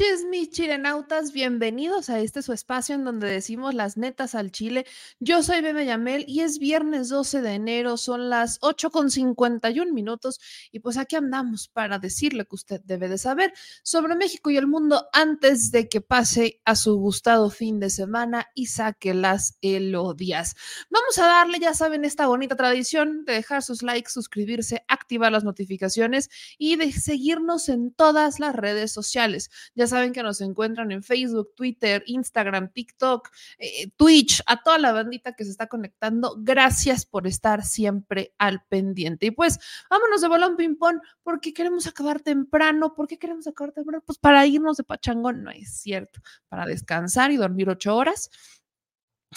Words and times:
which 0.00 0.07
mis 0.24 0.50
chilenautas. 0.50 1.32
Bienvenidos 1.32 2.10
a 2.10 2.20
este 2.20 2.42
su 2.42 2.52
espacio 2.52 2.94
en 2.94 3.04
donde 3.04 3.28
decimos 3.28 3.74
las 3.74 3.96
netas 3.96 4.34
al 4.34 4.50
chile. 4.50 4.86
Yo 5.20 5.42
soy 5.42 5.60
Bebe 5.60 5.86
Yamel 5.86 6.24
y 6.26 6.40
es 6.40 6.58
viernes 6.58 7.08
12 7.08 7.42
de 7.42 7.52
enero, 7.52 7.96
son 7.96 8.30
las 8.30 8.58
8 8.62 8.90
con 8.90 9.10
51 9.10 9.92
minutos 9.92 10.40
y 10.72 10.80
pues 10.80 10.96
aquí 10.96 11.16
andamos 11.16 11.68
para 11.68 11.98
decirle 11.98 12.46
que 12.46 12.54
usted 12.54 12.80
debe 12.84 13.08
de 13.08 13.18
saber 13.18 13.52
sobre 13.82 14.16
México 14.16 14.50
y 14.50 14.56
el 14.56 14.66
mundo 14.66 15.06
antes 15.12 15.70
de 15.70 15.88
que 15.88 16.00
pase 16.00 16.60
a 16.64 16.74
su 16.74 16.96
gustado 16.96 17.50
fin 17.50 17.78
de 17.78 17.90
semana 17.90 18.48
y 18.54 18.66
saque 18.66 19.14
las 19.14 19.58
elodias. 19.60 20.54
Vamos 20.90 21.18
a 21.18 21.26
darle, 21.26 21.58
ya 21.60 21.74
saben, 21.74 22.04
esta 22.04 22.26
bonita 22.26 22.56
tradición 22.56 23.24
de 23.24 23.34
dejar 23.34 23.62
sus 23.62 23.82
likes, 23.82 24.10
suscribirse, 24.10 24.84
activar 24.88 25.32
las 25.32 25.44
notificaciones 25.44 26.30
y 26.58 26.76
de 26.76 26.92
seguirnos 26.92 27.68
en 27.68 27.92
todas 27.92 28.40
las 28.40 28.54
redes 28.54 28.92
sociales. 28.92 29.50
Ya 29.74 29.86
saben 29.86 30.07
que 30.12 30.22
nos 30.22 30.40
encuentran 30.40 30.92
en 30.92 31.02
Facebook, 31.02 31.54
Twitter, 31.54 32.02
Instagram, 32.06 32.72
TikTok, 32.72 33.28
eh, 33.58 33.90
Twitch, 33.96 34.42
a 34.46 34.62
toda 34.62 34.78
la 34.78 34.92
bandita 34.92 35.34
que 35.34 35.44
se 35.44 35.50
está 35.50 35.66
conectando. 35.66 36.36
Gracias 36.38 37.06
por 37.06 37.26
estar 37.26 37.64
siempre 37.64 38.34
al 38.38 38.62
pendiente. 38.68 39.26
Y 39.26 39.30
pues 39.30 39.58
vámonos 39.90 40.20
de 40.20 40.28
balón 40.28 40.56
ping-pong 40.56 41.00
porque 41.22 41.52
queremos 41.52 41.86
acabar 41.86 42.20
temprano. 42.20 42.94
¿Por 42.94 43.06
qué 43.08 43.18
queremos 43.18 43.46
acabar 43.46 43.72
temprano? 43.72 44.02
Pues 44.04 44.18
para 44.18 44.46
irnos 44.46 44.76
de 44.76 44.84
pachangón, 44.84 45.42
no 45.42 45.50
es 45.50 45.80
cierto. 45.80 46.20
Para 46.48 46.66
descansar 46.66 47.30
y 47.30 47.36
dormir 47.36 47.68
ocho 47.68 47.96
horas 47.96 48.30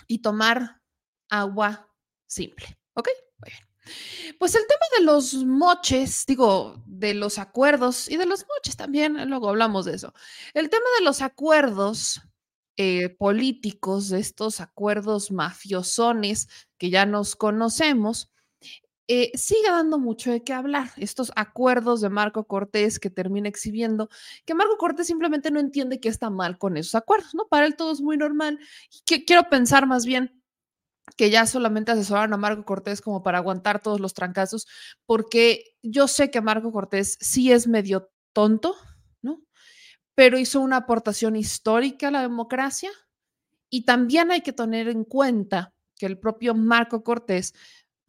y 0.08 0.20
tomar 0.20 0.82
agua 1.30 1.90
simple. 2.28 2.78
¿Ok? 2.94 3.08
Muy 3.40 3.52
bien. 3.52 3.71
Pues 4.40 4.56
el 4.56 4.62
tema 4.68 4.86
de 5.00 5.06
los 5.06 5.34
moches, 5.46 6.26
digo, 6.26 6.82
de 6.86 7.14
los 7.14 7.38
acuerdos 7.38 8.10
y 8.10 8.18
de 8.18 8.26
los 8.26 8.46
moches 8.48 8.76
también, 8.76 9.30
luego 9.30 9.50
hablamos 9.50 9.86
de 9.86 9.96
eso. 9.96 10.14
El 10.54 10.70
tema 10.70 10.86
de 11.00 11.06
los 11.06 11.22
acuerdos 11.22 12.22
eh, 12.78 13.10
políticos, 13.10 14.10
de 14.10 14.20
estos 14.20 14.62
acuerdos 14.62 15.32
mafiosones 15.32 16.48
que 16.78 16.90
ya 16.90 17.06
nos 17.06 17.36
conocemos, 17.36 18.32
eh, 19.08 19.32
sigue 19.38 19.70
dando 19.70 20.00
mucho 20.00 20.32
de 20.32 20.44
qué 20.44 20.54
hablar. 20.54 20.92
Estos 20.98 21.34
acuerdos 21.36 22.00
de 22.02 22.10
Marco 22.10 22.46
Cortés 22.46 22.98
que 22.98 23.10
termina 23.10 23.50
exhibiendo, 23.50 24.10
que 24.46 24.56
Marco 24.56 24.78
Cortés 24.78 25.08
simplemente 25.08 25.52
no 25.52 25.60
entiende 25.60 26.00
qué 26.00 26.08
está 26.10 26.30
mal 26.30 26.58
con 26.58 26.78
esos 26.78 26.96
acuerdos, 26.96 27.36
¿no? 27.36 27.48
Para 27.48 27.66
él 27.66 27.76
todo 27.76 27.92
es 27.92 28.02
muy 28.02 28.18
normal. 28.18 28.58
quiero 29.06 29.50
pensar 29.50 29.86
más 29.86 30.06
bien 30.06 30.41
que 31.18 31.30
ya 31.30 31.46
solamente 31.46 31.92
asesoraron 31.92 32.34
a 32.34 32.38
Marco 32.38 32.66
Cortés 32.66 33.02
como 33.02 33.24
para 33.24 33.40
aguantar 33.40 33.82
todos 33.82 34.00
los 34.00 34.14
trancazos, 34.14 34.68
porque 35.06 35.76
yo 35.82 36.08
sé 36.08 36.32
que 36.32 36.42
Marco 36.42 36.72
Cortés 36.72 37.18
sí 37.20 37.52
es 37.52 37.68
medio 37.68 38.12
tonto, 38.34 38.76
¿no? 39.22 39.42
Pero 40.16 40.38
hizo 40.38 40.62
una 40.62 40.78
aportación 40.78 41.36
histórica 41.36 42.08
a 42.10 42.12
la 42.12 42.22
democracia 42.22 42.92
y 43.70 43.86
también 43.86 44.32
hay 44.32 44.42
que 44.42 44.54
tener 44.54 44.88
en 44.88 45.04
cuenta 45.06 45.74
que 45.98 46.06
el 46.06 46.20
propio 46.20 46.56
Marco 46.56 47.04
Cortés 47.04 47.54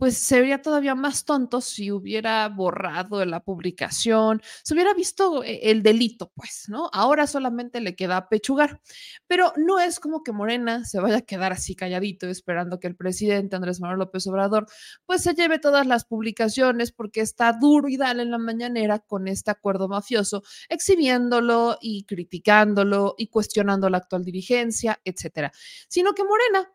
pues 0.03 0.19
se 0.19 0.41
vería 0.41 0.61
todavía 0.61 0.97
más 0.97 1.25
tonto 1.25 1.61
si 1.61 1.93
hubiera 1.93 2.49
borrado 2.49 3.25
la 3.25 3.39
publicación, 3.39 4.43
se 4.65 4.75
hubiera 4.75 4.95
visto 4.95 5.45
eh, 5.45 5.71
el 5.71 5.85
delito, 5.85 6.33
pues, 6.35 6.65
¿no? 6.67 6.91
Ahora 6.93 7.29
solamente 7.29 7.81
le 7.81 7.95
queda 7.95 8.29
pechugar, 8.29 8.81
pero 9.29 9.53
no 9.57 9.79
es 9.79 10.01
como 10.01 10.25
que 10.25 10.33
Morena 10.33 10.85
se 10.85 10.99
vaya 10.99 11.19
a 11.19 11.21
quedar 11.21 11.53
así 11.53 11.77
calladito 11.77 12.27
esperando 12.27 12.81
que 12.81 12.89
el 12.89 12.97
presidente 12.97 13.55
Andrés 13.55 13.81
Manuel 13.81 14.01
López 14.01 14.27
Obrador 14.27 14.67
pues 15.07 15.23
se 15.23 15.35
lleve 15.35 15.61
todas 15.61 15.87
las 15.87 16.05
publicaciones 16.05 16.91
porque 16.91 17.21
está 17.21 17.53
duro 17.53 17.87
y 17.87 17.97
dale 17.97 18.25
en 18.25 18.33
la 18.33 18.39
mañanera 18.39 18.99
con 18.99 19.29
este 19.29 19.53
acuerdo 19.53 19.87
mafioso, 19.87 20.43
exhibiéndolo 20.69 21.79
y 21.81 22.07
criticándolo 22.07 23.15
y 23.17 23.29
cuestionando 23.29 23.89
la 23.89 23.99
actual 23.99 24.25
dirigencia, 24.25 25.01
etcétera, 25.05 25.53
sino 25.87 26.13
que 26.13 26.25
Morena 26.25 26.69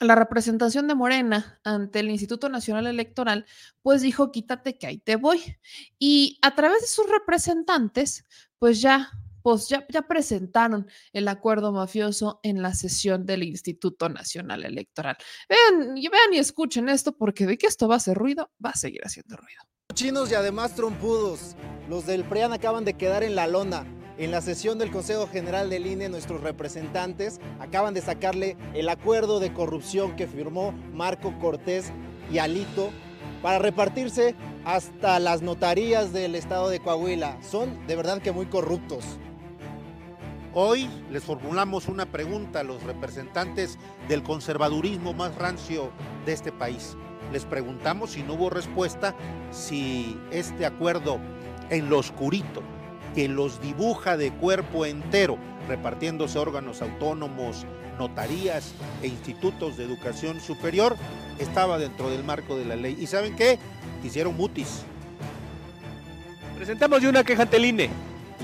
la 0.00 0.14
representación 0.14 0.88
de 0.88 0.94
Morena 0.94 1.60
ante 1.64 2.00
el 2.00 2.10
Instituto 2.10 2.48
Nacional 2.48 2.86
Electoral, 2.86 3.46
pues 3.82 4.02
dijo, 4.02 4.32
quítate 4.32 4.76
que 4.76 4.86
ahí 4.86 4.98
te 4.98 5.16
voy. 5.16 5.56
Y 5.98 6.38
a 6.42 6.54
través 6.54 6.82
de 6.82 6.86
sus 6.86 7.08
representantes, 7.08 8.24
pues 8.58 8.80
ya, 8.80 9.10
pues 9.42 9.68
ya, 9.68 9.86
ya 9.88 10.02
presentaron 10.02 10.88
el 11.12 11.28
acuerdo 11.28 11.72
mafioso 11.72 12.40
en 12.42 12.62
la 12.62 12.74
sesión 12.74 13.24
del 13.26 13.44
Instituto 13.44 14.08
Nacional 14.08 14.64
Electoral. 14.64 15.16
Vean, 15.48 15.96
y 15.96 16.08
vean 16.08 16.32
y 16.32 16.38
escuchen 16.38 16.88
esto, 16.88 17.16
porque 17.16 17.46
de 17.46 17.56
que 17.56 17.66
esto 17.66 17.88
va 17.88 17.94
a 17.94 17.98
hacer 17.98 18.16
ruido, 18.16 18.50
va 18.64 18.70
a 18.70 18.76
seguir 18.76 19.02
haciendo 19.04 19.36
ruido. 19.36 19.62
Chinos 19.94 20.30
y 20.30 20.34
además 20.34 20.74
trompudos. 20.74 21.56
Los 21.88 22.06
del 22.06 22.24
PRIAN 22.24 22.52
acaban 22.52 22.84
de 22.84 22.94
quedar 22.94 23.22
en 23.22 23.36
la 23.36 23.46
lona. 23.46 23.86
En 24.16 24.30
la 24.30 24.40
sesión 24.40 24.78
del 24.78 24.92
Consejo 24.92 25.26
General 25.26 25.68
del 25.68 25.88
INE, 25.88 26.08
nuestros 26.08 26.40
representantes 26.40 27.40
acaban 27.58 27.94
de 27.94 28.00
sacarle 28.00 28.56
el 28.72 28.88
acuerdo 28.88 29.40
de 29.40 29.52
corrupción 29.52 30.14
que 30.14 30.28
firmó 30.28 30.72
Marco 30.92 31.36
Cortés 31.40 31.90
y 32.30 32.38
Alito 32.38 32.90
para 33.42 33.58
repartirse 33.58 34.36
hasta 34.64 35.18
las 35.18 35.42
notarías 35.42 36.12
del 36.12 36.36
estado 36.36 36.68
de 36.68 36.78
Coahuila. 36.78 37.38
Son 37.42 37.84
de 37.88 37.96
verdad 37.96 38.22
que 38.22 38.30
muy 38.30 38.46
corruptos. 38.46 39.04
Hoy 40.52 40.88
les 41.10 41.24
formulamos 41.24 41.88
una 41.88 42.06
pregunta 42.06 42.60
a 42.60 42.64
los 42.64 42.84
representantes 42.84 43.80
del 44.06 44.22
conservadurismo 44.22 45.12
más 45.12 45.34
rancio 45.34 45.90
de 46.24 46.34
este 46.34 46.52
país. 46.52 46.96
Les 47.32 47.44
preguntamos 47.44 48.10
si 48.10 48.22
no 48.22 48.34
hubo 48.34 48.48
respuesta, 48.48 49.16
si 49.50 50.16
este 50.30 50.66
acuerdo 50.66 51.18
en 51.68 51.90
lo 51.90 51.98
oscurito 51.98 52.62
que 53.14 53.28
los 53.28 53.60
dibuja 53.60 54.16
de 54.16 54.32
cuerpo 54.32 54.86
entero, 54.86 55.38
repartiéndose 55.68 56.38
órganos 56.38 56.82
autónomos, 56.82 57.64
notarías 57.98 58.74
e 59.02 59.06
institutos 59.06 59.76
de 59.76 59.84
educación 59.84 60.40
superior, 60.40 60.96
estaba 61.38 61.78
dentro 61.78 62.10
del 62.10 62.24
marco 62.24 62.56
de 62.56 62.64
la 62.64 62.76
ley. 62.76 62.96
¿Y 62.98 63.06
saben 63.06 63.36
qué? 63.36 63.58
Hicieron 64.02 64.36
mutis. 64.36 64.82
Presentamos 66.56 67.02
ya 67.02 67.08
una 67.08 67.24
queja 67.24 67.42
ante 67.42 67.56
el 67.56 67.66
INE. 67.66 67.90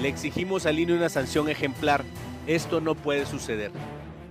Le 0.00 0.08
exigimos 0.08 0.66
al 0.66 0.78
INE 0.78 0.94
una 0.94 1.08
sanción 1.08 1.48
ejemplar. 1.48 2.04
Esto 2.46 2.80
no 2.80 2.94
puede 2.94 3.26
suceder. 3.26 3.72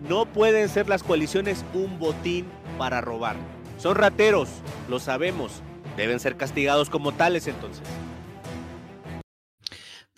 No 0.08 0.26
pueden 0.26 0.70
ser 0.70 0.88
las 0.88 1.04
coaliciones 1.04 1.66
un 1.74 2.00
botín 2.00 2.46
para 2.78 3.02
robar. 3.02 3.36
Son 3.78 3.96
rateros, 3.96 4.50
lo 4.88 5.00
sabemos. 5.00 5.62
Deben 5.98 6.20
ser 6.20 6.38
castigados 6.38 6.90
como 6.90 7.12
tales 7.12 7.48
entonces. 7.48 7.84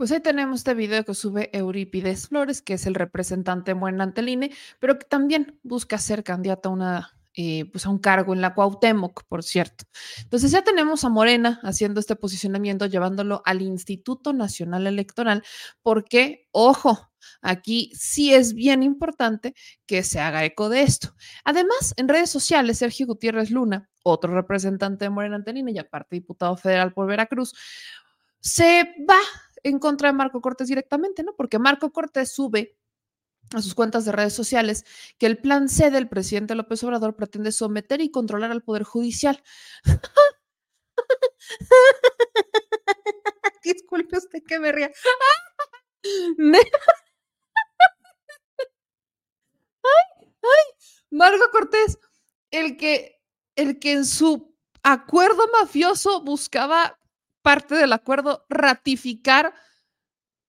Pues 0.02 0.12
ahí 0.12 0.20
tenemos 0.20 0.62
este 0.62 0.74
video 0.74 1.06
que 1.06 1.14
sube 1.14 1.52
Eurípides 1.54 2.30
Flores, 2.30 2.64
que 2.64 2.74
es 2.74 2.88
el 2.88 2.96
representante 2.96 3.74
buen 3.74 4.02
ante 4.02 4.22
el 4.22 4.52
pero 4.80 4.98
que 4.98 5.06
también 5.06 5.60
busca 5.62 6.00
ser 6.00 6.24
candidato 6.24 6.70
a 6.70 6.72
una 6.72 7.18
eh, 7.36 7.66
pues 7.72 7.86
a 7.86 7.92
un 7.92 8.00
cargo 8.00 8.34
en 8.34 8.42
la 8.42 8.56
Cuauhtémoc, 8.56 9.26
por 9.28 9.44
cierto. 9.44 9.86
Entonces 10.24 10.50
ya 10.50 10.64
tenemos 10.64 11.04
a 11.04 11.10
Morena 11.10 11.60
haciendo 11.62 12.00
este 12.00 12.16
posicionamiento, 12.16 12.88
llevándolo 12.88 13.44
al 13.46 13.62
Instituto 13.62 14.34
Nacional 14.34 14.88
Electoral, 14.88 15.44
porque, 15.84 16.48
ojo, 16.50 17.12
aquí 17.44 17.92
sí 17.94 18.34
es 18.34 18.56
bien 18.56 18.82
importante 18.82 19.54
que 19.86 20.02
se 20.02 20.20
haga 20.20 20.44
eco 20.44 20.70
de 20.70 20.82
esto. 20.82 21.14
Además, 21.44 21.94
en 21.96 22.08
redes 22.08 22.32
sociales, 22.32 22.80
Sergio 22.80 23.06
Gutiérrez 23.06 23.52
Luna, 23.52 23.88
otro 24.02 24.34
representante 24.34 25.06
de 25.06 25.12
Morena 25.12 25.36
ante 25.36 25.52
el 25.52 25.58
INE 25.58 25.74
y 25.74 25.78
aparte 25.78 26.16
diputado 26.16 26.58
federal 26.58 26.92
por 26.92 27.06
Veracruz, 27.06 27.54
se 28.40 28.84
va 29.08 29.20
en 29.64 29.80
contra 29.80 30.10
de 30.10 30.14
Marco 30.14 30.42
Cortés 30.42 30.68
directamente, 30.68 31.24
¿no? 31.24 31.34
Porque 31.36 31.60
Marco 31.60 31.92
Cortés 31.92 32.32
sube 32.32 32.78
a 33.54 33.62
sus 33.62 33.76
cuentas 33.76 34.06
de 34.06 34.12
redes 34.12 34.34
sociales 34.34 34.86
que 35.18 35.26
el 35.26 35.38
plan 35.38 35.70
C 35.70 35.92
del 35.92 36.08
presidente 36.08 36.56
López 36.56 36.84
Obrador 36.84 37.16
pretende 37.16 37.52
someter 37.52 38.02
y 38.02 38.12
controlar 38.12 38.52
al 38.52 38.64
Poder 38.64 38.84
Judicial. 38.84 39.42
Disculpe 43.64 44.18
usted 44.18 44.44
que 44.48 44.60
me 44.60 44.72
ría. 44.72 44.92
ay, 46.04 46.62
ay, 50.42 50.66
Marco 51.12 51.50
Cortés, 51.52 52.00
el 52.52 52.78
que, 52.78 53.22
el 53.56 53.80
que 53.80 53.94
en 53.94 54.06
su 54.06 54.56
acuerdo 54.84 55.44
mafioso 55.60 56.24
buscaba 56.24 57.00
parte 57.42 57.76
del 57.76 57.94
acuerdo 57.94 58.46
ratificar 58.50 59.54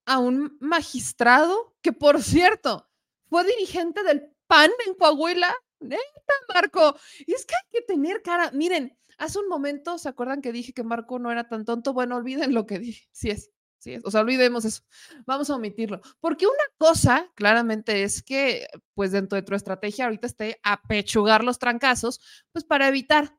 a 0.06 0.18
un 0.18 0.56
magistrado 0.60 1.76
que, 1.82 1.92
por 1.92 2.22
cierto, 2.22 2.88
fue 3.28 3.44
dirigente 3.44 4.02
del 4.02 4.30
PAN 4.46 4.70
en 4.86 4.94
Coahuila. 4.94 5.54
Neta, 5.80 6.34
Marco. 6.52 6.96
Es 7.26 7.46
que 7.46 7.54
hay 7.54 7.68
que 7.72 7.82
tener 7.82 8.22
cara. 8.22 8.50
Miren, 8.52 8.96
hace 9.18 9.38
un 9.38 9.48
momento, 9.48 9.98
¿se 9.98 10.08
acuerdan 10.08 10.42
que 10.42 10.52
dije 10.52 10.72
que 10.72 10.84
Marco 10.84 11.18
no 11.18 11.30
era 11.30 11.48
tan 11.48 11.64
tonto? 11.64 11.92
Bueno, 11.92 12.16
olviden 12.16 12.54
lo 12.54 12.66
que 12.66 12.78
dije. 12.78 13.08
Sí 13.12 13.30
es. 13.30 13.50
Sí 13.78 13.94
es. 13.94 14.04
O 14.04 14.10
sea, 14.10 14.20
olvidemos 14.20 14.64
eso. 14.64 14.82
Vamos 15.26 15.50
a 15.50 15.56
omitirlo. 15.56 16.00
Porque 16.20 16.46
una 16.46 16.64
cosa, 16.76 17.28
claramente, 17.34 18.04
es 18.04 18.22
que, 18.22 18.68
pues 18.94 19.10
dentro 19.10 19.36
de 19.36 19.42
tu 19.42 19.54
estrategia 19.54 20.04
ahorita 20.04 20.26
esté 20.26 20.60
apechugar 20.62 21.42
los 21.42 21.58
trancazos, 21.58 22.20
pues 22.52 22.64
para 22.64 22.86
evitar 22.88 23.36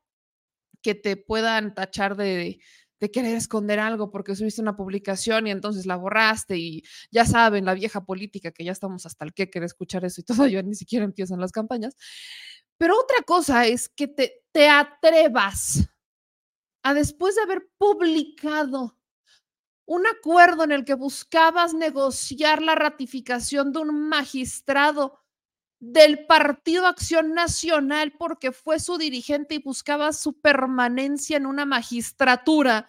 que 0.81 0.95
te 0.95 1.15
puedan 1.15 1.73
tachar 1.73 2.17
de, 2.17 2.59
de 3.03 3.11
querer 3.11 3.35
esconder 3.35 3.81
algo 3.81 4.09
porque 4.09 4.33
subiste 4.33 4.61
una 4.61 4.77
publicación 4.77 5.45
y 5.45 5.51
entonces 5.51 5.85
la 5.85 5.97
borraste 5.97 6.55
y 6.57 6.83
ya 7.11 7.25
saben, 7.25 7.65
la 7.65 7.73
vieja 7.73 8.05
política 8.05 8.53
que 8.53 8.63
ya 8.63 8.71
estamos 8.71 9.05
hasta 9.05 9.25
el 9.25 9.33
que 9.33 9.49
quiere 9.49 9.65
escuchar 9.65 10.05
eso 10.05 10.21
y 10.21 10.23
todavía 10.53 10.61
ni 10.63 10.73
siquiera 10.73 11.03
empiezan 11.03 11.41
las 11.41 11.51
campañas. 11.51 11.97
Pero 12.77 12.97
otra 12.97 13.21
cosa 13.25 13.67
es 13.67 13.89
que 13.89 14.07
te, 14.07 14.45
te 14.53 14.69
atrevas 14.69 15.89
a 16.81 16.93
después 16.93 17.35
de 17.35 17.41
haber 17.41 17.67
publicado 17.77 18.97
un 19.85 20.07
acuerdo 20.07 20.63
en 20.63 20.71
el 20.71 20.85
que 20.85 20.93
buscabas 20.93 21.73
negociar 21.73 22.61
la 22.61 22.75
ratificación 22.75 23.73
de 23.73 23.79
un 23.79 24.07
magistrado 24.07 25.22
del 25.85 26.25
Partido 26.25 26.87
Acción 26.87 27.33
Nacional 27.33 28.13
porque 28.17 28.53
fue 28.53 28.79
su 28.79 28.97
dirigente 28.97 29.55
y 29.55 29.61
buscaba 29.61 30.13
su 30.13 30.39
permanencia 30.39 31.35
en 31.35 31.45
una 31.45 31.65
magistratura, 31.65 32.87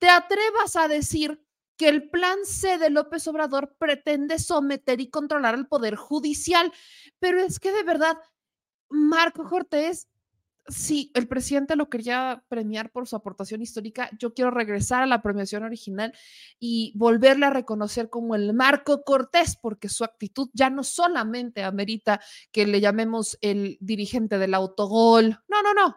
te 0.00 0.08
atrevas 0.08 0.74
a 0.74 0.88
decir 0.88 1.40
que 1.76 1.88
el 1.88 2.10
plan 2.10 2.38
C 2.42 2.78
de 2.78 2.90
López 2.90 3.28
Obrador 3.28 3.76
pretende 3.78 4.40
someter 4.40 5.00
y 5.00 5.08
controlar 5.08 5.54
al 5.54 5.68
Poder 5.68 5.94
Judicial. 5.94 6.72
Pero 7.20 7.38
es 7.38 7.60
que 7.60 7.70
de 7.70 7.84
verdad, 7.84 8.18
Marco 8.88 9.48
Cortés 9.48 10.08
si 10.68 11.10
el 11.14 11.28
presidente 11.28 11.76
lo 11.76 11.88
quería 11.88 12.44
premiar 12.48 12.90
por 12.90 13.08
su 13.08 13.16
aportación 13.16 13.62
histórica, 13.62 14.10
yo 14.18 14.32
quiero 14.34 14.50
regresar 14.50 15.02
a 15.02 15.06
la 15.06 15.22
premiación 15.22 15.64
original 15.64 16.12
y 16.58 16.92
volverle 16.96 17.46
a 17.46 17.50
reconocer 17.50 18.08
como 18.08 18.34
el 18.34 18.52
Marco 18.54 19.02
Cortés, 19.02 19.56
porque 19.56 19.88
su 19.88 20.04
actitud 20.04 20.50
ya 20.52 20.70
no 20.70 20.84
solamente 20.84 21.62
amerita 21.64 22.20
que 22.52 22.66
le 22.66 22.80
llamemos 22.80 23.38
el 23.40 23.76
dirigente 23.80 24.38
del 24.38 24.54
autogol, 24.54 25.40
no, 25.48 25.62
no, 25.62 25.74
no, 25.74 25.96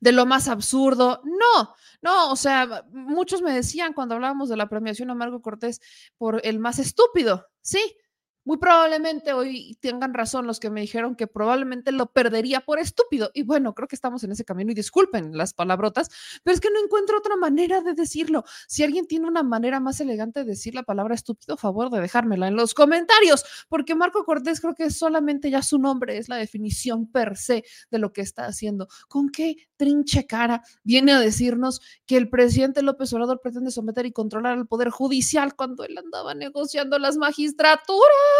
de 0.00 0.12
lo 0.12 0.26
más 0.26 0.48
absurdo. 0.48 1.20
No, 1.24 1.74
no, 2.02 2.32
o 2.32 2.36
sea, 2.36 2.84
muchos 2.90 3.42
me 3.42 3.52
decían 3.52 3.92
cuando 3.92 4.14
hablábamos 4.14 4.48
de 4.48 4.56
la 4.56 4.68
premiación 4.68 5.10
a 5.10 5.14
Marco 5.14 5.40
Cortés 5.40 5.80
por 6.18 6.40
el 6.44 6.58
más 6.58 6.78
estúpido, 6.78 7.46
sí, 7.60 7.96
muy 8.44 8.58
probablemente 8.58 9.32
hoy 9.32 9.76
tengan 9.80 10.14
razón 10.14 10.46
los 10.46 10.58
que 10.58 10.70
me 10.70 10.80
dijeron 10.80 11.14
que 11.14 11.26
probablemente 11.26 11.92
lo 11.92 12.06
perdería 12.06 12.60
por 12.60 12.78
estúpido. 12.78 13.30
Y 13.34 13.42
bueno, 13.42 13.74
creo 13.74 13.88
que 13.88 13.94
estamos 13.94 14.24
en 14.24 14.32
ese 14.32 14.44
camino 14.44 14.72
y 14.72 14.74
disculpen 14.74 15.36
las 15.36 15.54
palabrotas, 15.54 16.10
pero 16.42 16.54
es 16.54 16.60
que 16.60 16.70
no 16.70 16.82
encuentro 16.82 17.18
otra 17.18 17.36
manera 17.36 17.80
de 17.80 17.94
decirlo. 17.94 18.44
Si 18.66 18.82
alguien 18.82 19.06
tiene 19.06 19.28
una 19.28 19.42
manera 19.42 19.80
más 19.80 20.00
elegante 20.00 20.40
de 20.40 20.46
decir 20.46 20.74
la 20.74 20.82
palabra 20.82 21.14
estúpido, 21.14 21.56
favor 21.56 21.90
de 21.90 22.00
dejármela 22.00 22.48
en 22.48 22.56
los 22.56 22.74
comentarios, 22.74 23.44
porque 23.68 23.94
Marco 23.94 24.24
Cortés 24.24 24.60
creo 24.60 24.74
que 24.74 24.90
solamente 24.90 25.50
ya 25.50 25.62
su 25.62 25.78
nombre 25.78 26.18
es 26.18 26.28
la 26.28 26.36
definición 26.36 27.06
per 27.10 27.36
se 27.36 27.64
de 27.90 27.98
lo 27.98 28.12
que 28.12 28.22
está 28.22 28.46
haciendo. 28.46 28.88
¿Con 29.08 29.30
qué 29.30 29.56
trinche 29.76 30.26
cara 30.26 30.62
viene 30.82 31.12
a 31.12 31.20
decirnos 31.20 31.80
que 32.06 32.16
el 32.16 32.28
presidente 32.28 32.82
López 32.82 33.12
Obrador 33.12 33.40
pretende 33.40 33.70
someter 33.70 34.06
y 34.06 34.12
controlar 34.12 34.58
al 34.58 34.66
Poder 34.66 34.90
Judicial 34.90 35.54
cuando 35.54 35.84
él 35.84 35.96
andaba 35.98 36.34
negociando 36.34 36.98
las 36.98 37.16
magistraturas? 37.16 38.31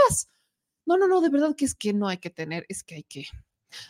No, 0.87 0.97
no, 0.97 1.07
no, 1.07 1.21
de 1.21 1.29
verdad 1.29 1.55
que 1.57 1.65
es 1.65 1.75
que 1.75 1.93
no 1.93 2.09
hay 2.09 2.19
que 2.19 2.31
tener, 2.31 2.67
es 2.69 2.83
que 2.83 2.97
hay 2.97 3.05
que, 3.05 3.27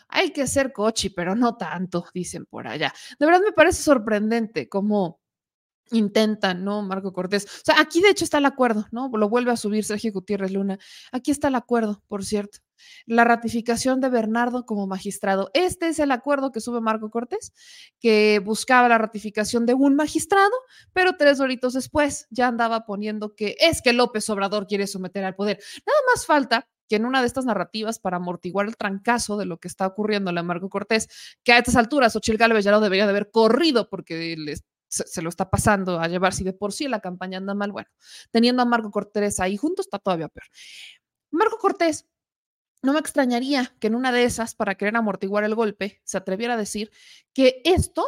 hay 0.07 0.31
que 0.31 0.47
ser 0.47 0.71
cochi, 0.71 1.09
pero 1.09 1.35
no 1.35 1.57
tanto, 1.57 2.05
dicen 2.13 2.45
por 2.45 2.67
allá. 2.67 2.93
De 3.19 3.25
verdad 3.25 3.41
me 3.41 3.51
parece 3.51 3.81
sorprendente 3.81 4.69
cómo 4.69 5.19
intentan, 5.93 6.63
¿no? 6.63 6.81
Marco 6.81 7.13
Cortés. 7.13 7.45
O 7.45 7.65
sea, 7.65 7.79
aquí 7.79 8.01
de 8.01 8.09
hecho 8.09 8.25
está 8.25 8.39
el 8.39 8.45
acuerdo, 8.45 8.87
¿no? 8.91 9.09
Lo 9.13 9.29
vuelve 9.29 9.51
a 9.51 9.57
subir 9.57 9.85
Sergio 9.85 10.11
Gutiérrez 10.11 10.51
Luna. 10.51 10.77
Aquí 11.11 11.31
está 11.31 11.47
el 11.47 11.55
acuerdo, 11.55 12.03
por 12.07 12.25
cierto. 12.25 12.59
La 13.05 13.23
ratificación 13.23 14.01
de 14.01 14.09
Bernardo 14.09 14.65
como 14.65 14.87
magistrado. 14.87 15.49
Este 15.53 15.87
es 15.87 15.99
el 15.99 16.11
acuerdo 16.11 16.51
que 16.51 16.59
sube 16.59 16.81
Marco 16.81 17.09
Cortés, 17.09 17.53
que 17.99 18.41
buscaba 18.43 18.89
la 18.89 18.97
ratificación 18.97 19.65
de 19.65 19.73
un 19.73 19.95
magistrado, 19.95 20.51
pero 20.91 21.15
tres 21.17 21.39
horitos 21.39 21.73
después 21.73 22.27
ya 22.29 22.47
andaba 22.47 22.85
poniendo 22.85 23.35
que 23.35 23.55
es 23.59 23.81
que 23.81 23.93
López 23.93 24.29
Obrador 24.29 24.67
quiere 24.67 24.87
someter 24.87 25.23
al 25.23 25.35
poder. 25.35 25.59
Nada 25.85 25.99
más 26.13 26.25
falta 26.25 26.67
que 26.89 26.97
en 26.97 27.05
una 27.05 27.21
de 27.21 27.27
estas 27.27 27.45
narrativas 27.45 27.99
para 27.99 28.17
amortiguar 28.17 28.67
el 28.67 28.75
trancazo 28.75 29.37
de 29.37 29.45
lo 29.45 29.57
que 29.57 29.67
está 29.67 29.87
ocurriendo 29.87 30.31
a 30.31 30.43
Marco 30.43 30.69
Cortés, 30.69 31.07
que 31.43 31.53
a 31.53 31.57
estas 31.57 31.75
alturas 31.75 32.15
Ochil 32.15 32.37
Gálvez 32.37 32.65
ya 32.65 32.71
lo 32.71 32.81
debería 32.81 33.05
de 33.05 33.11
haber 33.11 33.31
corrido 33.31 33.89
porque 33.89 34.35
les 34.37 34.63
se, 34.93 35.21
lo 35.21 35.29
está 35.29 35.49
pasando 35.49 35.99
a 35.99 36.07
llevar 36.07 36.33
si 36.33 36.43
de 36.43 36.53
por 36.53 36.73
sí 36.73 36.87
la 36.87 36.99
campaña 36.99 37.37
anda 37.37 37.53
mal. 37.53 37.71
Bueno, 37.71 37.89
teniendo 38.31 38.61
a 38.61 38.65
Marco 38.65 38.91
Cortés 38.91 39.39
ahí 39.39 39.57
juntos 39.57 39.87
está 39.87 39.99
todavía 39.99 40.27
peor. 40.27 40.45
Marco 41.31 41.57
Cortés, 41.57 42.07
no 42.81 42.93
me 42.93 42.99
extrañaría 42.99 43.75
que 43.79 43.87
en 43.87 43.95
una 43.95 44.11
de 44.11 44.23
esas, 44.23 44.55
para 44.55 44.75
querer 44.75 44.95
amortiguar 44.95 45.43
el 45.43 45.55
golpe, 45.55 46.01
se 46.03 46.17
atreviera 46.17 46.53
a 46.53 46.57
decir 46.57 46.91
que 47.33 47.61
esto 47.63 48.05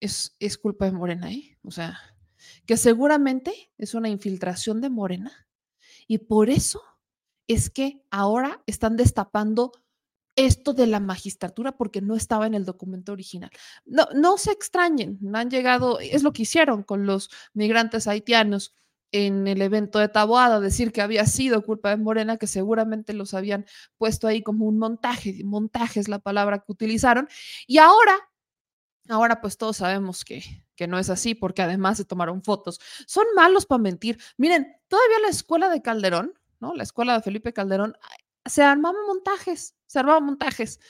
es, 0.00 0.36
es 0.40 0.58
culpa 0.58 0.86
de 0.86 0.92
Morena, 0.92 1.30
¿eh? 1.30 1.58
O 1.62 1.70
sea, 1.70 2.00
que 2.66 2.76
seguramente 2.76 3.72
es 3.78 3.94
una 3.94 4.08
infiltración 4.08 4.80
de 4.80 4.90
Morena 4.90 5.48
y 6.06 6.18
por 6.18 6.50
eso 6.50 6.82
es 7.46 7.70
que 7.70 8.04
ahora 8.10 8.62
están 8.66 8.96
destapando 8.96 9.72
esto 10.38 10.72
de 10.72 10.86
la 10.86 11.00
magistratura 11.00 11.72
porque 11.72 12.00
no 12.00 12.14
estaba 12.14 12.46
en 12.46 12.54
el 12.54 12.64
documento 12.64 13.12
original. 13.12 13.50
No, 13.84 14.06
no 14.14 14.38
se 14.38 14.52
extrañen, 14.52 15.18
han 15.34 15.50
llegado, 15.50 15.98
es 15.98 16.22
lo 16.22 16.32
que 16.32 16.42
hicieron 16.42 16.84
con 16.84 17.06
los 17.06 17.28
migrantes 17.54 18.06
haitianos 18.06 18.72
en 19.10 19.48
el 19.48 19.60
evento 19.62 19.98
de 19.98 20.08
Taboada, 20.08 20.60
decir 20.60 20.92
que 20.92 21.02
había 21.02 21.26
sido 21.26 21.64
culpa 21.64 21.90
de 21.90 21.96
Morena, 21.96 22.36
que 22.36 22.46
seguramente 22.46 23.14
los 23.14 23.34
habían 23.34 23.66
puesto 23.96 24.28
ahí 24.28 24.42
como 24.42 24.66
un 24.66 24.78
montaje, 24.78 25.42
montaje 25.44 25.98
es 25.98 26.08
la 26.08 26.20
palabra 26.20 26.58
que 26.60 26.70
utilizaron, 26.70 27.28
y 27.66 27.78
ahora, 27.78 28.16
ahora 29.08 29.40
pues 29.40 29.56
todos 29.56 29.78
sabemos 29.78 30.24
que, 30.24 30.44
que 30.76 30.86
no 30.86 31.00
es 31.00 31.10
así, 31.10 31.34
porque 31.34 31.62
además 31.62 31.96
se 31.96 32.04
tomaron 32.04 32.44
fotos. 32.44 32.80
Son 33.06 33.24
malos 33.34 33.66
para 33.66 33.82
mentir. 33.82 34.20
Miren, 34.36 34.76
todavía 34.86 35.18
la 35.22 35.28
escuela 35.30 35.68
de 35.68 35.82
Calderón, 35.82 36.34
¿no? 36.60 36.74
La 36.74 36.84
escuela 36.84 37.14
de 37.14 37.22
Felipe 37.22 37.52
Calderón, 37.52 37.96
se 38.48 38.62
armaban 38.62 39.06
montajes, 39.06 39.76
se 39.86 39.98
armaban 39.98 40.24
montajes. 40.24 40.80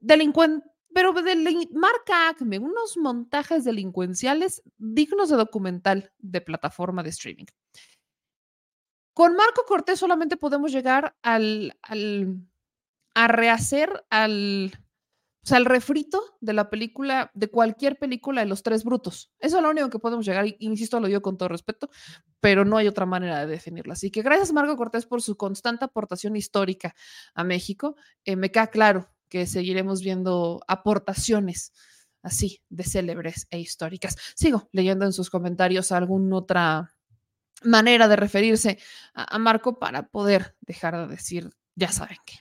Delincuentes, 0.00 0.70
pero 0.92 1.12
de 1.12 1.68
marca 1.72 2.28
Acme, 2.28 2.58
unos 2.58 2.96
montajes 2.96 3.64
delincuenciales 3.64 4.62
dignos 4.76 5.28
de 5.28 5.36
documental 5.36 6.12
de 6.18 6.40
plataforma 6.40 7.02
de 7.02 7.10
streaming. 7.10 7.46
Con 9.14 9.36
Marco 9.36 9.64
Cortés 9.66 9.98
solamente 9.98 10.36
podemos 10.36 10.72
llegar 10.72 11.16
al, 11.22 11.78
al 11.82 12.38
a 13.14 13.28
rehacer 13.28 14.04
al 14.08 14.72
o 15.42 15.46
sea, 15.46 15.56
el 15.56 15.64
refrito 15.64 16.22
de 16.40 16.52
la 16.52 16.68
película, 16.68 17.30
de 17.34 17.48
cualquier 17.48 17.98
película 17.98 18.42
de 18.42 18.46
los 18.46 18.62
tres 18.62 18.84
brutos. 18.84 19.32
Eso 19.38 19.56
es 19.56 19.62
lo 19.62 19.70
único 19.70 19.88
que 19.88 19.98
podemos 19.98 20.26
llegar. 20.26 20.44
Insisto, 20.58 21.00
lo 21.00 21.06
digo 21.06 21.22
con 21.22 21.38
todo 21.38 21.48
respeto, 21.48 21.88
pero 22.40 22.64
no 22.64 22.76
hay 22.76 22.88
otra 22.88 23.06
manera 23.06 23.40
de 23.40 23.46
definirlo. 23.46 23.92
Así 23.92 24.10
que 24.10 24.22
gracias, 24.22 24.52
Marco 24.52 24.76
Cortés, 24.76 25.06
por 25.06 25.22
su 25.22 25.36
constante 25.36 25.84
aportación 25.84 26.36
histórica 26.36 26.94
a 27.34 27.44
México. 27.44 27.96
Eh, 28.24 28.36
me 28.36 28.50
queda 28.50 28.68
claro 28.68 29.10
que 29.28 29.46
seguiremos 29.46 30.02
viendo 30.02 30.60
aportaciones 30.66 31.72
así 32.22 32.62
de 32.68 32.84
célebres 32.84 33.46
e 33.50 33.58
históricas. 33.58 34.16
Sigo 34.34 34.68
leyendo 34.72 35.04
en 35.04 35.12
sus 35.12 35.30
comentarios 35.30 35.92
alguna 35.92 36.36
otra 36.36 36.94
manera 37.62 38.08
de 38.08 38.16
referirse 38.16 38.78
a, 39.14 39.36
a 39.36 39.38
Marco 39.38 39.78
para 39.78 40.08
poder 40.08 40.56
dejar 40.60 40.96
de 40.96 41.06
decir, 41.06 41.50
ya 41.74 41.92
saben 41.92 42.18
qué. 42.26 42.38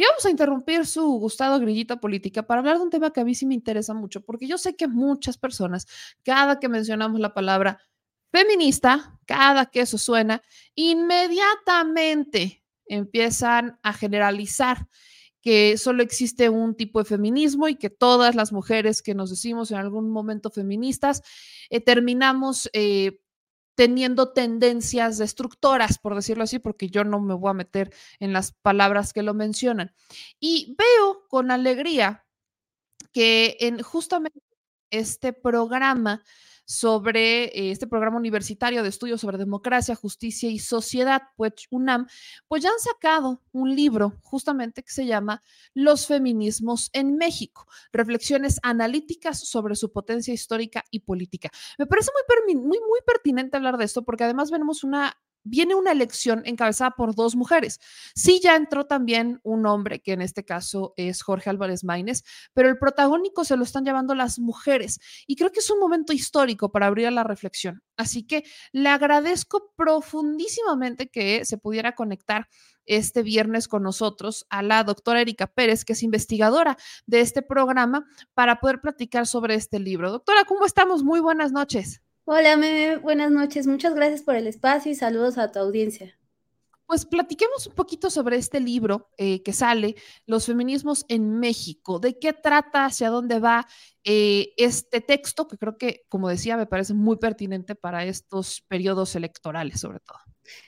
Y 0.00 0.04
vamos 0.04 0.24
a 0.24 0.30
interrumpir 0.30 0.86
su 0.86 1.04
gustado 1.18 1.58
grillita 1.58 1.96
política 1.96 2.44
para 2.44 2.60
hablar 2.60 2.76
de 2.76 2.84
un 2.84 2.90
tema 2.90 3.12
que 3.12 3.20
a 3.20 3.24
mí 3.24 3.34
sí 3.34 3.46
me 3.46 3.54
interesa 3.54 3.94
mucho, 3.94 4.20
porque 4.20 4.46
yo 4.46 4.56
sé 4.56 4.76
que 4.76 4.86
muchas 4.86 5.38
personas, 5.38 5.88
cada 6.22 6.60
que 6.60 6.68
mencionamos 6.68 7.18
la 7.18 7.34
palabra 7.34 7.80
feminista, 8.32 9.18
cada 9.26 9.66
que 9.66 9.80
eso 9.80 9.98
suena, 9.98 10.42
inmediatamente 10.74 12.64
empiezan 12.86 13.78
a 13.82 13.92
generalizar 13.92 14.88
que 15.40 15.78
solo 15.78 16.02
existe 16.02 16.48
un 16.48 16.74
tipo 16.74 16.98
de 16.98 17.04
feminismo 17.04 17.68
y 17.68 17.76
que 17.76 17.90
todas 17.90 18.34
las 18.34 18.52
mujeres 18.52 19.02
que 19.02 19.14
nos 19.14 19.30
decimos 19.30 19.70
en 19.70 19.78
algún 19.78 20.10
momento 20.10 20.50
feministas 20.50 21.22
eh, 21.70 21.80
terminamos 21.80 22.68
eh, 22.72 23.20
teniendo 23.74 24.32
tendencias 24.32 25.18
destructoras, 25.18 25.98
por 25.98 26.16
decirlo 26.16 26.42
así, 26.42 26.58
porque 26.58 26.88
yo 26.88 27.04
no 27.04 27.20
me 27.20 27.34
voy 27.34 27.50
a 27.50 27.54
meter 27.54 27.94
en 28.18 28.32
las 28.32 28.50
palabras 28.50 29.12
que 29.12 29.22
lo 29.22 29.34
mencionan. 29.34 29.94
Y 30.40 30.74
veo 30.76 31.28
con 31.28 31.52
alegría 31.52 32.26
que 33.12 33.56
en 33.60 33.80
justamente 33.80 34.40
este 34.90 35.32
programa 35.32 36.24
sobre 36.68 37.44
eh, 37.44 37.70
este 37.70 37.86
programa 37.86 38.18
universitario 38.18 38.82
de 38.82 38.90
estudios 38.90 39.22
sobre 39.22 39.38
democracia, 39.38 39.94
justicia 39.94 40.50
y 40.50 40.58
sociedad, 40.58 41.22
pues 41.34 41.54
UNAM, 41.70 42.06
pues 42.46 42.62
ya 42.62 42.68
han 42.68 42.78
sacado 42.78 43.42
un 43.52 43.74
libro 43.74 44.18
justamente 44.22 44.82
que 44.82 44.92
se 44.92 45.06
llama 45.06 45.42
Los 45.72 46.06
feminismos 46.06 46.90
en 46.92 47.16
México, 47.16 47.66
reflexiones 47.90 48.60
analíticas 48.62 49.38
sobre 49.40 49.76
su 49.76 49.90
potencia 49.90 50.34
histórica 50.34 50.84
y 50.90 51.00
política. 51.00 51.48
Me 51.78 51.86
parece 51.86 52.10
muy, 52.46 52.54
muy, 52.54 52.78
muy 52.80 53.00
pertinente 53.06 53.56
hablar 53.56 53.78
de 53.78 53.86
esto 53.86 54.04
porque 54.04 54.24
además 54.24 54.50
vemos 54.50 54.84
una 54.84 55.16
viene 55.44 55.74
una 55.74 55.92
elección 55.92 56.42
encabezada 56.44 56.92
por 56.92 57.14
dos 57.14 57.36
mujeres. 57.36 57.80
Sí, 58.14 58.40
ya 58.42 58.56
entró 58.56 58.86
también 58.86 59.40
un 59.42 59.66
hombre, 59.66 60.00
que 60.00 60.12
en 60.12 60.22
este 60.22 60.44
caso 60.44 60.94
es 60.96 61.22
Jorge 61.22 61.50
Álvarez 61.50 61.84
Maínez, 61.84 62.22
pero 62.52 62.68
el 62.68 62.78
protagónico 62.78 63.44
se 63.44 63.56
lo 63.56 63.64
están 63.64 63.84
llevando 63.84 64.14
las 64.14 64.38
mujeres. 64.38 65.00
Y 65.26 65.36
creo 65.36 65.52
que 65.52 65.60
es 65.60 65.70
un 65.70 65.80
momento 65.80 66.12
histórico 66.12 66.70
para 66.70 66.86
abrir 66.86 67.06
a 67.06 67.10
la 67.10 67.24
reflexión. 67.24 67.82
Así 67.96 68.24
que 68.24 68.44
le 68.72 68.88
agradezco 68.88 69.72
profundísimamente 69.76 71.08
que 71.08 71.44
se 71.44 71.58
pudiera 71.58 71.94
conectar 71.94 72.48
este 72.88 73.22
viernes 73.22 73.68
con 73.68 73.82
nosotros 73.82 74.46
a 74.50 74.62
la 74.62 74.82
doctora 74.82 75.20
Erika 75.20 75.46
Pérez, 75.46 75.84
que 75.84 75.92
es 75.92 76.02
investigadora 76.02 76.76
de 77.06 77.20
este 77.20 77.42
programa, 77.42 78.06
para 78.34 78.60
poder 78.60 78.80
platicar 78.80 79.26
sobre 79.26 79.54
este 79.54 79.78
libro. 79.78 80.10
Doctora, 80.10 80.44
¿cómo 80.44 80.64
estamos? 80.64 81.02
Muy 81.04 81.20
buenas 81.20 81.52
noches. 81.52 82.02
Hola, 82.30 82.58
Meme, 82.58 82.98
buenas 82.98 83.30
noches. 83.30 83.66
Muchas 83.66 83.94
gracias 83.94 84.20
por 84.20 84.36
el 84.36 84.46
espacio 84.46 84.92
y 84.92 84.94
saludos 84.94 85.38
a 85.38 85.50
tu 85.50 85.60
audiencia. 85.60 86.18
Pues 86.84 87.06
platiquemos 87.06 87.66
un 87.66 87.74
poquito 87.74 88.10
sobre 88.10 88.36
este 88.36 88.60
libro 88.60 89.08
eh, 89.16 89.42
que 89.42 89.54
sale, 89.54 89.94
Los 90.26 90.44
feminismos 90.44 91.06
en 91.08 91.40
México. 91.40 91.98
¿De 91.98 92.18
qué 92.18 92.34
trata? 92.34 92.84
¿Hacia 92.84 93.08
dónde 93.08 93.38
va 93.38 93.66
eh, 94.04 94.52
este 94.58 95.00
texto? 95.00 95.48
Que 95.48 95.56
creo 95.56 95.78
que, 95.78 96.04
como 96.10 96.28
decía, 96.28 96.58
me 96.58 96.66
parece 96.66 96.92
muy 96.92 97.16
pertinente 97.16 97.74
para 97.74 98.04
estos 98.04 98.60
periodos 98.68 99.16
electorales, 99.16 99.80
sobre 99.80 100.00
todo. 100.00 100.18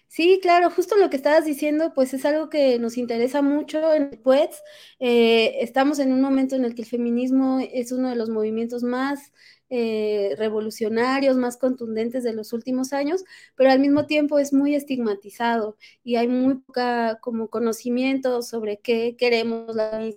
Sí, 0.08 0.40
claro, 0.40 0.70
justo 0.70 0.96
lo 0.96 1.10
que 1.10 1.16
estabas 1.16 1.44
diciendo, 1.44 1.92
pues 1.94 2.14
es 2.14 2.24
algo 2.24 2.48
que 2.48 2.78
nos 2.78 2.96
interesa 2.96 3.42
mucho 3.42 3.92
en 3.92 4.04
el 4.04 4.18
PUETS. 4.18 4.62
Eh, 4.98 5.58
estamos 5.60 5.98
en 5.98 6.14
un 6.14 6.22
momento 6.22 6.56
en 6.56 6.64
el 6.64 6.74
que 6.74 6.82
el 6.82 6.88
feminismo 6.88 7.60
es 7.60 7.92
uno 7.92 8.08
de 8.08 8.16
los 8.16 8.30
movimientos 8.30 8.82
más 8.82 9.30
eh, 9.70 10.34
revolucionarios, 10.36 11.36
más 11.36 11.56
contundentes 11.56 12.24
de 12.24 12.32
los 12.32 12.52
últimos 12.52 12.92
años, 12.92 13.24
pero 13.54 13.70
al 13.70 13.78
mismo 13.80 14.06
tiempo 14.06 14.38
es 14.38 14.52
muy 14.52 14.74
estigmatizado 14.74 15.76
y 16.02 16.16
hay 16.16 16.28
muy 16.28 16.56
poca 16.56 17.18
como 17.20 17.48
conocimiento 17.48 18.42
sobre 18.42 18.78
qué 18.80 19.16
queremos 19.16 19.74
las 19.76 20.16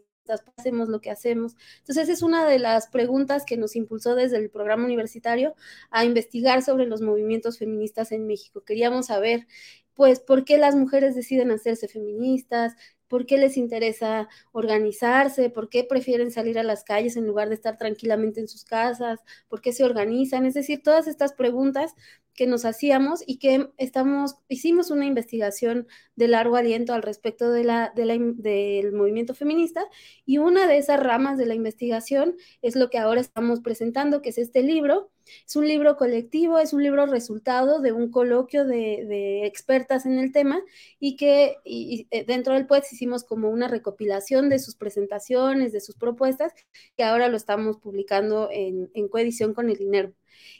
hacemos 0.58 0.90
lo 0.90 1.02
que 1.02 1.12
hacemos. 1.12 1.56
Entonces 1.80 2.10
es 2.10 2.24
una 2.24 2.48
de 2.48 2.60
las 2.60 2.88
preguntas 2.88 3.46
que 3.46 3.58
nos 3.58 3.76
impulsó 3.76 4.16
desde 4.16 4.38
el 4.38 4.50
programa 4.50 4.86
universitario 4.86 5.56
a 5.92 6.06
investigar 6.06 6.64
sobre 6.64 6.86
los 6.86 7.02
movimientos 7.02 7.58
feministas 7.60 8.12
en 8.12 8.26
México. 8.28 8.64
Queríamos 8.64 9.08
saber, 9.08 9.48
pues, 9.94 10.20
por 10.20 10.46
qué 10.46 10.58
las 10.58 10.76
mujeres 10.76 11.16
deciden 11.16 11.52
hacerse 11.52 11.88
feministas, 11.88 12.74
por 13.14 13.28
qué 13.28 13.38
les 13.38 13.58
interesa 13.58 14.28
organizarse, 14.54 15.52
por 15.52 15.70
qué 15.70 15.84
prefieren 15.84 16.32
salir 16.32 16.58
a 16.58 16.64
las 16.64 16.84
calles 16.84 17.16
en 17.16 17.28
lugar 17.28 17.48
de 17.48 17.54
estar 17.54 17.78
tranquilamente 17.78 18.40
en 18.40 18.48
sus 18.48 18.66
casas, 18.66 19.20
por 19.48 19.62
qué 19.62 19.72
se 19.72 19.84
organizan, 19.84 20.48
es 20.48 20.56
decir, 20.56 20.82
todas 20.82 21.06
estas 21.06 21.32
preguntas 21.32 21.94
que 22.36 22.48
nos 22.48 22.66
hacíamos 22.66 23.24
y 23.26 23.38
que 23.38 23.70
estamos, 23.78 24.38
hicimos 24.50 24.92
una 24.92 25.06
investigación 25.06 25.88
de 26.16 26.28
largo 26.28 26.56
aliento 26.56 26.94
al 26.94 27.04
respecto 27.04 27.52
de 27.52 27.64
la, 27.64 27.92
del 27.96 28.92
movimiento 28.94 29.34
feminista 29.34 29.86
y 30.26 30.38
una 30.38 30.68
de 30.68 30.78
esas 30.78 31.00
ramas 31.00 31.38
de 31.38 31.46
la 31.46 31.56
investigación 31.56 32.36
es 32.62 32.76
lo 32.76 32.90
que 32.90 32.98
ahora 32.98 33.22
estamos 33.22 33.62
presentando, 33.62 34.22
que 34.22 34.30
es 34.30 34.38
este 34.38 34.64
libro. 34.64 35.12
Es 35.48 35.56
un 35.56 35.66
libro 35.68 35.96
colectivo, 35.96 36.60
es 36.60 36.74
un 36.74 36.84
libro 36.84 37.06
resultado 37.06 37.80
de 37.80 37.94
un 37.94 38.12
coloquio 38.12 38.66
de, 38.66 39.46
expertas 39.46 40.06
en 40.06 40.20
el 40.20 40.34
tema 40.34 40.62
y 41.00 41.16
que 41.16 41.56
eh, 41.64 42.26
dentro 42.26 42.54
del 42.56 42.68
PUES 42.68 42.92
hicimos 42.92 43.24
como 43.24 43.50
una 43.50 43.70
recopilación 43.70 44.50
de 44.50 44.60
sus 44.60 44.76
presentaciones, 44.76 45.72
de 45.72 45.80
sus 45.80 45.96
propuestas, 45.96 46.54
que 46.98 47.04
ahora 47.04 47.30
lo 47.30 47.38
estamos 47.38 47.78
publicando 47.78 48.50
en, 48.52 48.92
en 48.94 49.08
coedición 49.08 49.54
con 49.54 49.70
el 49.70 49.78
dinero. 49.78 50.14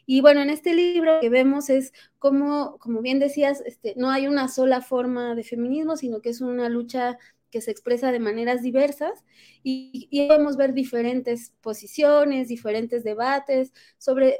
Y 0.06 0.22
bueno, 0.22 0.42
en 0.42 0.50
este 0.50 0.74
libro 0.74 1.20
que 1.22 1.30
vemos 1.30 1.70
es 1.70 1.94
como, 2.20 2.78
como 2.80 3.02
bien 3.02 3.20
decías, 3.20 3.62
este, 3.66 3.94
no 3.98 4.10
hay 4.10 4.28
una 4.28 4.48
sola 4.48 4.82
forma 4.82 5.36
de 5.36 5.44
feminismo, 5.44 5.98
sino 5.98 6.22
que 6.22 6.30
es 6.30 6.42
una 6.42 6.70
lucha 6.70 7.18
que 7.52 7.62
se 7.62 7.72
expresa 7.72 8.12
de 8.12 8.20
maneras 8.20 8.62
diversas 8.64 9.24
y, 9.62 10.08
y 10.12 10.28
podemos 10.28 10.58
ver 10.58 10.74
diferentes 10.74 11.54
posiciones, 11.62 12.48
diferentes 12.48 13.04
debates 13.04 13.74
sobre 13.98 14.40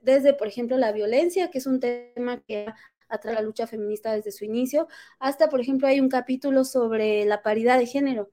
desde, 0.00 0.34
por 0.34 0.48
ejemplo, 0.48 0.76
la 0.78 0.92
violencia, 0.92 1.50
que 1.50 1.58
es 1.58 1.66
un 1.66 1.80
tema 1.80 2.40
que 2.46 2.66
atrae 3.08 3.34
la 3.34 3.42
lucha 3.42 3.66
feminista 3.66 4.12
desde 4.12 4.32
su 4.32 4.44
inicio, 4.44 4.88
hasta, 5.18 5.48
por 5.48 5.60
ejemplo, 5.60 5.86
hay 5.86 6.00
un 6.00 6.08
capítulo 6.08 6.64
sobre 6.64 7.24
la 7.24 7.42
paridad 7.42 7.78
de 7.78 7.86
género, 7.86 8.30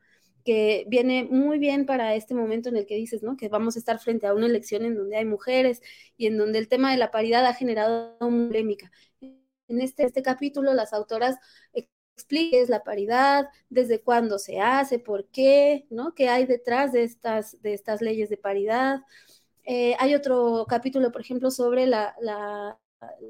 que 0.50 0.84
viene 0.88 1.25
muy 1.25 1.60
bien 1.60 1.86
para 1.86 2.15
este 2.15 2.34
momento 2.34 2.70
en 2.70 2.77
el 2.77 2.88
que 2.88 2.96
dices, 2.96 3.22
¿no? 3.22 3.38
Que 3.38 3.50
vamos 3.50 3.75
a 3.75 3.79
estar 3.79 4.00
frente 4.00 4.25
a 4.25 4.34
una 4.34 4.48
elección 4.48 4.84
en 4.84 4.96
donde 4.96 5.15
hay 5.15 5.24
mujeres 5.25 5.79
y 6.18 6.25
en 6.25 6.39
donde 6.39 6.58
el 6.58 6.68
tema 6.68 6.89
de 6.89 6.98
la 6.98 7.12
paridad 7.12 7.46
ha 7.46 7.53
generado 7.53 8.18
polémica. 8.18 8.91
En 9.22 9.79
este, 9.79 10.06
este 10.06 10.24
capítulo, 10.24 10.74
las 10.74 10.91
autoras 10.91 11.36
expliquen 12.15 12.65
la 12.68 12.84
paridad, 12.84 13.50
desde 13.70 14.01
cuándo 14.01 14.39
se 14.39 14.60
hace, 14.60 14.98
por 14.98 15.27
qué, 15.27 15.86
¿no? 15.91 16.15
¿Qué 16.15 16.29
hay 16.29 16.48
detrás 16.48 16.94
de 16.94 17.03
estas, 17.03 17.62
de 17.62 17.75
estas 17.75 18.01
leyes 18.01 18.29
de 18.32 18.38
paridad? 18.38 19.01
Eh, 19.65 19.96
hay 20.00 20.15
otro 20.15 20.65
capítulo, 20.68 21.12
por 21.12 21.22
ejemplo, 21.22 21.51
sobre 21.51 21.86
la, 21.86 22.15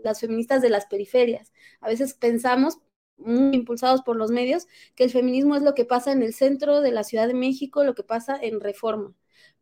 las 0.03 0.21
feministas 0.21 0.61
de 0.61 0.69
las 0.69 0.85
periferias. 0.85 1.51
A 1.81 1.89
veces 1.89 2.13
pensamos, 2.13 2.79
impulsados 3.25 4.01
por 4.01 4.15
los 4.15 4.31
medios, 4.31 4.67
que 4.95 5.03
el 5.05 5.11
feminismo 5.11 5.55
es 5.55 5.63
lo 5.63 5.75
que 5.75 5.85
pasa 5.85 6.11
en 6.11 6.23
el 6.23 6.33
centro 6.33 6.81
de 6.81 6.91
la 6.91 7.03
Ciudad 7.03 7.27
de 7.27 7.33
México, 7.33 7.83
lo 7.83 7.95
que 7.95 8.03
pasa 8.03 8.37
en 8.41 8.59
Reforma. 8.59 9.13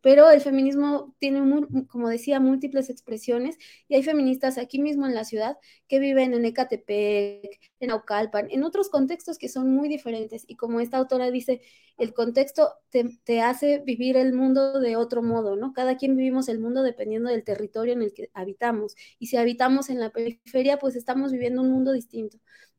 Pero 0.02 0.30
el 0.30 0.42
feminismo 0.42 1.16
tiene, 1.20 1.42
como 1.88 2.10
decía, 2.10 2.40
múltiples 2.40 2.90
expresiones 2.90 3.58
y 3.88 3.96
hay 3.96 4.04
feministas 4.04 4.58
aquí 4.58 4.80
mismo 4.80 5.06
en 5.08 5.16
la 5.16 5.24
ciudad 5.24 5.58
que 5.88 6.00
viven 6.00 6.34
en 6.34 6.46
Ecatepec, 6.46 7.60
en 7.80 7.92
Aucalpan, 7.92 8.48
en 8.52 8.64
otros 8.64 8.90
contextos 8.90 9.38
que 9.38 9.50
son 9.50 9.70
muy 9.72 9.90
diferentes. 9.90 10.46
Y 10.48 10.56
como 10.56 10.80
esta 10.80 10.98
autora 10.98 11.32
dice, 11.32 11.62
el 11.98 12.14
contexto 12.14 12.74
te, 12.90 13.20
te 13.24 13.42
hace 13.42 13.80
vivir 13.80 14.18
el 14.18 14.34
mundo 14.34 14.80
de 14.80 14.96
otro 14.96 15.24
modo, 15.24 15.56
¿no? 15.56 15.74
Cada 15.74 15.98
quien 15.98 16.16
vivimos 16.16 16.48
el 16.48 16.60
mundo 16.60 16.84
dependiendo 16.84 17.30
del 17.30 17.44
territorio 17.44 17.94
en 17.94 18.04
el 18.04 18.14
que 18.14 18.30
habitamos. 18.34 18.96
Y 19.20 19.28
si 19.28 19.38
habitamos 19.38 19.90
en 19.90 20.00
la 20.00 20.12
periferia, 20.12 20.78
pues 20.80 20.96
estamos 20.96 21.32
viviendo 21.32 21.62
un 21.62 21.72
mundo 21.72 21.92
distinto. 21.92 22.38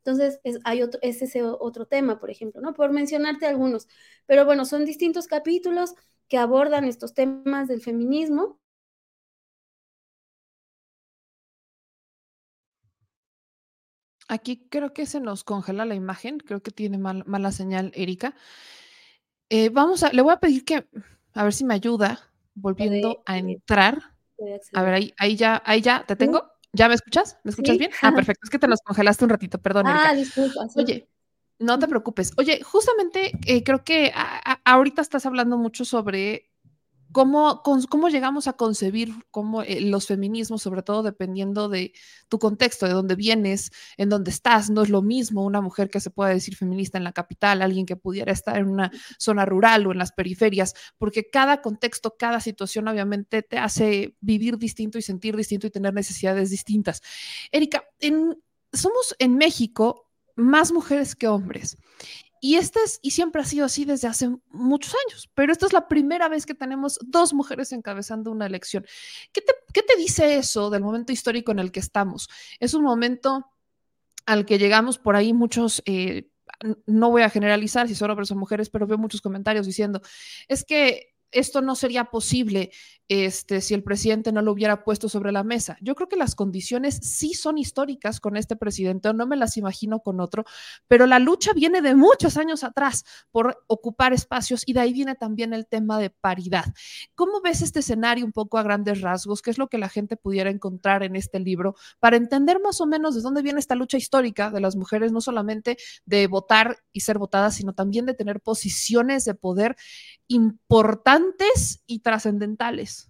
Entonces, 0.09 0.41
es, 0.43 0.59
hay 0.65 0.81
otro, 0.83 0.99
es 1.03 1.21
ese 1.21 1.43
otro 1.43 1.85
tema, 1.87 2.19
por 2.19 2.31
ejemplo, 2.31 2.63
¿no? 2.63 2.73
Por 2.73 2.93
mencionarte 2.93 3.47
algunos. 3.47 3.89
Pero 4.25 4.47
bueno, 4.47 4.65
son 4.65 4.87
distintos 4.87 5.27
capítulos 5.27 5.93
que 6.29 6.39
abordan 6.39 6.85
estos 6.85 7.13
temas 7.13 7.69
del 7.69 7.83
feminismo. 7.83 8.59
Aquí 14.29 14.67
creo 14.71 14.95
que 14.95 15.05
se 15.05 15.21
nos 15.21 15.45
congela 15.45 15.85
la 15.85 15.95
imagen, 15.95 16.39
creo 16.39 16.63
que 16.63 16.71
tiene 16.71 16.97
mala 16.97 17.53
señal 17.53 17.93
Erika. 17.95 18.35
Eh, 19.51 19.69
vamos 19.69 20.03
a, 20.05 20.13
le 20.13 20.23
voy 20.23 20.33
a 20.33 20.41
pedir 20.41 20.65
que, 20.65 20.87
a 21.35 21.45
ver 21.45 21.53
si 21.53 21.67
me 21.67 21.75
ayuda, 21.75 22.31
volviendo 22.55 23.23
a 23.27 23.37
entrar. 23.37 24.15
A 24.73 24.83
ver, 24.83 24.95
ahí, 24.95 25.15
ahí 25.19 25.37
ya, 25.37 25.63
ahí 25.67 25.83
ya, 25.83 26.05
¿te 26.07 26.17
tengo? 26.17 26.51
¿Ya 26.73 26.89
me 26.89 26.95
escuchas? 26.95 27.39
¿Me 27.45 27.51
escuchas 27.51 27.79
bien? 27.79 27.91
Ah, 28.03 28.13
perfecto. 28.13 28.41
Es 28.45 28.51
que 28.51 28.59
te 28.59 28.69
nos 28.69 28.81
congelaste 28.81 29.25
un 29.25 29.31
ratito, 29.31 29.59
perdón. 29.59 29.87
Ah, 29.87 30.15
disculpa. 30.15 30.67
Oye, 30.77 31.09
no 31.59 31.79
te 31.79 31.89
preocupes. 31.89 32.33
Oye, 32.37 32.63
justamente 32.63 33.33
eh, 33.47 33.65
creo 33.65 33.85
que 33.85 34.13
ahorita 34.65 35.03
estás 35.03 35.27
hablando 35.27 35.57
mucho 35.57 35.85
sobre 35.85 36.51
cómo, 37.13 37.63
cómo 37.63 38.09
llegamos 38.09 38.49
a 38.49 38.55
concebir 38.55 39.13
cómo, 39.31 39.63
eh, 39.63 39.81
los 39.81 40.07
feminismos, 40.07 40.63
sobre 40.63 40.83
todo 40.83 41.03
dependiendo 41.03 41.69
de 41.69 41.93
tu 42.29 42.39
contexto, 42.39 42.87
de 42.87 42.93
dónde 42.93 43.15
vienes, 43.15 43.71
en 43.97 44.09
dónde 44.09 44.31
estás. 44.31 44.71
No 44.71 44.83
es 44.83 44.89
lo 44.89 45.03
mismo 45.03 45.45
una 45.45 45.61
mujer 45.61 45.91
que 45.91 46.01
se 46.01 46.11
pueda 46.11 46.31
decir 46.31 46.57
feminista 46.57 46.99
en 46.99 47.05
la 47.05 47.13
capital, 47.13 47.63
alguien 47.63 47.87
que 47.87 47.97
pudiera 47.97 48.33
estar 48.33 48.57
en 48.59 48.69
una 48.69 48.91
zona 49.19 49.45
rural 49.45 49.87
o 49.87 49.93
en 49.93 49.99
las 49.99 50.13
periferias, 50.13 50.75
porque 50.99 51.31
cada 51.31 51.63
contexto, 51.63 52.17
cada 52.19 52.41
situación 52.41 52.89
obviamente 52.89 53.43
te 53.43 53.59
hace 53.59 54.17
vivir 54.21 54.59
distinto 54.59 54.99
y 54.99 55.03
sentir 55.03 55.37
distinto 55.37 55.67
y 55.67 55.71
tener 55.71 55.95
necesidades 55.95 56.51
distintas. 56.51 57.03
Erika, 57.53 57.85
en, 58.01 58.43
somos 58.73 59.15
en 59.19 59.37
México 59.37 60.09
más 60.37 60.73
mujeres 60.73 61.17
que 61.17 61.27
hombres. 61.27 61.77
Y 62.41 62.57
este 62.57 62.81
es, 62.85 62.99
y 63.03 63.11
siempre 63.11 63.43
ha 63.43 63.45
sido 63.45 63.67
así 63.67 63.85
desde 63.85 64.09
hace 64.09 64.31
muchos 64.51 64.95
años, 65.07 65.31
pero 65.35 65.53
esta 65.53 65.67
es 65.67 65.73
la 65.73 65.89
primera 65.89 66.29
vez 66.29 66.47
que 66.47 66.55
tenemos 66.55 66.99
dos 67.05 67.35
mujeres 67.35 67.73
encabezando 67.73 68.31
una 68.31 68.47
elección. 68.47 68.87
¿Qué 69.33 69.41
te, 69.41 69.53
qué 69.73 69.83
te 69.83 69.97
dice 69.97 70.37
eso 70.37 70.71
del 70.71 70.83
momento 70.83 71.13
histórico 71.13 71.53
en 71.53 71.59
el 71.59 71.73
que 71.73 71.81
estamos? 71.81 72.29
Es 72.61 72.75
un 72.75 72.83
momento 72.85 73.47
al 74.27 74.45
que 74.45 74.59
llegamos 74.59 74.99
por 74.99 75.17
ahí 75.17 75.33
muchos, 75.33 75.83
eh, 75.87 76.29
no 76.87 77.11
voy 77.11 77.23
a 77.23 77.31
generalizar 77.31 77.89
si 77.89 77.95
son 77.95 78.11
hombres 78.11 78.31
o 78.31 78.37
mujeres, 78.37 78.69
pero 78.69 78.87
veo 78.87 78.99
muchos 78.99 79.21
comentarios 79.21 79.67
diciendo, 79.67 80.03
es 80.49 80.65
que 80.65 81.15
esto 81.31 81.61
no 81.61 81.75
sería 81.75 82.05
posible 82.07 82.71
este, 83.11 83.63
si 83.63 83.73
el 83.73 83.83
presidente 83.83 84.33
no 84.33 84.43
lo 84.43 84.53
hubiera 84.53 84.85
puesto 84.85 85.09
sobre 85.09 85.33
la 85.33 85.43
mesa. 85.43 85.79
Yo 85.81 85.95
creo 85.95 86.09
que 86.09 86.17
las 86.17 86.35
condiciones 86.35 87.01
sí 87.03 87.33
son 87.33 87.57
históricas 87.57 88.21
con 88.21 88.37
este 88.37 88.55
presidente, 88.55 89.13
no 89.15 89.27
me 89.27 89.37
las 89.37 89.57
imagino 89.57 90.01
con 90.01 90.21
otro, 90.21 90.45
pero 90.89 91.07
la 91.07 91.19
lucha 91.19 91.55
viene 91.55 91.81
de 91.81 91.95
muchos 91.95 92.37
años 92.37 92.65
atrás 92.65 93.05
por 93.31 93.65
ocupar 93.67 94.13
espacios 94.13 94.63
y 94.67 94.75
de 94.75 94.81
ahí 94.81 94.93
viene 94.93 95.15
también 95.15 95.55
el 95.55 95.67
tema 95.67 95.99
de 95.99 96.11
paridad. 96.11 96.67
¿Cómo 97.15 97.41
ves 97.41 97.63
este 97.63 97.81
escenario 97.81 98.27
un 98.27 98.33
poco 98.33 98.59
a 98.59 98.63
grandes 98.63 99.01
rasgos? 99.01 99.41
¿Qué 99.41 99.51
es 99.51 99.59
lo 99.59 99.69
que 99.69 99.79
la 99.79 99.89
gente 99.89 100.17
pudiera 100.17 100.51
encontrar 100.51 101.03
en 101.03 101.17
este 101.17 101.41
libro 101.41 101.77
para 102.01 102.19
entender 102.19 102.61
más 102.61 102.81
o 102.83 102.87
menos 102.87 103.15
de 103.15 103.23
dónde 103.23 103.41
viene 103.41 103.59
esta 103.59 103.75
lucha 103.75 103.97
histórica 103.97 104.51
de 104.51 104.61
las 104.61 104.77
mujeres, 104.77 105.13
no 105.13 105.23
solamente 105.23 105.79
de 106.05 106.27
votar 106.27 106.79
y 106.93 107.01
ser 107.01 107.19
votadas, 107.19 107.55
sino 107.55 107.73
también 107.73 108.05
de 108.05 108.13
tener 108.13 108.41
posiciones 108.41 109.25
de 109.25 109.35
poder 109.35 109.77
importantes 110.27 111.18
y 111.87 112.01
trascendentales. 112.01 113.09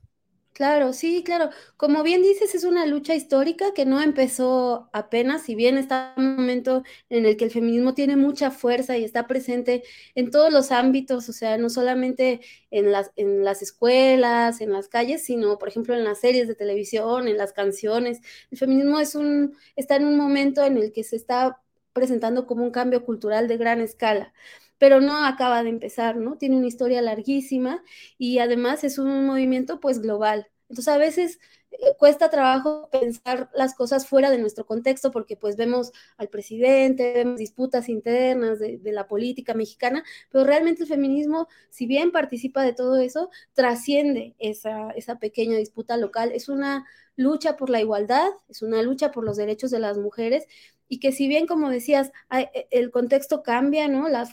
Claro, 0.53 0.93
sí, 0.93 1.23
claro. 1.25 1.51
Como 1.77 2.03
bien 2.03 2.21
dices, 2.21 2.53
es 2.57 2.65
una 2.65 2.85
lucha 2.85 3.15
histórica 3.15 3.73
que 3.75 3.87
no 3.87 4.01
empezó 4.03 4.91
apenas, 4.93 5.43
si 5.43 5.55
bien 5.55 5.79
está 5.79 6.15
un 6.17 6.35
momento 6.35 6.83
en 7.11 7.27
el 7.27 7.37
que 7.37 7.45
el 7.45 7.53
feminismo 7.53 7.95
tiene 7.95 8.17
mucha 8.17 8.51
fuerza 8.51 8.99
y 8.99 9.05
está 9.05 9.29
presente 9.29 9.85
en 10.17 10.33
todos 10.33 10.53
los 10.53 10.73
ámbitos, 10.73 11.29
o 11.29 11.33
sea, 11.33 11.59
no 11.59 11.71
solamente 11.71 12.41
en 12.73 12.91
las, 12.91 13.13
en 13.15 13.45
las 13.45 13.63
escuelas, 13.63 14.61
en 14.61 14.73
las 14.73 14.89
calles, 14.89 15.25
sino, 15.25 15.59
por 15.59 15.69
ejemplo, 15.69 15.95
en 15.95 16.03
las 16.03 16.19
series 16.21 16.49
de 16.49 16.57
televisión, 16.57 17.29
en 17.29 17.37
las 17.39 17.53
canciones. 17.53 18.21
El 18.51 18.59
feminismo 18.59 18.99
es 18.99 19.15
un, 19.15 19.57
está 19.77 19.95
en 19.95 20.07
un 20.07 20.17
momento 20.17 20.65
en 20.65 20.77
el 20.77 20.93
que 20.93 21.05
se 21.05 21.15
está 21.15 21.61
presentando 21.93 22.47
como 22.47 22.65
un 22.65 22.73
cambio 22.73 23.05
cultural 23.05 23.47
de 23.47 23.57
gran 23.59 23.81
escala 23.81 24.33
pero 24.79 25.01
no 25.01 25.25
acaba 25.25 25.63
de 25.63 25.71
empezar, 25.71 26.17
¿no? 26.17 26.37
Tiene 26.39 26.57
una 26.57 26.67
historia 26.67 27.03
larguísima 27.03 27.83
y 28.17 28.39
además 28.39 28.85
es 28.85 28.99
un 28.99 29.27
movimiento 29.27 29.81
pues 29.81 30.01
global. 30.01 30.49
Entonces 30.69 30.95
a 30.95 30.99
veces 30.99 31.39
eh, 31.71 31.95
cuesta 31.99 32.31
trabajo 32.31 32.89
pensar 32.91 33.51
las 33.55 33.75
cosas 33.75 34.07
fuera 34.07 34.31
de 34.31 34.39
nuestro 34.39 34.67
contexto 34.67 35.11
porque 35.11 35.37
pues 35.37 35.57
vemos 35.57 35.93
al 36.17 36.29
presidente, 36.29 37.13
vemos 37.15 37.39
disputas 37.39 37.89
internas 37.89 38.59
de, 38.59 38.81
la 38.85 39.07
política 39.07 39.55
mexicana, 39.55 40.03
pero 40.31 40.45
realmente 40.45 40.83
el 40.83 40.89
feminismo, 40.89 41.49
si 41.71 41.87
bien 41.87 42.11
participa 42.11 42.63
de 42.63 42.73
todo 42.73 42.97
eso, 42.99 43.31
trasciende 43.55 44.35
esa, 44.39 44.91
esa 44.91 45.19
pequeña 45.19 45.57
disputa 45.57 45.97
local. 45.97 46.33
Es 46.33 46.49
una 46.49 46.87
lucha 47.17 47.57
por 47.57 47.71
la 47.71 47.81
igualdad, 47.81 48.29
es 48.49 48.63
una 48.63 48.83
lucha 48.83 49.11
por 49.11 49.25
los 49.25 49.37
derechos 49.37 49.71
de 49.71 49.81
las 49.81 49.99
mujeres 49.99 50.47
y 50.89 51.01
que 51.01 51.13
si 51.13 51.29
bien, 51.29 51.47
como 51.47 51.69
decías, 51.71 52.13
e, 52.31 52.67
el 52.71 52.91
contexto 52.91 53.43
cambia, 53.43 53.89
¿no? 53.89 54.09
La, 54.09 54.27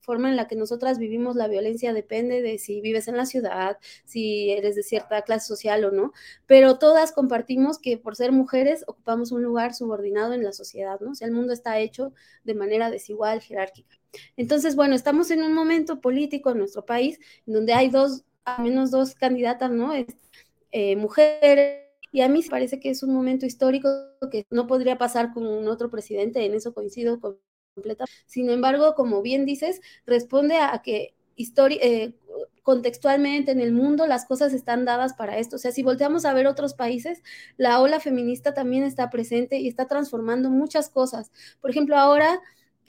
forma 0.00 0.28
en 0.28 0.36
la 0.36 0.48
que 0.48 0.56
nosotras 0.56 0.98
vivimos 0.98 1.36
la 1.36 1.48
violencia 1.48 1.92
depende 1.92 2.42
de 2.42 2.58
si 2.58 2.80
vives 2.80 3.08
en 3.08 3.16
la 3.16 3.26
ciudad, 3.26 3.78
si 4.04 4.50
eres 4.50 4.74
de 4.74 4.82
cierta 4.82 5.22
clase 5.22 5.46
social 5.46 5.84
o 5.84 5.90
no, 5.92 6.12
pero 6.46 6.78
todas 6.78 7.12
compartimos 7.12 7.78
que 7.78 7.96
por 7.98 8.16
ser 8.16 8.32
mujeres 8.32 8.84
ocupamos 8.86 9.32
un 9.32 9.42
lugar 9.42 9.74
subordinado 9.74 10.34
en 10.34 10.44
la 10.44 10.52
sociedad, 10.52 10.98
¿no? 11.00 11.10
O 11.10 11.24
el 11.24 11.32
mundo 11.32 11.52
está 11.52 11.78
hecho 11.78 12.12
de 12.44 12.54
manera 12.54 12.90
desigual, 12.90 13.40
jerárquica. 13.40 13.96
Entonces, 14.36 14.74
bueno, 14.76 14.94
estamos 14.94 15.30
en 15.30 15.42
un 15.42 15.52
momento 15.54 16.00
político 16.00 16.50
en 16.50 16.58
nuestro 16.58 16.84
país 16.84 17.18
donde 17.46 17.72
hay 17.74 17.90
dos, 17.90 18.24
al 18.44 18.64
menos 18.64 18.90
dos 18.90 19.14
candidatas, 19.14 19.70
¿no? 19.70 19.92
Eh, 20.72 20.96
mujeres 20.96 21.89
y 22.12 22.22
a 22.22 22.28
mí 22.28 22.40
me 22.42 22.48
parece 22.48 22.80
que 22.80 22.90
es 22.90 23.02
un 23.02 23.14
momento 23.14 23.46
histórico 23.46 23.88
que 24.30 24.46
no 24.50 24.66
podría 24.66 24.98
pasar 24.98 25.32
con 25.32 25.68
otro 25.68 25.90
presidente, 25.90 26.44
en 26.44 26.54
eso 26.54 26.74
coincido 26.74 27.20
completamente. 27.20 28.12
Sin 28.26 28.50
embargo, 28.50 28.94
como 28.94 29.22
bien 29.22 29.44
dices, 29.46 29.80
responde 30.06 30.56
a 30.56 30.80
que 30.82 31.14
eh, 31.36 32.14
contextualmente 32.62 33.52
en 33.52 33.60
el 33.60 33.72
mundo 33.72 34.06
las 34.06 34.26
cosas 34.26 34.52
están 34.52 34.84
dadas 34.84 35.14
para 35.14 35.38
esto. 35.38 35.56
O 35.56 35.58
sea, 35.58 35.72
si 35.72 35.82
volteamos 35.82 36.24
a 36.24 36.34
ver 36.34 36.46
otros 36.46 36.74
países, 36.74 37.22
la 37.56 37.80
ola 37.80 38.00
feminista 38.00 38.54
también 38.54 38.84
está 38.84 39.10
presente 39.10 39.58
y 39.58 39.68
está 39.68 39.86
transformando 39.86 40.50
muchas 40.50 40.90
cosas. 40.90 41.32
Por 41.60 41.70
ejemplo, 41.70 41.96
ahora 41.96 42.40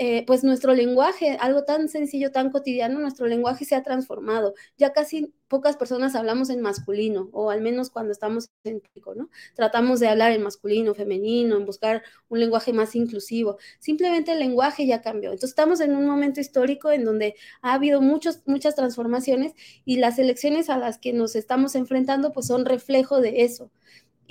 eh, 0.03 0.23
pues 0.25 0.43
nuestro 0.43 0.73
lenguaje, 0.73 1.37
algo 1.39 1.63
tan 1.63 1.87
sencillo, 1.87 2.31
tan 2.31 2.49
cotidiano, 2.49 2.97
nuestro 2.99 3.27
lenguaje 3.27 3.65
se 3.65 3.75
ha 3.75 3.83
transformado. 3.83 4.55
Ya 4.75 4.93
casi 4.93 5.31
pocas 5.47 5.77
personas 5.77 6.15
hablamos 6.15 6.49
en 6.49 6.59
masculino, 6.59 7.29
o 7.33 7.51
al 7.51 7.61
menos 7.61 7.91
cuando 7.91 8.11
estamos 8.11 8.49
en 8.63 8.79
público, 8.79 9.13
¿no? 9.13 9.29
Tratamos 9.53 9.99
de 9.99 10.07
hablar 10.07 10.31
en 10.31 10.41
masculino, 10.41 10.95
femenino, 10.95 11.55
en 11.55 11.65
buscar 11.67 12.01
un 12.29 12.39
lenguaje 12.39 12.73
más 12.73 12.95
inclusivo. 12.95 13.59
Simplemente 13.77 14.31
el 14.31 14.39
lenguaje 14.39 14.87
ya 14.87 15.03
cambió. 15.03 15.29
Entonces 15.29 15.51
estamos 15.51 15.81
en 15.81 15.95
un 15.95 16.07
momento 16.07 16.39
histórico 16.39 16.89
en 16.89 17.05
donde 17.05 17.35
ha 17.61 17.73
habido 17.73 18.01
muchos, 18.01 18.41
muchas 18.47 18.73
transformaciones 18.73 19.53
y 19.85 19.97
las 19.97 20.17
elecciones 20.17 20.71
a 20.71 20.79
las 20.79 20.97
que 20.97 21.13
nos 21.13 21.35
estamos 21.35 21.75
enfrentando 21.75 22.31
pues 22.31 22.47
son 22.47 22.65
reflejo 22.65 23.21
de 23.21 23.43
eso. 23.43 23.69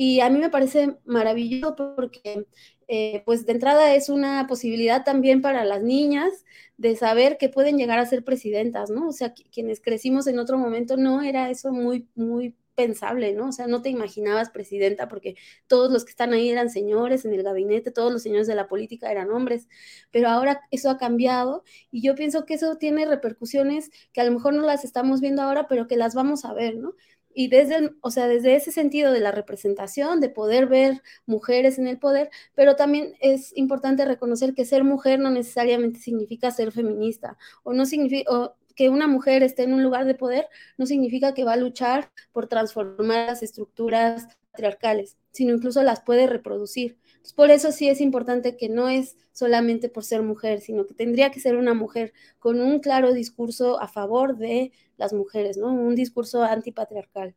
Y 0.02 0.20
a 0.20 0.30
mí 0.30 0.38
me 0.38 0.48
parece 0.48 0.96
maravilloso 1.04 1.76
porque 1.94 2.46
eh, 2.88 3.22
pues 3.26 3.44
de 3.44 3.52
entrada 3.52 3.94
es 3.94 4.08
una 4.08 4.46
posibilidad 4.46 5.04
también 5.04 5.42
para 5.42 5.62
las 5.66 5.82
niñas 5.82 6.46
de 6.78 6.96
saber 6.96 7.36
que 7.36 7.50
pueden 7.50 7.76
llegar 7.76 7.98
a 7.98 8.06
ser 8.06 8.24
presidentas, 8.24 8.88
¿no? 8.88 9.08
O 9.08 9.12
sea, 9.12 9.34
quienes 9.34 9.82
crecimos 9.82 10.26
en 10.26 10.38
otro 10.38 10.56
momento 10.56 10.96
no 10.96 11.20
era 11.20 11.50
eso 11.50 11.70
muy, 11.70 12.08
muy 12.14 12.56
pensable, 12.74 13.34
¿no? 13.34 13.48
O 13.48 13.52
sea, 13.52 13.66
no 13.66 13.82
te 13.82 13.90
imaginabas 13.90 14.48
presidenta 14.48 15.06
porque 15.06 15.36
todos 15.66 15.92
los 15.92 16.06
que 16.06 16.12
están 16.12 16.32
ahí 16.32 16.48
eran 16.48 16.70
señores 16.70 17.26
en 17.26 17.34
el 17.34 17.42
gabinete, 17.42 17.90
todos 17.90 18.10
los 18.10 18.22
señores 18.22 18.46
de 18.46 18.54
la 18.54 18.68
política 18.68 19.12
eran 19.12 19.30
hombres, 19.30 19.68
pero 20.10 20.30
ahora 20.30 20.62
eso 20.70 20.88
ha 20.88 20.96
cambiado 20.96 21.62
y 21.90 22.00
yo 22.00 22.14
pienso 22.14 22.46
que 22.46 22.54
eso 22.54 22.76
tiene 22.78 23.04
repercusiones 23.04 23.90
que 24.14 24.22
a 24.22 24.24
lo 24.24 24.32
mejor 24.32 24.54
no 24.54 24.62
las 24.62 24.82
estamos 24.86 25.20
viendo 25.20 25.42
ahora, 25.42 25.68
pero 25.68 25.86
que 25.88 25.96
las 25.98 26.14
vamos 26.14 26.46
a 26.46 26.54
ver, 26.54 26.76
¿no? 26.76 26.94
Y 27.34 27.48
desde, 27.48 27.92
o 28.00 28.10
sea, 28.10 28.26
desde 28.28 28.56
ese 28.56 28.72
sentido 28.72 29.12
de 29.12 29.20
la 29.20 29.32
representación, 29.32 30.20
de 30.20 30.30
poder 30.30 30.66
ver 30.66 31.02
mujeres 31.26 31.78
en 31.78 31.86
el 31.86 31.98
poder, 31.98 32.30
pero 32.54 32.76
también 32.76 33.14
es 33.20 33.56
importante 33.56 34.04
reconocer 34.04 34.54
que 34.54 34.64
ser 34.64 34.84
mujer 34.84 35.18
no 35.20 35.30
necesariamente 35.30 36.00
significa 36.00 36.50
ser 36.50 36.72
feminista, 36.72 37.38
o 37.62 37.72
no 37.72 37.86
significa, 37.86 38.54
que 38.76 38.88
una 38.88 39.06
mujer 39.08 39.42
esté 39.42 39.64
en 39.64 39.74
un 39.74 39.82
lugar 39.82 40.06
de 40.06 40.14
poder 40.14 40.48
no 40.78 40.86
significa 40.86 41.34
que 41.34 41.44
va 41.44 41.52
a 41.52 41.56
luchar 41.56 42.10
por 42.32 42.46
transformar 42.46 43.26
las 43.26 43.42
estructuras 43.42 44.26
patriarcales, 44.52 45.18
sino 45.32 45.54
incluso 45.54 45.82
las 45.82 46.00
puede 46.00 46.26
reproducir. 46.26 46.98
Por 47.36 47.50
eso 47.50 47.72
sí 47.72 47.88
es 47.88 48.00
importante 48.00 48.56
que 48.56 48.68
no 48.68 48.88
es 48.88 49.16
solamente 49.32 49.88
por 49.88 50.04
ser 50.04 50.22
mujer, 50.22 50.60
sino 50.60 50.86
que 50.86 50.94
tendría 50.94 51.30
que 51.30 51.40
ser 51.40 51.56
una 51.56 51.74
mujer 51.74 52.12
con 52.38 52.60
un 52.60 52.80
claro 52.80 53.12
discurso 53.12 53.80
a 53.80 53.88
favor 53.88 54.36
de 54.36 54.72
las 54.96 55.12
mujeres, 55.12 55.56
¿no? 55.56 55.72
Un 55.72 55.94
discurso 55.94 56.42
antipatriarcal 56.42 57.34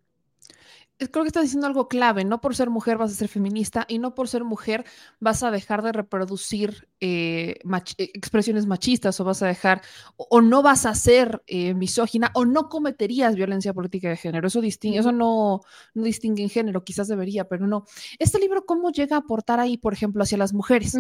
creo 1.11 1.23
que 1.23 1.27
estás 1.27 1.43
diciendo 1.43 1.67
algo 1.67 1.87
clave, 1.87 2.25
no 2.25 2.41
por 2.41 2.55
ser 2.55 2.69
mujer 2.69 2.97
vas 2.97 3.11
a 3.11 3.15
ser 3.15 3.27
feminista 3.27 3.85
y 3.87 3.99
no 3.99 4.15
por 4.15 4.27
ser 4.27 4.43
mujer 4.43 4.85
vas 5.19 5.43
a 5.43 5.51
dejar 5.51 5.81
de 5.81 5.91
reproducir 5.91 6.87
eh, 6.99 7.59
eh, 7.97 8.11
expresiones 8.13 8.65
machistas 8.65 9.19
o 9.19 9.23
vas 9.23 9.41
a 9.41 9.47
dejar 9.47 9.81
o, 10.15 10.41
no 10.41 10.61
vas 10.61 10.85
a 10.85 10.95
ser 10.95 11.43
eh, 11.47 11.73
misógina 11.73 12.31
o 12.33 12.45
no 12.45 12.69
cometerías 12.69 13.35
violencia 13.35 13.73
política 13.73 14.09
de 14.09 14.17
género. 14.17 14.47
Eso, 14.47 14.61
distingue, 14.61 14.99
eso 14.99 15.11
no, 15.11 15.61
no, 15.93 16.03
distingue 16.03 16.43
en 16.43 16.49
género, 16.49 16.83
quizás 16.83 17.07
debería, 17.07 17.47
pero 17.47 17.67
no. 17.67 17.85
Este 18.19 18.39
libro, 18.39 18.65
¿cómo 18.65 18.91
llega 18.91 19.15
a 19.15 19.19
aportar 19.19 19.59
ahí, 19.59 19.77
por 19.77 19.93
ejemplo, 19.93 20.23
hacia 20.23 20.37
las 20.37 20.53
mujeres 20.53 20.97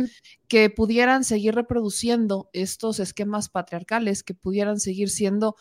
que 0.47 0.69
pudieran 0.69 1.23
seguir 1.23 1.55
reproduciendo 1.55 2.49
estos 2.53 2.99
esquemas 2.99 3.49
patriarcales, 3.49 4.23
que 4.23 4.33
pudieran 4.33 4.79
seguir 4.79 5.09
siendo 5.09 5.55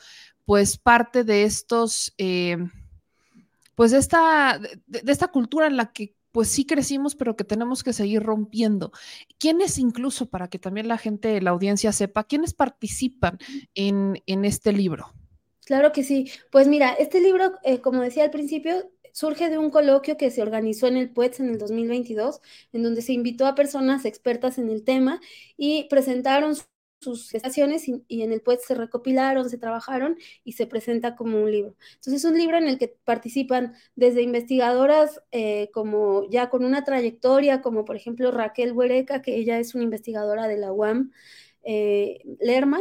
pues 0.45 0.77
parte 0.77 1.25
de 1.25 1.45
estos 1.45 2.15
pues 3.75 3.91
de 3.91 3.99
esta, 3.99 4.61
de, 4.87 5.13
esta 5.13 5.29
cultura 5.29 5.67
en 5.67 5.77
la 5.77 5.93
que 5.93 6.15
pues 6.33 6.49
sí 6.49 6.65
crecimos, 6.65 7.15
pero 7.15 7.37
que 7.37 7.45
tenemos 7.45 7.83
que 7.83 7.93
seguir 7.93 8.23
rompiendo. 8.23 8.91
¿Quiénes 9.39 9.79
incluso, 9.79 10.31
para 10.31 10.49
que 10.49 10.59
también 10.59 10.89
la 10.89 10.97
gente, 10.97 11.41
la 11.43 11.51
audiencia 11.51 11.93
sepa, 11.93 12.25
quiénes 12.25 12.55
participan 12.55 13.39
en, 13.75 14.23
en 14.27 14.47
este 14.47 14.73
libro? 14.73 15.13
Claro 15.67 15.93
que 15.93 16.03
sí. 16.03 16.31
Pues 16.51 16.69
mira, 16.69 16.93
este 16.93 17.21
libro, 17.21 17.53
eh, 17.63 17.81
como 17.81 18.01
decía 18.01 18.25
al 18.25 18.31
principio, 18.31 18.91
surge 19.13 19.51
de 19.51 19.59
un 19.59 19.71
coloquio 19.71 20.17
que 20.17 20.31
se 20.31 20.43
organizó 20.43 20.87
en 20.87 20.97
el 20.97 21.11
PUETS 21.11 21.41
en 21.41 21.51
el 21.51 21.59
2022, 21.59 22.41
en 22.73 22.83
donde 22.83 23.03
se 23.03 23.13
invitó 23.13 23.47
a 23.47 23.55
personas 23.55 24.05
expertas 24.05 24.59
en 24.59 24.71
el 24.71 24.85
tema 24.85 25.21
y 25.57 25.85
presentaron 25.85 26.57
sus 27.03 27.35
estaciones 27.35 27.89
y, 27.89 28.23
en 28.23 28.33
el 28.33 28.41
PUET 28.41 28.61
se 28.61 28.75
recopilaron, 28.75 29.51
se 29.51 29.59
trabajaron 29.59 30.17
y 30.45 30.53
se 30.53 30.67
presenta 30.67 31.17
como 31.17 31.43
un 31.43 31.51
libro. 31.51 31.77
Entonces 31.95 32.25
es 32.25 32.31
un 32.31 32.39
libro 32.39 32.57
en 32.57 32.69
el 32.69 32.79
que 32.79 32.89
participan 33.05 33.75
desde 33.97 34.23
investigadoras 34.23 35.21
eh, 35.33 35.71
como 35.73 36.29
ya 36.31 36.49
con 36.51 36.65
una 36.65 36.85
trayectoria, 36.85 37.61
como 37.61 37.85
por 37.85 37.97
ejemplo 37.97 38.31
Raquel 38.31 38.73
Huereca, 38.73 39.23
que 39.23 39.37
ella 39.37 39.59
es 39.59 39.75
una 39.75 39.85
investigadora 39.85 40.49
de 40.49 40.59
la 40.59 40.73
UAM 40.73 41.13
eh, 41.65 42.21
Lerma, 42.41 42.81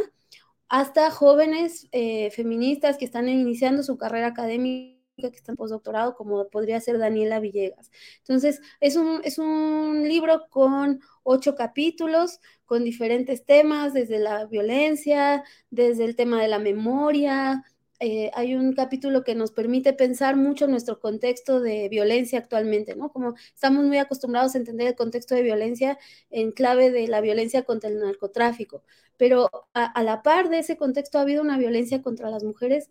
hasta 0.68 1.10
jóvenes 1.10 1.88
eh, 1.92 2.30
feministas 2.30 2.96
que 2.96 3.04
están 3.04 3.28
iniciando 3.28 3.82
su 3.82 3.98
carrera 3.98 4.28
académica 4.28 5.01
que 5.30 5.36
están 5.36 5.54
en 5.54 5.56
postdoctorado, 5.56 6.14
como 6.14 6.48
podría 6.48 6.80
ser 6.80 6.98
Daniela 6.98 7.40
Villegas. 7.40 7.90
Entonces, 8.18 8.60
es 8.80 8.96
un, 8.96 9.20
es 9.24 9.38
un 9.38 10.08
libro 10.08 10.48
con 10.50 11.00
ocho 11.22 11.54
capítulos, 11.54 12.40
con 12.64 12.84
diferentes 12.84 13.44
temas, 13.44 13.92
desde 13.92 14.18
la 14.18 14.46
violencia, 14.46 15.44
desde 15.70 16.04
el 16.04 16.16
tema 16.16 16.40
de 16.40 16.48
la 16.48 16.58
memoria, 16.58 17.64
eh, 18.04 18.32
hay 18.34 18.56
un 18.56 18.72
capítulo 18.72 19.22
que 19.22 19.36
nos 19.36 19.52
permite 19.52 19.92
pensar 19.92 20.34
mucho 20.34 20.66
nuestro 20.66 20.98
contexto 20.98 21.60
de 21.60 21.88
violencia 21.88 22.40
actualmente, 22.40 22.96
¿no? 22.96 23.12
Como 23.12 23.34
estamos 23.54 23.84
muy 23.84 23.98
acostumbrados 23.98 24.56
a 24.56 24.58
entender 24.58 24.88
el 24.88 24.96
contexto 24.96 25.36
de 25.36 25.42
violencia 25.42 25.96
en 26.28 26.50
clave 26.50 26.90
de 26.90 27.06
la 27.06 27.20
violencia 27.20 27.62
contra 27.62 27.88
el 27.88 28.00
narcotráfico, 28.00 28.82
pero 29.16 29.48
a, 29.72 29.84
a 29.84 30.02
la 30.02 30.24
par 30.24 30.48
de 30.48 30.58
ese 30.58 30.76
contexto 30.76 31.18
ha 31.18 31.20
habido 31.20 31.42
una 31.42 31.58
violencia 31.58 32.02
contra 32.02 32.28
las 32.28 32.42
mujeres 32.42 32.90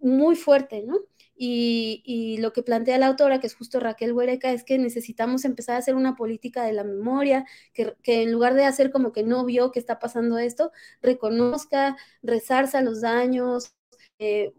muy 0.00 0.36
fuerte, 0.36 0.82
¿no? 0.82 0.98
Y, 1.38 2.38
lo 2.40 2.52
que 2.52 2.62
plantea 2.62 2.98
la 2.98 3.06
autora, 3.08 3.40
que 3.40 3.46
es 3.46 3.54
justo 3.54 3.80
Raquel 3.80 4.12
Huereca, 4.12 4.52
es 4.52 4.64
que 4.64 4.78
necesitamos 4.78 5.44
empezar 5.44 5.76
a 5.76 5.78
hacer 5.78 5.94
una 5.94 6.16
política 6.16 6.64
de 6.64 6.72
la 6.72 6.84
memoria, 6.84 7.44
que, 7.74 7.94
en 8.04 8.32
lugar 8.32 8.54
de 8.54 8.64
hacer 8.64 8.90
como 8.90 9.12
que 9.12 9.22
no 9.22 9.44
vio 9.44 9.72
que 9.72 9.78
está 9.78 9.98
pasando 9.98 10.38
esto, 10.38 10.72
reconozca, 11.02 11.96
rezarse 12.22 12.78
a 12.78 12.82
los 12.82 13.00
daños, 13.02 13.74
eh, 14.18 14.54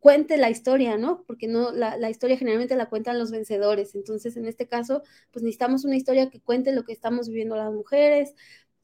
cuente 0.00 0.36
la 0.36 0.50
historia, 0.50 0.96
¿no? 0.98 1.24
Porque 1.26 1.48
no, 1.48 1.72
la, 1.72 1.96
la, 1.96 2.10
historia 2.10 2.36
generalmente 2.36 2.76
la 2.76 2.88
cuentan 2.88 3.18
los 3.18 3.30
vencedores. 3.30 3.94
Entonces, 3.94 4.36
en 4.36 4.46
este 4.46 4.68
caso, 4.68 5.02
pues 5.32 5.42
necesitamos 5.42 5.84
una 5.84 5.96
historia 5.96 6.30
que 6.30 6.40
cuente 6.40 6.72
lo 6.72 6.84
que 6.84 6.92
estamos 6.92 7.28
viviendo 7.28 7.56
las 7.56 7.72
mujeres, 7.72 8.34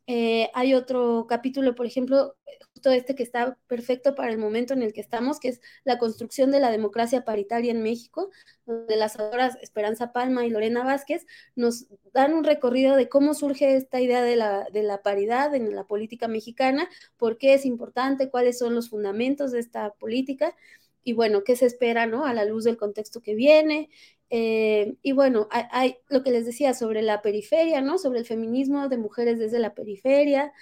eh, 0.06 0.50
hay 0.54 0.74
otro 0.74 1.26
capítulo, 1.28 1.74
por 1.74 1.86
ejemplo, 1.86 2.36
justo 2.84 2.90
este 2.90 3.14
que 3.14 3.22
está 3.22 3.56
perfecto 3.66 4.14
para 4.14 4.30
el 4.30 4.38
momento 4.38 4.74
en 4.74 4.82
el 4.82 4.92
que 4.92 5.00
estamos, 5.00 5.40
que 5.40 5.48
es 5.48 5.60
la 5.84 5.98
construcción 5.98 6.50
de 6.50 6.60
la 6.60 6.70
democracia 6.70 7.24
paritaria 7.24 7.70
en 7.70 7.82
México, 7.82 8.30
donde 8.66 8.96
las 8.96 9.18
autoras 9.18 9.56
Esperanza 9.62 10.12
Palma 10.12 10.44
y 10.44 10.50
Lorena 10.50 10.84
Vázquez 10.84 11.26
nos 11.56 11.86
dan 12.12 12.34
un 12.34 12.44
recorrido 12.44 12.96
de 12.96 13.08
cómo 13.08 13.32
surge 13.32 13.76
esta 13.76 14.00
idea 14.00 14.22
de 14.22 14.36
la, 14.36 14.66
de 14.70 14.82
la 14.82 15.02
paridad 15.02 15.54
en 15.54 15.74
la 15.74 15.84
política 15.84 16.28
mexicana, 16.28 16.88
por 17.16 17.38
qué 17.38 17.54
es 17.54 17.64
importante, 17.64 18.28
cuáles 18.28 18.58
son 18.58 18.74
los 18.74 18.90
fundamentos 18.90 19.52
de 19.52 19.60
esta 19.60 19.94
política 19.94 20.54
y 21.02 21.12
bueno, 21.14 21.44
qué 21.44 21.56
se 21.56 21.66
espera, 21.66 22.06
¿no? 22.06 22.24
A 22.26 22.34
la 22.34 22.44
luz 22.44 22.64
del 22.64 22.76
contexto 22.76 23.20
que 23.20 23.34
viene. 23.34 23.90
Eh, 24.30 24.96
y 25.02 25.12
bueno, 25.12 25.48
hay, 25.50 25.98
lo 26.08 26.22
que 26.22 26.30
les 26.30 26.46
decía 26.46 26.72
sobre 26.74 27.02
la 27.02 27.22
periferia, 27.22 27.82
¿no? 27.82 27.98
Sobre 27.98 28.20
el 28.20 28.26
feminismo 28.26 28.88
de 28.88 28.96
mujeres 28.98 29.38
desde 29.38 29.58
la 29.58 29.74
periferia, 29.74 30.52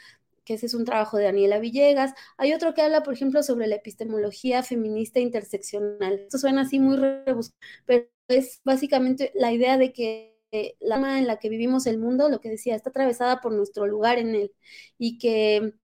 que 0.44 0.55
ese 0.55 0.66
es 0.66 0.74
un 0.74 0.85
trabajo 0.85 1.16
de 1.18 1.24
Daniela 1.24 1.59
Villegas. 1.59 2.12
Hay 2.37 2.52
otro 2.52 2.74
que 2.74 2.83
habla, 2.83 3.02
por 3.02 3.14
ejemplo, 3.14 3.42
sobre 3.42 3.66
la 3.66 3.76
epistemología 3.76 4.62
feminista 4.62 5.20
interseccional. 5.20 6.20
Esto 6.20 6.38
suena 6.38 6.62
así 6.62 6.78
muy 6.81 6.96
rebuscado, 6.96 7.59
pero 7.87 8.07
es 8.28 8.61
básicamente 8.64 9.33
la 9.35 9.52
idea 9.52 9.78
de 9.78 9.92
que 9.92 10.33
la 10.81 10.96
forma 10.96 11.18
en 11.18 11.26
la 11.26 11.38
que 11.38 11.48
vivimos 11.48 11.87
el 11.87 11.98
mundo, 11.98 12.28
lo 12.28 12.40
que 12.40 12.50
decía, 12.50 12.76
está 12.76 12.90
atravesada 12.90 13.40
por 13.40 13.52
nuestro 13.52 13.87
lugar 13.87 14.18
en 14.18 14.35
él 14.35 14.52
y 14.98 15.18
que 15.18 15.74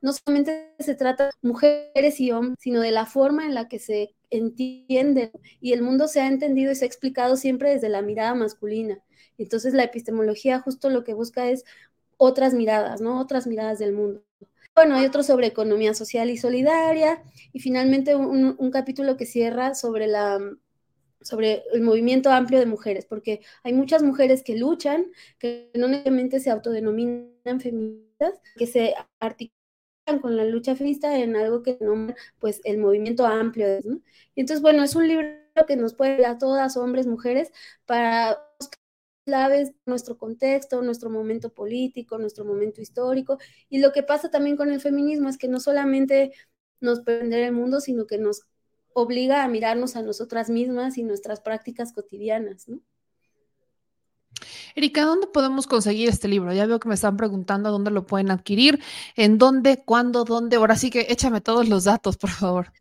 no 0.00 0.12
solamente 0.12 0.74
se 0.78 0.94
trata 0.94 1.26
de 1.26 1.32
mujeres 1.42 2.20
y 2.20 2.30
hombres, 2.30 2.58
sino 2.60 2.80
de 2.80 2.90
la 2.90 3.06
forma 3.06 3.46
en 3.46 3.54
la 3.54 3.68
que 3.68 3.78
se 3.78 4.14
entiende 4.30 5.32
y 5.60 5.72
el 5.72 5.82
mundo 5.82 6.08
se 6.08 6.20
ha 6.20 6.26
entendido 6.26 6.72
y 6.72 6.74
se 6.74 6.84
ha 6.84 6.88
explicado 6.88 7.36
siempre 7.36 7.70
desde 7.70 7.88
la 7.88 8.02
mirada 8.02 8.34
masculina. 8.34 9.02
Entonces 9.38 9.74
la 9.74 9.84
epistemología 9.84 10.60
justo 10.60 10.90
lo 10.90 11.04
que 11.04 11.14
busca 11.14 11.48
es 11.48 11.64
otras 12.16 12.54
miradas, 12.54 13.00
¿no? 13.00 13.20
Otras 13.20 13.46
miradas 13.46 13.78
del 13.78 13.92
mundo. 13.92 14.22
Bueno, 14.74 14.96
hay 14.96 15.06
otro 15.06 15.22
sobre 15.22 15.46
economía 15.46 15.94
social 15.94 16.30
y 16.30 16.36
solidaria 16.36 17.22
y 17.52 17.60
finalmente 17.60 18.16
un, 18.16 18.70
capítulo 18.72 19.16
que 19.16 19.26
cierra 19.26 19.74
sobre 19.74 20.08
la 20.08 20.40
sobre 21.20 21.62
el 21.72 21.80
movimiento 21.80 22.30
amplio 22.30 22.58
de 22.58 22.66
mujeres, 22.66 23.06
porque 23.06 23.40
hay 23.62 23.72
muchas 23.72 24.02
mujeres 24.02 24.42
que 24.42 24.58
luchan, 24.58 25.06
que 25.38 25.70
no 25.74 25.88
necesariamente 25.88 26.40
se 26.40 26.50
autodenominan 26.50 27.60
feministas, 27.60 28.40
que 28.56 28.66
se 28.66 28.94
articulan 29.20 29.54
con 30.20 30.36
la 30.36 30.44
lucha 30.44 30.76
feminista 30.76 31.18
en 31.18 31.36
algo 31.36 31.62
que 31.62 31.78
nombra 31.80 32.14
pues 32.38 32.60
el 32.64 32.78
movimiento 32.78 33.26
amplio. 33.26 33.66
¿no? 33.84 34.00
Y 34.34 34.40
entonces, 34.40 34.60
bueno, 34.60 34.82
es 34.82 34.94
un 34.96 35.08
libro 35.08 35.28
que 35.66 35.76
nos 35.76 35.94
puede 35.94 36.20
dar 36.20 36.32
a 36.32 36.38
todas, 36.38 36.76
hombres, 36.76 37.06
mujeres, 37.06 37.52
para 37.86 38.38
claves 39.24 39.72
nuestro 39.86 40.18
contexto, 40.18 40.82
nuestro 40.82 41.10
momento 41.10 41.52
político, 41.52 42.18
nuestro 42.18 42.44
momento 42.44 42.80
histórico. 42.80 43.38
Y 43.68 43.78
lo 43.78 43.92
que 43.92 44.02
pasa 44.02 44.30
también 44.30 44.56
con 44.56 44.70
el 44.70 44.80
feminismo 44.80 45.28
es 45.28 45.38
que 45.38 45.48
no 45.48 45.60
solamente 45.60 46.32
nos 46.80 47.00
puede 47.02 47.46
el 47.46 47.52
mundo, 47.52 47.80
sino 47.80 48.06
que 48.06 48.18
nos 48.18 48.42
obliga 48.92 49.42
a 49.42 49.48
mirarnos 49.48 49.96
a 49.96 50.02
nosotras 50.02 50.50
mismas 50.50 50.98
y 50.98 51.02
nuestras 51.02 51.40
prácticas 51.40 51.92
cotidianas, 51.92 52.68
¿no? 52.68 52.80
Erika, 54.74 55.04
¿dónde 55.04 55.26
podemos 55.26 55.66
conseguir 55.66 56.08
este 56.08 56.28
libro? 56.28 56.52
Ya 56.52 56.66
veo 56.66 56.80
que 56.80 56.88
me 56.88 56.94
están 56.94 57.16
preguntando 57.16 57.70
dónde 57.70 57.90
lo 57.90 58.06
pueden 58.06 58.30
adquirir, 58.30 58.80
en 59.16 59.38
dónde, 59.38 59.82
cuándo, 59.84 60.24
dónde. 60.24 60.56
Ahora 60.56 60.76
sí 60.76 60.90
que 60.90 61.06
échame 61.08 61.40
todos 61.40 61.68
los 61.68 61.84
datos, 61.84 62.16
por 62.16 62.30
favor. 62.30 62.72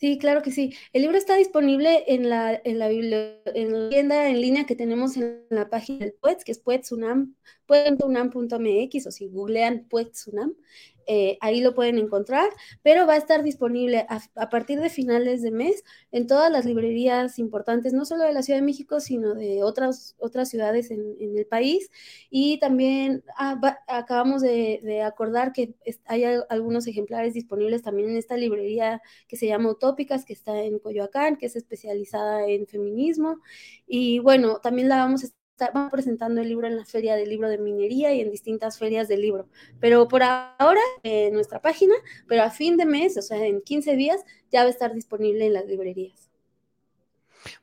Sí, 0.00 0.18
claro 0.18 0.40
que 0.40 0.50
sí. 0.50 0.72
El 0.94 1.02
libro 1.02 1.18
está 1.18 1.36
disponible 1.36 2.04
en 2.08 2.30
la, 2.30 2.58
en 2.64 2.78
la, 2.78 2.90
en 2.90 3.92
en 3.92 4.40
línea 4.40 4.64
que 4.64 4.74
tenemos 4.74 5.18
en 5.18 5.44
la 5.50 5.68
página 5.68 5.98
del 5.98 6.14
PUETS, 6.14 6.44
que 6.44 6.52
es 6.52 6.58
puetsunam.unam.mx 6.58 9.06
o 9.06 9.10
si 9.10 9.28
googlean 9.28 9.86
PUETSUNAM, 9.90 10.54
eh, 11.12 11.38
ahí 11.40 11.60
lo 11.60 11.74
pueden 11.74 11.98
encontrar, 11.98 12.50
pero 12.82 13.04
va 13.04 13.14
a 13.14 13.16
estar 13.16 13.42
disponible 13.42 14.06
a, 14.08 14.48
partir 14.48 14.78
de 14.78 14.90
finales 14.90 15.42
de 15.42 15.50
mes 15.50 15.82
en 16.12 16.28
todas 16.28 16.52
las 16.52 16.66
librerías 16.66 17.40
importantes, 17.40 17.92
no 17.92 18.04
solo 18.04 18.22
de 18.22 18.32
la 18.32 18.42
Ciudad 18.42 18.60
de 18.60 18.64
México, 18.64 19.00
sino 19.00 19.34
de 19.34 19.64
otras, 19.64 20.14
otras 20.20 20.48
ciudades 20.48 20.92
en, 20.92 21.16
el 21.18 21.46
país. 21.46 21.90
Y 22.30 22.60
también 22.60 23.24
ah, 23.36 23.60
acabamos 23.88 24.40
de, 24.40 25.02
acordar 25.04 25.52
que 25.52 25.74
hay 26.04 26.22
algunos 26.48 26.86
ejemplares 26.86 27.34
disponibles 27.34 27.82
también 27.82 28.10
en 28.10 28.16
esta 28.16 28.36
librería 28.36 29.02
que 29.26 29.36
se 29.36 29.48
llama 29.48 29.70
Utópicas, 29.70 30.24
que 30.24 30.32
está 30.32 30.62
en 30.62 30.78
Coyoacán, 30.78 31.38
que 31.38 31.46
es 31.46 31.56
especializada 31.56 32.46
en 32.46 32.68
feminismo. 32.68 33.40
Y 33.84 34.20
bueno, 34.20 34.60
también 34.60 34.88
la 34.88 34.98
vamos 34.98 35.24
a 35.24 35.39
vamos 35.72 35.90
presentando 35.90 36.40
el 36.40 36.48
libro 36.48 36.66
en 36.66 36.76
la 36.76 36.84
Feria 36.84 37.16
del 37.16 37.28
Libro 37.28 37.48
de 37.48 37.58
Minería 37.58 38.14
y 38.14 38.20
en 38.20 38.30
distintas 38.30 38.78
ferias 38.78 39.08
del 39.08 39.20
libro. 39.20 39.48
Pero 39.80 40.08
por 40.08 40.22
ahora, 40.22 40.80
en 41.02 41.34
nuestra 41.34 41.60
página, 41.60 41.94
pero 42.26 42.42
a 42.42 42.50
fin 42.50 42.76
de 42.76 42.86
mes, 42.86 43.16
o 43.16 43.22
sea, 43.22 43.44
en 43.44 43.60
15 43.60 43.96
días, 43.96 44.24
ya 44.50 44.62
va 44.62 44.68
a 44.68 44.70
estar 44.70 44.94
disponible 44.94 45.46
en 45.46 45.52
las 45.52 45.66
librerías. 45.66 46.30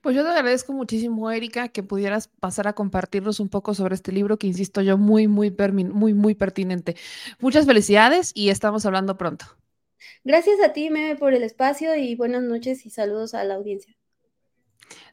Pues 0.02 0.16
yo 0.16 0.24
te 0.24 0.30
agradezco 0.30 0.74
muchísimo, 0.74 1.30
Erika, 1.30 1.70
que 1.70 1.84
pudieras 1.84 2.28
pasar 2.28 2.68
a 2.68 2.74
compartirnos 2.74 3.40
un 3.40 3.50
poco 3.50 3.74
sobre 3.74 3.96
este 3.96 4.12
libro 4.12 4.38
que, 4.38 4.48
insisto 4.48 4.82
yo, 4.82 4.98
muy, 4.98 5.28
muy, 5.28 5.56
muy, 5.94 6.14
muy 6.14 6.36
pertinente. 6.36 6.96
Muchas 7.40 7.66
felicidades 7.66 8.32
y 8.34 8.50
estamos 8.50 8.86
hablando 8.86 9.18
pronto. 9.18 9.46
Gracias 10.24 10.60
a 10.64 10.74
ti, 10.74 10.90
Meme, 10.90 11.16
por 11.16 11.34
el 11.34 11.44
espacio 11.44 11.96
y 11.96 12.16
buenas 12.16 12.44
noches 12.44 12.86
y 12.86 12.90
saludos 12.90 13.34
a 13.34 13.44
la 13.44 13.56
audiencia. 13.56 13.96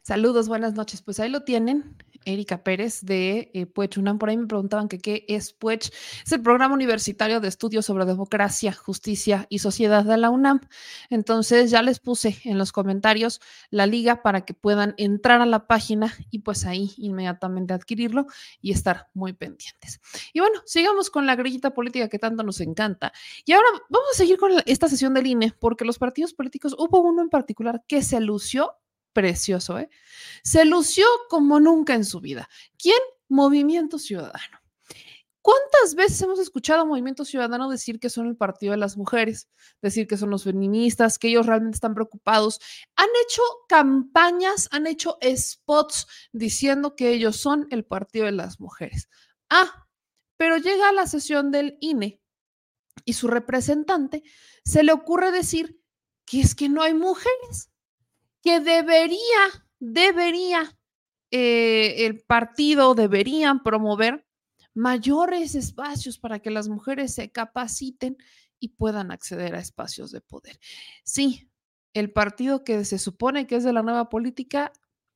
Saludos, 0.01 0.47
buenas 0.47 0.73
noches. 0.73 1.01
Pues 1.01 1.19
ahí 1.19 1.29
lo 1.29 1.43
tienen. 1.43 1.95
Erika 2.25 2.63
Pérez 2.63 3.01
de 3.01 3.51
eh, 3.53 3.65
Puech 3.65 3.97
UNAM. 3.97 4.17
Por 4.17 4.29
ahí 4.29 4.37
me 4.37 4.47
preguntaban 4.47 4.87
qué 4.87 5.25
es 5.27 5.53
Puech. 5.53 5.91
Es 6.25 6.31
el 6.31 6.41
programa 6.41 6.73
universitario 6.73 7.39
de 7.39 7.47
estudios 7.47 7.85
sobre 7.85 8.05
democracia, 8.05 8.73
justicia 8.73 9.45
y 9.49 9.59
sociedad 9.59 10.03
de 10.03 10.17
la 10.17 10.29
UNAM. 10.29 10.61
Entonces 11.09 11.71
ya 11.71 11.81
les 11.81 11.99
puse 11.99 12.37
en 12.43 12.57
los 12.57 12.71
comentarios 12.71 13.41
la 13.69 13.85
liga 13.85 14.21
para 14.21 14.41
que 14.41 14.53
puedan 14.53 14.93
entrar 14.97 15.41
a 15.41 15.45
la 15.45 15.67
página 15.67 16.13
y 16.31 16.39
pues 16.39 16.65
ahí 16.65 16.91
inmediatamente 16.97 17.73
adquirirlo 17.73 18.25
y 18.61 18.71
estar 18.71 19.07
muy 19.13 19.33
pendientes. 19.33 20.01
Y 20.33 20.39
bueno, 20.39 20.61
sigamos 20.65 21.09
con 21.09 21.25
la 21.25 21.35
grillita 21.35 21.73
política 21.73 22.09
que 22.09 22.19
tanto 22.19 22.43
nos 22.43 22.61
encanta. 22.61 23.13
Y 23.45 23.53
ahora 23.53 23.67
vamos 23.89 24.07
a 24.13 24.17
seguir 24.17 24.37
con 24.37 24.51
esta 24.65 24.87
sesión 24.87 25.13
del 25.13 25.27
INE 25.27 25.53
porque 25.59 25.85
los 25.85 25.99
partidos 25.99 26.33
políticos, 26.33 26.75
hubo 26.77 27.01
uno 27.01 27.21
en 27.21 27.29
particular 27.29 27.83
que 27.87 28.01
se 28.01 28.19
lució 28.19 28.73
precioso, 29.15 29.79
¿eh? 29.79 29.89
Se 30.43 30.65
lució 30.65 31.05
como 31.29 31.59
nunca 31.59 31.95
en 31.95 32.05
su 32.05 32.19
vida. 32.19 32.47
¿Quién? 32.77 32.99
Movimiento 33.29 33.97
Ciudadano. 33.97 34.59
¿Cuántas 35.41 35.95
veces 35.95 36.21
hemos 36.21 36.39
escuchado 36.39 36.81
a 36.81 36.85
Movimiento 36.85 37.23
Ciudadano 37.23 37.69
decir 37.69 37.99
que 37.99 38.09
son 38.09 38.27
el 38.27 38.35
partido 38.35 38.71
de 38.71 38.77
las 38.77 38.97
mujeres, 38.97 39.47
decir 39.81 40.07
que 40.07 40.17
son 40.17 40.31
los 40.31 40.43
feministas, 40.43 41.17
que 41.17 41.29
ellos 41.29 41.45
realmente 41.45 41.75
están 41.75 41.93
preocupados? 41.93 42.59
Han 42.95 43.09
hecho 43.23 43.41
campañas, 43.69 44.67
han 44.71 44.85
hecho 44.85 45.17
spots 45.23 46.07
diciendo 46.33 46.95
que 46.95 47.09
ellos 47.09 47.37
son 47.37 47.67
el 47.69 47.85
partido 47.85 48.25
de 48.25 48.33
las 48.33 48.59
mujeres. 48.59 49.07
Ah, 49.49 49.87
pero 50.35 50.57
llega 50.57 50.89
a 50.89 50.93
la 50.93 51.07
sesión 51.07 51.51
del 51.51 51.77
INE 51.79 52.19
y 53.05 53.13
su 53.13 53.27
representante 53.27 54.23
se 54.65 54.83
le 54.83 54.91
ocurre 54.91 55.31
decir 55.31 55.79
que 56.25 56.41
es 56.41 56.55
que 56.55 56.69
no 56.69 56.81
hay 56.81 56.95
mujeres 56.95 57.69
que 58.45 58.59
debería, 58.59 59.65
debería, 59.79 60.77
eh, 61.31 62.05
el 62.05 62.21
partido 62.21 62.93
deberían 62.93 63.63
promover 63.63 64.23
mayores 64.75 65.55
espacios 65.55 66.19
para 66.19 66.37
que 66.37 66.51
las 66.51 66.69
mujeres 66.69 67.15
se 67.15 67.31
capaciten 67.31 68.17
y 68.59 68.69
puedan 68.69 69.09
acceder 69.09 69.55
a 69.55 69.59
espacios 69.59 70.11
de 70.11 70.21
poder. 70.21 70.59
Sí, 71.03 71.49
el 71.95 72.11
partido 72.11 72.63
que 72.63 72.85
se 72.85 72.99
supone 72.99 73.47
que 73.47 73.55
es 73.55 73.63
de 73.63 73.73
la 73.73 73.81
nueva 73.81 74.09
política 74.09 74.71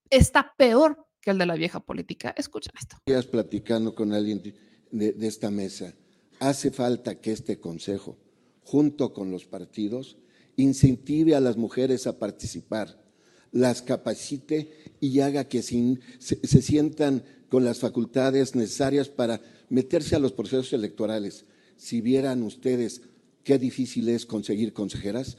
está 0.09 0.55
peor 0.57 1.07
que 1.21 1.29
el 1.29 1.37
de 1.37 1.45
la 1.45 1.53
vieja 1.53 1.81
política. 1.81 2.33
Escuchen 2.35 2.73
esto. 2.79 2.97
Estás 3.05 3.27
platicando 3.27 3.93
con 3.93 4.11
alguien 4.11 4.41
de, 4.41 5.13
de 5.13 5.27
esta 5.27 5.51
mesa. 5.51 5.93
Hace 6.39 6.71
falta 6.71 7.21
que 7.21 7.31
este 7.31 7.59
consejo, 7.59 8.17
junto 8.63 9.13
con 9.13 9.29
los 9.29 9.45
partidos, 9.45 10.17
incentive 10.55 11.35
a 11.35 11.39
las 11.39 11.57
mujeres 11.57 12.07
a 12.07 12.17
participar, 12.17 13.08
las 13.51 13.81
capacite 13.81 14.71
y 14.99 15.19
haga 15.19 15.45
que 15.45 15.61
se, 15.61 15.97
se 16.19 16.61
sientan 16.61 17.23
con 17.49 17.65
las 17.65 17.79
facultades 17.79 18.55
necesarias 18.55 19.09
para 19.09 19.41
meterse 19.69 20.15
a 20.15 20.19
los 20.19 20.31
procesos 20.31 20.73
electorales. 20.73 21.45
Si 21.77 22.01
vieran 22.01 22.43
ustedes 22.43 23.01
qué 23.43 23.57
difícil 23.57 24.09
es 24.09 24.25
conseguir 24.25 24.73
consejeras, 24.73 25.37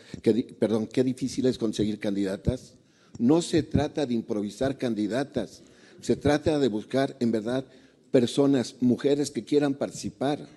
perdón, 0.58 0.86
qué 0.86 1.04
difícil 1.04 1.46
es 1.46 1.58
conseguir 1.58 1.98
candidatas. 1.98 2.74
No 3.18 3.42
se 3.42 3.62
trata 3.62 4.06
de 4.06 4.14
improvisar 4.14 4.78
candidatas, 4.78 5.62
se 6.00 6.16
trata 6.16 6.58
de 6.58 6.68
buscar 6.68 7.16
en 7.20 7.30
verdad 7.30 7.64
personas, 8.10 8.76
mujeres 8.80 9.30
que 9.30 9.44
quieran 9.44 9.74
participar. 9.74 10.48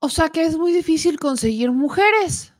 O 0.00 0.10
sea 0.10 0.28
que 0.28 0.44
es 0.44 0.56
muy 0.56 0.72
difícil 0.72 1.18
conseguir 1.18 1.70
mujeres. 1.70 2.53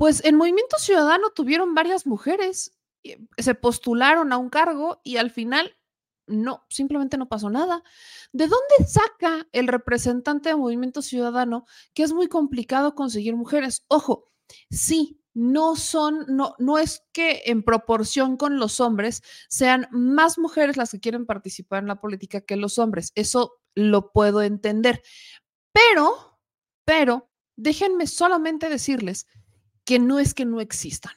Pues 0.00 0.24
en 0.24 0.36
Movimiento 0.36 0.78
Ciudadano 0.78 1.28
tuvieron 1.28 1.74
varias 1.74 2.06
mujeres, 2.06 2.74
se 3.36 3.54
postularon 3.54 4.32
a 4.32 4.38
un 4.38 4.48
cargo 4.48 5.02
y 5.04 5.18
al 5.18 5.30
final 5.30 5.76
no, 6.26 6.64
simplemente 6.70 7.18
no 7.18 7.28
pasó 7.28 7.50
nada. 7.50 7.82
¿De 8.32 8.46
dónde 8.46 8.88
saca 8.88 9.46
el 9.52 9.68
representante 9.68 10.48
de 10.48 10.56
Movimiento 10.56 11.02
Ciudadano 11.02 11.66
que 11.92 12.02
es 12.02 12.14
muy 12.14 12.28
complicado 12.28 12.94
conseguir 12.94 13.36
mujeres? 13.36 13.84
Ojo, 13.88 14.32
sí, 14.70 15.20
no 15.34 15.76
son, 15.76 16.24
no, 16.28 16.54
no 16.58 16.78
es 16.78 17.02
que 17.12 17.42
en 17.44 17.62
proporción 17.62 18.38
con 18.38 18.58
los 18.58 18.80
hombres 18.80 19.22
sean 19.50 19.86
más 19.90 20.38
mujeres 20.38 20.78
las 20.78 20.92
que 20.92 21.00
quieren 21.00 21.26
participar 21.26 21.82
en 21.82 21.88
la 21.88 22.00
política 22.00 22.40
que 22.40 22.56
los 22.56 22.78
hombres. 22.78 23.12
Eso 23.16 23.60
lo 23.74 24.12
puedo 24.12 24.40
entender. 24.40 25.02
Pero, 25.74 26.40
pero, 26.86 27.28
déjenme 27.56 28.06
solamente 28.06 28.70
decirles 28.70 29.26
que 29.90 29.98
no 29.98 30.20
es 30.20 30.34
que 30.34 30.44
no 30.44 30.60
existan. 30.60 31.14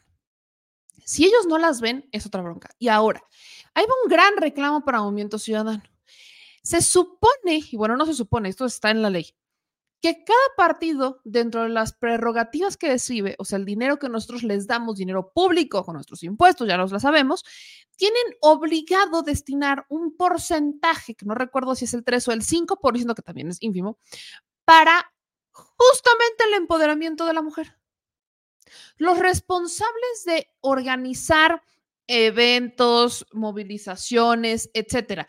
Si 1.05 1.25
ellos 1.25 1.45
no 1.47 1.59
las 1.59 1.79
ven, 1.79 2.09
es 2.11 2.25
otra 2.25 2.41
bronca. 2.41 2.71
Y 2.79 2.87
ahora, 2.87 3.23
hay 3.75 3.85
un 3.85 4.09
gran 4.09 4.35
reclamo 4.35 4.83
para 4.83 4.99
Movimiento 4.99 5.37
Ciudadano. 5.37 5.83
Se 6.63 6.81
supone, 6.81 7.61
y 7.71 7.77
bueno, 7.77 7.95
no 7.97 8.07
se 8.07 8.15
supone, 8.15 8.49
esto 8.49 8.65
está 8.65 8.89
en 8.89 9.03
la 9.03 9.11
ley, 9.11 9.35
que 10.01 10.23
cada 10.23 10.39
partido, 10.57 11.21
dentro 11.23 11.61
de 11.61 11.69
las 11.69 11.93
prerrogativas 11.93 12.75
que 12.75 12.87
recibe, 12.87 13.35
o 13.37 13.45
sea, 13.45 13.59
el 13.59 13.65
dinero 13.65 13.99
que 13.99 14.09
nosotros 14.09 14.41
les 14.41 14.65
damos, 14.65 14.97
dinero 14.97 15.31
público 15.31 15.85
con 15.85 15.93
nuestros 15.93 16.23
impuestos, 16.23 16.67
ya 16.67 16.75
nos 16.75 16.91
lo 16.91 16.99
sabemos, 16.99 17.43
tienen 17.95 18.23
obligado 18.41 19.21
destinar 19.21 19.85
un 19.87 20.17
porcentaje, 20.17 21.13
que 21.13 21.27
no 21.27 21.35
recuerdo 21.35 21.75
si 21.75 21.85
es 21.85 21.93
el 21.93 22.03
3 22.03 22.27
o 22.27 22.31
el 22.31 22.41
5%, 22.41 23.13
que 23.13 23.21
también 23.21 23.49
es 23.49 23.61
ínfimo, 23.61 23.99
para 24.65 25.13
justamente 25.51 26.45
el 26.47 26.55
empoderamiento 26.55 27.27
de 27.27 27.33
la 27.33 27.43
mujer. 27.43 27.77
Los 28.97 29.19
responsables 29.19 30.23
de 30.25 30.47
organizar 30.61 31.63
eventos, 32.07 33.25
movilizaciones, 33.31 34.69
etcétera, 34.73 35.27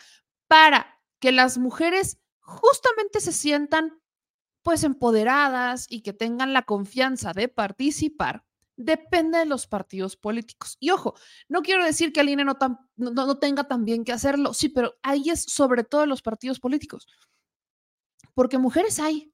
para 0.48 1.00
que 1.20 1.32
las 1.32 1.58
mujeres 1.58 2.18
justamente 2.40 3.20
se 3.20 3.32
sientan 3.32 4.00
pues 4.62 4.82
empoderadas 4.82 5.86
y 5.90 6.00
que 6.00 6.12
tengan 6.12 6.52
la 6.52 6.62
confianza 6.62 7.32
de 7.32 7.48
participar, 7.48 8.44
depende 8.76 9.38
de 9.38 9.44
los 9.44 9.66
partidos 9.66 10.16
políticos. 10.16 10.76
Y 10.80 10.90
ojo, 10.90 11.14
no 11.48 11.62
quiero 11.62 11.84
decir 11.84 12.12
que 12.12 12.20
el 12.20 12.30
INE 12.30 12.44
no, 12.44 12.56
no, 12.96 13.10
no 13.10 13.38
tenga 13.38 13.64
también 13.64 14.04
que 14.04 14.12
hacerlo, 14.12 14.54
sí, 14.54 14.70
pero 14.70 14.94
ahí 15.02 15.28
es 15.30 15.42
sobre 15.42 15.84
todo 15.84 16.06
los 16.06 16.22
partidos 16.22 16.60
políticos, 16.60 17.06
porque 18.34 18.58
mujeres 18.58 18.98
hay, 19.00 19.33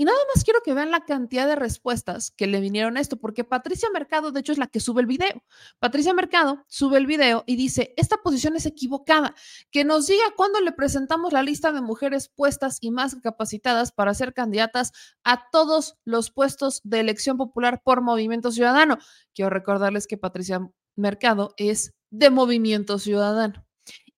y 0.00 0.04
nada 0.04 0.18
más 0.32 0.44
quiero 0.44 0.60
que 0.64 0.74
vean 0.74 0.92
la 0.92 1.04
cantidad 1.04 1.44
de 1.48 1.56
respuestas 1.56 2.30
que 2.30 2.46
le 2.46 2.60
vinieron 2.60 2.96
a 2.96 3.00
esto, 3.00 3.16
porque 3.16 3.42
Patricia 3.42 3.90
Mercado, 3.92 4.30
de 4.30 4.38
hecho, 4.38 4.52
es 4.52 4.58
la 4.58 4.68
que 4.68 4.78
sube 4.78 5.00
el 5.00 5.08
video. 5.08 5.42
Patricia 5.80 6.14
Mercado 6.14 6.64
sube 6.68 6.98
el 6.98 7.06
video 7.06 7.42
y 7.48 7.56
dice, 7.56 7.94
esta 7.96 8.18
posición 8.18 8.54
es 8.54 8.64
equivocada, 8.64 9.34
que 9.72 9.82
nos 9.82 10.06
diga 10.06 10.22
cuándo 10.36 10.60
le 10.60 10.70
presentamos 10.70 11.32
la 11.32 11.42
lista 11.42 11.72
de 11.72 11.80
mujeres 11.80 12.28
puestas 12.28 12.78
y 12.80 12.92
más 12.92 13.16
capacitadas 13.16 13.90
para 13.90 14.14
ser 14.14 14.34
candidatas 14.34 14.92
a 15.24 15.50
todos 15.50 15.98
los 16.04 16.30
puestos 16.30 16.80
de 16.84 17.00
elección 17.00 17.36
popular 17.36 17.82
por 17.82 18.00
Movimiento 18.00 18.52
Ciudadano. 18.52 18.98
Quiero 19.34 19.50
recordarles 19.50 20.06
que 20.06 20.16
Patricia 20.16 20.70
Mercado 20.94 21.54
es 21.56 21.96
de 22.10 22.30
Movimiento 22.30 23.00
Ciudadano. 23.00 23.66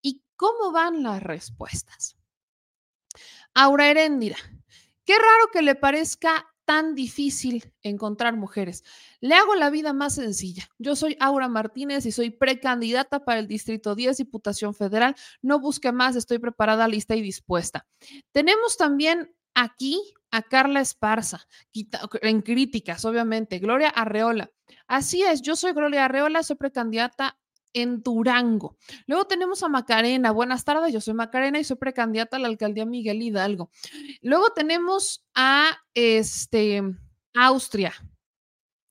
¿Y 0.03 0.23
cómo 0.37 0.73
van 0.73 1.03
las 1.03 1.23
respuestas? 1.23 2.19
Aura 3.55 3.91
Heréndira 3.91 4.37
Qué 5.11 5.17
raro 5.17 5.51
que 5.53 5.63
le 5.63 5.75
parezca 5.75 6.47
tan 6.65 6.95
difícil 6.95 7.75
encontrar 7.83 8.37
mujeres. 8.37 8.85
Le 9.19 9.35
hago 9.35 9.57
la 9.57 9.69
vida 9.69 9.93
más 9.93 10.15
sencilla. 10.15 10.69
Yo 10.79 10.95
soy 10.95 11.17
Aura 11.19 11.49
Martínez 11.49 12.07
y 12.07 12.13
soy 12.13 12.31
precandidata 12.31 13.25
para 13.25 13.41
el 13.41 13.49
Distrito 13.49 13.97
10, 13.97 14.19
Diputación 14.19 14.73
Federal. 14.73 15.17
No 15.43 15.59
busque 15.59 15.91
más, 15.91 16.15
estoy 16.15 16.39
preparada, 16.39 16.87
lista 16.87 17.17
y 17.17 17.23
dispuesta. 17.23 17.89
Tenemos 18.31 18.77
también 18.77 19.35
aquí 19.53 20.01
a 20.31 20.43
Carla 20.43 20.81
Esparza, 20.81 21.45
en 22.23 22.43
críticas, 22.43 23.05
obviamente. 23.05 23.59
Gloria 23.59 23.89
Arreola. 23.89 24.53
Así 24.87 25.25
es, 25.25 25.43
yo 25.43 25.57
soy 25.57 25.73
Gloria 25.73 26.05
Arreola, 26.05 26.45
soy 26.45 26.55
precandidata 26.55 27.37
en 27.73 28.03
Durango. 28.03 28.77
Luego 29.07 29.27
tenemos 29.27 29.63
a 29.63 29.69
Macarena. 29.69 30.31
Buenas 30.31 30.65
tardes, 30.65 30.93
yo 30.93 31.01
soy 31.01 31.15
Macarena 31.15 31.59
y 31.59 31.65
soy 31.65 31.77
precandidata 31.77 32.37
a 32.37 32.41
la 32.41 32.49
alcaldía 32.49 32.87
Miguel 32.87 33.23
Hidalgo. 33.23 33.71
Luego 34.23 34.51
tenemos 34.51 35.25
a 35.35 35.71
este 35.95 36.83
Austria. 37.35 37.93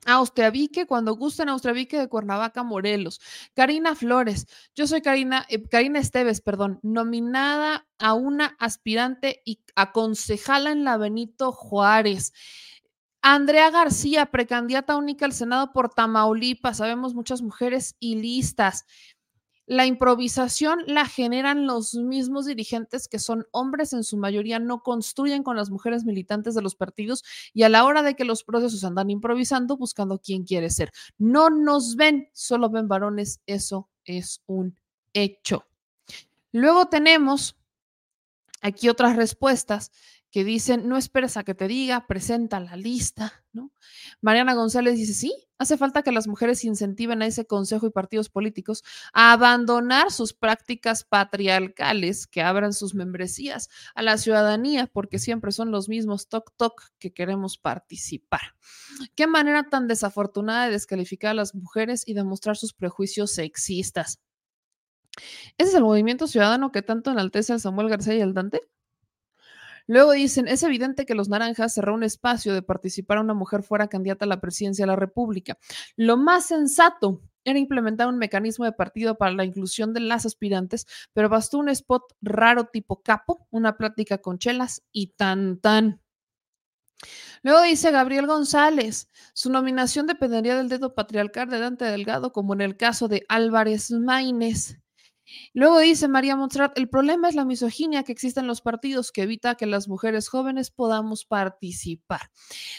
Austria 0.06 0.50
Vique, 0.50 0.88
cuando 0.88 1.16
gusten 1.16 1.50
Austria 1.50 1.74
Vique 1.74 2.00
de 2.00 2.08
Cuernavaca, 2.08 2.64
Morelos. 2.64 3.20
Karina 3.54 3.96
Flores, 3.96 4.48
yo 4.74 4.88
soy 4.88 5.02
Karina, 5.02 5.46
eh, 5.50 5.62
Karina 5.68 6.00
Esteves, 6.00 6.42
perdón, 6.42 6.80
nominada 6.82 7.88
a 8.00 8.14
una 8.14 8.56
aspirante 8.60 9.42
y 9.46 9.62
aconsejala 9.76 10.72
en 10.72 10.84
la 10.84 10.98
Benito 10.98 11.52
Juárez. 11.52 12.34
Andrea 13.22 13.70
García, 13.70 14.28
precandidata 14.28 14.96
única 14.96 15.26
al 15.26 15.34
Senado 15.34 15.74
por 15.74 15.90
Tamaulipas. 15.90 16.78
Sabemos 16.78 17.14
muchas 17.14 17.42
mujeres 17.42 17.96
y 18.00 18.16
listas. 18.16 18.86
La 19.66 19.86
improvisación 19.86 20.80
la 20.88 21.06
generan 21.06 21.68
los 21.68 21.94
mismos 21.94 22.48
dirigentes 22.48 23.08
que 23.08 23.20
son 23.20 23.46
hombres 23.52 23.94
en 23.94 24.04
su 24.04 24.18
mayoría, 24.18 24.58
no 24.58 24.82
construyen 24.82 25.44
con 25.44 25.56
las 25.56 25.70
mujeres 25.70 26.06
militantes 26.06 26.56
de 26.56 26.64
los 26.64 26.76
partidos 26.76 27.24
y 27.54 27.62
a 27.62 27.70
la 27.70 27.86
hora 27.86 28.02
de 28.02 28.16
que 28.16 28.26
los 28.26 28.44
procesos 28.44 28.84
andan 28.84 29.12
improvisando, 29.12 29.78
buscando 29.78 30.18
quién 30.18 30.44
quiere 30.44 30.72
ser. 30.72 30.92
No 31.20 31.52
nos 31.52 31.96
ven, 31.96 32.30
solo 32.34 32.72
ven 32.72 32.88
varones, 32.88 33.42
eso 33.46 33.90
es 34.06 34.42
un 34.48 34.76
hecho. 35.14 35.68
Luego 36.52 36.88
tenemos 36.88 37.56
aquí 38.62 38.90
otras 38.90 39.18
respuestas 39.18 39.92
que 40.32 40.44
dicen, 40.44 40.88
no 40.88 40.98
esperes 40.98 41.38
a 41.38 41.44
que 41.44 41.56
te 41.56 41.68
diga, 41.68 42.06
presenta 42.06 42.60
la 42.60 42.76
lista, 42.76 43.44
¿no? 43.52 43.72
Mariana 44.22 44.54
González 44.54 44.96
dice, 44.96 45.14
sí, 45.14 45.34
hace 45.58 45.76
falta 45.78 46.04
que 46.04 46.12
las 46.12 46.28
mujeres 46.28 46.64
incentiven 46.64 47.22
a 47.22 47.26
ese 47.26 47.46
consejo 47.46 47.88
y 47.88 47.90
partidos 47.90 48.30
políticos 48.30 48.84
a 49.12 49.34
abandonar 49.34 50.12
sus 50.12 50.34
prácticas 50.34 51.04
patriarcales, 51.04 52.28
que 52.28 52.42
abran 52.42 52.74
sus 52.74 52.94
membresías 52.94 53.70
a 53.96 54.04
la 54.04 54.18
ciudadanía, 54.18 54.88
porque 54.88 55.18
siempre 55.18 55.52
son 55.52 55.72
los 55.72 55.90
mismos 55.90 56.28
toc 56.28 56.52
toc 56.58 56.84
que 57.00 57.12
queremos 57.12 57.58
participar. 57.58 58.56
Qué 59.16 59.26
manera 59.26 59.70
tan 59.70 59.88
desafortunada 59.88 60.66
de 60.66 60.72
descalificar 60.72 61.32
a 61.32 61.36
las 61.36 61.56
mujeres 61.56 62.08
y 62.08 62.14
demostrar 62.14 62.56
sus 62.56 62.74
prejuicios 62.74 63.32
sexistas. 63.32 64.20
¿Ese 65.58 65.70
es 65.70 65.76
el 65.76 65.84
movimiento 65.84 66.28
ciudadano 66.28 66.72
que 66.72 66.82
tanto 66.82 67.12
enaltece 67.12 67.54
a 67.54 67.60
Samuel 67.60 67.90
García 67.90 68.16
y 68.16 68.22
al 68.22 68.34
Dante? 68.34 68.62
Luego 69.90 70.12
dicen, 70.12 70.48
es 70.48 70.62
evidente 70.62 71.08
que 71.08 71.16
los 71.16 71.30
naranjas 71.30 71.74
cerró 71.74 71.96
un 71.96 72.04
espacio 72.04 72.54
de 72.54 72.62
participar 72.62 73.18
a 73.18 73.22
una 73.22 73.34
mujer 73.34 73.64
fuera 73.64 73.88
candidata 73.88 74.26
a 74.26 74.28
la 74.28 74.40
presidencia 74.40 74.84
de 74.84 74.92
la 74.92 74.96
República. 74.96 75.58
Lo 75.96 76.16
más 76.16 76.46
sensato 76.46 77.24
era 77.44 77.58
implementar 77.58 78.08
un 78.08 78.20
mecanismo 78.20 78.66
de 78.66 78.72
partido 78.72 79.18
para 79.18 79.32
la 79.32 79.46
inclusión 79.46 79.92
de 79.96 80.02
las 80.02 80.28
aspirantes, 80.28 80.86
pero 81.12 81.28
bastó 81.28 81.58
un 81.58 81.70
spot 81.70 82.04
raro 82.22 82.66
tipo 82.66 83.02
capo, 83.02 83.48
una 83.50 83.78
plática 83.78 84.20
con 84.20 84.38
chelas 84.38 84.84
y 84.92 85.08
tan 85.14 85.58
tan. 85.58 86.00
Luego 87.42 87.64
dice 87.64 87.90
Gabriel 87.90 88.28
González, 88.28 89.10
su 89.34 89.50
nominación 89.50 90.06
dependería 90.06 90.56
del 90.56 90.70
dedo 90.70 90.94
patriarcal 90.94 91.50
de 91.50 91.58
Dante 91.58 91.86
Delgado, 91.86 92.32
como 92.32 92.54
en 92.54 92.62
el 92.62 92.78
caso 92.78 93.08
de 93.08 93.26
Álvarez 93.28 93.90
Maínez. 93.90 94.78
Luego 95.54 95.80
dice 95.80 96.08
María 96.08 96.36
Montserrat, 96.36 96.78
el 96.78 96.90
problema 96.90 97.30
es 97.30 97.36
la 97.36 97.46
misoginia 97.46 98.04
que 98.04 98.12
existe 98.12 98.40
en 98.40 98.48
los 98.48 98.62
partidos 98.62 99.12
que 99.12 99.24
evita 99.24 99.56
que 99.56 99.66
las 99.66 99.88
mujeres 99.88 100.30
jóvenes 100.30 100.72
podamos 100.72 101.26
participar. 101.26 102.32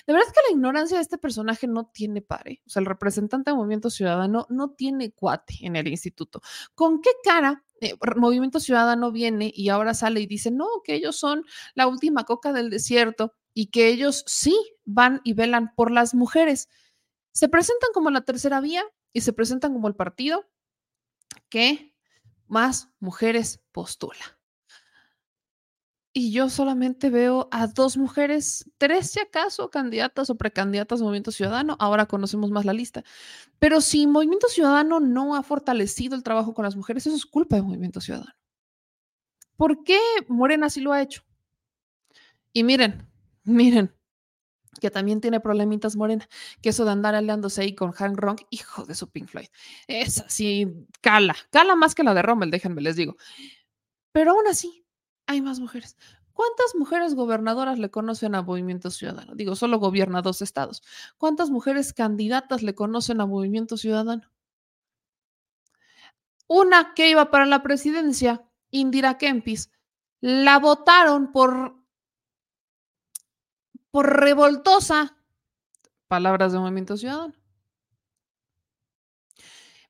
De 0.07 0.13
verdad 0.13 0.29
que 0.33 0.41
la 0.49 0.55
ignorancia 0.55 0.97
de 0.97 1.03
este 1.03 1.19
personaje 1.19 1.67
no 1.67 1.87
tiene 1.87 2.23
pare. 2.23 2.63
O 2.67 2.71
sea, 2.71 2.81
el 2.81 2.87
representante 2.87 3.51
del 3.51 3.59
Movimiento 3.59 3.91
Ciudadano 3.91 4.47
no 4.51 4.71
tiene 4.71 5.13
cuate 5.13 5.55
en 5.63 5.77
el 5.77 5.89
instituto. 5.89 6.41
¿Con 6.75 7.01
qué 7.01 7.11
cara 7.23 7.65
eh, 7.81 7.95
Movimiento 8.17 8.61
Ciudadano 8.61 9.11
viene 9.11 9.51
y 9.55 9.71
ahora 9.71 9.95
sale 9.95 10.21
y 10.21 10.27
dice, 10.27 10.51
no, 10.51 10.67
que 10.85 10.95
ellos 10.95 11.17
son 11.17 11.45
la 11.75 11.87
última 11.87 12.25
coca 12.25 12.53
del 12.53 12.69
desierto 12.69 13.35
y 13.55 13.67
que 13.71 13.89
ellos 13.89 14.23
sí 14.27 14.55
van 14.85 15.21
y 15.25 15.33
velan 15.33 15.75
por 15.75 15.91
las 15.91 16.15
mujeres. 16.15 16.69
Se 17.33 17.49
presentan 17.49 17.91
como 17.95 18.11
la 18.11 18.21
tercera 18.23 18.61
vía 18.61 18.85
y 19.13 19.23
se 19.23 19.33
presentan 19.33 19.73
como 19.73 19.89
el 19.89 19.97
partido 19.97 20.47
que 21.49 21.90
más 22.51 22.91
mujeres 22.99 23.61
postula. 23.73 24.39
Y 26.13 26.33
yo 26.33 26.51
solamente 26.51 27.09
veo 27.09 27.49
a 27.53 27.69
dos 27.69 27.97
mujeres, 27.97 28.69
tres 28.79 29.13
si 29.13 29.21
acaso, 29.21 29.71
candidatas 29.71 30.29
o 30.29 30.35
precandidatas 30.35 31.01
a 31.01 31.05
Movimiento 31.05 31.31
Ciudadano. 31.31 31.77
Ahora 31.79 32.07
conocemos 32.07 32.51
más 32.51 32.65
la 32.65 32.73
lista. 32.73 33.05
Pero 33.61 33.81
si 33.81 34.09
Movimiento 34.09 34.49
Ciudadano 34.49 34.99
no 34.99 35.37
ha 35.37 35.45
fortalecido 35.45 36.17
el 36.17 36.25
trabajo 36.25 36.53
con 36.53 36.65
las 36.65 36.75
mujeres, 36.75 37.07
eso 37.07 37.15
es 37.15 37.25
culpa 37.25 37.55
de 37.55 37.63
Movimiento 37.63 38.01
Ciudadano. 38.01 38.35
¿Por 39.57 39.85
qué 39.85 40.01
Morena 40.27 40.69
sí 40.69 40.81
lo 40.81 40.93
ha 40.93 41.01
hecho? 41.01 41.23
Y 42.53 42.65
miren, 42.65 43.09
miren, 43.45 43.95
que 44.79 44.91
también 44.91 45.21
tiene 45.21 45.41
problemitas 45.41 45.97
Morena, 45.97 46.29
que 46.63 46.69
eso 46.69 46.85
de 46.85 46.93
andar 46.93 47.15
aliándose 47.15 47.63
ahí 47.63 47.75
con 47.75 47.93
Hank 47.93 48.17
Ronk, 48.17 48.43
hijo 48.51 48.85
de 48.85 48.95
su 48.95 49.09
Pink 49.11 49.29
Floyd. 49.29 49.49
Es 49.87 50.21
así, 50.21 50.69
cala, 51.01 51.35
cala 51.51 51.75
más 51.75 51.95
que 51.95 52.05
la 52.05 52.15
de 52.15 52.23
Rommel, 52.23 52.51
déjenme 52.51 52.81
les 52.81 52.97
digo. 52.97 53.17
Pero 54.13 54.33
aún 54.33 54.47
así, 54.47 54.85
hay 55.27 55.41
más 55.41 55.61
mujeres. 55.61 55.97
¿Cuántas 56.33 56.75
mujeres 56.75 57.15
gobernadoras 57.15 57.79
le 57.79 57.91
conocen 57.91 58.35
a 58.35 58.43
Movimiento 58.43 58.91
Ciudadano? 58.91 59.35
Digo, 59.35 59.57
solo 59.57 59.79
gobierna 59.79 60.23
dos 60.23 60.41
estados. 60.43 60.83
¿Cuántas 61.19 61.51
mujeres 61.51 61.93
candidatas 61.93 62.63
le 62.63 62.75
conocen 62.75 63.21
a 63.21 63.27
Movimiento 63.27 63.77
Ciudadano? 63.77 64.31
Una 66.47 66.95
que 66.95 67.11
iba 67.11 67.31
para 67.31 67.47
la 67.47 67.63
presidencia, 67.63 68.45
Indira 68.71 69.19
Kempis, 69.19 69.71
la 70.21 70.59
votaron 70.59 71.31
por 71.31 71.80
por 73.91 74.21
revoltosa. 74.21 75.17
Palabras 76.09 76.53
de 76.53 76.59
Movimiento 76.59 76.97
Ciudadano. 76.97 77.35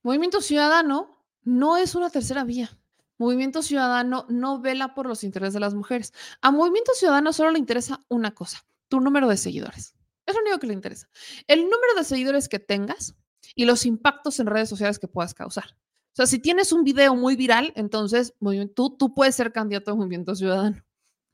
Movimiento 0.03 0.41
Ciudadano 0.41 1.25
no 1.43 1.77
es 1.77 1.95
una 1.95 2.11
tercera 2.11 2.45
vía. 2.45 2.71
Movimiento 3.19 3.63
Ciudadano 3.63 4.25
no 4.29 4.61
vela 4.61 4.95
por 4.95 5.07
los 5.07 5.25
intereses 5.25 5.55
de 5.55 5.61
las 5.61 5.75
mujeres. 5.75 6.13
A 6.41 6.51
Movimiento 6.51 6.93
Ciudadano 6.95 7.33
solo 7.33 7.51
le 7.51 7.59
interesa 7.59 8.01
una 8.09 8.35
cosa, 8.35 8.65
tu 8.89 9.01
número 9.01 9.29
de 9.29 9.37
seguidores. 9.37 9.95
Es 10.25 10.35
lo 10.35 10.41
único 10.41 10.59
que 10.59 10.69
le 10.69 10.75
interesa. 10.75 11.09
El 11.47 11.65
número 11.65 11.95
de 11.97 12.05
seguidores 12.05 12.49
que 12.49 12.59
tengas 12.59 13.15
y 13.55 13.67
los 13.67 13.85
impactos 13.85 14.41
en 14.41 14.47
redes 14.47 14.69
sociales 14.69 14.99
que 14.99 15.09
puedas 15.09 15.35
causar. 15.35 15.77
O 16.13 16.17
sea, 16.17 16.27
si 16.27 16.39
tienes 16.39 16.73
un 16.73 16.83
video 16.83 17.15
muy 17.15 17.37
viral, 17.37 17.73
entonces 17.77 18.35
tú, 18.75 18.97
tú 18.97 19.15
puedes 19.15 19.35
ser 19.35 19.53
candidato 19.53 19.91
a 19.91 19.95
Movimiento 19.95 20.35
Ciudadano. 20.35 20.83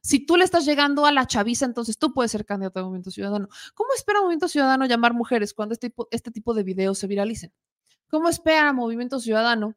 Si 0.06 0.24
tú 0.24 0.36
le 0.36 0.44
estás 0.44 0.64
llegando 0.64 1.04
a 1.04 1.10
la 1.10 1.26
chaviza, 1.26 1.64
entonces 1.64 1.98
tú 1.98 2.14
puedes 2.14 2.30
ser 2.30 2.46
candidato 2.46 2.78
a 2.78 2.84
Movimiento 2.84 3.10
Ciudadano. 3.10 3.48
¿Cómo 3.74 3.92
espera 3.92 4.20
Movimiento 4.20 4.46
Ciudadano 4.46 4.86
llamar 4.86 5.14
mujeres 5.14 5.52
cuando 5.52 5.72
este 5.72 5.88
tipo, 5.88 6.06
este 6.12 6.30
tipo 6.30 6.54
de 6.54 6.62
videos 6.62 7.00
se 7.00 7.08
viralicen? 7.08 7.52
¿Cómo 8.06 8.28
espera 8.28 8.72
Movimiento 8.72 9.18
Ciudadano 9.18 9.74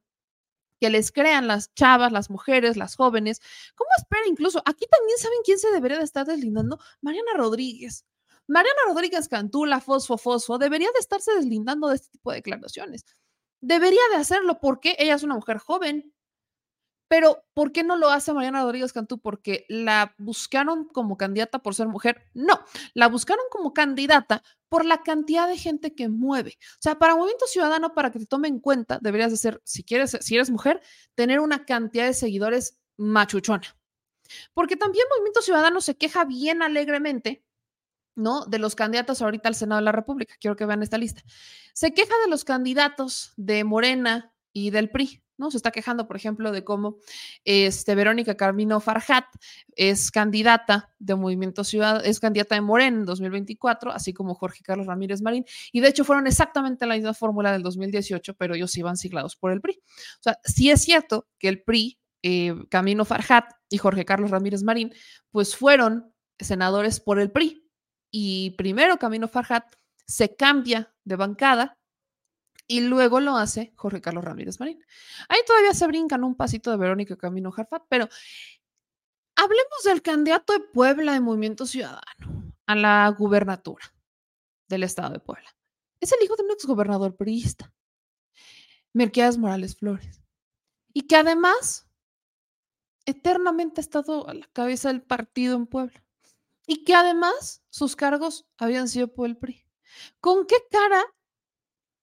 que 0.79 0.91
les 0.91 1.11
crean 1.11 1.47
las 1.47 1.73
chavas, 1.73 2.11
las 2.11 2.29
mujeres, 2.29 2.77
las 2.77 2.95
jóvenes? 2.95 3.41
¿Cómo 3.73 3.89
espera 3.97 4.21
incluso? 4.27 4.61
Aquí 4.65 4.85
también 4.85 5.17
saben 5.17 5.39
quién 5.43 5.57
se 5.57 5.71
debería 5.71 5.97
de 5.97 6.03
estar 6.03 6.27
deslindando. 6.27 6.77
Mariana 7.01 7.31
Rodríguez. 7.35 8.05
Mariana 8.45 8.81
Rodríguez 8.85 9.29
Cantula, 9.29 9.81
Fosfo, 9.81 10.19
Fosfo, 10.19 10.59
debería 10.59 10.89
de 10.93 10.99
estarse 10.99 11.33
deslindando 11.33 11.87
de 11.87 11.95
este 11.95 12.09
tipo 12.09 12.29
de 12.29 12.37
declaraciones. 12.37 13.03
Debería 13.61 14.01
de 14.11 14.17
hacerlo 14.17 14.59
porque 14.59 14.95
ella 14.99 15.15
es 15.15 15.23
una 15.23 15.33
mujer 15.33 15.57
joven, 15.57 16.13
pero, 17.09 17.43
¿por 17.55 17.71
qué 17.71 17.83
no 17.83 17.97
lo 17.97 18.09
hace 18.09 18.31
Mariana 18.31 18.61
Rodríguez 18.61 18.93
Cantú? 18.93 19.19
¿Porque 19.19 19.65
la 19.67 20.13
buscaron 20.19 20.85
como 20.85 21.17
candidata 21.17 21.57
por 21.59 21.73
ser 21.73 21.87
mujer? 21.87 22.23
No, 22.35 22.63
la 22.93 23.07
buscaron 23.07 23.43
como 23.49 23.73
candidata 23.73 24.43
por 24.69 24.85
la 24.85 25.01
cantidad 25.01 25.47
de 25.47 25.57
gente 25.57 25.95
que 25.95 26.07
mueve. 26.07 26.59
O 26.73 26.81
sea, 26.81 26.99
para 26.99 27.15
Movimiento 27.15 27.47
Ciudadano, 27.47 27.95
para 27.95 28.11
que 28.11 28.19
te 28.19 28.27
tome 28.27 28.47
en 28.47 28.59
cuenta, 28.59 28.99
deberías 29.01 29.31
de 29.31 29.37
ser, 29.37 29.59
si 29.65 29.83
quieres, 29.83 30.17
si 30.21 30.35
eres 30.35 30.51
mujer, 30.51 30.81
tener 31.15 31.39
una 31.39 31.65
cantidad 31.65 32.05
de 32.05 32.13
seguidores 32.13 32.77
machuchona. 32.95 33.75
Porque 34.53 34.77
también 34.77 35.07
Movimiento 35.09 35.41
Ciudadano 35.41 35.81
se 35.81 35.97
queja 35.97 36.25
bien 36.25 36.61
alegremente 36.61 37.43
¿no? 38.15 38.45
De 38.45 38.59
los 38.59 38.75
candidatos 38.75 39.21
ahorita 39.21 39.47
al 39.47 39.55
Senado 39.55 39.79
de 39.79 39.85
la 39.85 39.91
República. 39.93 40.35
Quiero 40.39 40.55
que 40.55 40.65
vean 40.65 40.83
esta 40.83 40.97
lista. 40.97 41.23
Se 41.73 41.93
queja 41.93 42.13
de 42.23 42.29
los 42.29 42.43
candidatos 42.43 43.33
de 43.37 43.63
Morena 43.63 44.33
y 44.51 44.71
del 44.71 44.89
PRI. 44.89 45.23
¿No? 45.39 45.49
Se 45.49 45.57
está 45.57 45.71
quejando, 45.71 46.07
por 46.07 46.15
ejemplo, 46.15 46.51
de 46.51 46.63
cómo 46.63 46.97
este, 47.45 47.95
Verónica 47.95 48.35
Carmino 48.35 48.79
Farhat 48.79 49.25
es 49.75 50.11
candidata 50.11 50.93
de 50.99 51.15
Movimiento 51.15 51.63
Ciudad, 51.63 52.05
es 52.05 52.19
candidata 52.19 52.55
de 52.55 52.61
Morena 52.61 52.97
en 52.97 53.05
2024, 53.05 53.91
así 53.91 54.13
como 54.13 54.35
Jorge 54.35 54.61
Carlos 54.63 54.85
Ramírez 54.85 55.21
Marín, 55.21 55.45
y 55.71 55.79
de 55.79 55.87
hecho 55.87 56.03
fueron 56.03 56.27
exactamente 56.27 56.85
la 56.85 56.95
misma 56.95 57.13
fórmula 57.13 57.51
del 57.51 57.63
2018, 57.63 58.35
pero 58.35 58.53
ellos 58.55 58.75
iban 58.77 58.97
siglados 58.97 59.35
por 59.35 59.51
el 59.51 59.61
PRI. 59.61 59.81
O 59.81 60.21
sea, 60.21 60.37
sí 60.43 60.69
es 60.69 60.81
cierto 60.81 61.27
que 61.39 61.47
el 61.47 61.63
PRI, 61.63 61.99
eh, 62.21 62.53
Camino 62.69 63.05
Farhat 63.05 63.45
y 63.69 63.77
Jorge 63.77 64.05
Carlos 64.05 64.29
Ramírez 64.29 64.61
Marín, 64.61 64.93
pues 65.31 65.55
fueron 65.55 66.13
senadores 66.37 66.99
por 66.99 67.19
el 67.19 67.31
PRI, 67.31 67.65
y 68.11 68.51
primero 68.51 68.97
Camino 68.97 69.27
Farhat 69.27 69.65
se 70.05 70.35
cambia 70.35 70.93
de 71.03 71.15
bancada 71.15 71.78
y 72.69 72.81
luego 72.81 73.19
lo 73.19 73.35
hace 73.35 73.73
Jorge 73.75 73.99
Carlos 73.99 74.23
Ramírez 74.23 74.59
Marín. 74.59 74.79
Ahí 75.27 75.39
todavía 75.45 75.73
se 75.73 75.87
brincan 75.87 76.23
un 76.23 76.35
pasito 76.35 76.69
de 76.69 76.77
Verónica 76.77 77.17
Camino 77.17 77.51
Jarfat, 77.51 77.83
pero 77.89 78.07
hablemos 79.35 79.83
del 79.83 80.03
candidato 80.03 80.53
de 80.53 80.59
Puebla 80.59 81.13
de 81.13 81.19
Movimiento 81.19 81.65
Ciudadano 81.65 82.53
a 82.67 82.75
la 82.75 83.09
gubernatura 83.09 83.91
del 84.67 84.83
estado 84.83 85.13
de 85.13 85.19
Puebla. 85.19 85.49
Es 85.99 86.11
el 86.11 86.23
hijo 86.23 86.35
de 86.35 86.43
un 86.43 86.51
exgobernador 86.51 87.17
priista, 87.17 87.73
Merquías 88.93 89.39
Morales 89.39 89.75
Flores, 89.75 90.21
y 90.93 91.07
que 91.07 91.15
además 91.15 91.89
eternamente 93.05 93.81
ha 93.81 93.83
estado 93.83 94.29
a 94.29 94.35
la 94.35 94.47
cabeza 94.53 94.89
del 94.89 95.01
partido 95.01 95.55
en 95.55 95.65
Puebla, 95.65 96.03
y 96.67 96.83
que 96.83 96.93
además 96.93 97.63
sus 97.71 97.95
cargos 97.95 98.47
habían 98.59 98.87
sido 98.87 99.11
por 99.11 99.27
el 99.27 99.37
PRI. 99.37 99.65
¿Con 100.21 100.45
qué 100.45 100.57
cara 100.69 101.03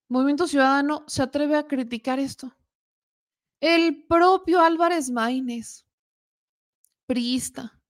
Movimiento 0.09 0.47
Ciudadano 0.47 1.05
se 1.07 1.23
atreve 1.23 1.57
a 1.57 1.66
criticar 1.66 2.19
esto. 2.19 2.55
El 3.61 4.05
propio 4.07 4.61
Álvarez 4.61 5.11
Maínez, 5.11 5.87
priista, 7.07 7.81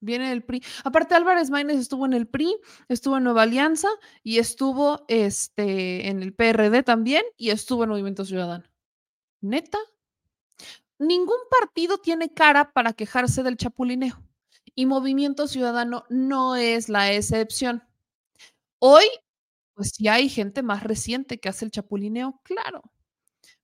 viene 0.00 0.30
del 0.30 0.44
PRI. 0.44 0.62
Aparte, 0.84 1.14
Álvarez 1.14 1.50
Maínez 1.50 1.78
estuvo 1.78 2.06
en 2.06 2.12
el 2.12 2.26
PRI, 2.26 2.56
estuvo 2.88 3.16
en 3.16 3.24
Nueva 3.24 3.42
Alianza 3.42 3.88
y 4.22 4.38
estuvo 4.38 5.04
este, 5.08 6.08
en 6.08 6.22
el 6.22 6.34
PRD 6.34 6.82
también 6.82 7.24
y 7.36 7.50
estuvo 7.50 7.84
en 7.84 7.90
Movimiento 7.90 8.24
Ciudadano. 8.24 8.64
¿Neta? 9.40 9.78
Ningún 10.98 11.38
partido 11.48 11.98
tiene 11.98 12.32
cara 12.32 12.72
para 12.72 12.92
quejarse 12.92 13.42
del 13.42 13.56
chapulineo 13.56 14.20
y 14.74 14.86
Movimiento 14.86 15.46
Ciudadano 15.48 16.04
no 16.08 16.56
es 16.56 16.88
la 16.88 17.12
excepción. 17.12 17.82
Hoy 18.80 19.04
pues 19.78 19.90
si 19.94 20.08
hay 20.08 20.28
gente 20.28 20.64
más 20.64 20.82
reciente 20.82 21.38
que 21.38 21.48
hace 21.48 21.64
el 21.64 21.70
chapulineo, 21.70 22.40
claro. 22.42 22.82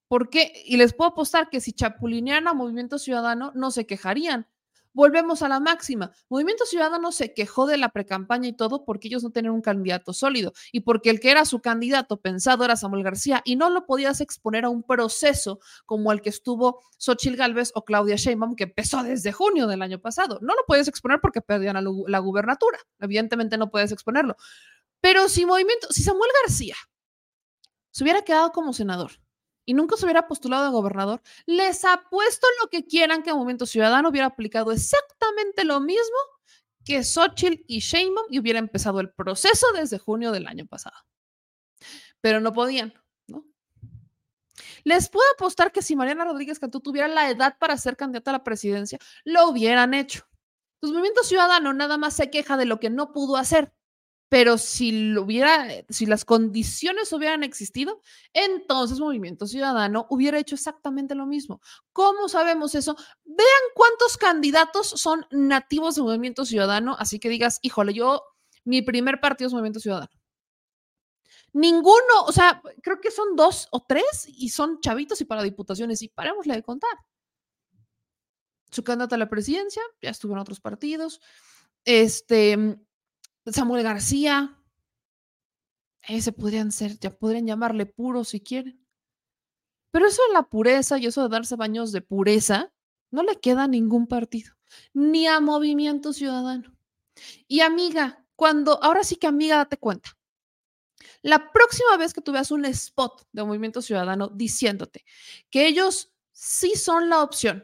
¿Por 0.07 0.29
qué? 0.29 0.53
Y 0.65 0.77
les 0.77 0.93
puedo 0.93 1.09
apostar 1.09 1.49
que 1.49 1.59
si 1.59 1.73
chapulinean 1.73 2.47
a 2.47 2.53
Movimiento 2.53 2.97
Ciudadano, 2.97 3.51
no 3.53 3.69
se 3.69 3.85
quejarían. 3.85 4.47
Volvemos 4.93 5.41
a 5.41 5.49
la 5.49 5.59
máxima. 5.59 6.13
Movimiento 6.29 6.65
Ciudadano 6.65 7.11
se 7.11 7.33
quejó 7.33 7.67
de 7.67 7.75
la 7.75 7.89
precampaña 7.89 8.47
y 8.47 8.53
todo 8.53 8.85
porque 8.85 9.09
ellos 9.09 9.23
no 9.23 9.31
tenían 9.31 9.55
un 9.55 9.61
candidato 9.61 10.13
sólido 10.13 10.53
y 10.71 10.79
porque 10.79 11.09
el 11.09 11.19
que 11.19 11.31
era 11.31 11.43
su 11.43 11.59
candidato 11.59 12.21
pensado 12.21 12.63
era 12.63 12.77
Samuel 12.77 13.03
García 13.03 13.41
y 13.43 13.57
no 13.57 13.69
lo 13.69 13.85
podías 13.85 14.21
exponer 14.21 14.63
a 14.63 14.69
un 14.69 14.83
proceso 14.83 15.59
como 15.85 16.13
el 16.13 16.21
que 16.21 16.29
estuvo 16.29 16.81
Xochil 16.97 17.35
Gálvez 17.35 17.73
o 17.75 17.83
Claudia 17.83 18.15
Sheinbaum 18.15 18.55
que 18.55 18.63
empezó 18.63 19.03
desde 19.03 19.33
junio 19.33 19.67
del 19.67 19.81
año 19.81 19.99
pasado. 19.99 20.39
No 20.41 20.55
lo 20.55 20.61
puedes 20.65 20.87
exponer 20.87 21.19
porque 21.19 21.41
perdían 21.41 21.73
la, 21.73 21.83
la 22.07 22.19
gubernatura. 22.19 22.79
Evidentemente 23.01 23.57
no 23.57 23.69
puedes 23.69 23.91
exponerlo. 23.91 24.37
Pero 25.05 25.29
si 25.29 25.45
movimiento, 25.45 25.87
si 25.91 26.01
Samuel 26.01 26.31
García 26.41 26.75
se 27.91 28.03
hubiera 28.03 28.23
quedado 28.23 28.51
como 28.51 28.73
senador 28.73 29.11
y 29.63 29.75
nunca 29.75 29.97
se 29.97 30.05
hubiera 30.05 30.27
postulado 30.27 30.65
a 30.65 30.69
gobernador, 30.69 31.21
les 31.45 31.85
apuesto 31.85 32.47
lo 32.59 32.71
que 32.71 32.87
quieran 32.87 33.21
que 33.21 33.31
Movimiento 33.31 33.67
Ciudadano 33.67 34.09
hubiera 34.09 34.25
aplicado 34.25 34.71
exactamente 34.71 35.63
lo 35.63 35.79
mismo 35.79 36.17
que 36.83 37.03
Xochitl 37.03 37.63
y 37.67 37.81
Sheinbaum 37.81 38.25
y 38.31 38.39
hubiera 38.39 38.57
empezado 38.57 38.99
el 38.99 39.13
proceso 39.13 39.67
desde 39.75 39.99
junio 39.99 40.31
del 40.31 40.47
año 40.47 40.65
pasado. 40.65 40.97
Pero 42.19 42.39
no 42.39 42.51
podían, 42.51 42.91
¿no? 43.27 43.45
Les 44.85 45.07
puedo 45.07 45.27
apostar 45.35 45.71
que 45.71 45.83
si 45.83 45.95
Mariana 45.95 46.25
Rodríguez 46.25 46.57
Cantú 46.57 46.79
tuviera 46.79 47.07
la 47.07 47.29
edad 47.29 47.59
para 47.59 47.77
ser 47.77 47.95
candidata 47.95 48.31
a 48.31 48.39
la 48.39 48.43
presidencia, 48.43 48.97
lo 49.23 49.49
hubieran 49.49 49.93
hecho. 49.93 50.27
Pues 50.79 50.91
Movimiento 50.91 51.21
Ciudadano 51.21 51.73
nada 51.73 51.99
más 51.99 52.15
se 52.15 52.31
queja 52.31 52.57
de 52.57 52.65
lo 52.65 52.79
que 52.79 52.89
no 52.89 53.13
pudo 53.13 53.37
hacer 53.37 53.71
pero 54.29 54.57
si 54.57 54.91
lo 54.91 55.23
hubiera, 55.23 55.67
si 55.89 56.05
las 56.05 56.25
condiciones 56.25 57.13
hubieran 57.13 57.43
existido, 57.43 58.01
entonces 58.33 58.99
Movimiento 58.99 59.45
Ciudadano 59.45 60.07
hubiera 60.09 60.39
hecho 60.39 60.55
exactamente 60.55 61.15
lo 61.15 61.25
mismo. 61.25 61.61
¿Cómo 61.93 62.27
sabemos 62.27 62.75
eso? 62.75 62.95
Vean 63.23 63.61
cuántos 63.75 64.17
candidatos 64.17 64.87
son 64.87 65.25
nativos 65.31 65.95
de 65.95 66.01
Movimiento 66.01 66.45
Ciudadano, 66.45 66.95
así 66.99 67.19
que 67.19 67.29
digas, 67.29 67.59
híjole, 67.61 67.93
yo, 67.93 68.23
mi 68.63 68.81
primer 68.81 69.19
partido 69.19 69.47
es 69.47 69.53
Movimiento 69.53 69.79
Ciudadano. 69.79 70.11
Ninguno, 71.53 72.25
o 72.27 72.31
sea, 72.33 72.61
creo 72.81 72.99
que 72.99 73.11
son 73.11 73.35
dos 73.35 73.69
o 73.71 73.85
tres 73.87 74.25
y 74.27 74.49
son 74.49 74.81
chavitos 74.81 75.21
y 75.21 75.25
para 75.25 75.43
diputaciones 75.43 76.01
y 76.01 76.09
parémosle 76.09 76.55
de 76.55 76.63
contar. 76.63 76.97
Su 78.71 78.83
candidato 78.83 79.15
a 79.15 79.19
la 79.19 79.29
presidencia, 79.29 79.81
ya 80.01 80.09
estuvo 80.09 80.33
en 80.33 80.39
otros 80.39 80.59
partidos. 80.59 81.21
Este, 81.85 82.77
Samuel 83.53 83.83
García, 83.83 84.57
ese 86.01 86.31
podrían 86.31 86.71
ser, 86.71 86.99
ya 86.99 87.11
podrían 87.11 87.47
llamarle 87.47 87.85
puro 87.85 88.23
si 88.23 88.41
quieren. 88.41 88.85
Pero 89.91 90.07
eso 90.07 90.21
de 90.27 90.33
la 90.33 90.43
pureza 90.43 90.97
y 90.97 91.05
eso 91.05 91.23
de 91.23 91.29
darse 91.29 91.55
baños 91.55 91.91
de 91.91 92.01
pureza 92.01 92.73
no 93.11 93.23
le 93.23 93.39
queda 93.39 93.63
a 93.63 93.67
ningún 93.67 94.07
partido, 94.07 94.53
ni 94.93 95.27
a 95.27 95.39
Movimiento 95.39 96.11
Ciudadano. 96.11 96.75
Y 97.47 97.61
amiga, 97.61 98.25
cuando, 98.35 98.83
ahora 98.83 99.03
sí 99.03 99.15
que 99.15 99.27
amiga, 99.27 99.57
date 99.57 99.77
cuenta. 99.77 100.17
La 101.21 101.51
próxima 101.51 101.97
vez 101.97 102.13
que 102.13 102.21
tú 102.21 102.31
veas 102.31 102.51
un 102.51 102.65
spot 102.65 103.27
de 103.31 103.43
Movimiento 103.43 103.81
Ciudadano 103.81 104.27
diciéndote 104.27 105.05
que 105.49 105.67
ellos 105.67 106.13
sí 106.31 106.75
son 106.75 107.09
la 107.09 107.23
opción, 107.23 107.63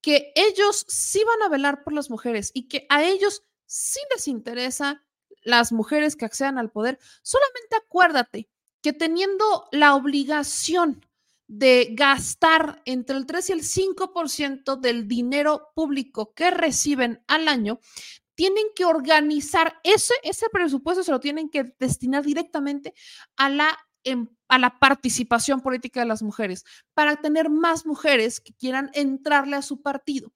que 0.00 0.32
ellos 0.34 0.86
sí 0.88 1.22
van 1.24 1.42
a 1.42 1.48
velar 1.48 1.84
por 1.84 1.92
las 1.92 2.08
mujeres 2.08 2.50
y 2.54 2.68
que 2.68 2.86
a 2.88 3.04
ellos 3.04 3.44
sí 3.66 4.00
les 4.14 4.28
interesa 4.28 5.04
las 5.42 5.72
mujeres 5.72 6.16
que 6.16 6.24
accedan 6.24 6.58
al 6.58 6.70
poder, 6.70 6.98
solamente 7.22 7.76
acuérdate 7.76 8.48
que 8.82 8.92
teniendo 8.92 9.68
la 9.72 9.94
obligación 9.94 11.04
de 11.48 11.88
gastar 11.92 12.82
entre 12.84 13.16
el 13.16 13.26
3 13.26 13.48
y 13.48 13.52
el 13.52 13.62
5% 13.62 14.76
del 14.76 15.08
dinero 15.08 15.70
público 15.74 16.34
que 16.34 16.50
reciben 16.50 17.22
al 17.26 17.48
año, 17.48 17.80
tienen 18.34 18.66
que 18.76 18.84
organizar 18.84 19.80
ese, 19.82 20.14
ese 20.22 20.46
presupuesto, 20.52 21.02
se 21.02 21.10
lo 21.10 21.18
tienen 21.18 21.48
que 21.48 21.74
destinar 21.80 22.24
directamente 22.24 22.94
a 23.36 23.48
la, 23.48 23.76
em, 24.04 24.28
a 24.46 24.58
la 24.58 24.78
participación 24.78 25.60
política 25.60 26.00
de 26.00 26.06
las 26.06 26.22
mujeres, 26.22 26.64
para 26.94 27.16
tener 27.16 27.50
más 27.50 27.84
mujeres 27.84 28.40
que 28.40 28.52
quieran 28.52 28.90
entrarle 28.92 29.56
a 29.56 29.62
su 29.62 29.82
partido. 29.82 30.30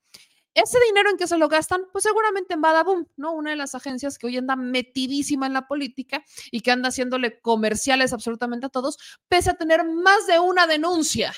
Ese 0.54 0.78
dinero 0.86 1.08
en 1.08 1.16
que 1.16 1.26
se 1.26 1.38
lo 1.38 1.48
gastan, 1.48 1.86
pues 1.92 2.04
seguramente 2.04 2.54
en 2.54 2.60
Badaboom, 2.60 3.06
¿no? 3.16 3.32
Una 3.32 3.50
de 3.50 3.56
las 3.56 3.74
agencias 3.74 4.18
que 4.18 4.26
hoy 4.26 4.36
anda 4.36 4.54
metidísima 4.54 5.46
en 5.46 5.54
la 5.54 5.66
política 5.66 6.22
y 6.50 6.60
que 6.60 6.70
anda 6.70 6.90
haciéndole 6.90 7.40
comerciales 7.40 8.12
absolutamente 8.12 8.66
a 8.66 8.68
todos, 8.68 8.98
pese 9.28 9.50
a 9.50 9.54
tener 9.54 9.84
más 9.84 10.26
de 10.26 10.38
una 10.40 10.66
denuncia, 10.66 11.32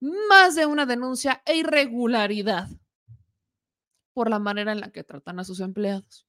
más 0.00 0.54
de 0.54 0.64
una 0.64 0.86
denuncia 0.86 1.42
e 1.44 1.56
irregularidad 1.56 2.68
por 4.14 4.30
la 4.30 4.38
manera 4.38 4.72
en 4.72 4.80
la 4.80 4.90
que 4.90 5.04
tratan 5.04 5.38
a 5.38 5.44
sus 5.44 5.60
empleados. 5.60 6.26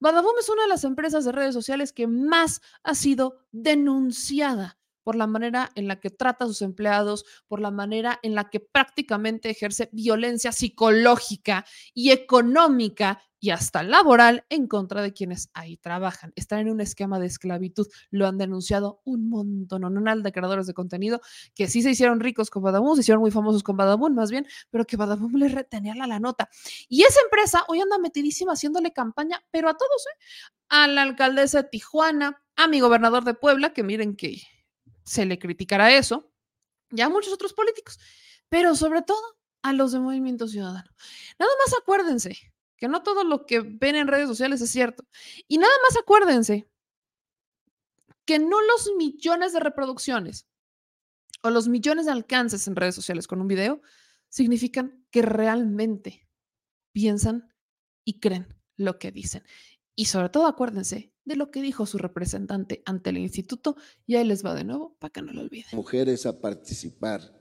Badaboom 0.00 0.38
es 0.38 0.48
una 0.48 0.62
de 0.62 0.68
las 0.68 0.84
empresas 0.84 1.24
de 1.24 1.32
redes 1.32 1.54
sociales 1.54 1.92
que 1.92 2.06
más 2.06 2.62
ha 2.82 2.94
sido 2.94 3.46
denunciada 3.52 4.75
por 5.06 5.14
la 5.14 5.28
manera 5.28 5.70
en 5.76 5.86
la 5.86 6.00
que 6.00 6.10
trata 6.10 6.44
a 6.44 6.48
sus 6.48 6.62
empleados, 6.62 7.24
por 7.46 7.60
la 7.60 7.70
manera 7.70 8.18
en 8.24 8.34
la 8.34 8.50
que 8.50 8.58
prácticamente 8.58 9.48
ejerce 9.48 9.88
violencia 9.92 10.50
psicológica 10.50 11.64
y 11.94 12.10
económica 12.10 13.22
y 13.38 13.50
hasta 13.50 13.84
laboral 13.84 14.44
en 14.48 14.66
contra 14.66 15.02
de 15.02 15.12
quienes 15.12 15.48
ahí 15.54 15.76
trabajan. 15.76 16.32
Están 16.34 16.58
en 16.58 16.70
un 16.70 16.80
esquema 16.80 17.20
de 17.20 17.26
esclavitud. 17.26 17.86
Lo 18.10 18.26
han 18.26 18.36
denunciado 18.36 19.00
un 19.04 19.28
montón 19.28 19.84
de 20.24 20.32
creadores 20.32 20.66
de 20.66 20.74
contenido 20.74 21.20
que 21.54 21.68
sí 21.68 21.82
se 21.82 21.90
hicieron 21.92 22.18
ricos 22.18 22.50
con 22.50 22.64
Badaboom, 22.64 22.96
se 22.96 23.02
hicieron 23.02 23.20
muy 23.20 23.30
famosos 23.30 23.62
con 23.62 23.76
Badaboom 23.76 24.12
más 24.12 24.32
bien, 24.32 24.44
pero 24.70 24.86
que 24.86 24.96
Badaboom 24.96 25.36
les 25.36 25.52
retenía 25.52 25.94
la, 25.94 26.18
nota. 26.18 26.48
Y 26.88 27.04
esa 27.04 27.20
empresa 27.20 27.64
hoy 27.68 27.80
anda 27.80 27.96
metidísima 27.98 28.54
haciéndole 28.54 28.92
campaña, 28.92 29.40
pero 29.52 29.68
a 29.68 29.74
todos, 29.76 30.04
¿eh? 30.06 30.18
A 30.68 30.88
la 30.88 31.02
alcaldesa 31.02 31.62
de 31.62 31.68
Tijuana, 31.68 32.42
a 32.56 32.66
mi 32.66 32.80
gobernador 32.80 33.22
de 33.22 33.34
Puebla, 33.34 33.72
que 33.72 33.84
miren 33.84 34.16
que 34.16 34.42
se 35.06 35.24
le 35.24 35.38
criticará 35.38 35.96
eso, 35.96 36.30
y 36.90 37.00
a 37.00 37.08
muchos 37.08 37.32
otros 37.32 37.54
políticos, 37.54 37.98
pero 38.48 38.74
sobre 38.74 39.02
todo 39.02 39.38
a 39.62 39.72
los 39.72 39.92
de 39.92 40.00
Movimiento 40.00 40.46
Ciudadano. 40.46 40.90
Nada 41.38 41.52
más 41.64 41.74
acuérdense 41.80 42.36
que 42.76 42.88
no 42.88 43.02
todo 43.02 43.24
lo 43.24 43.46
que 43.46 43.60
ven 43.60 43.96
en 43.96 44.08
redes 44.08 44.28
sociales 44.28 44.60
es 44.60 44.70
cierto. 44.70 45.04
Y 45.48 45.58
nada 45.58 45.72
más 45.88 45.98
acuérdense 45.98 46.68
que 48.24 48.38
no 48.38 48.60
los 48.60 48.92
millones 48.96 49.52
de 49.52 49.60
reproducciones 49.60 50.46
o 51.42 51.50
los 51.50 51.68
millones 51.68 52.06
de 52.06 52.12
alcances 52.12 52.66
en 52.68 52.76
redes 52.76 52.94
sociales 52.94 53.26
con 53.26 53.40
un 53.40 53.48
video 53.48 53.80
significan 54.28 55.06
que 55.10 55.22
realmente 55.22 56.28
piensan 56.92 57.52
y 58.04 58.20
creen 58.20 58.54
lo 58.76 58.98
que 58.98 59.12
dicen. 59.12 59.44
Y 59.94 60.06
sobre 60.06 60.28
todo 60.28 60.46
acuérdense 60.46 61.12
de 61.26 61.36
lo 61.36 61.50
que 61.50 61.60
dijo 61.60 61.84
su 61.84 61.98
representante 61.98 62.82
ante 62.86 63.10
el 63.10 63.18
instituto 63.18 63.76
y 64.06 64.14
ahí 64.14 64.24
les 64.24 64.44
va 64.44 64.54
de 64.54 64.64
nuevo 64.64 64.96
para 64.98 65.12
que 65.12 65.20
no 65.20 65.32
lo 65.32 65.42
olviden. 65.42 65.70
Mujeres 65.72 66.24
a 66.24 66.40
participar, 66.40 67.36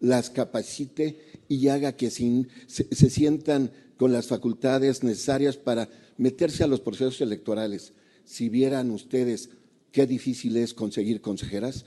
las 0.00 0.28
capacite 0.28 1.18
y 1.48 1.68
haga 1.68 1.96
que 1.96 2.10
se, 2.10 2.46
se, 2.66 3.10
sientan 3.10 3.72
con 3.96 4.12
las 4.12 4.26
facultades 4.26 5.02
necesarias 5.02 5.56
para 5.56 5.88
meterse 6.18 6.64
a 6.64 6.66
los 6.66 6.80
procesos 6.80 7.20
electorales. 7.20 7.94
Si 8.24 8.48
vieran 8.48 8.90
ustedes 8.90 9.50
qué 9.92 10.06
difícil 10.06 10.56
es 10.56 10.74
conseguir 10.74 11.20
consejeras, 11.20 11.86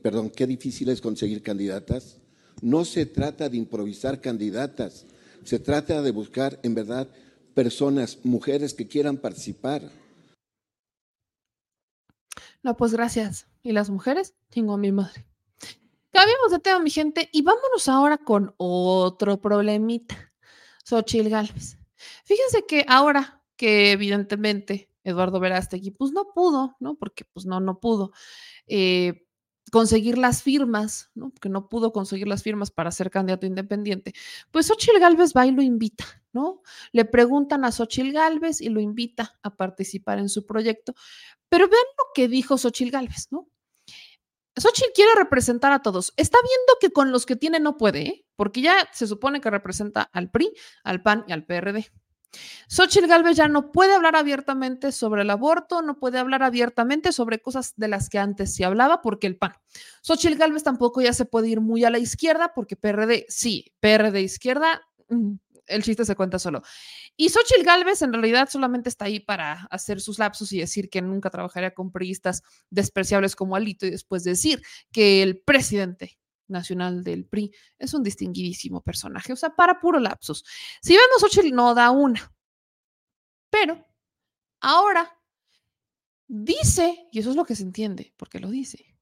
perdón, 0.00 0.30
qué 0.30 0.46
difícil 0.46 0.88
es 0.88 1.00
conseguir 1.00 1.42
candidatas, 1.42 2.18
no 2.62 2.84
se 2.84 3.04
trata 3.04 3.48
de 3.48 3.56
improvisar 3.56 4.20
candidatas, 4.20 5.06
se 5.42 5.58
trata 5.58 6.02
de 6.02 6.12
buscar 6.12 6.58
en 6.62 6.74
verdad 6.74 7.08
personas, 7.52 8.18
mujeres 8.22 8.74
que 8.74 8.86
quieran 8.86 9.18
participar. 9.18 9.90
No, 12.64 12.74
pues 12.78 12.94
gracias. 12.94 13.46
¿Y 13.62 13.72
las 13.72 13.90
mujeres? 13.90 14.34
Tengo 14.48 14.72
a 14.72 14.78
mi 14.78 14.90
madre. 14.90 15.26
Cambiamos 16.10 16.50
de 16.50 16.58
tema, 16.60 16.78
mi 16.78 16.88
gente, 16.90 17.28
y 17.30 17.42
vámonos 17.42 17.88
ahora 17.88 18.16
con 18.16 18.54
otro 18.56 19.38
problemita. 19.38 20.32
Xochil 20.82 21.28
Gálvez. 21.28 21.76
Fíjense 22.24 22.64
que 22.66 22.86
ahora 22.88 23.42
que 23.56 23.92
evidentemente 23.92 24.90
Eduardo 25.02 25.40
Verástegui, 25.40 25.90
pues 25.90 26.12
no 26.12 26.32
pudo, 26.34 26.76
¿no? 26.80 26.94
Porque 26.94 27.26
pues 27.26 27.44
no, 27.44 27.60
no 27.60 27.80
pudo 27.80 28.12
eh, 28.66 29.26
conseguir 29.70 30.16
las 30.16 30.42
firmas, 30.42 31.10
¿no? 31.14 31.30
Porque 31.30 31.50
no 31.50 31.68
pudo 31.68 31.92
conseguir 31.92 32.28
las 32.28 32.42
firmas 32.42 32.70
para 32.70 32.92
ser 32.92 33.10
candidato 33.10 33.44
independiente. 33.44 34.14
Pues 34.50 34.68
Xochil 34.68 34.98
Gálvez 34.98 35.34
va 35.36 35.46
y 35.46 35.50
lo 35.50 35.60
invita, 35.60 36.06
¿no? 36.34 36.62
Le 36.92 37.04
preguntan 37.04 37.64
a 37.64 37.72
Xochil 37.72 38.12
Gálvez 38.12 38.60
y 38.60 38.68
lo 38.68 38.80
invita 38.80 39.38
a 39.42 39.56
participar 39.56 40.18
en 40.18 40.28
su 40.28 40.44
proyecto. 40.44 40.94
Pero 41.48 41.68
vean 41.68 41.84
lo 41.98 42.04
que 42.14 42.28
dijo 42.28 42.58
Xochil 42.58 42.90
Gálvez, 42.90 43.28
¿no? 43.30 43.48
Xochitl 44.56 44.92
quiere 44.94 45.14
representar 45.16 45.72
a 45.72 45.82
todos. 45.82 46.12
Está 46.16 46.38
viendo 46.42 46.78
que 46.80 46.90
con 46.90 47.10
los 47.10 47.26
que 47.26 47.36
tiene 47.36 47.58
no 47.58 47.76
puede, 47.76 48.00
¿eh? 48.02 48.26
porque 48.36 48.60
ya 48.60 48.88
se 48.92 49.06
supone 49.06 49.40
que 49.40 49.50
representa 49.50 50.02
al 50.02 50.30
PRI, 50.30 50.52
al 50.84 51.02
PAN 51.02 51.24
y 51.26 51.32
al 51.32 51.44
PRD. 51.44 51.90
Xochitl 52.68 53.06
Gálvez 53.06 53.36
ya 53.36 53.48
no 53.48 53.72
puede 53.72 53.94
hablar 53.94 54.16
abiertamente 54.16 54.92
sobre 54.92 55.22
el 55.22 55.30
aborto, 55.30 55.82
no 55.82 55.98
puede 55.98 56.18
hablar 56.18 56.42
abiertamente 56.42 57.12
sobre 57.12 57.40
cosas 57.40 57.74
de 57.76 57.88
las 57.88 58.08
que 58.08 58.18
antes 58.18 58.54
se 58.54 58.64
hablaba, 58.64 59.02
porque 59.02 59.26
el 59.26 59.36
PAN. 59.36 59.54
Xochitl 60.02 60.38
Gálvez 60.38 60.62
tampoco 60.62 61.00
ya 61.00 61.12
se 61.12 61.24
puede 61.24 61.48
ir 61.48 61.60
muy 61.60 61.84
a 61.84 61.90
la 61.90 61.98
izquierda, 61.98 62.52
porque 62.54 62.76
PRD, 62.76 63.26
sí, 63.28 63.72
PRD 63.80 64.22
izquierda, 64.22 64.82
mm, 65.08 65.34
el 65.66 65.82
chiste 65.82 66.04
se 66.04 66.16
cuenta 66.16 66.38
solo. 66.38 66.62
Y 67.16 67.28
Xochitl 67.28 67.64
Galvez 67.64 68.02
en 68.02 68.12
realidad 68.12 68.48
solamente 68.50 68.88
está 68.88 69.06
ahí 69.06 69.20
para 69.20 69.66
hacer 69.70 70.00
sus 70.00 70.18
lapsos 70.18 70.52
y 70.52 70.58
decir 70.58 70.90
que 70.90 71.02
nunca 71.02 71.30
trabajaría 71.30 71.72
con 71.72 71.92
priistas 71.92 72.42
despreciables 72.70 73.36
como 73.36 73.56
Alito 73.56 73.86
y 73.86 73.90
después 73.90 74.24
decir 74.24 74.62
que 74.92 75.22
el 75.22 75.40
presidente 75.40 76.18
nacional 76.46 77.02
del 77.04 77.26
PRI 77.26 77.52
es 77.78 77.94
un 77.94 78.02
distinguidísimo 78.02 78.82
personaje. 78.82 79.32
O 79.32 79.36
sea, 79.36 79.50
para 79.50 79.80
puro 79.80 79.98
lapsos. 79.98 80.44
Si 80.82 80.92
vemos, 80.92 81.20
Xochitl 81.20 81.54
no 81.54 81.74
da 81.74 81.90
una. 81.90 82.32
Pero 83.50 83.84
ahora 84.60 85.16
dice, 86.26 87.08
y 87.12 87.20
eso 87.20 87.30
es 87.30 87.36
lo 87.36 87.44
que 87.44 87.54
se 87.54 87.62
entiende, 87.62 88.12
porque 88.16 88.40
lo 88.40 88.50
dice, 88.50 88.96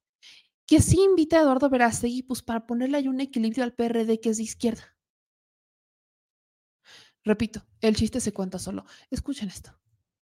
que 0.66 0.80
sí 0.80 1.00
invita 1.02 1.38
a 1.38 1.42
Eduardo 1.42 1.68
Verástegui 1.70 2.22
pues, 2.22 2.42
para 2.42 2.66
ponerle 2.66 2.98
ahí 2.98 3.08
un 3.08 3.20
equilibrio 3.20 3.64
al 3.64 3.74
PRD 3.74 4.20
que 4.20 4.30
es 4.30 4.36
de 4.36 4.42
izquierda. 4.44 4.96
Repito, 7.24 7.60
el 7.80 7.96
chiste 7.96 8.20
se 8.20 8.32
cuenta 8.32 8.58
solo. 8.58 8.84
Escuchen 9.10 9.48
esto. 9.48 9.70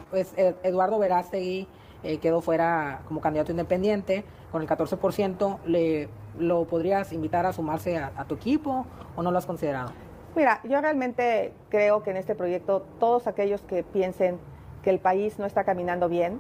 Pues 0.09 0.33
Eduardo 0.37 0.99
Verástegui 0.99 1.67
eh, 2.03 2.17
quedó 2.19 2.41
fuera 2.41 3.01
como 3.07 3.21
candidato 3.21 3.51
independiente 3.51 4.23
con 4.51 4.61
el 4.61 4.67
14%. 4.67 5.59
Le, 5.65 6.09
¿Lo 6.37 6.65
podrías 6.65 7.11
invitar 7.11 7.45
a 7.45 7.53
sumarse 7.53 7.97
a, 7.97 8.25
tu 8.25 8.35
equipo 8.35 8.85
o 9.15 9.23
no 9.23 9.31
lo 9.31 9.37
has 9.37 9.45
considerado? 9.45 9.91
Mira, 10.35 10.61
yo 10.63 10.79
realmente 10.79 11.53
creo 11.69 12.03
que 12.03 12.11
en 12.11 12.17
este 12.17 12.35
proyecto 12.35 12.85
todos 12.99 13.27
aquellos 13.27 13.61
que 13.61 13.83
piensen 13.83 14.39
que 14.83 14.89
el 14.89 14.99
país 14.99 15.39
no 15.39 15.45
está 15.45 15.63
caminando 15.63 16.07
bien, 16.07 16.39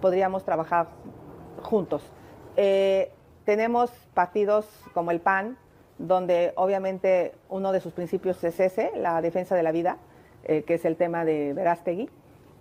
podríamos 0.00 0.44
trabajar 0.44 0.88
juntos. 1.62 2.02
Eh, 2.56 3.12
tenemos 3.44 3.90
partidos 4.14 4.66
como 4.94 5.10
el 5.10 5.20
PAN, 5.20 5.58
donde 5.98 6.52
obviamente 6.56 7.32
uno 7.48 7.72
de 7.72 7.80
sus 7.80 7.92
principios 7.92 8.42
es 8.44 8.60
ese, 8.60 8.92
la 8.96 9.20
defensa 9.22 9.54
de 9.54 9.62
la 9.62 9.72
vida, 9.72 9.98
eh, 10.44 10.62
que 10.62 10.74
es 10.74 10.84
el 10.84 10.96
tema 10.96 11.24
de 11.24 11.52
Verástegui, 11.54 12.10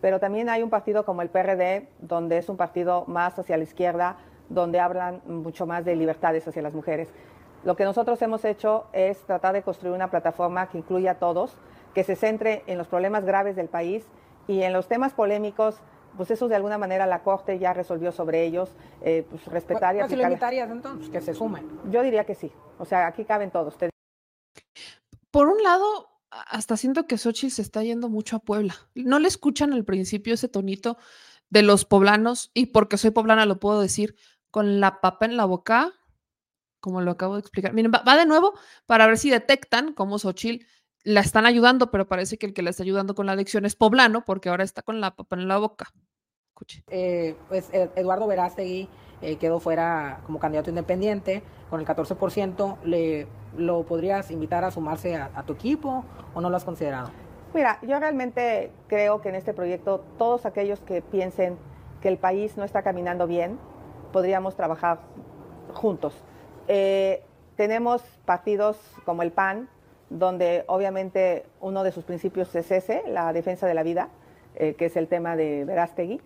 pero 0.01 0.19
también 0.19 0.49
hay 0.49 0.63
un 0.63 0.69
partido 0.69 1.05
como 1.05 1.21
el 1.21 1.29
PRD, 1.29 1.87
donde 1.99 2.37
es 2.37 2.49
un 2.49 2.57
partido 2.57 3.05
más 3.07 3.37
hacia 3.39 3.57
la 3.57 3.63
izquierda, 3.63 4.17
donde 4.49 4.79
hablan 4.79 5.21
mucho 5.25 5.65
más 5.65 5.83
de 5.85 5.95
libertades 5.95 6.47
hacia 6.47 6.61
las 6.61 6.73
mujeres. 6.73 7.09
Lo 7.63 7.75
que 7.75 7.83
nosotros 7.83 8.21
hemos 8.21 8.45
hecho 8.45 8.85
es 8.93 9.17
tratar 9.21 9.53
de 9.53 9.63
construir 9.63 9.95
una 9.95 10.11
plataforma 10.11 10.67
que 10.67 10.77
incluya 10.77 11.11
a 11.11 11.15
todos, 11.15 11.57
que 11.95 12.03
se 12.03 12.15
centre 12.15 12.61
en 12.67 12.77
los 12.77 12.87
problemas 12.87 13.25
graves 13.25 13.55
del 13.55 13.67
país 13.67 14.05
y 14.47 14.61
en 14.61 14.73
los 14.73 14.87
temas 14.87 15.13
polémicos, 15.13 15.79
pues 16.17 16.31
eso 16.31 16.47
de 16.47 16.55
alguna 16.55 16.77
manera 16.77 17.05
la 17.05 17.23
Corte 17.23 17.57
ya 17.59 17.73
resolvió 17.73 18.11
sobre 18.11 18.45
ellos, 18.45 18.69
eh, 19.01 19.25
pues 19.29 19.45
respetar 19.45 19.95
y 19.95 19.99
¿Cuál 19.99 20.05
aplicar. 20.11 20.31
invitarías 20.31 20.69
entonces? 20.71 21.09
Que 21.09 21.21
se 21.21 21.33
sumen. 21.33 21.67
Yo 21.91 22.01
diría 22.03 22.23
que 22.25 22.35
sí. 22.35 22.51
O 22.79 22.85
sea, 22.85 23.07
aquí 23.07 23.25
caben 23.25 23.51
todos. 23.51 23.77
Te- 23.77 23.89
Por 25.31 25.47
un 25.47 25.61
lado, 25.63 26.09
hasta 26.29 26.77
siento 26.77 27.07
que 27.07 27.17
Xochitl 27.17 27.53
se 27.53 27.61
está 27.61 27.83
yendo 27.83 28.09
mucho 28.09 28.35
a 28.37 28.39
Puebla. 28.39 28.75
No 28.95 29.19
le 29.19 29.27
escuchan 29.27 29.73
al 29.73 29.83
principio 29.85 30.33
ese 30.33 30.47
tonito 30.47 30.97
de 31.49 31.61
los 31.61 31.85
poblanos, 31.85 32.51
y 32.53 32.67
porque 32.67 32.97
soy 32.97 33.11
poblana 33.11 33.45
lo 33.45 33.59
puedo 33.59 33.81
decir, 33.81 34.15
con 34.51 34.79
la 34.79 34.99
papa 35.01 35.25
en 35.25 35.37
la 35.37 35.45
boca, 35.45 35.91
como 36.79 37.01
lo 37.01 37.11
acabo 37.11 37.35
de 37.35 37.41
explicar. 37.41 37.73
Miren, 37.73 37.91
va, 37.93 38.03
va 38.07 38.15
de 38.17 38.25
nuevo 38.25 38.53
para 38.85 39.07
ver 39.07 39.17
si 39.17 39.29
detectan 39.29 39.93
cómo 39.93 40.17
Xochitl 40.19 40.65
la 41.05 41.21
están 41.21 41.45
ayudando, 41.45 41.91
pero 41.91 42.07
parece 42.07 42.37
que 42.37 42.47
el 42.47 42.53
que 42.53 42.63
la 42.63 42.71
está 42.71 42.83
ayudando 42.83 43.15
con 43.15 43.27
la 43.27 43.33
adicción 43.33 43.65
es 43.65 43.75
poblano, 43.77 44.25
porque 44.25 44.49
ahora 44.49 44.65
está 44.65 44.81
con 44.83 45.01
la 45.01 45.15
papa 45.15 45.37
en 45.37 45.47
la 45.47 45.57
boca. 45.59 45.93
Escuche. 46.49 46.83
Eh, 46.89 47.35
pues 47.49 47.69
Ed- 47.73 47.91
Eduardo 47.95 48.27
Verástegui 48.27 48.89
eh, 49.21 49.37
quedó 49.37 49.59
fuera 49.59 50.21
como 50.25 50.39
candidato 50.39 50.69
independiente 50.69 51.43
con 51.69 51.79
el 51.79 51.85
14%. 51.85 52.79
Le, 52.83 53.27
¿Lo 53.57 53.85
podrías 53.85 54.31
invitar 54.31 54.63
a 54.63 54.71
sumarse 54.71 55.15
a, 55.15 55.31
a 55.33 55.43
tu 55.45 55.53
equipo 55.53 56.05
o 56.33 56.41
no 56.41 56.49
lo 56.49 56.57
has 56.57 56.65
considerado? 56.65 57.11
Mira, 57.53 57.79
yo 57.83 57.99
realmente 57.99 58.71
creo 58.87 59.21
que 59.21 59.29
en 59.29 59.35
este 59.35 59.53
proyecto 59.53 60.05
todos 60.17 60.45
aquellos 60.45 60.81
que 60.81 61.01
piensen 61.01 61.57
que 62.01 62.09
el 62.09 62.17
país 62.17 62.57
no 62.57 62.63
está 62.65 62.83
caminando 62.83 63.27
bien, 63.27 63.59
podríamos 64.11 64.55
trabajar 64.55 64.99
juntos. 65.73 66.13
Eh, 66.67 67.23
tenemos 67.55 68.01
partidos 68.25 68.77
como 69.05 69.21
el 69.23 69.31
PAN, 69.31 69.69
donde 70.15 70.63
obviamente 70.67 71.45
uno 71.59 71.83
de 71.83 71.91
sus 71.91 72.05
principios 72.05 72.55
es 72.55 72.71
ese, 72.71 73.03
la 73.07 73.33
defensa 73.33 73.67
de 73.67 73.73
la 73.73 73.83
vida, 73.83 74.07
eh, 74.55 74.75
que 74.75 74.85
es 74.85 74.95
el 74.95 75.09
tema 75.09 75.35
de 75.35 75.65
Verástegui, 75.65 76.21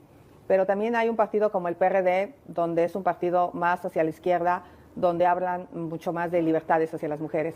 pero 0.47 0.67
también 0.67 0.95
hay 0.95 1.09
un 1.09 1.15
partido 1.15 1.51
como 1.51 1.67
el 1.69 1.75
PRD, 1.75 2.35
donde 2.45 2.83
es 2.83 2.95
un 2.95 3.01
partido 3.01 3.49
más 3.53 3.83
hacia 3.83 4.03
la 4.03 4.11
izquierda, 4.11 4.63
donde 4.95 5.25
hablan 5.25 5.67
mucho 5.73 6.13
más 6.13 6.29
de 6.31 6.43
libertades 6.43 6.93
hacia 6.93 7.09
las 7.09 7.19
mujeres. 7.19 7.55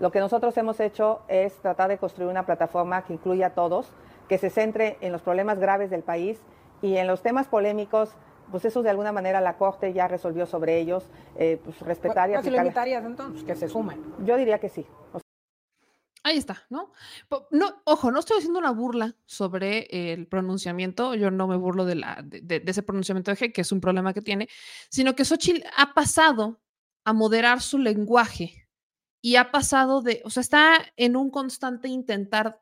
Lo 0.00 0.10
que 0.10 0.18
nosotros 0.18 0.56
hemos 0.56 0.80
hecho 0.80 1.20
es 1.28 1.54
tratar 1.56 1.88
de 1.88 1.98
construir 1.98 2.28
una 2.28 2.44
plataforma 2.44 3.02
que 3.02 3.12
incluya 3.12 3.48
a 3.48 3.50
todos, 3.50 3.92
que 4.28 4.38
se 4.38 4.50
centre 4.50 4.96
en 5.00 5.12
los 5.12 5.22
problemas 5.22 5.60
graves 5.60 5.90
del 5.90 6.02
país 6.02 6.40
y 6.82 6.96
en 6.96 7.06
los 7.06 7.22
temas 7.22 7.46
polémicos, 7.46 8.10
pues 8.50 8.64
eso 8.64 8.82
de 8.82 8.90
alguna 8.90 9.12
manera 9.12 9.40
la 9.40 9.56
Corte 9.56 9.92
ya 9.92 10.08
resolvió 10.08 10.46
sobre 10.46 10.78
ellos, 10.78 11.08
eh, 11.36 11.60
pues 11.64 11.80
respetar 11.82 12.30
y 12.30 12.32
¿Cuál 12.32 12.44
se 12.44 12.50
lo 12.50 12.56
aplicar. 12.58 12.66
invitarías 12.66 13.04
entonces? 13.04 13.44
Que 13.44 13.54
se 13.54 13.68
sumen. 13.68 14.00
Yo 14.24 14.36
diría 14.36 14.58
que 14.58 14.68
sí. 14.68 14.86
O 15.12 15.18
Ahí 16.24 16.36
está, 16.36 16.66
¿no? 16.68 16.92
No, 17.50 17.80
ojo, 17.84 18.10
no 18.10 18.18
estoy 18.20 18.38
haciendo 18.38 18.58
una 18.58 18.72
burla 18.72 19.16
sobre 19.24 20.12
el 20.12 20.26
pronunciamiento, 20.26 21.14
yo 21.14 21.30
no 21.30 21.46
me 21.46 21.56
burlo 21.56 21.84
de, 21.84 21.94
la, 21.94 22.20
de- 22.24 22.40
de 22.60 22.70
ese 22.70 22.82
pronunciamiento 22.82 23.30
de 23.30 23.36
G, 23.36 23.52
que 23.52 23.60
es 23.62 23.72
un 23.72 23.80
problema 23.80 24.12
que 24.12 24.20
tiene, 24.22 24.48
sino 24.90 25.14
que 25.14 25.24
Xochitl 25.24 25.64
ha 25.76 25.94
pasado 25.94 26.60
a 27.04 27.12
moderar 27.12 27.62
su 27.62 27.78
lenguaje 27.78 28.68
y 29.22 29.36
ha 29.36 29.50
pasado 29.50 30.02
de, 30.02 30.20
o 30.24 30.30
sea, 30.30 30.40
está 30.42 30.76
en 30.96 31.16
un 31.16 31.30
constante 31.30 31.88
intentar 31.88 32.60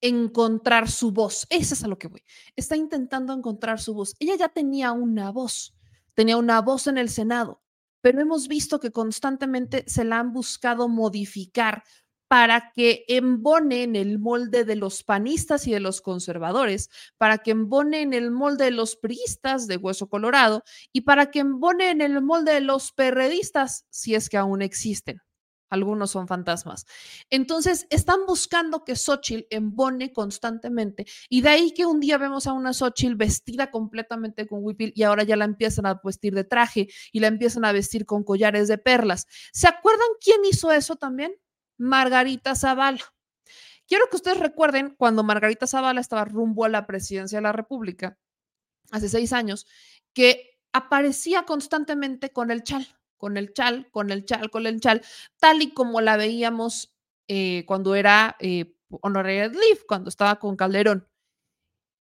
encontrar 0.00 0.90
su 0.90 1.12
voz. 1.12 1.46
Eso 1.50 1.74
es 1.74 1.82
a 1.84 1.88
lo 1.88 1.98
que 1.98 2.08
voy. 2.08 2.22
Está 2.54 2.76
intentando 2.76 3.32
encontrar 3.32 3.80
su 3.80 3.94
voz. 3.94 4.14
Ella 4.18 4.36
ya 4.36 4.48
tenía 4.48 4.92
una 4.92 5.30
voz, 5.32 5.74
tenía 6.14 6.36
una 6.36 6.60
voz 6.60 6.86
en 6.86 6.98
el 6.98 7.08
Senado, 7.08 7.62
pero 8.02 8.20
hemos 8.20 8.48
visto 8.48 8.78
que 8.78 8.92
constantemente 8.92 9.84
se 9.88 10.04
la 10.04 10.18
han 10.18 10.32
buscado 10.32 10.88
modificar 10.88 11.82
para 12.28 12.72
que 12.74 13.04
embone 13.08 13.82
en 13.82 13.96
el 13.96 14.18
molde 14.18 14.64
de 14.64 14.76
los 14.76 15.02
panistas 15.02 15.66
y 15.66 15.72
de 15.72 15.80
los 15.80 16.00
conservadores, 16.00 16.90
para 17.18 17.38
que 17.38 17.52
embone 17.52 18.02
en 18.02 18.14
el 18.14 18.30
molde 18.30 18.66
de 18.66 18.70
los 18.72 18.96
priistas 18.96 19.66
de 19.66 19.76
Hueso 19.76 20.08
Colorado 20.08 20.62
y 20.92 21.02
para 21.02 21.30
que 21.30 21.40
embone 21.40 21.90
en 21.90 22.00
el 22.00 22.22
molde 22.22 22.52
de 22.52 22.60
los 22.60 22.92
perredistas, 22.92 23.86
si 23.90 24.14
es 24.14 24.28
que 24.28 24.36
aún 24.36 24.62
existen. 24.62 25.20
Algunos 25.68 26.12
son 26.12 26.28
fantasmas. 26.28 26.86
Entonces, 27.28 27.86
están 27.90 28.24
buscando 28.26 28.84
que 28.84 28.94
Xochitl 28.94 29.46
embone 29.50 30.12
constantemente. 30.12 31.06
Y 31.28 31.40
de 31.42 31.48
ahí 31.48 31.72
que 31.74 31.86
un 31.86 31.98
día 31.98 32.18
vemos 32.18 32.46
a 32.46 32.52
una 32.52 32.72
Xochitl 32.72 33.16
vestida 33.16 33.70
completamente 33.72 34.46
con 34.46 34.60
huipil 34.62 34.92
y 34.94 35.02
ahora 35.02 35.24
ya 35.24 35.34
la 35.36 35.44
empiezan 35.44 35.86
a 35.86 36.00
vestir 36.04 36.34
de 36.34 36.44
traje 36.44 36.86
y 37.12 37.18
la 37.18 37.26
empiezan 37.26 37.64
a 37.64 37.72
vestir 37.72 38.06
con 38.06 38.22
collares 38.22 38.68
de 38.68 38.78
perlas. 38.78 39.26
¿Se 39.52 39.66
acuerdan 39.66 40.06
quién 40.20 40.44
hizo 40.44 40.70
eso 40.70 40.94
también? 40.94 41.32
Margarita 41.78 42.54
Zavala. 42.54 43.00
Quiero 43.86 44.08
que 44.10 44.16
ustedes 44.16 44.38
recuerden 44.38 44.94
cuando 44.96 45.22
Margarita 45.22 45.66
Zavala 45.66 46.00
estaba 46.00 46.24
rumbo 46.24 46.64
a 46.64 46.68
la 46.68 46.86
presidencia 46.86 47.38
de 47.38 47.42
la 47.42 47.52
República, 47.52 48.18
hace 48.90 49.08
seis 49.08 49.32
años, 49.32 49.66
que 50.12 50.58
aparecía 50.72 51.44
constantemente 51.44 52.30
con 52.30 52.50
el 52.50 52.64
chal, 52.64 52.86
con 53.16 53.36
el 53.36 53.52
chal, 53.52 53.88
con 53.90 54.10
el 54.10 54.24
chal, 54.24 54.50
con 54.50 54.66
el 54.66 54.80
chal, 54.80 55.02
tal 55.38 55.62
y 55.62 55.72
como 55.72 56.00
la 56.00 56.16
veíamos 56.16 56.94
eh, 57.28 57.64
cuando 57.66 57.94
era 57.94 58.36
eh, 58.40 58.76
Honorary 58.90 59.50
Leaf, 59.54 59.84
cuando 59.86 60.08
estaba 60.08 60.38
con 60.38 60.56
Calderón. 60.56 61.08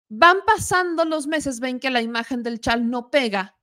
Van 0.09 0.37
pasando 0.45 1.05
los 1.05 1.27
meses, 1.27 1.59
ven 1.59 1.79
que 1.79 1.89
la 1.89 2.01
imagen 2.01 2.41
del 2.41 2.61
chal 2.61 2.89
no 2.89 3.11
pega 3.11 3.56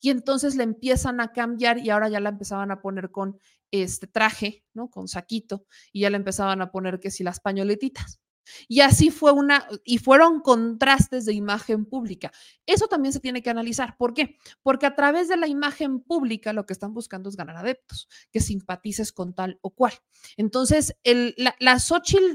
y 0.00 0.10
entonces 0.10 0.56
le 0.56 0.64
empiezan 0.64 1.20
a 1.20 1.32
cambiar 1.32 1.78
y 1.78 1.90
ahora 1.90 2.08
ya 2.08 2.20
la 2.20 2.30
empezaban 2.30 2.70
a 2.70 2.80
poner 2.80 3.10
con 3.10 3.38
este 3.70 4.06
traje, 4.06 4.64
¿no? 4.74 4.88
Con 4.90 5.08
saquito 5.08 5.66
y 5.92 6.00
ya 6.00 6.10
le 6.10 6.16
empezaban 6.16 6.62
a 6.62 6.70
poner 6.70 7.00
que 7.00 7.10
si 7.10 7.22
las 7.24 7.40
pañoletitas. 7.40 8.20
Y 8.68 8.80
así 8.80 9.10
fue 9.10 9.32
una, 9.32 9.66
y 9.84 9.98
fueron 9.98 10.40
contrastes 10.40 11.24
de 11.24 11.34
imagen 11.34 11.84
pública. 11.84 12.32
Eso 12.66 12.88
también 12.88 13.12
se 13.12 13.20
tiene 13.20 13.42
que 13.42 13.50
analizar. 13.50 13.96
¿Por 13.96 14.14
qué? 14.14 14.36
Porque 14.62 14.86
a 14.86 14.94
través 14.94 15.28
de 15.28 15.36
la 15.36 15.46
imagen 15.46 16.00
pública 16.00 16.52
lo 16.52 16.66
que 16.66 16.72
están 16.72 16.94
buscando 16.94 17.28
es 17.28 17.36
ganar 17.36 17.56
adeptos, 17.56 18.08
que 18.30 18.40
simpatices 18.40 19.12
con 19.12 19.34
tal 19.34 19.58
o 19.62 19.70
cual. 19.70 19.92
Entonces, 20.36 20.96
el, 21.04 21.34
la, 21.36 21.54
la 21.58 21.78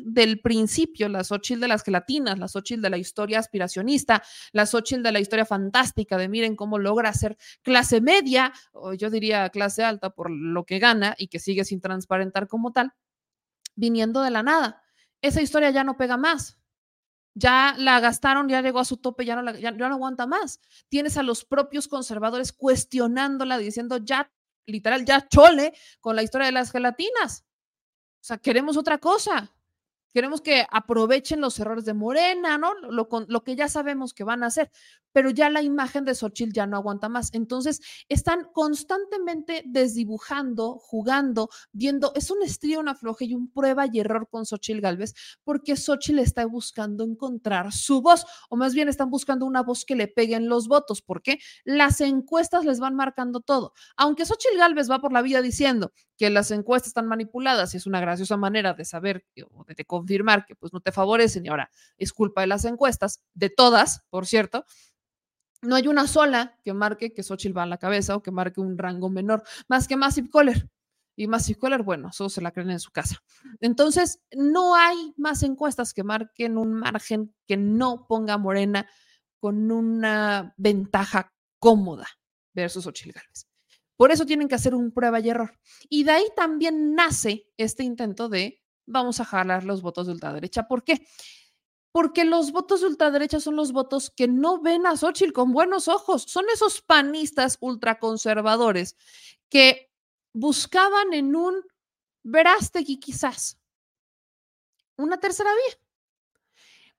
del 0.06 0.42
principio, 0.42 1.10
la 1.10 1.24
Xochitl 1.24 1.62
de 1.62 1.68
las 1.68 1.84
gelatinas, 1.84 2.40
la 2.40 2.48
Xochitl 2.48 2.82
de 2.82 2.90
la 2.90 2.98
historia 2.98 3.40
aspiracionista, 3.40 4.24
la 4.52 4.66
Xochitl 4.66 5.04
de 5.04 5.12
la 5.12 5.20
historia 5.20 5.46
fantástica 5.46 6.18
de 6.18 6.30
miren 6.30 6.56
cómo 6.56 6.78
logra 6.78 7.14
ser 7.14 7.38
clase 7.62 8.02
media, 8.02 8.54
o 8.74 8.94
yo 8.94 9.10
diría 9.10 9.50
clase 9.50 9.84
alta 9.84 10.10
por 10.10 10.30
lo 10.30 10.66
que 10.66 10.80
gana 10.80 11.16
y 11.18 11.28
que 11.28 11.40
sigue 11.40 11.66
sin 11.66 11.82
transparentar 11.82 12.48
como 12.48 12.72
tal, 12.72 12.94
viniendo 13.76 14.22
de 14.22 14.32
la 14.32 14.44
nada 14.44 14.85
esa 15.26 15.42
historia 15.42 15.72
ya 15.72 15.84
no 15.84 15.98
pega 15.98 16.18
más. 16.18 16.58
Ya 17.34 17.76
la 17.78 18.00
gastaron, 18.00 18.48
ya 18.48 18.62
llegó 18.62 18.80
a 18.80 18.86
su 18.86 18.98
tope, 18.98 19.26
ya 19.26 19.36
no, 19.36 19.42
la, 19.42 19.54
ya, 19.54 19.76
ya 19.76 19.90
no 19.90 19.96
aguanta 19.96 20.26
más. 20.26 20.60
Tienes 20.88 21.18
a 21.18 21.24
los 21.24 21.44
propios 21.44 21.88
conservadores 21.88 22.54
cuestionándola, 22.54 23.58
diciendo 23.58 23.98
ya, 23.98 24.32
literal, 24.66 25.04
ya 25.04 25.28
chole 25.28 25.74
con 26.00 26.16
la 26.16 26.24
historia 26.24 26.46
de 26.46 26.54
las 26.54 26.72
gelatinas. 26.72 27.46
O 28.22 28.28
sea, 28.28 28.38
queremos 28.38 28.78
otra 28.78 29.00
cosa. 29.00 29.55
Queremos 30.16 30.40
que 30.40 30.66
aprovechen 30.72 31.42
los 31.42 31.60
errores 31.60 31.84
de 31.84 31.94
Morena, 31.94 32.58
¿no? 32.58 32.74
Lo, 32.74 33.44
que 33.44 33.56
ya 33.58 33.68
sabemos 33.68 34.14
que 34.14 34.24
van 34.24 34.44
a 34.44 34.46
hacer, 34.46 34.72
pero 35.12 35.30
ya 35.30 35.50
la 35.50 35.62
imagen 35.62 36.06
de 36.06 36.16
Xochitl 36.16 36.54
ya 36.54 36.66
no 36.66 36.78
aguanta 36.78 37.10
más. 37.10 37.34
Entonces, 37.34 37.82
están 38.08 38.48
constantemente 38.54 39.64
desdibujando, 39.66 40.78
jugando, 40.80 41.50
viendo, 41.74 42.14
es 42.16 42.32
un 42.32 42.42
estrío, 42.44 42.80
una 42.80 42.96
floja 42.96 43.26
y 43.26 43.36
un 43.36 43.52
prueba 43.52 43.88
y 43.92 44.00
error 44.00 44.30
con 44.30 44.46
Xochitl 44.46 44.80
Galvez, 44.80 45.16
porque 45.44 45.76
Xochitl 45.76 46.20
está 46.20 46.46
buscando 46.46 47.04
encontrar 47.04 47.74
su 47.74 48.02
voz, 48.02 48.26
o 48.50 48.56
más 48.56 48.74
bien 48.74 48.88
están 48.88 49.10
buscando 49.10 49.46
una 49.46 49.64
voz 49.64 49.84
que 49.84 49.98
le 49.98 50.08
peguen 50.08 50.48
los 50.48 50.70
votos, 50.70 51.02
porque 51.02 51.40
las 51.66 52.00
encuestas 52.00 52.64
les 52.64 52.80
van 52.80 52.96
marcando 52.96 53.42
todo. 53.42 53.74
Aunque 53.98 54.26
Xochitl 54.26 54.60
Galvez 54.60 54.90
va 54.90 55.02
por 55.02 55.12
la 55.12 55.22
vida 55.22 55.42
diciendo 55.42 55.92
que 56.18 56.30
las 56.30 56.52
encuestas 56.52 56.88
están 56.88 57.08
manipuladas 57.08 57.74
y 57.74 57.78
es 57.78 57.88
una 57.88 58.00
graciosa 58.00 58.38
manera 58.38 58.74
de 58.74 58.86
saber 58.86 59.26
o 59.52 59.66
de, 59.66 59.86
confirmar 59.86 60.46
que 60.46 60.56
pues 60.56 60.72
no 60.74 60.80
te 60.80 60.92
favorecen 60.92 61.46
y 61.46 61.50
ahora 61.50 61.70
es 61.98 62.14
culpa 62.14 62.42
de 62.42 62.48
las 62.48 62.66
encuestas, 62.66 63.24
de 63.34 63.50
todas, 63.50 64.06
por 64.10 64.26
cierto, 64.26 64.66
no 65.62 65.76
hay 65.76 65.88
una 65.88 66.08
sola 66.08 66.60
que 66.64 66.74
marque 66.74 67.14
que 67.14 67.24
Xochitl 67.24 67.58
va 67.58 67.64
a 67.64 67.68
la 67.68 67.78
cabeza 67.78 68.16
o 68.16 68.22
que 68.22 68.32
marque 68.32 68.62
un 68.62 68.78
rango 68.78 69.10
menor, 69.10 69.44
más 69.68 69.88
que 69.88 69.96
Massive 69.96 70.30
Caller. 70.30 70.70
Y 71.18 71.28
Massive 71.28 71.58
Caller, 71.60 71.82
bueno, 71.82 72.10
eso 72.10 72.30
se 72.30 72.42
la 72.42 72.52
creen 72.52 72.72
en 72.72 72.80
su 72.80 72.92
casa. 72.92 73.24
Entonces, 73.62 74.20
no 74.34 74.76
hay 74.76 75.14
más 75.16 75.44
encuestas 75.44 75.94
que 75.94 76.04
marquen 76.04 76.58
un 76.58 76.74
margen 76.74 77.34
que 77.48 77.56
no 77.56 78.06
ponga 78.08 78.38
Morena 78.38 78.88
con 79.40 79.72
una 79.72 80.54
ventaja 80.58 81.34
cómoda 81.58 82.08
versus 82.54 82.86
Ochil 82.86 83.14
Gálvez. 83.14 83.48
Por 83.98 84.12
eso 84.12 84.26
tienen 84.26 84.48
que 84.48 84.56
hacer 84.56 84.76
un 84.76 84.92
prueba 84.92 85.20
y 85.20 85.30
error. 85.30 85.58
Y 85.90 86.04
de 86.04 86.12
ahí 86.12 86.26
también 86.36 86.96
nace 86.96 87.48
este 87.58 87.84
intento 87.84 88.30
de 88.30 88.62
vamos 88.86 89.20
a 89.20 89.26
jalar 89.26 89.64
los 89.64 89.82
votos 89.82 90.08
de 90.08 90.14
ultraderecha. 90.14 90.68
¿Por 90.68 90.84
qué? 90.84 91.08
Porque 91.92 92.26
los 92.26 92.52
votos 92.52 92.82
de 92.82 92.88
ultraderecha 92.88 93.40
son 93.40 93.56
los 93.56 93.72
votos 93.72 94.10
que 94.10 94.28
no 94.28 94.62
ven 94.62 94.86
a 94.86 94.98
Xochitl 94.98 95.32
con 95.32 95.54
buenos 95.54 95.88
ojos. 95.88 96.24
Son 96.24 96.46
esos 96.54 96.82
panistas 96.82 97.58
ultraconservadores 97.62 98.98
que 99.50 99.92
buscaban 100.34 101.14
en 101.14 101.36
un 101.36 101.64
Verástegui 102.24 103.00
quizás 103.00 103.60
una 104.98 105.20
tercera 105.20 105.52
vía. 105.52 105.80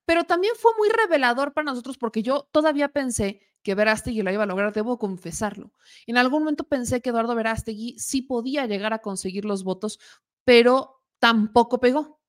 Pero 0.04 0.24
también 0.24 0.54
fue 0.56 0.72
muy 0.78 0.88
revelador 0.88 1.52
para 1.52 1.64
nosotros 1.64 1.98
porque 1.98 2.22
yo 2.22 2.48
todavía 2.52 2.88
pensé 2.88 3.40
que 3.66 3.74
Verástegui 3.74 4.22
lo 4.22 4.30
iba 4.30 4.44
a 4.44 4.46
lograr, 4.46 4.72
debo 4.72 4.96
confesarlo. 4.96 5.72
En 6.06 6.18
algún 6.18 6.42
momento 6.42 6.68
pensé 6.68 7.02
que 7.02 7.10
Eduardo 7.10 7.34
Verástegui 7.34 7.98
sí 7.98 8.22
podía 8.22 8.64
llegar 8.64 8.92
a 8.92 9.00
conseguir 9.00 9.44
los 9.44 9.64
votos, 9.64 9.98
pero 10.44 11.02
tampoco 11.18 11.80
pegó. 11.80 12.20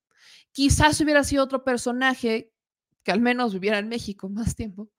Quizás 0.51 0.99
hubiera 0.99 1.23
sido 1.23 1.43
otro 1.43 1.63
personaje 1.63 2.51
que 3.03 3.11
al 3.11 3.19
menos 3.19 3.53
viviera 3.53 3.77
en 3.77 3.87
México 3.87 4.29
más 4.29 4.55
tiempo, 4.55 4.89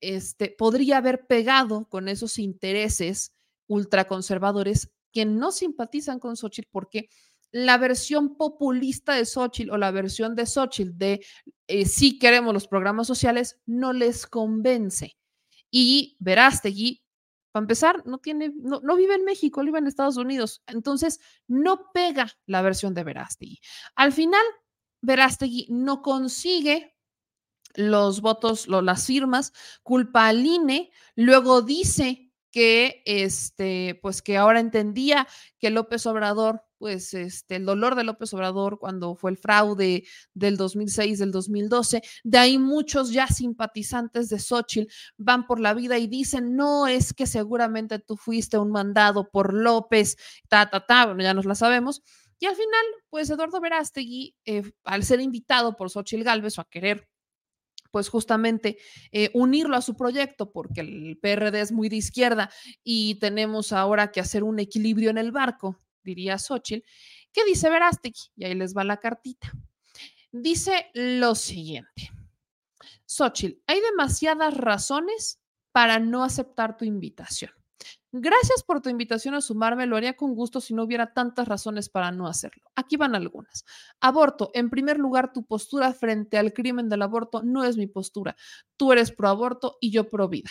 este, 0.00 0.50
podría 0.58 0.96
haber 0.96 1.28
pegado 1.28 1.88
con 1.88 2.08
esos 2.08 2.40
intereses 2.40 3.32
ultraconservadores 3.68 4.90
que 5.12 5.24
no 5.24 5.52
simpatizan 5.52 6.18
con 6.18 6.36
Xochitl 6.36 6.68
porque 6.72 7.08
la 7.52 7.78
versión 7.78 8.36
populista 8.36 9.14
de 9.14 9.24
Xochitl 9.24 9.70
o 9.70 9.78
la 9.78 9.92
versión 9.92 10.34
de 10.34 10.46
Xochitl 10.46 10.98
de 10.98 11.24
eh, 11.68 11.86
sí 11.86 12.18
queremos 12.18 12.52
los 12.52 12.66
programas 12.66 13.06
sociales 13.06 13.60
no 13.66 13.92
les 13.92 14.26
convence. 14.26 15.16
Y 15.70 16.16
Verástegui, 16.20 17.02
para 17.52 17.64
empezar, 17.64 18.06
no, 18.06 18.18
tiene, 18.18 18.52
no, 18.54 18.80
no 18.80 18.96
vive 18.96 19.14
en 19.14 19.24
México, 19.24 19.62
vive 19.62 19.78
en 19.78 19.86
Estados 19.86 20.16
Unidos. 20.16 20.62
Entonces, 20.66 21.20
no 21.46 21.90
pega 21.92 22.30
la 22.46 22.62
versión 22.62 22.94
de 22.94 23.04
Verástegui. 23.04 23.60
Al 23.94 24.12
final, 24.12 24.44
Verástegui 25.00 25.66
no 25.70 26.02
consigue 26.02 26.96
los 27.74 28.20
votos, 28.20 28.68
las 28.68 29.06
firmas, 29.06 29.52
culpa 29.82 30.28
al 30.28 30.44
INE, 30.44 30.90
luego 31.14 31.62
dice 31.62 32.32
que 32.50 33.02
este, 33.04 33.98
pues 34.02 34.22
que 34.22 34.36
ahora 34.36 34.60
entendía 34.60 35.28
que 35.58 35.70
López 35.70 36.06
Obrador, 36.06 36.62
pues 36.78 37.14
este, 37.14 37.56
el 37.56 37.64
dolor 37.64 37.94
de 37.94 38.04
López 38.04 38.32
Obrador 38.34 38.78
cuando 38.78 39.14
fue 39.16 39.30
el 39.30 39.38
fraude 39.38 40.04
del 40.34 40.56
2006, 40.56 41.18
del 41.18 41.32
2012, 41.32 42.02
de 42.24 42.38
ahí 42.38 42.58
muchos 42.58 43.10
ya 43.10 43.26
simpatizantes 43.26 44.28
de 44.28 44.38
Xochitl 44.38 44.92
van 45.16 45.46
por 45.46 45.60
la 45.60 45.74
vida 45.74 45.98
y 45.98 46.06
dicen, 46.06 46.56
no, 46.56 46.86
es 46.86 47.12
que 47.12 47.26
seguramente 47.26 47.98
tú 47.98 48.16
fuiste 48.16 48.58
un 48.58 48.70
mandado 48.70 49.28
por 49.30 49.54
López, 49.54 50.16
ta, 50.48 50.68
ta, 50.70 50.84
ta, 50.86 51.06
bueno, 51.06 51.22
ya 51.22 51.34
nos 51.34 51.46
la 51.46 51.54
sabemos. 51.54 52.02
Y 52.38 52.46
al 52.46 52.54
final, 52.54 52.84
pues 53.08 53.30
Eduardo 53.30 53.60
Verástegui, 53.60 54.34
eh, 54.44 54.62
al 54.84 55.04
ser 55.04 55.20
invitado 55.20 55.76
por 55.76 55.90
Xochitl 55.90 56.22
Galvez 56.22 56.58
o 56.58 56.60
a 56.60 56.68
querer 56.68 57.08
pues 57.90 58.10
justamente 58.10 58.76
eh, 59.10 59.30
unirlo 59.32 59.74
a 59.74 59.80
su 59.80 59.96
proyecto, 59.96 60.52
porque 60.52 60.82
el 60.82 61.18
PRD 61.18 61.62
es 61.62 61.72
muy 61.72 61.88
de 61.88 61.96
izquierda 61.96 62.50
y 62.84 63.14
tenemos 63.20 63.72
ahora 63.72 64.12
que 64.12 64.20
hacer 64.20 64.44
un 64.44 64.58
equilibrio 64.58 65.08
en 65.08 65.16
el 65.16 65.32
barco, 65.32 65.80
diría 66.06 66.38
Xochitl. 66.38 66.86
¿Qué 67.32 67.44
dice 67.44 67.68
Verástegui? 67.68 68.30
Y 68.36 68.46
ahí 68.46 68.54
les 68.54 68.74
va 68.74 68.84
la 68.84 68.96
cartita. 68.96 69.52
Dice 70.32 70.90
lo 70.94 71.34
siguiente. 71.34 72.10
Xochitl, 73.04 73.60
hay 73.66 73.80
demasiadas 73.80 74.54
razones 74.54 75.40
para 75.72 75.98
no 75.98 76.24
aceptar 76.24 76.78
tu 76.78 76.86
invitación. 76.86 77.50
Gracias 78.18 78.62
por 78.62 78.80
tu 78.80 78.88
invitación 78.88 79.34
a 79.34 79.42
sumarme, 79.42 79.84
lo 79.84 79.96
haría 79.96 80.16
con 80.16 80.34
gusto 80.34 80.62
si 80.62 80.72
no 80.72 80.84
hubiera 80.84 81.12
tantas 81.12 81.46
razones 81.46 81.90
para 81.90 82.12
no 82.12 82.26
hacerlo. 82.26 82.62
Aquí 82.74 82.96
van 82.96 83.14
algunas. 83.14 83.66
Aborto. 84.00 84.50
En 84.54 84.70
primer 84.70 84.98
lugar, 84.98 85.34
tu 85.34 85.44
postura 85.44 85.92
frente 85.92 86.38
al 86.38 86.54
crimen 86.54 86.88
del 86.88 87.02
aborto 87.02 87.42
no 87.42 87.64
es 87.64 87.76
mi 87.76 87.86
postura. 87.86 88.34
Tú 88.78 88.92
eres 88.92 89.12
pro 89.12 89.28
aborto 89.28 89.76
y 89.82 89.90
yo 89.90 90.08
pro 90.08 90.28
vida. 90.28 90.50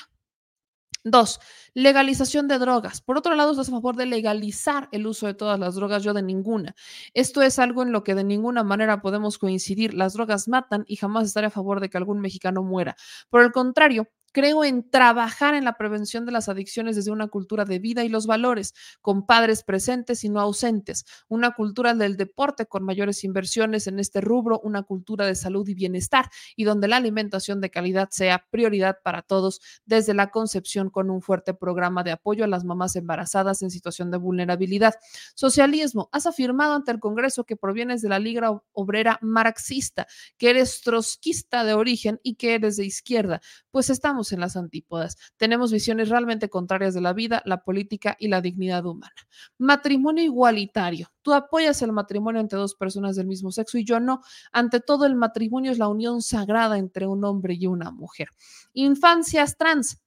Dos, 1.07 1.39
legalización 1.75 2.47
de 2.47 2.57
drogas. 2.57 2.99
Por 2.99 3.15
otro 3.15 3.35
lado, 3.35 3.51
estás 3.51 3.67
a 3.69 3.73
favor 3.73 3.95
de 3.95 4.07
legalizar 4.07 4.89
el 4.91 5.05
uso 5.05 5.27
de 5.27 5.35
todas 5.35 5.59
las 5.59 5.75
drogas, 5.75 6.01
yo 6.01 6.15
de 6.15 6.23
ninguna. 6.23 6.75
Esto 7.13 7.43
es 7.43 7.59
algo 7.59 7.83
en 7.83 7.91
lo 7.91 8.03
que 8.03 8.15
de 8.15 8.23
ninguna 8.23 8.63
manera 8.63 9.01
podemos 9.01 9.37
coincidir. 9.37 9.93
Las 9.93 10.13
drogas 10.13 10.47
matan 10.47 10.83
y 10.87 10.95
jamás 10.95 11.25
estaré 11.27 11.45
a 11.45 11.51
favor 11.51 11.79
de 11.79 11.91
que 11.91 11.97
algún 11.99 12.21
mexicano 12.21 12.63
muera. 12.63 12.95
Por 13.29 13.43
el 13.43 13.51
contrario, 13.51 14.07
Creo 14.35 14.65
en 14.65 14.89
trabajar 14.89 15.55
en 15.55 15.63
la 15.63 15.77
prevención 15.77 16.25
de 16.25 16.33
las 16.33 16.49
adicciones 16.49 16.97
desde 16.97 17.09
una 17.09 17.29
cultura 17.29 17.63
de 17.63 17.79
vida 17.79 18.03
y 18.03 18.09
los 18.09 18.27
valores, 18.27 18.73
con 18.99 19.25
padres 19.25 19.63
presentes 19.63 20.25
y 20.25 20.29
no 20.29 20.41
ausentes, 20.41 21.05
una 21.29 21.51
cultura 21.51 21.93
del 21.93 22.17
deporte 22.17 22.65
con 22.65 22.83
mayores 22.83 23.23
inversiones 23.23 23.87
en 23.87 23.97
este 23.97 24.19
rubro, 24.19 24.59
una 24.59 24.83
cultura 24.83 25.25
de 25.25 25.35
salud 25.35 25.65
y 25.69 25.73
bienestar 25.73 26.29
y 26.57 26.65
donde 26.65 26.89
la 26.89 26.97
alimentación 26.97 27.61
de 27.61 27.69
calidad 27.69 28.09
sea 28.11 28.45
prioridad 28.51 28.97
para 29.05 29.21
todos 29.21 29.61
desde 29.85 30.13
la 30.13 30.31
concepción 30.31 30.89
con 30.89 31.09
un 31.09 31.21
fuerte 31.21 31.53
programa 31.53 32.03
de 32.03 32.11
apoyo 32.11 32.43
a 32.43 32.47
las 32.47 32.65
mamás 32.65 32.97
embarazadas 32.97 33.61
en 33.61 33.71
situación 33.71 34.11
de 34.11 34.17
vulnerabilidad. 34.17 34.95
Socialismo, 35.33 36.09
has 36.11 36.25
afirmado 36.25 36.73
ante 36.73 36.91
el 36.91 36.99
Congreso 36.99 37.45
que 37.45 37.55
provienes 37.55 38.01
de 38.01 38.09
la 38.09 38.19
Liga 38.19 38.61
Obrera 38.73 39.17
marxista, 39.21 40.07
que 40.37 40.49
eres 40.49 40.81
trotskista 40.81 41.63
de 41.63 41.73
origen 41.73 42.19
y 42.21 42.35
que 42.35 42.55
eres 42.55 42.75
de 42.75 42.83
izquierda, 42.83 43.39
pues 43.71 43.89
estamos 43.89 44.24
en 44.31 44.39
las 44.39 44.55
antípodas. 44.55 45.17
Tenemos 45.37 45.71
visiones 45.71 46.09
realmente 46.09 46.49
contrarias 46.49 46.93
de 46.93 47.01
la 47.01 47.13
vida, 47.13 47.41
la 47.45 47.63
política 47.63 48.15
y 48.19 48.27
la 48.27 48.41
dignidad 48.41 48.85
humana. 48.85 49.15
Matrimonio 49.57 50.23
igualitario. 50.23 51.11
Tú 51.21 51.33
apoyas 51.33 51.81
el 51.81 51.91
matrimonio 51.91 52.41
entre 52.41 52.59
dos 52.59 52.75
personas 52.75 53.15
del 53.15 53.27
mismo 53.27 53.51
sexo 53.51 53.77
y 53.77 53.85
yo 53.85 53.99
no. 53.99 54.21
Ante 54.51 54.79
todo, 54.79 55.05
el 55.05 55.15
matrimonio 55.15 55.71
es 55.71 55.79
la 55.79 55.87
unión 55.87 56.21
sagrada 56.21 56.77
entre 56.77 57.07
un 57.07 57.23
hombre 57.25 57.55
y 57.55 57.67
una 57.67 57.91
mujer. 57.91 58.29
Infancias 58.73 59.57
trans. 59.57 60.04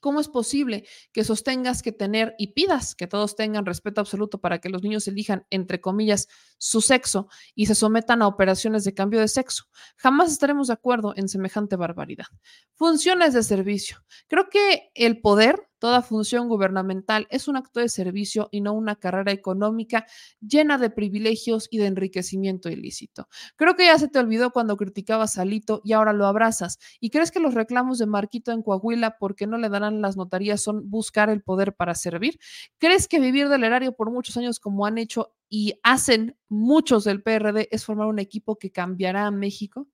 ¿Cómo 0.00 0.20
es 0.20 0.28
posible 0.28 0.84
que 1.12 1.24
sostengas 1.24 1.82
que 1.82 1.92
tener 1.92 2.34
y 2.38 2.48
pidas 2.48 2.94
que 2.94 3.06
todos 3.06 3.36
tengan 3.36 3.66
respeto 3.66 4.00
absoluto 4.00 4.40
para 4.40 4.58
que 4.58 4.68
los 4.68 4.82
niños 4.82 5.08
elijan, 5.08 5.46
entre 5.50 5.80
comillas, 5.80 6.28
su 6.58 6.80
sexo 6.80 7.28
y 7.54 7.66
se 7.66 7.74
sometan 7.74 8.22
a 8.22 8.26
operaciones 8.26 8.84
de 8.84 8.94
cambio 8.94 9.20
de 9.20 9.28
sexo? 9.28 9.64
Jamás 9.96 10.32
estaremos 10.32 10.68
de 10.68 10.74
acuerdo 10.74 11.14
en 11.16 11.28
semejante 11.28 11.76
barbaridad. 11.76 12.26
Funciones 12.74 13.34
de 13.34 13.42
servicio. 13.42 14.04
Creo 14.28 14.48
que 14.48 14.90
el 14.94 15.20
poder 15.20 15.68
Toda 15.82 16.00
función 16.00 16.46
gubernamental 16.46 17.26
es 17.28 17.48
un 17.48 17.56
acto 17.56 17.80
de 17.80 17.88
servicio 17.88 18.48
y 18.52 18.60
no 18.60 18.72
una 18.72 18.94
carrera 18.94 19.32
económica 19.32 20.06
llena 20.40 20.78
de 20.78 20.90
privilegios 20.90 21.66
y 21.72 21.78
de 21.78 21.86
enriquecimiento 21.86 22.68
ilícito. 22.68 23.26
Creo 23.56 23.74
que 23.74 23.86
ya 23.86 23.98
se 23.98 24.06
te 24.06 24.20
olvidó 24.20 24.52
cuando 24.52 24.76
criticabas 24.76 25.38
a 25.38 25.44
Lito 25.44 25.80
y 25.82 25.94
ahora 25.94 26.12
lo 26.12 26.26
abrazas. 26.26 26.78
¿Y 27.00 27.10
crees 27.10 27.32
que 27.32 27.40
los 27.40 27.54
reclamos 27.54 27.98
de 27.98 28.06
Marquito 28.06 28.52
en 28.52 28.62
Coahuila 28.62 29.16
porque 29.18 29.48
no 29.48 29.58
le 29.58 29.70
darán 29.70 30.00
las 30.00 30.16
notarías 30.16 30.60
son 30.60 30.88
buscar 30.88 31.30
el 31.30 31.42
poder 31.42 31.74
para 31.74 31.96
servir? 31.96 32.38
¿Crees 32.78 33.08
que 33.08 33.18
vivir 33.18 33.48
del 33.48 33.64
erario 33.64 33.90
por 33.90 34.12
muchos 34.12 34.36
años 34.36 34.60
como 34.60 34.86
han 34.86 34.98
hecho 34.98 35.34
y 35.48 35.80
hacen 35.82 36.36
muchos 36.48 37.02
del 37.02 37.24
PRD 37.24 37.66
es 37.72 37.84
formar 37.84 38.06
un 38.06 38.20
equipo 38.20 38.56
que 38.56 38.70
cambiará 38.70 39.26
a 39.26 39.32
México? 39.32 39.88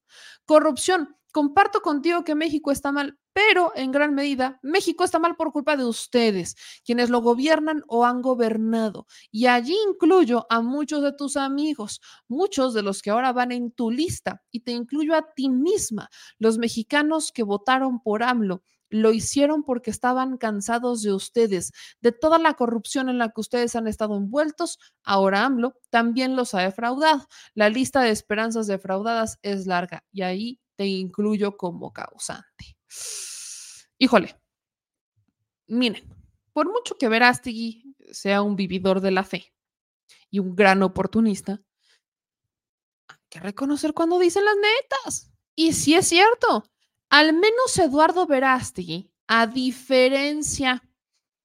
Corrupción. 0.44 1.17
Comparto 1.32 1.80
contigo 1.82 2.24
que 2.24 2.34
México 2.34 2.70
está 2.70 2.90
mal, 2.90 3.18
pero 3.32 3.72
en 3.76 3.92
gran 3.92 4.14
medida 4.14 4.58
México 4.62 5.04
está 5.04 5.18
mal 5.18 5.36
por 5.36 5.52
culpa 5.52 5.76
de 5.76 5.84
ustedes, 5.84 6.56
quienes 6.84 7.10
lo 7.10 7.20
gobiernan 7.20 7.82
o 7.86 8.04
han 8.04 8.22
gobernado. 8.22 9.06
Y 9.30 9.46
allí 9.46 9.76
incluyo 9.88 10.46
a 10.48 10.60
muchos 10.60 11.02
de 11.02 11.12
tus 11.12 11.36
amigos, 11.36 12.00
muchos 12.28 12.74
de 12.74 12.82
los 12.82 13.02
que 13.02 13.10
ahora 13.10 13.32
van 13.32 13.52
en 13.52 13.70
tu 13.72 13.90
lista, 13.90 14.42
y 14.50 14.60
te 14.60 14.72
incluyo 14.72 15.14
a 15.14 15.34
ti 15.34 15.48
misma, 15.50 16.08
los 16.38 16.58
mexicanos 16.58 17.30
que 17.30 17.42
votaron 17.42 18.00
por 18.00 18.22
AMLO 18.22 18.62
lo 18.90 19.12
hicieron 19.12 19.64
porque 19.64 19.90
estaban 19.90 20.38
cansados 20.38 21.02
de 21.02 21.12
ustedes, 21.12 21.72
de 22.00 22.12
toda 22.12 22.38
la 22.38 22.54
corrupción 22.54 23.08
en 23.08 23.18
la 23.18 23.28
que 23.30 23.40
ustedes 23.40 23.76
han 23.76 23.86
estado 23.86 24.16
envueltos. 24.16 24.78
Ahora 25.04 25.44
AMLO 25.44 25.74
también 25.90 26.36
los 26.36 26.54
ha 26.54 26.62
defraudado. 26.62 27.26
La 27.54 27.68
lista 27.68 28.00
de 28.00 28.10
esperanzas 28.10 28.66
defraudadas 28.66 29.38
es 29.42 29.66
larga 29.66 30.04
y 30.10 30.22
ahí 30.22 30.60
te 30.78 30.86
incluyo 30.86 31.56
como 31.56 31.92
causante. 31.92 32.78
Híjole, 33.98 34.40
miren, 35.66 36.08
por 36.52 36.70
mucho 36.70 36.94
que 36.96 37.08
Verástegui 37.08 37.96
sea 38.12 38.42
un 38.42 38.54
vividor 38.54 39.00
de 39.00 39.10
la 39.10 39.24
fe 39.24 39.52
y 40.30 40.38
un 40.38 40.54
gran 40.54 40.84
oportunista, 40.84 41.60
hay 43.08 43.18
que 43.28 43.40
reconocer 43.40 43.92
cuando 43.92 44.20
dicen 44.20 44.44
las 44.44 44.54
netas. 44.54 45.32
Y 45.56 45.72
sí 45.72 45.94
es 45.94 46.06
cierto, 46.06 46.62
al 47.10 47.32
menos 47.32 47.76
Eduardo 47.76 48.28
Verástegui, 48.28 49.10
a 49.26 49.48
diferencia 49.48 50.88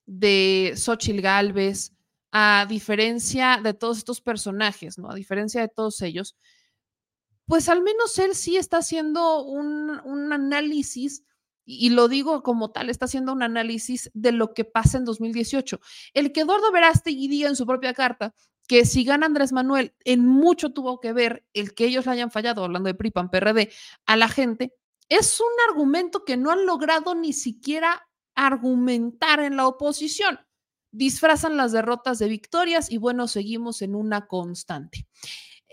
de 0.06 0.74
Xochil 0.76 1.22
Gálvez, 1.22 1.92
a 2.32 2.68
diferencia 2.70 3.60
de 3.64 3.74
todos 3.74 3.98
estos 3.98 4.22
personajes, 4.22 5.00
¿no? 5.00 5.10
A 5.10 5.16
diferencia 5.16 5.62
de 5.62 5.70
todos 5.70 6.00
ellos, 6.04 6.36
pues 7.46 7.70
al 7.70 7.82
menos 7.82 8.18
él 8.20 8.36
sí 8.36 8.58
está 8.58 8.78
haciendo 8.78 9.44
un, 9.44 9.92
análisis 10.32 11.24
y 11.66 11.90
lo 11.92 12.08
digo 12.08 12.44
como 12.44 12.72
tal, 12.72 12.90
está 12.90 13.06
haciendo 13.06 13.32
un 13.32 13.44
análisis 13.44 14.12
de 14.14 14.32
lo 14.32 14.54
que 14.54 14.66
pasa 14.66 14.98
en 14.98 15.06
2018. 15.06 15.80
El 16.14 16.32
que 16.32 16.42
Eduardo 16.42 16.72
Verástegui 16.72 17.28
diga 17.28 17.50
en 17.50 17.56
su 17.56 17.66
propia 17.66 17.94
carta 17.94 18.34
que 18.68 18.86
si 18.86 19.04
gana 19.04 19.26
Andrés 19.26 19.52
Manuel, 19.52 19.94
en 20.04 20.26
mucho 20.26 20.74
tuvo 20.74 21.00
que 21.00 21.14
ver 21.14 21.46
el 21.54 21.74
que 21.74 21.86
ellos 21.86 22.06
le 22.06 22.14
hayan 22.14 22.32
fallado, 22.32 22.64
hablando 22.64 22.88
de 22.88 22.96
PRIPAN, 22.96 23.30
PRD, 23.30 23.72
a 24.06 24.18
la 24.18 24.30
gente, 24.30 24.74
es 25.10 25.40
un 25.40 25.70
argumento 25.70 26.24
que 26.24 26.38
no 26.38 26.52
han 26.52 26.66
logrado 26.66 27.14
ni 27.16 27.34
siquiera 27.34 28.08
argumentar 28.36 29.42
en 29.42 29.58
la 29.58 29.68
oposición. 29.68 30.40
Disfrazan 30.92 31.58
las 31.58 31.72
derrotas 31.72 32.20
de 32.20 32.28
victorias 32.28 32.92
y 32.92 32.98
bueno, 32.98 33.28
seguimos 33.28 33.82
en 33.82 33.96
una 33.96 34.28
constante. 34.28 35.08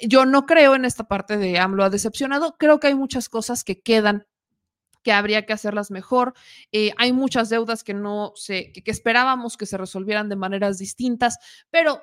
Yo 0.02 0.26
no 0.26 0.46
creo 0.46 0.74
en 0.74 0.84
esta 0.84 1.04
parte 1.04 1.36
de 1.36 1.58
AMLO 1.58 1.84
ha 1.84 1.90
decepcionado, 1.90 2.56
creo 2.58 2.80
que 2.80 2.88
hay 2.88 2.94
muchas 2.94 3.28
cosas 3.28 3.64
que 3.64 3.80
quedan 3.80 4.26
que 5.02 5.12
habría 5.12 5.46
que 5.46 5.52
hacerlas 5.52 5.90
mejor. 5.90 6.34
Eh, 6.72 6.92
hay 6.98 7.12
muchas 7.12 7.48
deudas 7.48 7.84
que 7.84 7.94
no 7.94 8.32
se, 8.36 8.72
que, 8.72 8.90
esperábamos 8.90 9.56
que 9.56 9.66
se 9.66 9.78
resolvieran 9.78 10.28
de 10.28 10.36
maneras 10.36 10.78
distintas, 10.78 11.38
pero 11.70 12.02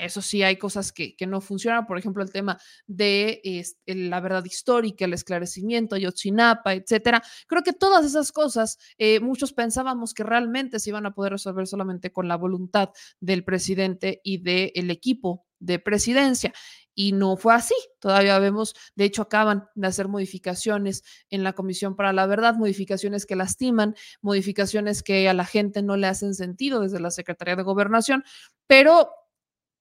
eso 0.00 0.22
sí, 0.22 0.42
hay 0.42 0.56
cosas 0.56 0.92
que, 0.92 1.14
no 1.26 1.40
funcionan, 1.40 1.86
por 1.86 1.98
ejemplo, 1.98 2.22
el 2.22 2.32
tema 2.32 2.58
de 2.86 3.64
la 3.86 4.20
verdad 4.20 4.44
histórica, 4.44 5.04
el 5.04 5.12
esclarecimiento, 5.12 5.96
Yotzinapa, 5.96 6.74
etcétera. 6.74 7.22
Creo 7.46 7.62
que 7.62 7.72
todas 7.72 8.04
esas 8.04 8.32
cosas, 8.32 8.78
eh, 8.98 9.20
muchos 9.20 9.52
pensábamos 9.52 10.14
que 10.14 10.24
realmente 10.24 10.78
se 10.80 10.90
iban 10.90 11.06
a 11.06 11.14
poder 11.14 11.32
resolver 11.32 11.66
solamente 11.66 12.10
con 12.10 12.26
la 12.26 12.36
voluntad 12.36 12.90
del 13.20 13.44
presidente 13.44 14.20
y 14.24 14.38
del 14.38 14.90
equipo 14.90 15.46
de 15.58 15.78
presidencia. 15.78 16.52
Y 16.94 17.12
no 17.12 17.36
fue 17.36 17.54
así. 17.54 17.74
Todavía 18.00 18.38
vemos, 18.38 18.74
de 18.94 19.04
hecho, 19.04 19.22
acaban 19.22 19.68
de 19.74 19.86
hacer 19.86 20.08
modificaciones 20.08 21.02
en 21.30 21.42
la 21.42 21.54
Comisión 21.54 21.96
para 21.96 22.12
la 22.12 22.26
Verdad, 22.26 22.54
modificaciones 22.54 23.26
que 23.26 23.36
lastiman, 23.36 23.94
modificaciones 24.20 25.02
que 25.02 25.28
a 25.28 25.34
la 25.34 25.44
gente 25.44 25.82
no 25.82 25.96
le 25.96 26.06
hacen 26.06 26.34
sentido 26.34 26.80
desde 26.80 27.00
la 27.00 27.10
Secretaría 27.10 27.56
de 27.56 27.62
Gobernación, 27.62 28.24
pero 28.66 29.10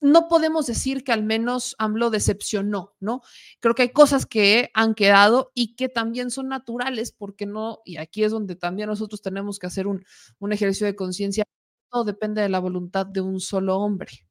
no 0.02 0.28
podemos 0.28 0.66
decir 0.66 1.04
que 1.04 1.12
al 1.12 1.24
menos 1.24 1.76
AMLO 1.78 2.10
decepcionó, 2.10 2.96
¿no? 3.00 3.22
Creo 3.60 3.76
que 3.76 3.84
hay 3.84 3.90
cosas 3.92 4.26
que 4.26 4.72
han 4.74 4.96
quedado 4.96 5.52
y 5.54 5.76
que 5.76 5.90
también 5.90 6.32
son 6.32 6.50
naturales, 6.50 7.12
porque 7.12 7.46
no, 7.46 7.82
y 7.86 7.98
aquí 7.98 8.24
es 8.24 8.32
donde 8.32 8.56
también 8.56 8.90
nosotros 8.90 9.22
tenemos 9.22 9.60
que 9.60 9.68
hacer 9.68 9.86
un, 9.88 10.04
un 10.40 10.54
ejercicio 10.54 10.88
de 10.88 10.96
conciencia, 10.96 11.44
todo 11.92 12.04
depende 12.04 12.42
de 12.42 12.50
la 12.50 12.60
voluntad 12.60 13.06
de 13.06 13.22
un 13.22 13.40
solo 13.40 13.78
hombre 13.78 14.26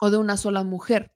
o 0.00 0.10
de 0.10 0.16
una 0.16 0.36
sola 0.36 0.64
mujer. 0.64 1.12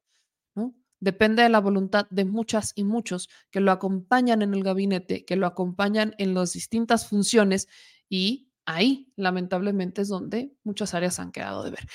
Depende 1.00 1.42
de 1.42 1.48
la 1.48 1.60
voluntad 1.60 2.06
de 2.10 2.24
muchas 2.24 2.72
y 2.74 2.84
muchos 2.84 3.28
que 3.50 3.60
lo 3.60 3.70
acompañan 3.70 4.42
en 4.42 4.54
el 4.54 4.62
gabinete, 4.62 5.24
que 5.24 5.36
lo 5.36 5.46
acompañan 5.46 6.14
en 6.18 6.34
las 6.34 6.52
distintas 6.52 7.08
funciones 7.08 7.68
y 8.08 8.45
ahí 8.66 9.08
lamentablemente 9.16 10.02
es 10.02 10.08
donde 10.08 10.52
muchas 10.64 10.92
áreas 10.92 11.18
han 11.18 11.32
quedado 11.32 11.62
de 11.62 11.70
ver. 11.70 11.86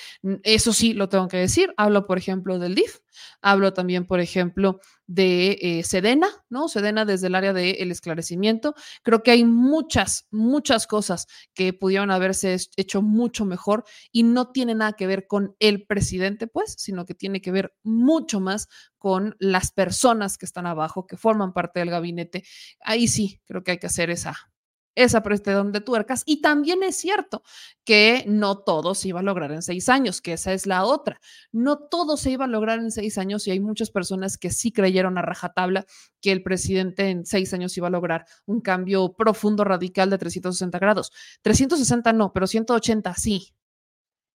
Eso 0.43 0.73
sí, 0.73 0.93
lo 0.93 1.09
tengo 1.09 1.27
que 1.27 1.37
decir. 1.37 1.73
Hablo, 1.77 2.07
por 2.07 2.17
ejemplo, 2.17 2.57
del 2.57 2.75
DIF, 2.75 2.99
hablo 3.41 3.73
también, 3.73 4.07
por 4.07 4.21
ejemplo, 4.21 4.79
de 5.05 5.57
eh, 5.61 5.83
Sedena, 5.83 6.29
¿no? 6.49 6.69
Sedena 6.69 7.03
desde 7.03 7.27
el 7.27 7.35
área 7.35 7.51
del 7.53 7.91
esclarecimiento. 7.91 8.73
Creo 9.03 9.21
que 9.21 9.31
hay 9.31 9.43
muchas, 9.43 10.27
muchas 10.31 10.87
cosas 10.87 11.27
que 11.53 11.73
pudieron 11.73 12.09
haberse 12.09 12.57
hecho 12.77 13.01
mucho 13.01 13.45
mejor 13.45 13.83
y 14.11 14.23
no 14.23 14.51
tiene 14.51 14.73
nada 14.73 14.93
que 14.93 15.07
ver 15.07 15.27
con 15.27 15.55
el 15.59 15.85
presidente, 15.85 16.47
pues, 16.47 16.75
sino 16.77 17.05
que 17.05 17.13
tiene 17.13 17.41
que 17.41 17.51
ver 17.51 17.75
mucho 17.83 18.39
más 18.39 18.69
con 18.97 19.35
las 19.39 19.71
personas 19.71 20.37
que 20.37 20.45
están 20.45 20.65
abajo, 20.65 21.05
que 21.05 21.17
forman 21.17 21.53
parte 21.53 21.79
del 21.81 21.89
gabinete. 21.89 22.43
Ahí 22.79 23.07
sí, 23.07 23.41
creo 23.45 23.63
que 23.63 23.71
hay 23.71 23.77
que 23.77 23.87
hacer 23.87 24.09
esa 24.09 24.50
esa 24.95 25.23
prestación 25.23 25.71
de 25.71 25.81
tuercas. 25.81 26.23
Y 26.25 26.41
también 26.41 26.83
es 26.83 26.97
cierto 26.97 27.43
que 27.83 28.23
no 28.27 28.59
todo 28.59 28.95
se 28.95 29.09
iba 29.09 29.19
a 29.19 29.23
lograr 29.23 29.51
en 29.51 29.61
seis 29.61 29.89
años, 29.89 30.21
que 30.21 30.33
esa 30.33 30.53
es 30.53 30.65
la 30.65 30.85
otra. 30.85 31.19
No 31.51 31.77
todo 31.79 32.17
se 32.17 32.31
iba 32.31 32.45
a 32.45 32.47
lograr 32.47 32.79
en 32.79 32.91
seis 32.91 33.17
años 33.17 33.47
y 33.47 33.51
hay 33.51 33.59
muchas 33.59 33.91
personas 33.91 34.37
que 34.37 34.49
sí 34.51 34.71
creyeron 34.71 35.17
a 35.17 35.21
rajatabla 35.21 35.85
que 36.21 36.31
el 36.31 36.43
presidente 36.43 37.09
en 37.09 37.25
seis 37.25 37.53
años 37.53 37.75
iba 37.77 37.87
a 37.87 37.91
lograr 37.91 38.25
un 38.45 38.61
cambio 38.61 39.13
profundo, 39.13 39.63
radical 39.63 40.09
de 40.09 40.17
360 40.17 40.79
grados. 40.79 41.11
360 41.41 42.13
no, 42.13 42.33
pero 42.33 42.47
180 42.47 43.13
sí. 43.15 43.53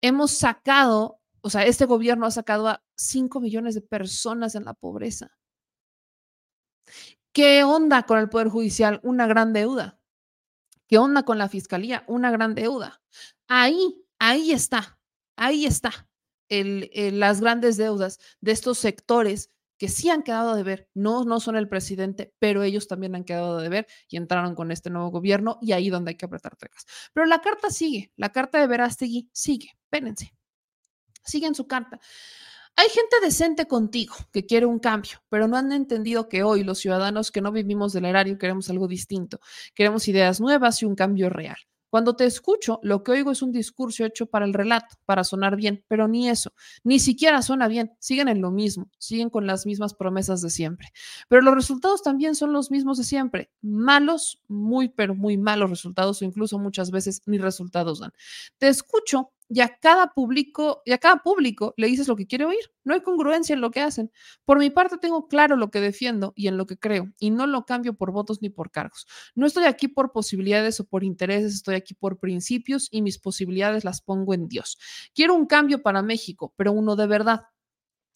Hemos 0.01 0.31
sacado, 0.31 1.19
o 1.41 1.49
sea, 1.49 1.65
este 1.65 1.85
gobierno 1.85 2.25
ha 2.25 2.31
sacado 2.31 2.67
a 2.67 2.83
5 2.95 3.39
millones 3.39 3.75
de 3.75 3.81
personas 3.81 4.55
en 4.55 4.65
la 4.65 4.73
pobreza. 4.73 5.31
¿Qué 7.31 7.63
onda 7.63 8.03
con 8.03 8.19
el 8.19 8.29
Poder 8.29 8.49
Judicial? 8.49 8.99
Una 9.03 9.27
gran 9.27 9.53
deuda 9.53 9.96
¿Qué 10.87 10.97
onda 10.97 11.23
con 11.23 11.37
la 11.37 11.49
fiscalía? 11.49 12.03
Una 12.07 12.31
gran 12.31 12.55
deuda. 12.55 13.01
Ahí, 13.47 14.05
ahí 14.19 14.51
está, 14.51 14.99
ahí 15.35 15.65
está 15.65 16.07
las 16.49 17.41
grandes 17.41 17.77
deudas 17.77 18.19
de 18.41 18.51
estos 18.51 18.77
sectores 18.77 19.51
que 19.77 19.89
sí 19.89 20.09
han 20.09 20.23
quedado 20.23 20.55
de 20.55 20.63
ver, 20.63 20.89
no, 20.95 21.23
no 21.23 21.39
son 21.39 21.55
el 21.55 21.69
presidente, 21.69 22.33
pero 22.39 22.63
ellos 22.63 22.87
también 22.87 23.13
han 23.15 23.23
quedado 23.23 23.59
de 23.59 23.69
ver 23.69 23.87
y 24.09 24.17
entraron 24.17 24.55
con 24.55 24.71
este 24.71 24.89
nuevo 24.89 25.11
gobierno 25.11 25.59
y 25.61 25.73
ahí 25.73 25.89
donde 25.89 26.11
hay 26.11 26.15
que 26.15 26.25
apretar 26.25 26.55
tecas. 26.55 26.85
Pero 27.13 27.27
la 27.27 27.41
carta 27.41 27.69
sigue, 27.69 28.11
la 28.15 28.31
carta 28.31 28.59
de 28.59 28.65
Verástegui 28.65 29.29
sigue, 29.33 29.77
espérense, 29.83 30.33
sigue 31.23 31.45
en 31.45 31.53
su 31.53 31.67
carta. 31.67 31.99
Hay 32.79 32.89
gente 32.89 33.15
decente 33.23 33.65
contigo 33.65 34.13
que 34.31 34.45
quiere 34.45 34.67
un 34.67 34.77
cambio, 34.77 35.17
pero 35.29 35.47
no 35.47 35.57
han 35.57 35.71
entendido 35.71 36.29
que 36.29 36.43
hoy 36.43 36.63
los 36.63 36.77
ciudadanos 36.77 37.31
que 37.31 37.41
no 37.41 37.51
vivimos 37.51 37.91
del 37.91 38.05
erario 38.05 38.37
queremos 38.37 38.69
algo 38.69 38.87
distinto, 38.87 39.39
queremos 39.73 40.07
ideas 40.07 40.39
nuevas 40.39 40.83
y 40.83 40.85
un 40.85 40.93
cambio 40.93 41.31
real. 41.31 41.57
Cuando 41.89 42.15
te 42.15 42.25
escucho, 42.25 42.79
lo 42.83 43.01
que 43.01 43.13
oigo 43.13 43.31
es 43.31 43.41
un 43.41 43.51
discurso 43.51 44.05
hecho 44.05 44.27
para 44.27 44.45
el 44.45 44.53
relato, 44.53 44.95
para 45.05 45.23
sonar 45.23 45.55
bien, 45.55 45.83
pero 45.87 46.07
ni 46.07 46.29
eso, 46.29 46.53
ni 46.83 46.99
siquiera 46.99 47.41
suena 47.41 47.67
bien, 47.67 47.93
siguen 47.99 48.27
en 48.27 48.41
lo 48.41 48.51
mismo, 48.51 48.91
siguen 48.99 49.31
con 49.31 49.47
las 49.47 49.65
mismas 49.65 49.95
promesas 49.95 50.43
de 50.43 50.51
siempre. 50.51 50.89
Pero 51.29 51.41
los 51.41 51.55
resultados 51.55 52.03
también 52.03 52.35
son 52.35 52.53
los 52.53 52.69
mismos 52.69 52.99
de 52.99 53.05
siempre, 53.05 53.49
malos, 53.61 54.39
muy, 54.47 54.89
pero 54.89 55.15
muy 55.15 55.37
malos 55.37 55.71
resultados 55.71 56.21
o 56.21 56.25
incluso 56.25 56.59
muchas 56.59 56.91
veces 56.91 57.23
ni 57.25 57.39
resultados 57.39 58.01
dan. 58.01 58.11
Te 58.59 58.67
escucho 58.67 59.31
y 59.49 59.61
a 59.61 59.77
cada 59.79 60.13
público, 60.13 60.81
y 60.85 60.91
a 60.91 60.97
cada 60.97 61.17
público 61.23 61.73
le 61.77 61.87
dices 61.87 62.07
lo 62.07 62.15
que 62.15 62.27
quiere 62.27 62.45
oír. 62.45 62.59
No 62.83 62.93
hay 62.93 63.01
congruencia 63.01 63.53
en 63.53 63.61
lo 63.61 63.71
que 63.71 63.81
hacen. 63.81 64.11
Por 64.45 64.59
mi 64.59 64.69
parte 64.69 64.97
tengo 64.97 65.27
claro 65.27 65.55
lo 65.55 65.71
que 65.71 65.79
defiendo 65.81 66.33
y 66.35 66.47
en 66.47 66.57
lo 66.57 66.65
que 66.65 66.77
creo 66.77 67.11
y 67.19 67.29
no 67.31 67.47
lo 67.47 67.65
cambio 67.65 67.93
por 67.95 68.11
votos 68.11 68.41
ni 68.41 68.49
por 68.49 68.71
cargos. 68.71 69.07
No 69.35 69.45
estoy 69.45 69.65
aquí 69.65 69.87
por 69.87 70.11
posibilidades 70.11 70.79
o 70.79 70.85
por 70.85 71.03
intereses, 71.03 71.53
estoy 71.55 71.75
aquí 71.75 71.93
por 71.93 72.19
principios 72.19 72.87
y 72.91 73.01
mis 73.01 73.19
posibilidades 73.19 73.83
las 73.83 74.01
pongo 74.01 74.33
en 74.33 74.47
Dios. 74.47 74.77
Quiero 75.13 75.35
un 75.35 75.45
cambio 75.47 75.81
para 75.81 76.01
México, 76.01 76.53
pero 76.57 76.71
uno 76.71 76.95
de 76.95 77.07
verdad, 77.07 77.43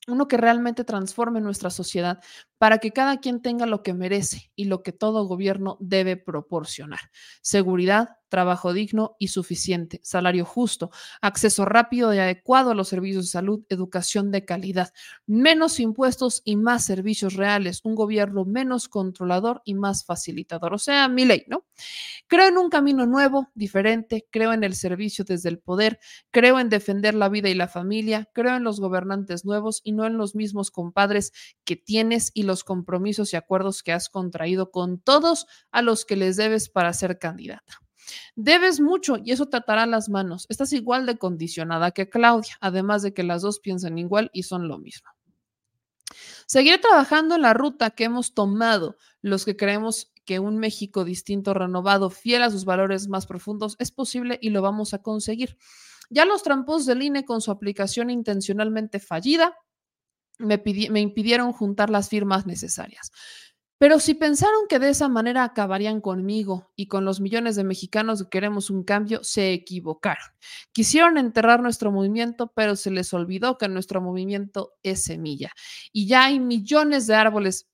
uno 0.08 0.28
que 0.28 0.38
realmente 0.38 0.84
transforme 0.84 1.42
nuestra 1.42 1.70
sociedad 1.70 2.20
para 2.62 2.78
que 2.78 2.92
cada 2.92 3.20
quien 3.20 3.42
tenga 3.42 3.66
lo 3.66 3.82
que 3.82 3.96
merece 3.96 4.52
y 4.56 4.66
lo 4.66 4.84
que 4.84 4.92
todo 4.92 5.26
gobierno 5.26 5.78
debe 5.80 6.16
proporcionar. 6.16 7.00
Seguridad, 7.42 8.10
trabajo 8.30 8.72
digno 8.72 9.18
y 9.20 9.28
suficiente, 9.28 10.00
salario 10.04 10.46
justo, 10.46 10.92
acceso 11.22 11.66
rápido 11.66 12.14
y 12.14 12.20
adecuado 12.20 12.72
a 12.72 12.76
los 12.76 12.88
servicios 12.88 13.26
de 13.26 13.32
salud, 13.32 13.66
educación 13.68 14.32
de 14.32 14.46
calidad, 14.46 14.94
menos 15.26 15.80
impuestos 15.80 16.42
y 16.46 16.56
más 16.56 16.86
servicios 16.86 17.34
reales, 17.34 17.82
un 17.84 17.94
gobierno 17.96 18.46
menos 18.46 18.88
controlador 18.88 19.62
y 19.66 19.74
más 19.74 20.06
facilitador. 20.06 20.74
O 20.74 20.78
sea, 20.78 21.10
mi 21.10 21.26
ley, 21.26 21.44
¿no? 21.48 21.66
Creo 22.28 22.48
en 22.48 22.58
un 22.58 22.70
camino 22.70 23.06
nuevo, 23.06 23.50
diferente, 23.54 24.28
creo 24.32 24.54
en 24.54 24.64
el 24.64 24.76
servicio 24.76 25.26
desde 25.26 25.50
el 25.50 25.60
poder, 25.60 26.00
creo 26.30 26.60
en 26.60 26.70
defender 26.70 27.16
la 27.16 27.28
vida 27.28 27.50
y 27.50 27.56
la 27.56 27.68
familia, 27.68 28.30
creo 28.34 28.56
en 28.56 28.64
los 28.64 28.80
gobernantes 28.80 29.44
nuevos 29.46 29.82
y 29.84 29.92
no 29.92 30.06
en 30.06 30.18
los 30.18 30.36
mismos 30.36 30.72
compadres 30.72 31.34
que 31.66 31.76
tienes 31.76 32.32
y 32.34 32.44
los 32.44 32.51
compromisos 32.64 33.34
y 33.34 33.38
acuerdos 33.38 33.84
que 33.84 33.94
has 33.94 34.10
contraído 34.10 34.72
con 34.72 35.00
todos 35.00 35.48
a 35.72 35.82
los 35.82 36.06
que 36.06 36.16
les 36.16 36.36
debes 36.36 36.70
para 36.70 36.94
ser 36.94 37.18
candidata. 37.18 37.82
Debes 38.36 38.80
mucho 38.80 39.18
y 39.24 39.32
eso 39.32 39.48
te 39.48 39.58
atará 39.58 39.86
las 39.86 40.10
manos. 40.10 40.46
Estás 40.50 40.74
igual 40.74 41.06
de 41.06 41.18
condicionada 41.18 41.92
que 41.92 42.10
Claudia, 42.10 42.58
además 42.60 43.02
de 43.02 43.14
que 43.14 43.24
las 43.24 43.42
dos 43.42 43.60
piensan 43.60 43.98
igual 43.98 44.30
y 44.34 44.44
son 44.44 44.68
lo 44.68 44.78
mismo. 44.78 45.10
Seguiré 46.46 46.78
trabajando 46.78 47.36
en 47.36 47.44
la 47.44 47.54
ruta 47.54 47.92
que 47.92 48.04
hemos 48.04 48.34
tomado 48.34 48.98
los 49.22 49.46
que 49.46 49.56
creemos 49.56 50.12
que 50.26 50.40
un 50.40 50.58
México 50.58 51.04
distinto, 51.06 51.54
renovado, 51.54 52.10
fiel 52.10 52.44
a 52.44 52.52
sus 52.52 52.66
valores 52.66 53.08
más 53.08 53.26
profundos 53.26 53.76
es 53.80 53.92
posible 53.92 54.38
y 54.42 54.50
lo 54.50 54.62
vamos 54.62 54.94
a 54.94 55.02
conseguir. 55.02 55.58
Ya 56.10 56.26
los 56.26 56.44
trampos 56.44 56.86
del 56.86 57.04
INE 57.04 57.24
con 57.24 57.42
su 57.42 57.52
aplicación 57.52 58.10
intencionalmente 58.10 59.00
fallida 59.00 59.56
me, 60.42 61.00
impidieron 61.00 61.54
juntar 61.54 61.90
las 61.90 62.10
firmas 62.10 62.46
necesarias. 62.46 63.12
Pero 63.78 64.00
si 64.00 64.14
pensaron 64.14 64.68
que 64.70 64.78
de 64.78 64.90
esa 64.90 65.10
manera 65.10 65.44
acabarían 65.44 66.02
conmigo 66.02 66.72
y 66.76 66.86
con 66.86 67.04
los 67.04 67.20
millones 67.20 67.56
de 67.56 67.64
mexicanos 67.64 68.22
que 68.22 68.30
queremos 68.30 68.70
un 68.70 68.84
cambio, 68.84 69.24
se 69.24 69.54
equivocaron. 69.54 70.24
Quisieron 70.72 71.18
enterrar 71.18 71.64
nuestro 71.64 71.92
movimiento, 71.92 72.52
pero 72.54 72.76
se 72.76 72.92
les 72.92 73.12
olvidó 73.12 73.58
que 73.58 73.68
nuestro 73.70 74.00
movimiento 74.00 74.74
es 74.84 75.04
semilla. 75.04 75.52
Y 75.92 76.06
ya 76.06 76.26
hay 76.26 76.40
millones 76.40 77.08
de 77.08 77.16
árboles 77.16 77.70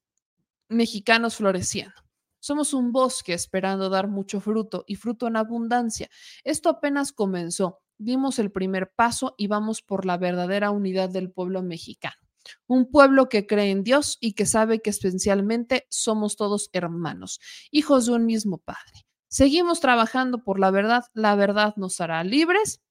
mexicanos 0.70 1.36
floreciendo. 1.36 1.96
Somos 2.40 2.74
un 2.74 2.94
bosque 2.94 3.34
esperando 3.34 3.90
dar 3.90 4.08
mucho 4.08 4.40
fruto 4.40 4.86
y 4.88 4.96
fruto 4.96 5.28
en 5.28 5.36
abundancia. 5.36 6.10
Esto 6.46 6.70
apenas 6.70 7.12
comenzó. 7.12 7.82
Dimos 7.98 8.40
el 8.40 8.52
primer 8.52 8.94
paso 8.96 9.36
y 9.38 9.48
vamos 9.48 9.82
por 9.82 10.06
la 10.06 10.18
verdadera 10.18 10.72
unidad 10.72 11.10
del 11.10 11.32
pueblo 11.32 11.64
mexicano. 11.64 12.27
Un 12.68 12.90
pueblo 12.90 13.30
que 13.30 13.48
cree 13.48 13.72
en 13.72 13.84
Dios 13.84 14.18
y 14.20 14.34
que 14.34 14.46
sabe 14.46 14.82
que 14.82 14.92
esencialmente 14.92 15.88
somos 15.90 16.36
todos 16.36 16.70
hermanos, 16.74 17.40
hijos 17.72 18.06
de 18.06 18.14
un 18.14 18.26
mismo 18.26 18.58
Padre. 18.58 19.06
Seguimos 19.30 19.80
trabajando 19.82 20.44
por 20.44 20.60
la 20.60 20.72
verdad. 20.72 21.04
La 21.14 21.36
verdad 21.36 21.74
nos 21.76 22.00
hará 22.00 22.24
libres 22.24 22.82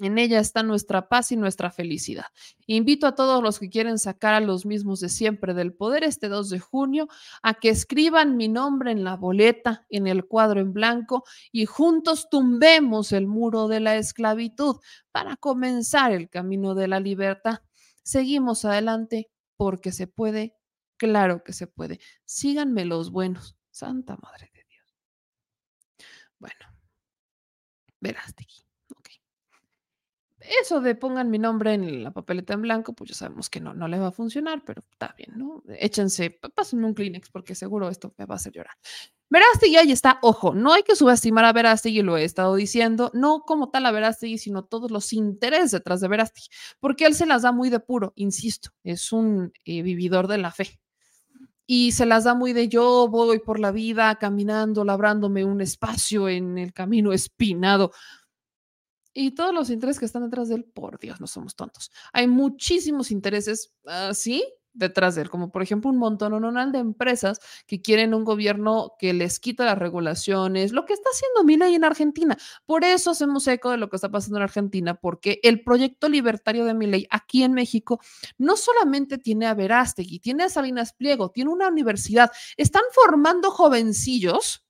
en 0.00 0.16
ella 0.18 0.38
está 0.38 0.62
nuestra 0.62 1.08
paz 1.08 1.32
y 1.32 1.36
nuestra 1.36 1.70
felicidad. 1.70 2.26
Invito 2.66 3.06
a 3.06 3.14
todos 3.14 3.42
los 3.42 3.58
que 3.58 3.68
quieren 3.68 3.98
sacar 3.98 4.34
a 4.34 4.40
los 4.40 4.64
mismos 4.64 5.00
de 5.00 5.08
siempre 5.08 5.54
del 5.54 5.74
poder 5.74 6.04
este 6.04 6.28
2 6.28 6.50
de 6.50 6.60
junio 6.60 7.08
a 7.42 7.54
que 7.54 7.70
escriban 7.70 8.36
mi 8.36 8.48
nombre 8.48 8.92
en 8.92 9.02
la 9.02 9.16
boleta, 9.16 9.86
en 9.88 10.06
el 10.06 10.24
cuadro 10.26 10.60
en 10.60 10.72
blanco 10.72 11.24
y 11.50 11.66
juntos 11.66 12.28
tumbemos 12.30 13.12
el 13.12 13.26
muro 13.26 13.66
de 13.66 13.80
la 13.80 13.96
esclavitud 13.96 14.76
para 15.10 15.36
comenzar 15.36 16.12
el 16.12 16.28
camino 16.28 16.74
de 16.76 16.88
la 16.88 17.00
libertad. 17.00 17.58
Seguimos 18.08 18.64
adelante 18.64 19.30
porque 19.58 19.92
se 19.92 20.06
puede, 20.06 20.56
claro 20.96 21.44
que 21.44 21.52
se 21.52 21.66
puede. 21.66 22.00
Síganme 22.24 22.86
los 22.86 23.10
buenos. 23.10 23.58
Santa 23.70 24.16
Madre 24.16 24.50
de 24.54 24.64
Dios. 24.64 24.96
Bueno, 26.38 26.64
verás, 28.00 28.34
Tiki 28.34 28.64
eso 30.60 30.80
de 30.80 30.94
pongan 30.94 31.30
mi 31.30 31.38
nombre 31.38 31.74
en 31.74 32.02
la 32.02 32.10
papeleta 32.10 32.54
en 32.54 32.62
blanco, 32.62 32.94
pues 32.94 33.10
ya 33.10 33.16
sabemos 33.16 33.50
que 33.50 33.60
no, 33.60 33.74
no 33.74 33.88
le 33.88 33.98
va 33.98 34.08
a 34.08 34.12
funcionar, 34.12 34.62
pero 34.64 34.82
está 34.90 35.14
bien, 35.16 35.32
¿no? 35.36 35.62
Échense, 35.68 36.30
pásenme 36.30 36.86
un 36.86 36.94
Kleenex 36.94 37.28
porque 37.30 37.54
seguro 37.54 37.88
esto 37.88 38.14
me 38.16 38.24
va 38.24 38.34
a 38.34 38.36
hacer 38.36 38.52
llorar. 38.52 38.74
Verástegui 39.30 39.76
ahí 39.76 39.92
está, 39.92 40.18
ojo, 40.22 40.54
no 40.54 40.72
hay 40.72 40.82
que 40.82 40.96
subestimar 40.96 41.44
a 41.44 41.52
Verástegui, 41.52 42.02
lo 42.02 42.16
he 42.16 42.24
estado 42.24 42.54
diciendo, 42.54 43.10
no 43.12 43.42
como 43.42 43.70
tal 43.70 43.86
a 43.86 43.90
Verástegui, 43.90 44.38
sino 44.38 44.64
todos 44.64 44.90
los 44.90 45.12
intereses 45.12 45.72
detrás 45.72 46.00
de 46.00 46.08
Verástegui, 46.08 46.48
porque 46.80 47.04
él 47.04 47.14
se 47.14 47.26
las 47.26 47.42
da 47.42 47.52
muy 47.52 47.68
de 47.68 47.80
puro, 47.80 48.12
insisto, 48.16 48.70
es 48.84 49.12
un 49.12 49.52
eh, 49.64 49.82
vividor 49.82 50.28
de 50.28 50.38
la 50.38 50.50
fe. 50.50 50.80
Y 51.70 51.92
se 51.92 52.06
las 52.06 52.24
da 52.24 52.34
muy 52.34 52.54
de 52.54 52.68
yo 52.68 53.08
voy 53.08 53.40
por 53.40 53.60
la 53.60 53.70
vida 53.72 54.14
caminando, 54.16 54.84
labrándome 54.86 55.44
un 55.44 55.60
espacio 55.60 56.26
en 56.30 56.56
el 56.56 56.72
camino 56.72 57.12
espinado 57.12 57.92
y 59.20 59.32
todos 59.32 59.52
los 59.52 59.68
intereses 59.70 59.98
que 59.98 60.06
están 60.06 60.22
detrás 60.22 60.48
de 60.48 60.54
él, 60.54 60.64
por 60.64 61.00
Dios, 61.00 61.20
no 61.20 61.26
somos 61.26 61.56
tontos. 61.56 61.90
Hay 62.12 62.28
muchísimos 62.28 63.10
intereses 63.10 63.74
así 63.84 64.44
detrás 64.72 65.14
de 65.14 65.22
él, 65.22 65.30
como 65.30 65.50
por 65.50 65.62
ejemplo 65.62 65.90
un 65.90 65.98
montón 65.98 66.72
de 66.72 66.78
empresas 66.78 67.40
que 67.66 67.80
quieren 67.80 68.14
un 68.14 68.24
gobierno 68.24 68.94
que 68.98 69.12
les 69.12 69.40
quita 69.40 69.64
las 69.64 69.78
regulaciones, 69.78 70.72
lo 70.72 70.84
que 70.84 70.92
está 70.92 71.10
haciendo 71.10 71.44
Milei 71.44 71.74
en 71.74 71.84
Argentina. 71.84 72.36
Por 72.66 72.84
eso 72.84 73.10
hacemos 73.10 73.46
eco 73.46 73.70
de 73.70 73.76
lo 73.76 73.88
que 73.88 73.96
está 73.96 74.10
pasando 74.10 74.38
en 74.38 74.44
Argentina, 74.44 74.94
porque 74.94 75.40
el 75.42 75.62
proyecto 75.62 76.08
libertario 76.08 76.64
de 76.64 76.74
Milei 76.74 77.06
aquí 77.10 77.42
en 77.42 77.52
México 77.52 78.00
no 78.36 78.56
solamente 78.56 79.18
tiene 79.18 79.46
a 79.46 79.54
Verástegui, 79.54 80.20
tiene 80.20 80.44
a 80.44 80.48
Salinas 80.48 80.92
Pliego, 80.92 81.30
tiene 81.30 81.50
una 81.50 81.68
universidad, 81.68 82.30
están 82.56 82.82
formando 82.92 83.50
jovencillos 83.50 84.67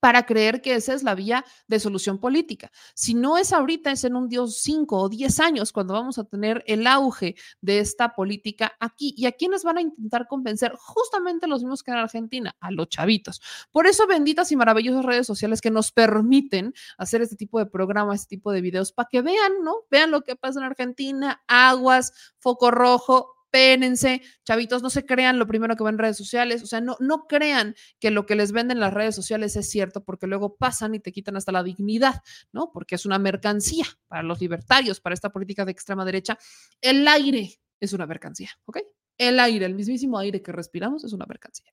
para 0.00 0.24
creer 0.24 0.62
que 0.62 0.74
esa 0.74 0.94
es 0.94 1.02
la 1.02 1.14
vía 1.14 1.44
de 1.68 1.78
solución 1.78 2.18
política. 2.18 2.72
Si 2.94 3.14
no 3.14 3.36
es 3.36 3.52
ahorita, 3.52 3.92
es 3.92 4.04
en 4.04 4.16
un 4.16 4.28
Dios 4.28 4.58
5 4.62 4.96
o 4.98 5.08
10 5.08 5.40
años 5.40 5.72
cuando 5.72 5.94
vamos 5.94 6.18
a 6.18 6.24
tener 6.24 6.64
el 6.66 6.86
auge 6.86 7.36
de 7.60 7.78
esta 7.78 8.14
política 8.14 8.72
aquí. 8.80 9.14
¿Y 9.16 9.26
a 9.26 9.32
quiénes 9.32 9.62
van 9.62 9.78
a 9.78 9.82
intentar 9.82 10.26
convencer? 10.26 10.72
Justamente 10.76 11.46
los 11.46 11.62
mismos 11.62 11.82
que 11.82 11.90
en 11.90 11.98
Argentina, 11.98 12.56
a 12.60 12.70
los 12.70 12.88
chavitos. 12.88 13.40
Por 13.70 13.86
eso, 13.86 14.06
benditas 14.06 14.50
y 14.52 14.56
maravillosas 14.56 15.04
redes 15.04 15.26
sociales 15.26 15.60
que 15.60 15.70
nos 15.70 15.92
permiten 15.92 16.72
hacer 16.98 17.22
este 17.22 17.36
tipo 17.36 17.58
de 17.58 17.66
programas, 17.66 18.22
este 18.22 18.36
tipo 18.36 18.52
de 18.52 18.60
videos, 18.60 18.92
para 18.92 19.08
que 19.08 19.22
vean, 19.22 19.62
¿no? 19.62 19.84
Vean 19.90 20.10
lo 20.10 20.22
que 20.22 20.36
pasa 20.36 20.60
en 20.60 20.66
Argentina, 20.66 21.42
aguas, 21.46 22.12
foco 22.38 22.70
rojo, 22.70 23.39
espérense, 23.52 24.22
chavitos, 24.44 24.82
no 24.82 24.90
se 24.90 25.04
crean 25.04 25.38
lo 25.38 25.46
primero 25.46 25.74
que 25.74 25.82
ven 25.82 25.94
en 25.94 25.98
redes 25.98 26.16
sociales, 26.16 26.62
o 26.62 26.66
sea, 26.66 26.80
no, 26.80 26.96
no 27.00 27.26
crean 27.26 27.74
que 27.98 28.12
lo 28.12 28.24
que 28.24 28.36
les 28.36 28.52
venden 28.52 28.78
las 28.78 28.94
redes 28.94 29.14
sociales 29.16 29.56
es 29.56 29.68
cierto, 29.68 30.04
porque 30.04 30.28
luego 30.28 30.56
pasan 30.56 30.94
y 30.94 31.00
te 31.00 31.10
quitan 31.10 31.36
hasta 31.36 31.50
la 31.50 31.64
dignidad, 31.64 32.22
¿no? 32.52 32.70
Porque 32.72 32.94
es 32.94 33.06
una 33.06 33.18
mercancía 33.18 33.86
para 34.06 34.22
los 34.22 34.40
libertarios, 34.40 35.00
para 35.00 35.14
esta 35.14 35.30
política 35.30 35.64
de 35.64 35.72
extrema 35.72 36.04
derecha. 36.04 36.38
El 36.80 37.06
aire 37.08 37.60
es 37.80 37.92
una 37.92 38.06
mercancía, 38.06 38.50
¿ok? 38.66 38.78
El 39.18 39.40
aire, 39.40 39.66
el 39.66 39.74
mismísimo 39.74 40.16
aire 40.18 40.40
que 40.42 40.52
respiramos 40.52 41.02
es 41.02 41.12
una 41.12 41.26
mercancía. 41.26 41.72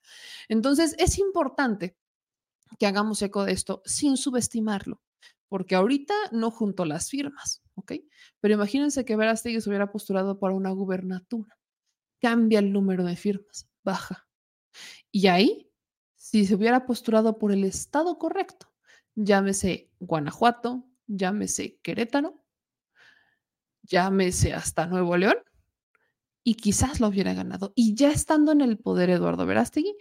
Entonces, 0.49 0.95
es 0.97 1.19
importante 1.19 1.95
que 2.79 2.87
hagamos 2.87 3.21
eco 3.21 3.45
de 3.45 3.53
esto 3.53 3.83
sin 3.85 4.17
subestimarlo, 4.17 5.01
porque 5.47 5.75
ahorita 5.75 6.15
no 6.31 6.49
junto 6.49 6.85
las 6.85 7.09
firmas, 7.09 7.61
¿ok? 7.75 7.93
Pero 8.39 8.55
imagínense 8.55 9.05
que 9.05 9.15
Verástegui 9.15 9.61
se 9.61 9.69
hubiera 9.69 9.91
postulado 9.91 10.39
para 10.39 10.55
una 10.55 10.71
gubernatura 10.71 11.56
cambia 12.19 12.59
el 12.59 12.71
número 12.71 13.03
de 13.03 13.15
firmas, 13.15 13.67
baja. 13.83 14.27
Y 15.11 15.27
ahí, 15.27 15.71
si 16.15 16.45
se 16.45 16.55
hubiera 16.55 16.85
postulado 16.85 17.37
por 17.37 17.51
el 17.51 17.63
estado 17.63 18.17
correcto, 18.17 18.73
llámese 19.15 19.91
Guanajuato, 19.99 20.85
llámese 21.07 21.79
Querétaro, 21.81 22.43
llámese 23.83 24.53
hasta 24.53 24.85
Nuevo 24.85 25.17
León, 25.17 25.37
y 26.43 26.55
quizás 26.55 27.01
lo 27.01 27.07
hubiera 27.07 27.33
ganado. 27.33 27.73
Y 27.75 27.93
ya 27.93 28.09
estando 28.09 28.53
en 28.53 28.61
el 28.61 28.77
poder 28.77 29.09
Eduardo 29.09 29.45
Verástegui, 29.45 29.97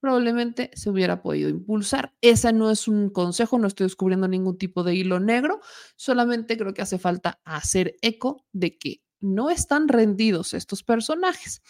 probablemente 0.00 0.70
se 0.74 0.88
hubiera 0.88 1.22
podido 1.22 1.50
impulsar. 1.50 2.14
Ese 2.22 2.54
no 2.54 2.70
es 2.70 2.88
un 2.88 3.10
consejo, 3.10 3.58
no 3.58 3.66
estoy 3.66 3.84
descubriendo 3.84 4.26
ningún 4.26 4.56
tipo 4.56 4.82
de 4.82 4.94
hilo 4.94 5.20
negro, 5.20 5.60
solamente 5.96 6.56
creo 6.56 6.72
que 6.72 6.80
hace 6.80 6.98
falta 6.98 7.40
hacer 7.44 7.96
eco 8.00 8.46
de 8.52 8.78
que 8.78 9.02
no 9.20 9.50
están 9.50 9.88
rendidos 9.88 10.54
estos 10.54 10.82
personajes. 10.82 11.62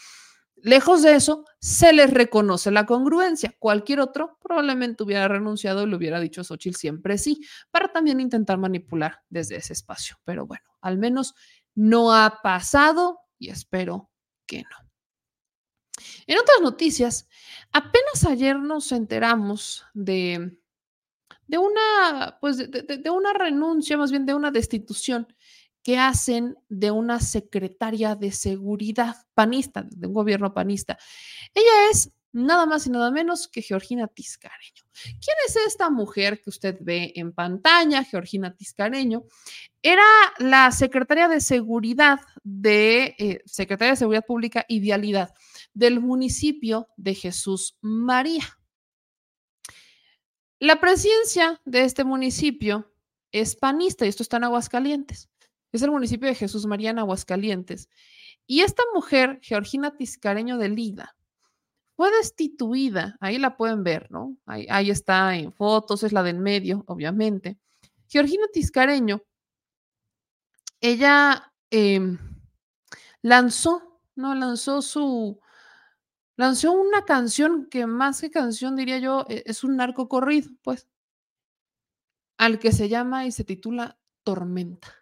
Lejos 0.63 1.03
de 1.03 1.15
eso, 1.15 1.45
se 1.59 1.93
les 1.93 2.11
reconoce 2.13 2.71
la 2.71 2.85
congruencia. 2.85 3.55
Cualquier 3.59 4.01
otro 4.01 4.39
probablemente 4.43 5.03
hubiera 5.03 5.27
renunciado 5.27 5.85
y 5.85 5.87
le 5.89 5.97
hubiera 5.97 6.21
dicho 6.21 6.43
a 6.43 6.45
Xochitl 6.45 6.77
siempre 6.77 7.17
sí, 7.17 7.41
para 7.71 7.89
también 7.89 8.21
intentar 8.21 8.59
manipular 8.59 9.23
desde 9.31 9.57
ese 9.57 9.73
espacio. 9.73 10.17
Pero 10.25 10.47
bueno, 10.47 10.65
al 10.83 10.99
menos 10.99 11.35
no 11.75 12.15
ha 12.15 12.41
pasado 12.43 13.21
y 13.39 13.49
espero 13.49 14.11
que 14.47 14.63
no. 14.63 14.91
En 16.27 16.39
otras 16.39 16.61
noticias, 16.61 17.29
apenas 17.73 18.25
ayer 18.27 18.59
nos 18.59 18.93
enteramos 18.93 19.87
de, 19.95 20.59
de 21.47 21.59
una, 21.59 22.39
pues 22.41 22.59
de 22.59 23.11
una 23.11 23.33
renuncia, 23.33 23.97
más 23.97 24.11
bien 24.11 24.27
de 24.27 24.35
una 24.35 24.51
destitución 24.51 25.27
que 25.83 25.99
hacen 25.99 26.57
de 26.69 26.91
una 26.91 27.21
secretaria 27.21 28.15
de 28.15 28.33
seguridad 28.33 29.17
panista, 29.35 29.87
de 29.89 30.07
un 30.07 30.13
gobierno 30.13 30.53
panista. 30.53 30.99
Ella 31.55 31.91
es 31.91 32.13
nada 32.33 32.67
más 32.67 32.87
y 32.87 32.91
nada 32.91 33.11
menos 33.11 33.49
que 33.49 33.63
Georgina 33.63 34.07
Tiscareño. 34.07 34.85
¿Quién 34.93 35.37
es 35.47 35.57
esta 35.67 35.91
mujer 35.91 36.41
que 36.43 36.51
usted 36.51 36.77
ve 36.81 37.13
en 37.17 37.33
pantalla, 37.33 38.05
Georgina 38.05 38.55
Tiscareño? 38.55 39.25
Era 39.83 40.05
la 40.39 40.71
secretaria 40.71 41.29
de 41.29 41.41
seguridad 41.41 42.21
de 42.45 43.15
eh, 43.19 43.43
de 43.45 43.97
Seguridad 43.97 44.27
Pública 44.27 44.65
y 44.69 44.81
Vialidad 44.81 45.33
del 45.73 46.01
municipio 46.01 46.89
de 46.97 47.15
Jesús 47.15 47.79
María. 47.81 48.45
La 50.59 50.79
presidencia 50.79 51.61
de 51.65 51.85
este 51.85 52.05
municipio 52.05 52.93
es 53.33 53.57
panista 53.57 54.05
y 54.05 54.11
esto 54.11 54.23
está 54.23 54.37
en 54.37 54.45
Aguascalientes 54.45 55.31
es 55.73 55.83
el 55.83 55.91
municipio 55.91 56.29
de 56.29 56.35
Jesús 56.35 56.67
María 56.67 56.91
en 56.91 56.99
Aguascalientes. 56.99 57.89
Y 58.47 58.63
esta 58.63 58.83
mujer, 58.95 59.39
Georgina 59.43 59.97
Tiscareño 59.97 60.59
de 60.59 60.69
Lida, 60.69 61.17
fue 61.97 62.11
destituida, 62.11 63.17
ahí 63.21 63.39
la 63.39 63.57
pueden 63.57 63.85
ver, 63.85 64.11
¿no? 64.11 64.37
Ahí, 64.47 64.91
está 64.91 65.37
en 65.37 65.53
fotos, 65.53 66.03
es 66.03 66.13
la 66.13 66.23
del 66.23 66.39
medio, 66.39 66.83
obviamente. 66.87 67.59
Georgina 68.09 68.47
Tiscareño, 68.53 69.23
ella 70.81 71.53
em, 71.71 72.19
lanzó, 73.23 74.01
¿no? 74.17 74.35
Lanzó 74.35 74.83
su, 74.83 75.41
lanzó 76.37 76.73
una 76.73 77.05
canción 77.05 77.69
que 77.71 77.87
más 77.87 78.21
que 78.23 78.31
canción, 78.31 78.77
diría 78.77 78.99
yo, 78.99 79.27
e, 79.29 79.43
es 79.47 79.63
un 79.63 79.77
narco 79.77 80.09
corrido, 80.09 80.51
pues, 80.63 80.89
al 82.39 82.59
que 82.59 82.73
se 82.73 82.89
llama 82.89 83.27
y 83.27 83.33
se 83.33 83.45
titula 83.45 83.99
Tormenta 84.25 85.00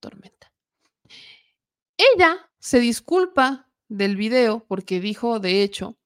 tormenta. 0.00 0.52
Ella 1.96 2.50
se 2.58 2.80
disculpa 2.80 3.68
del 3.88 4.16
video 4.16 4.64
porque 4.66 5.00
dijo, 5.00 5.38
de 5.38 5.62
hecho, 5.62 5.98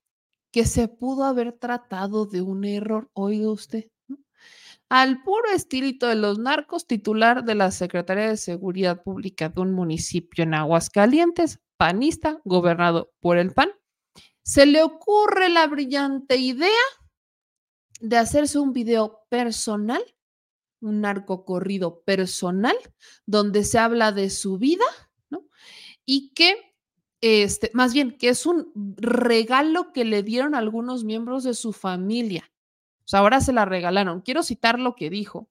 que 0.51 0.67
se 0.67 0.89
pudo 0.89 1.25
haber 1.25 1.53
tratado 1.53 2.27
de 2.27 2.43
un 2.43 2.65
error, 2.65 3.11
oiga 3.13 3.51
usted, 3.51 3.89
al 4.89 5.23
puro 5.23 5.51
estilito 5.53 6.07
de 6.07 6.15
los 6.15 6.39
narcos, 6.39 6.87
titular 6.87 7.45
de 7.45 7.55
la 7.55 7.71
Secretaría 7.71 8.29
de 8.29 8.37
Seguridad 8.37 9.03
Pública 9.03 9.49
de 9.49 9.61
un 9.61 9.73
municipio 9.73 10.45
en 10.45 10.55
Aguascalientes, 10.55 11.59
panista, 11.77 12.41
gobernado 12.45 13.13
por 13.21 13.39
el 13.39 13.53
PAN, 13.53 13.71
se 14.43 14.67
le 14.67 14.83
ocurre 14.83 15.49
la 15.49 15.67
brillante 15.67 16.37
idea 16.37 16.69
de 18.01 18.17
hacerse 18.17 18.59
un 18.59 18.73
video 18.73 19.25
personal, 19.31 20.05
un 20.85 21.01
narco 21.01 21.45
corrido 21.45 22.03
personal, 22.03 22.77
donde 23.27 23.65
se 23.65 23.79
habla 23.79 24.13
de 24.13 24.31
su 24.31 24.59
vida, 24.59 24.85
¿no? 25.31 25.47
Y 26.05 26.33
que, 26.35 26.55
este, 27.21 27.71
más 27.75 27.95
bien, 27.95 28.17
que 28.19 28.29
es 28.29 28.47
un 28.47 28.73
regalo 28.97 29.93
que 29.93 30.05
le 30.05 30.23
dieron 30.23 30.55
algunos 30.55 31.05
miembros 31.05 31.45
de 31.45 31.55
su 31.55 31.73
familia. 31.73 32.51
O 33.01 33.09
sea, 33.09 33.21
ahora 33.21 33.41
se 33.41 33.53
la 33.53 33.65
regalaron. 33.65 34.21
Quiero 34.21 34.43
citar 34.43 34.79
lo 34.79 34.95
que 34.95 35.11
dijo. 35.11 35.49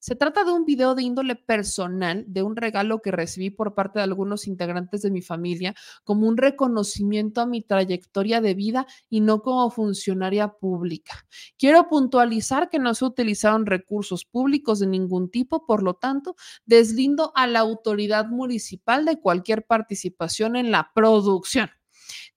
Se 0.00 0.14
trata 0.14 0.44
de 0.44 0.52
un 0.52 0.64
video 0.64 0.94
de 0.94 1.02
índole 1.02 1.34
personal, 1.34 2.24
de 2.28 2.42
un 2.42 2.54
regalo 2.56 3.00
que 3.02 3.10
recibí 3.10 3.50
por 3.50 3.74
parte 3.74 3.98
de 3.98 4.04
algunos 4.04 4.46
integrantes 4.46 5.02
de 5.02 5.10
mi 5.10 5.22
familia 5.22 5.74
como 6.04 6.28
un 6.28 6.36
reconocimiento 6.36 7.40
a 7.40 7.46
mi 7.46 7.62
trayectoria 7.62 8.40
de 8.40 8.54
vida 8.54 8.86
y 9.10 9.20
no 9.20 9.42
como 9.42 9.70
funcionaria 9.70 10.48
pública. 10.48 11.26
Quiero 11.58 11.88
puntualizar 11.88 12.68
que 12.70 12.78
no 12.78 12.94
se 12.94 13.04
utilizaron 13.04 13.66
recursos 13.66 14.24
públicos 14.24 14.78
de 14.78 14.86
ningún 14.86 15.30
tipo, 15.30 15.66
por 15.66 15.82
lo 15.82 15.94
tanto, 15.94 16.36
deslindo 16.64 17.32
a 17.34 17.46
la 17.46 17.60
autoridad 17.60 18.26
municipal 18.26 19.04
de 19.04 19.20
cualquier 19.20 19.66
participación 19.66 20.56
en 20.56 20.70
la 20.70 20.90
producción. 20.94 21.70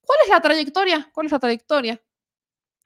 ¿Cuál 0.02 0.20
es 0.24 0.30
la 0.30 0.42
trayectoria? 0.42 1.10
¿Cuál 1.14 1.28
es 1.28 1.32
la 1.32 1.40
trayectoria? 1.40 2.02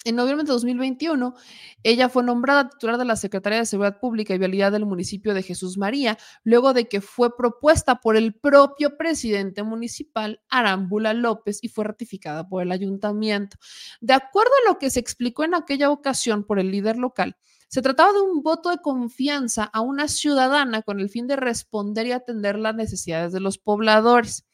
En 0.06 0.16
noviembre 0.16 0.46
de 0.46 0.54
2021, 0.54 1.34
ella 1.82 2.10
fue 2.10 2.24
nombrada 2.24 2.70
titular 2.70 3.00
de 3.00 3.06
la 3.06 3.16
Secretaría 3.16 3.58
de 3.58 3.66
Seguridad 3.66 4.00
Pública 4.00 4.36
y 4.36 4.38
Vialidad 4.38 4.72
del 4.72 4.86
municipio 4.86 5.34
de 5.34 5.42
Jesús 5.42 5.80
María, 5.80 6.20
luego 6.44 6.74
de 6.74 6.88
que 6.88 7.02
fue 7.02 7.36
propuesta 7.36 7.96
por 8.02 8.16
el 8.16 8.36
propio 8.36 8.98
presidente 8.98 9.64
municipal, 9.64 10.42
Arámbula 10.48 11.16
López, 11.16 11.58
y 11.64 11.70
fue 11.70 11.86
ratificada 11.86 12.48
por 12.48 12.62
el 12.62 12.72
ayuntamiento. 12.72 13.58
De 14.00 14.14
acuerdo 14.14 14.52
a 14.64 14.70
lo 14.70 14.78
que 14.78 14.92
se 14.92 15.00
explicó 15.00 15.44
en 15.44 15.56
aquella 15.56 15.90
ocasión 15.90 16.44
por 16.44 16.60
el 16.60 16.70
líder 16.70 16.98
local, 16.98 17.36
se 17.68 17.82
trataba 17.82 18.14
de 18.14 18.22
un 18.22 18.44
voto 18.44 18.70
de 18.70 18.78
confianza 18.78 19.64
a 19.64 19.82
una 19.82 20.08
ciudadana 20.08 20.84
con 20.84 21.00
el 21.00 21.10
fin 21.10 21.26
de 21.26 21.36
responder 21.36 22.06
y 22.06 22.12
atender 22.12 22.60
las 22.60 22.76
necesidades 22.76 23.34
de 23.34 23.40
los 23.40 23.58
pobladores. 23.58 24.46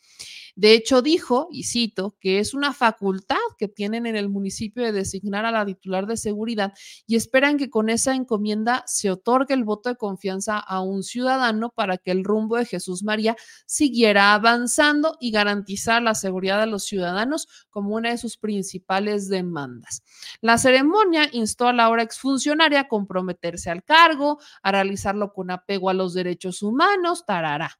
De 0.55 0.73
hecho, 0.73 1.01
dijo, 1.01 1.47
y 1.51 1.63
cito, 1.63 2.15
que 2.19 2.39
es 2.39 2.53
una 2.53 2.73
facultad 2.73 3.37
que 3.57 3.67
tienen 3.67 4.05
en 4.05 4.15
el 4.15 4.29
municipio 4.29 4.83
de 4.83 4.91
designar 4.91 5.45
a 5.45 5.51
la 5.51 5.65
titular 5.65 6.07
de 6.07 6.17
seguridad 6.17 6.73
y 7.07 7.15
esperan 7.15 7.57
que 7.57 7.69
con 7.69 7.89
esa 7.89 8.15
encomienda 8.15 8.83
se 8.87 9.11
otorgue 9.11 9.53
el 9.53 9.63
voto 9.63 9.89
de 9.89 9.95
confianza 9.95 10.57
a 10.57 10.81
un 10.81 11.03
ciudadano 11.03 11.69
para 11.69 11.97
que 11.97 12.11
el 12.11 12.23
rumbo 12.23 12.57
de 12.57 12.65
Jesús 12.65 13.03
María 13.03 13.35
siguiera 13.65 14.33
avanzando 14.33 15.17
y 15.19 15.31
garantizar 15.31 16.01
la 16.01 16.15
seguridad 16.15 16.59
de 16.59 16.67
los 16.67 16.83
ciudadanos 16.83 17.47
como 17.69 17.95
una 17.95 18.09
de 18.09 18.17
sus 18.17 18.37
principales 18.37 19.29
demandas. 19.29 20.03
La 20.41 20.57
ceremonia 20.57 21.29
instó 21.31 21.67
a 21.67 21.73
la 21.73 21.85
ahora 21.85 22.03
exfuncionaria 22.03 22.81
a 22.81 22.87
comprometerse 22.87 23.69
al 23.69 23.83
cargo, 23.83 24.39
a 24.61 24.71
realizarlo 24.71 25.33
con 25.33 25.51
apego 25.51 25.89
a 25.89 25.93
los 25.93 26.13
derechos 26.13 26.61
humanos, 26.61 27.25
tarará. 27.25 27.79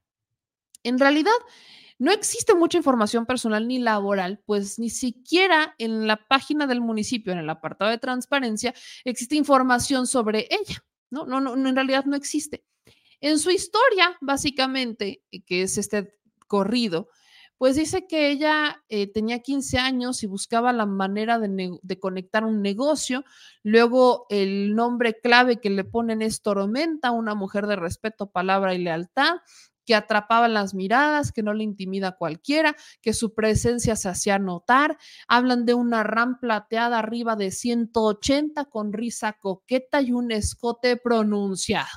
En 0.83 0.97
realidad, 0.97 1.31
no 2.01 2.11
existe 2.11 2.55
mucha 2.55 2.79
información 2.79 3.27
personal 3.27 3.67
ni 3.67 3.77
laboral, 3.77 4.41
pues 4.47 4.79
ni 4.79 4.89
siquiera 4.89 5.75
en 5.77 6.07
la 6.07 6.17
página 6.27 6.65
del 6.65 6.81
municipio, 6.81 7.31
en 7.31 7.37
el 7.37 7.47
apartado 7.47 7.91
de 7.91 7.99
transparencia, 7.99 8.73
existe 9.05 9.35
información 9.35 10.07
sobre 10.07 10.47
ella. 10.49 10.83
No, 11.11 11.27
no, 11.27 11.39
no, 11.39 11.53
en 11.53 11.75
realidad 11.75 12.05
no 12.05 12.15
existe. 12.15 12.65
En 13.19 13.37
su 13.37 13.51
historia, 13.51 14.17
básicamente, 14.19 15.21
eh, 15.31 15.43
que 15.43 15.61
es 15.61 15.77
este 15.77 16.17
corrido, 16.47 17.07
pues 17.59 17.75
dice 17.75 18.07
que 18.07 18.31
ella 18.31 18.83
eh, 18.89 19.05
tenía 19.05 19.37
15 19.37 19.77
años 19.77 20.23
y 20.23 20.25
buscaba 20.25 20.73
la 20.73 20.87
manera 20.87 21.37
de, 21.37 21.77
de, 21.83 21.99
conectar 21.99 22.43
un 22.43 22.63
negocio. 22.63 23.23
Luego 23.61 24.25
el 24.31 24.73
nombre 24.73 25.19
clave 25.21 25.61
que 25.61 25.69
le 25.69 25.83
ponen 25.83 26.23
es 26.23 26.41
Tormenta, 26.41 27.11
una 27.11 27.35
mujer 27.35 27.67
de 27.67 27.75
respeto, 27.75 28.31
palabra 28.31 28.73
y 28.73 28.79
lealtad 28.79 29.35
que 29.91 29.95
atrapaba 29.95 30.47
las 30.47 30.73
miradas, 30.73 31.33
que 31.33 31.43
no 31.43 31.53
le 31.53 31.65
intimida 31.65 32.07
a 32.07 32.15
cualquiera, 32.15 32.77
que 33.01 33.11
su 33.11 33.33
presencia 33.33 33.97
se 33.97 34.07
hacía 34.07 34.39
notar. 34.39 34.97
Hablan 35.27 35.65
de 35.65 35.73
una 35.73 36.01
RAM 36.01 36.39
plateada 36.39 36.99
arriba 36.99 37.35
de 37.35 37.51
180 37.51 38.69
con 38.69 38.93
risa 38.93 39.33
coqueta 39.33 40.01
y 40.01 40.13
un 40.13 40.31
escote 40.31 40.95
pronunciado. 40.95 41.89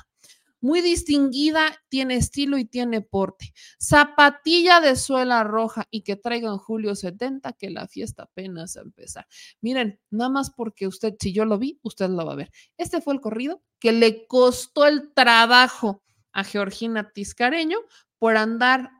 Muy 0.59 0.81
distinguida, 0.81 1.81
tiene 1.87 2.17
estilo 2.17 2.57
y 2.57 2.65
tiene 2.65 2.99
porte. 2.99 3.53
Zapatilla 3.81 4.81
de 4.81 4.97
suela 4.97 5.45
roja 5.45 5.87
y 5.89 6.01
que 6.01 6.17
traigan 6.17 6.57
julio 6.57 6.95
70, 6.95 7.53
que 7.53 7.69
la 7.69 7.87
fiesta 7.87 8.23
apenas 8.23 8.75
a 8.75 8.81
empezar. 8.81 9.25
Miren, 9.61 10.01
nada 10.09 10.29
más 10.29 10.51
porque 10.51 10.85
usted, 10.85 11.13
si 11.17 11.31
yo 11.31 11.45
lo 11.45 11.57
vi, 11.57 11.79
usted 11.81 12.09
lo 12.09 12.25
va 12.25 12.33
a 12.33 12.35
ver. 12.35 12.51
Este 12.75 12.99
fue 12.99 13.13
el 13.13 13.21
corrido 13.21 13.63
que 13.79 13.93
le 13.93 14.27
costó 14.27 14.85
el 14.85 15.13
trabajo 15.13 16.01
a 16.35 16.43
Georgina 16.43 17.11
Tiscareño 17.11 17.79
por 18.19 18.35
andar, 18.35 18.91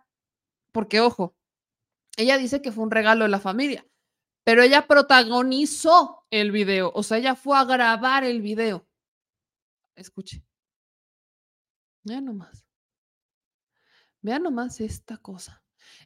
porque 0.72 1.02
ojo, 1.02 1.36
ella 2.18 2.38
dice 2.38 2.62
que 2.62 2.72
fue 2.72 2.86
un 2.86 2.92
regalo 2.92 3.26
de 3.26 3.30
la 3.30 3.42
familia, 3.42 3.86
pero 4.46 4.64
ella 4.64 4.88
protagonizó 4.88 6.26
el 6.32 6.52
video, 6.52 6.92
o 6.96 7.04
sea, 7.04 7.18
ella 7.18 7.36
fue 7.36 7.58
a 7.58 7.66
grabar 7.66 8.24
el 8.24 8.42
video. 8.42 8.88
Escuche. 9.96 10.44
Vean 12.04 12.26
nomás. 12.26 12.66
Vean 14.22 14.44
nomás 14.44 14.80
esta 14.80 15.18
cosa. 15.18 15.62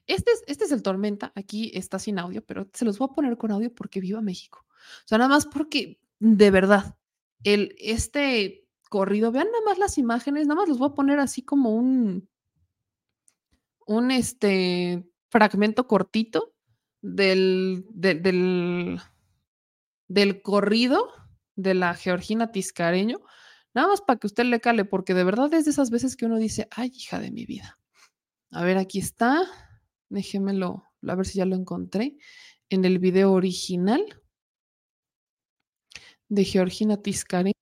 Este 0.08 0.32
es, 0.32 0.44
este 0.48 0.66
es 0.66 0.72
el 0.72 0.82
Tormenta, 0.82 1.32
aquí 1.36 1.72
está 1.76 2.00
sin 2.00 2.18
audio, 2.18 2.44
pero 2.44 2.68
se 2.74 2.86
los 2.86 2.98
voy 2.98 3.08
a 3.12 3.14
poner 3.14 3.38
con 3.38 3.52
audio 3.52 3.74
porque 3.74 4.00
viva 4.00 4.22
México. 4.22 4.66
O 4.68 5.08
sea, 5.08 5.20
nada 5.20 5.30
más 5.30 5.46
porque, 5.46 6.00
de 6.18 6.50
verdad, 6.50 6.98
el, 7.44 7.76
este 7.78 8.69
corrido. 8.90 9.32
Vean 9.32 9.48
nada 9.48 9.64
más 9.66 9.78
las 9.78 9.98
imágenes, 9.98 10.48
nada 10.48 10.62
más 10.62 10.70
los 10.70 10.80
voy 10.80 10.90
a 10.90 10.96
poner 10.96 11.20
así 11.20 11.44
como 11.44 11.76
un, 11.76 12.28
un 13.86 14.12
este 14.12 15.08
fragmento 15.30 15.88
cortito 15.88 16.54
del, 17.02 17.86
del, 17.90 19.00
del 20.08 20.42
corrido 20.42 21.08
de 21.56 21.74
la 21.74 21.94
Georgina 21.94 22.52
Tiscareño, 22.52 23.22
nada 23.74 23.90
más 23.90 24.02
para 24.02 24.20
que 24.20 24.28
usted 24.28 24.46
le 24.46 24.60
cale, 24.60 24.86
porque 24.86 25.14
de 25.14 25.24
verdad 25.24 25.54
es 25.54 25.66
de 25.66 25.72
esas 25.72 25.90
veces 25.90 26.16
que 26.16 26.26
uno 26.26 26.38
dice, 26.38 26.68
ay, 26.72 26.92
hija 26.94 27.20
de 27.20 27.32
mi 27.32 27.46
vida. 27.46 27.78
A 28.52 28.64
ver, 28.64 28.78
aquí 28.78 29.00
está, 29.00 29.44
déjemelo, 30.10 30.84
a 31.08 31.16
ver 31.16 31.26
si 31.26 31.38
ya 31.38 31.46
lo 31.46 31.56
encontré, 31.56 32.18
en 32.70 32.86
el 32.86 33.00
video 33.00 33.34
original 33.34 34.04
de 36.30 36.46
Georgina 36.46 36.98
Tiscareño. 36.98 37.59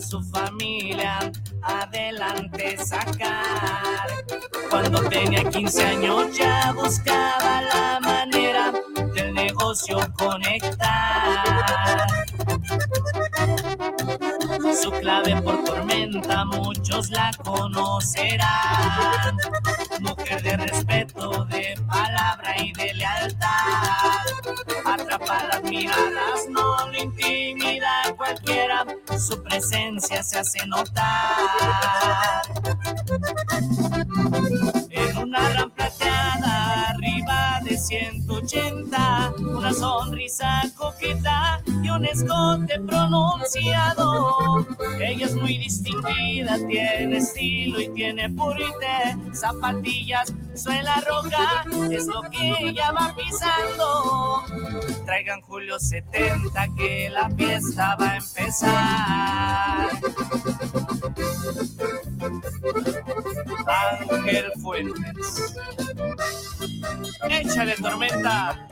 Su 0.00 0.22
familia 0.22 1.32
adelante 1.62 2.76
sacar. 2.84 4.08
Cuando 4.70 5.02
tenía 5.08 5.44
15 5.48 5.84
años 5.84 6.36
ya 6.36 6.72
buscaba 6.72 7.62
la 7.62 8.00
manera 8.00 8.72
del 9.14 9.34
negocio 9.34 9.98
conectar. 10.16 12.06
Su 14.74 14.90
clave 14.90 15.40
por 15.42 15.64
tormenta 15.64 16.44
muchos 16.44 17.10
la 17.10 17.30
conocerán. 17.42 19.36
Mujer 20.00 20.42
de 20.42 20.56
respeto, 20.56 21.44
de 21.46 21.80
palabra 21.86 22.54
y 22.58 22.72
de 22.72 22.94
lealtad. 22.94 23.48
Atrapa 24.84 25.44
las 25.44 25.62
miradas, 25.62 26.48
no 26.50 26.88
le 26.90 27.02
intimida 27.02 28.14
cualquiera. 28.16 28.84
Su 29.18 29.42
presencia 29.42 30.22
se 30.22 30.38
hace 30.38 30.66
notar. 30.66 32.42
En 34.90 35.16
una 35.18 35.48
gran 35.50 35.70
plateada 35.70 36.57
180, 37.88 39.32
una 39.38 39.72
sonrisa 39.72 40.60
coqueta 40.76 41.62
y 41.82 41.88
un 41.88 42.04
escote 42.04 42.78
pronunciado. 42.86 44.66
Ella 45.00 45.24
es 45.24 45.34
muy 45.34 45.56
distinguida, 45.56 46.58
tiene 46.66 47.16
estilo 47.16 47.80
y 47.80 47.88
tiene 47.94 48.28
purite, 48.28 49.16
zapatillas, 49.32 50.34
suela 50.54 51.02
roja, 51.08 51.64
es 51.90 52.06
lo 52.08 52.20
que 52.30 52.56
ella 52.60 52.92
va 52.92 53.16
pisando. 53.16 54.42
Traigan 55.06 55.40
Julio 55.40 55.78
70 55.78 56.68
que 56.76 57.08
la 57.08 57.30
fiesta 57.30 57.96
va 57.96 58.10
a 58.10 58.16
empezar. 58.18 59.88
Ángel 63.68 64.50
Fuentes. 64.62 65.54
Échale 67.28 67.74
tormenta. 67.76 68.66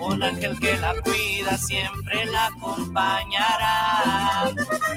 Un 0.00 0.22
ángel 0.22 0.58
que 0.60 0.76
la 0.76 0.94
cuida 1.02 1.56
siempre 1.56 2.26
la 2.26 2.48
acompañará. 2.48 4.50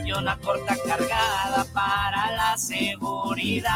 Y 0.03 0.11
una 0.11 0.37
corta 0.39 0.75
cargada 0.85 1.65
para 1.73 2.35
la 2.35 2.57
seguridad. 2.57 3.71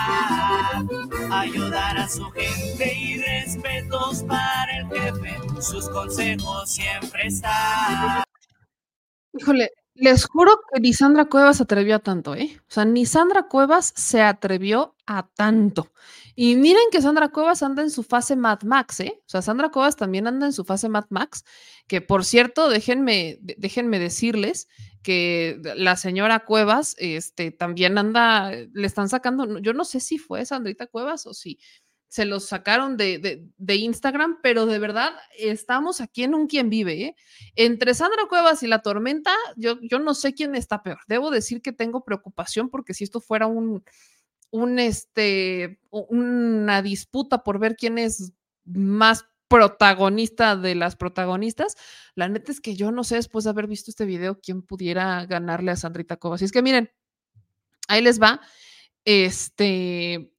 Ayudar 1.31 1.97
a 1.97 2.09
su 2.09 2.29
gente 2.31 2.93
y 2.93 3.17
respetos 3.17 4.23
para 4.23 4.77
el 4.77 4.87
jefe. 4.87 5.37
Sus 5.61 5.87
consejos 5.89 6.69
siempre 6.69 7.27
están. 7.27 8.23
Híjole, 9.33 9.71
les 9.93 10.25
juro 10.25 10.59
que 10.73 10.81
ni 10.81 10.93
Sandra 10.93 11.25
Cuevas 11.25 11.57
se 11.57 11.63
atrevió 11.63 11.95
a 11.95 11.99
tanto, 11.99 12.35
¿eh? 12.35 12.59
O 12.61 12.71
sea, 12.71 12.85
ni 12.85 13.05
Sandra 13.05 13.47
Cuevas 13.47 13.93
se 13.95 14.21
atrevió 14.21 14.95
a 15.05 15.27
tanto. 15.27 15.91
Y 16.41 16.55
miren 16.55 16.83
que 16.89 17.01
Sandra 17.01 17.27
Cuevas 17.27 17.61
anda 17.63 17.83
en 17.83 17.89
su 17.89 18.01
fase 18.01 18.37
Mad 18.37 18.61
Max, 18.61 19.01
¿eh? 19.01 19.19
O 19.25 19.29
sea, 19.29 19.41
Sandra 19.41 19.71
Cuevas 19.71 19.97
también 19.97 20.25
anda 20.25 20.45
en 20.45 20.53
su 20.53 20.63
fase 20.63 20.87
Mad 20.87 21.03
Max, 21.09 21.43
que 21.85 21.99
por 21.99 22.23
cierto, 22.23 22.69
déjenme, 22.69 23.39
déjenme 23.41 23.99
decirles 23.99 24.69
que 25.03 25.59
la 25.75 25.97
señora 25.97 26.45
Cuevas, 26.45 26.95
este, 26.97 27.51
también 27.51 27.97
anda, 27.97 28.51
le 28.51 28.87
están 28.87 29.09
sacando, 29.09 29.59
yo 29.59 29.73
no 29.73 29.83
sé 29.83 29.99
si 29.99 30.17
fue 30.17 30.45
Sandrita 30.45 30.87
Cuevas 30.87 31.25
o 31.25 31.33
si 31.33 31.59
se 32.07 32.23
los 32.23 32.45
sacaron 32.45 32.95
de, 32.95 33.49
de, 33.57 33.75
Instagram, 33.75 34.39
pero 34.41 34.65
de 34.65 34.79
verdad 34.79 35.11
estamos 35.37 35.99
aquí 35.99 36.23
en 36.23 36.35
un 36.35 36.47
quien 36.47 36.69
vive. 36.69 37.03
¿eh? 37.03 37.15
Entre 37.55 37.93
Sandra 37.93 38.27
Cuevas 38.29 38.63
y 38.63 38.67
la 38.67 38.81
tormenta, 38.81 39.35
yo, 39.57 39.77
yo 39.81 39.99
no 39.99 40.13
sé 40.13 40.33
quién 40.33 40.55
está 40.55 40.83
peor. 40.83 40.99
Debo 41.09 41.31
decir 41.31 41.61
que 41.61 41.73
tengo 41.73 42.05
preocupación 42.05 42.69
porque 42.69 42.93
si 42.93 43.03
esto 43.03 43.19
fuera 43.19 43.45
un, 43.45 43.83
un 44.51 44.79
este, 44.79 45.79
una 45.89 46.81
disputa 46.81 47.43
por 47.43 47.59
ver 47.59 47.75
quién 47.75 47.97
es 47.97 48.33
más 48.65 49.25
protagonista 49.47 50.55
de 50.55 50.75
las 50.75 50.95
protagonistas, 50.95 51.75
la 52.15 52.29
neta 52.29 52.51
es 52.51 52.61
que 52.61 52.75
yo 52.75 52.91
no 52.91 53.03
sé 53.03 53.15
después 53.15 53.43
de 53.43 53.49
haber 53.49 53.67
visto 53.67 53.89
este 53.91 54.05
video 54.05 54.39
quién 54.39 54.61
pudiera 54.61 55.25
ganarle 55.25 55.71
a 55.71 55.75
Sandrita 55.75 56.17
Cuevas. 56.17 56.41
Y 56.41 56.45
es 56.45 56.51
que 56.51 56.61
miren, 56.61 56.91
ahí 57.87 58.01
les 58.01 58.21
va. 58.21 58.41
Este, 59.05 60.31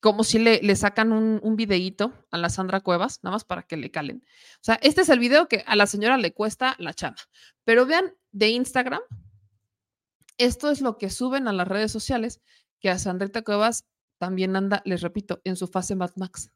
como 0.00 0.24
si 0.24 0.38
le, 0.38 0.60
le 0.62 0.76
sacan 0.76 1.12
un, 1.12 1.40
un, 1.42 1.56
videíto 1.56 2.12
a 2.30 2.38
la 2.38 2.50
Sandra 2.50 2.80
Cuevas, 2.80 3.20
nada 3.22 3.36
más 3.36 3.44
para 3.44 3.62
que 3.62 3.76
le 3.76 3.90
calen. 3.90 4.24
O 4.56 4.62
sea, 4.64 4.78
este 4.82 5.02
es 5.02 5.08
el 5.08 5.18
video 5.18 5.48
que 5.48 5.62
a 5.66 5.76
la 5.76 5.86
señora 5.86 6.18
le 6.18 6.32
cuesta 6.32 6.74
la 6.78 6.92
chama. 6.92 7.16
Pero 7.64 7.86
vean 7.86 8.14
de 8.32 8.48
Instagram, 8.48 9.00
esto 10.38 10.70
es 10.70 10.80
lo 10.80 10.98
que 10.98 11.10
suben 11.10 11.48
a 11.48 11.52
las 11.52 11.68
redes 11.68 11.92
sociales, 11.92 12.40
que 12.80 12.90
a 12.90 12.98
Sandrita 12.98 13.42
Cuevas 13.42 13.84
también 14.18 14.56
anda, 14.56 14.82
les 14.84 15.00
repito, 15.00 15.40
en 15.44 15.56
su 15.56 15.66
fase 15.66 15.94
Mad 15.94 16.10
Max. 16.16 16.50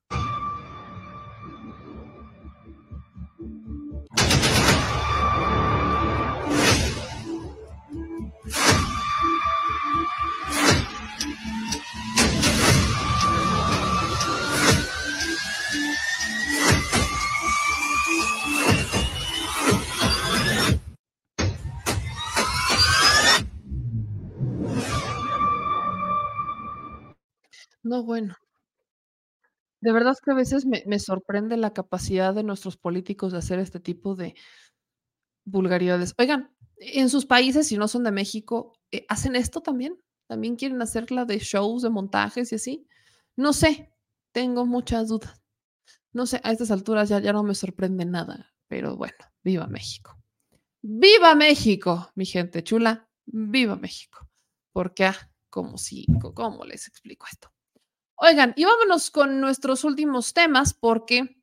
No, 27.94 28.02
bueno. 28.02 28.34
De 29.80 29.92
verdad 29.92 30.16
que 30.24 30.32
a 30.32 30.34
veces 30.34 30.66
me, 30.66 30.82
me 30.86 30.98
sorprende 30.98 31.56
la 31.56 31.72
capacidad 31.72 32.34
de 32.34 32.42
nuestros 32.42 32.76
políticos 32.76 33.30
de 33.32 33.38
hacer 33.38 33.60
este 33.60 33.78
tipo 33.78 34.16
de 34.16 34.34
vulgaridades. 35.44 36.14
Oigan, 36.18 36.50
en 36.78 37.08
sus 37.08 37.26
países, 37.26 37.66
si 37.68 37.76
no 37.76 37.88
son 37.88 38.04
de 38.04 38.10
México, 38.12 38.72
eh, 38.90 39.04
¿hacen 39.08 39.36
esto 39.36 39.60
también? 39.60 39.98
¿También 40.26 40.56
quieren 40.56 40.80
hacerla 40.82 41.24
de 41.24 41.38
shows, 41.38 41.82
de 41.82 41.90
montajes 41.90 42.52
y 42.52 42.54
así? 42.56 42.86
No 43.36 43.52
sé, 43.52 43.92
tengo 44.32 44.66
muchas 44.66 45.08
dudas. 45.08 45.40
No 46.12 46.26
sé, 46.26 46.40
a 46.44 46.52
estas 46.52 46.70
alturas 46.72 47.08
ya, 47.08 47.20
ya 47.20 47.32
no 47.32 47.42
me 47.44 47.54
sorprende 47.54 48.04
nada, 48.06 48.54
pero 48.68 48.96
bueno, 48.96 49.16
viva 49.44 49.66
México. 49.68 50.18
¡Viva 50.82 51.34
México, 51.34 52.10
mi 52.16 52.26
gente 52.26 52.64
chula! 52.64 53.08
¡Viva 53.26 53.76
México! 53.76 54.28
Porque, 54.72 55.06
ah, 55.06 55.30
como 55.50 55.78
si, 55.78 56.06
¿cómo 56.34 56.64
les 56.64 56.88
explico 56.88 57.26
esto? 57.30 57.53
Oigan, 58.16 58.54
y 58.56 58.64
vámonos 58.64 59.10
con 59.10 59.40
nuestros 59.40 59.84
últimos 59.84 60.32
temas 60.32 60.72
porque 60.72 61.42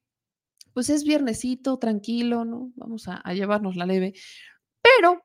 pues 0.73 0.89
es 0.89 1.03
viernesito, 1.03 1.77
tranquilo, 1.77 2.45
¿no? 2.45 2.71
Vamos 2.75 3.07
a, 3.07 3.21
llevarnos 3.33 3.75
la 3.75 3.85
leve. 3.85 4.13
Pero 4.81 5.23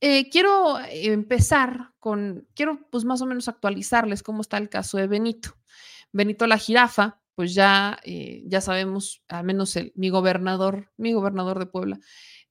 eh, 0.00 0.28
quiero 0.28 0.78
empezar 0.90 1.92
con, 2.00 2.48
quiero 2.54 2.88
pues 2.90 3.04
más 3.04 3.22
o 3.22 3.26
menos 3.26 3.48
actualizarles 3.48 4.22
cómo 4.22 4.40
está 4.42 4.58
el 4.58 4.68
caso 4.68 4.98
de 4.98 5.06
Benito. 5.06 5.56
Benito 6.12 6.46
la 6.46 6.58
jirafa, 6.58 7.20
pues 7.34 7.54
ya, 7.54 8.00
eh, 8.02 8.42
ya 8.46 8.60
sabemos, 8.60 9.22
al 9.28 9.44
menos 9.44 9.76
el, 9.76 9.92
mi 9.94 10.10
gobernador, 10.10 10.90
mi 10.96 11.12
gobernador 11.12 11.58
de 11.60 11.66
Puebla, 11.66 12.00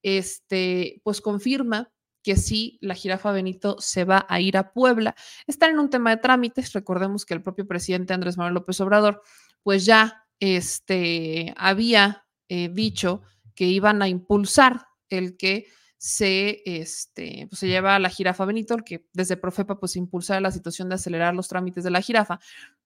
este, 0.04 1.02
pues 1.04 1.20
confirma 1.20 1.92
que 2.28 2.36
sí, 2.36 2.78
la 2.82 2.94
jirafa 2.94 3.32
Benito 3.32 3.78
se 3.80 4.04
va 4.04 4.26
a 4.28 4.42
ir 4.42 4.58
a 4.58 4.74
Puebla. 4.74 5.16
Están 5.46 5.70
en 5.70 5.80
un 5.80 5.90
tema 5.90 6.10
de 6.10 6.18
trámites. 6.18 6.74
Recordemos 6.74 7.26
que 7.26 7.34
el 7.34 7.42
propio 7.42 7.66
presidente 7.66 8.14
Andrés 8.14 8.36
Manuel 8.36 8.56
López 8.56 8.82
Obrador, 8.82 9.22
pues 9.64 9.86
ya 9.86 10.26
este, 10.42 11.54
había 11.56 12.26
eh, 12.50 12.68
dicho 12.68 13.22
que 13.56 13.64
iban 13.64 14.02
a 14.02 14.10
impulsar 14.10 14.88
el 15.08 15.38
que 15.38 15.68
se, 15.98 16.64
este, 16.66 17.48
pues 17.50 17.62
se 17.62 17.70
lleva 17.70 17.96
a 17.96 18.00
la 18.00 18.10
jirafa 18.10 18.44
Benito, 18.44 18.76
el 18.76 18.84
que 18.84 19.08
desde 19.14 19.38
Profepa 19.38 19.80
pues 19.80 19.96
impulsara 19.96 20.42
la 20.42 20.52
situación 20.52 20.90
de 20.90 20.96
acelerar 20.96 21.34
los 21.34 21.48
trámites 21.48 21.86
de 21.86 21.92
la 21.92 22.02
jirafa. 22.02 22.42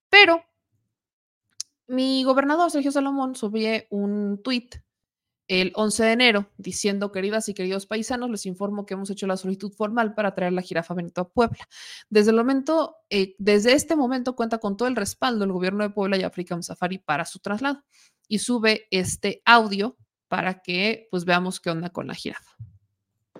Pero 0.07 0.45
mi 1.87 2.23
gobernador 2.23 2.69
Sergio 2.69 2.91
Salomón 2.91 3.33
subió 3.33 3.81
un 3.89 4.39
tuit 4.43 4.75
el 5.51 5.73
11 5.75 6.03
de 6.05 6.11
enero 6.13 6.49
diciendo, 6.57 7.11
queridas 7.11 7.49
y 7.49 7.53
queridos 7.53 7.85
paisanos, 7.85 8.29
les 8.29 8.45
informo 8.45 8.85
que 8.85 8.93
hemos 8.93 9.09
hecho 9.09 9.27
la 9.27 9.35
solicitud 9.35 9.73
formal 9.73 10.13
para 10.13 10.33
traer 10.33 10.53
la 10.53 10.61
jirafa 10.61 10.93
Benito 10.93 11.19
a 11.19 11.29
Puebla. 11.29 11.67
Desde 12.09 12.31
el 12.31 12.37
momento, 12.37 12.95
eh, 13.09 13.35
desde 13.37 13.73
este 13.73 13.97
momento 13.97 14.37
cuenta 14.37 14.59
con 14.59 14.77
todo 14.77 14.87
el 14.87 14.95
respaldo 14.95 15.41
del 15.41 15.51
gobierno 15.51 15.83
de 15.83 15.89
Puebla 15.89 16.15
y 16.15 16.23
African 16.23 16.63
Safari 16.63 16.99
para 16.99 17.25
su 17.25 17.39
traslado 17.39 17.83
y 18.29 18.39
sube 18.39 18.87
este 18.91 19.41
audio 19.43 19.97
para 20.29 20.61
que 20.61 21.09
pues 21.11 21.25
veamos 21.25 21.59
qué 21.59 21.69
onda 21.69 21.89
con 21.89 22.07
la 22.07 22.15
jirafa. 22.15 22.55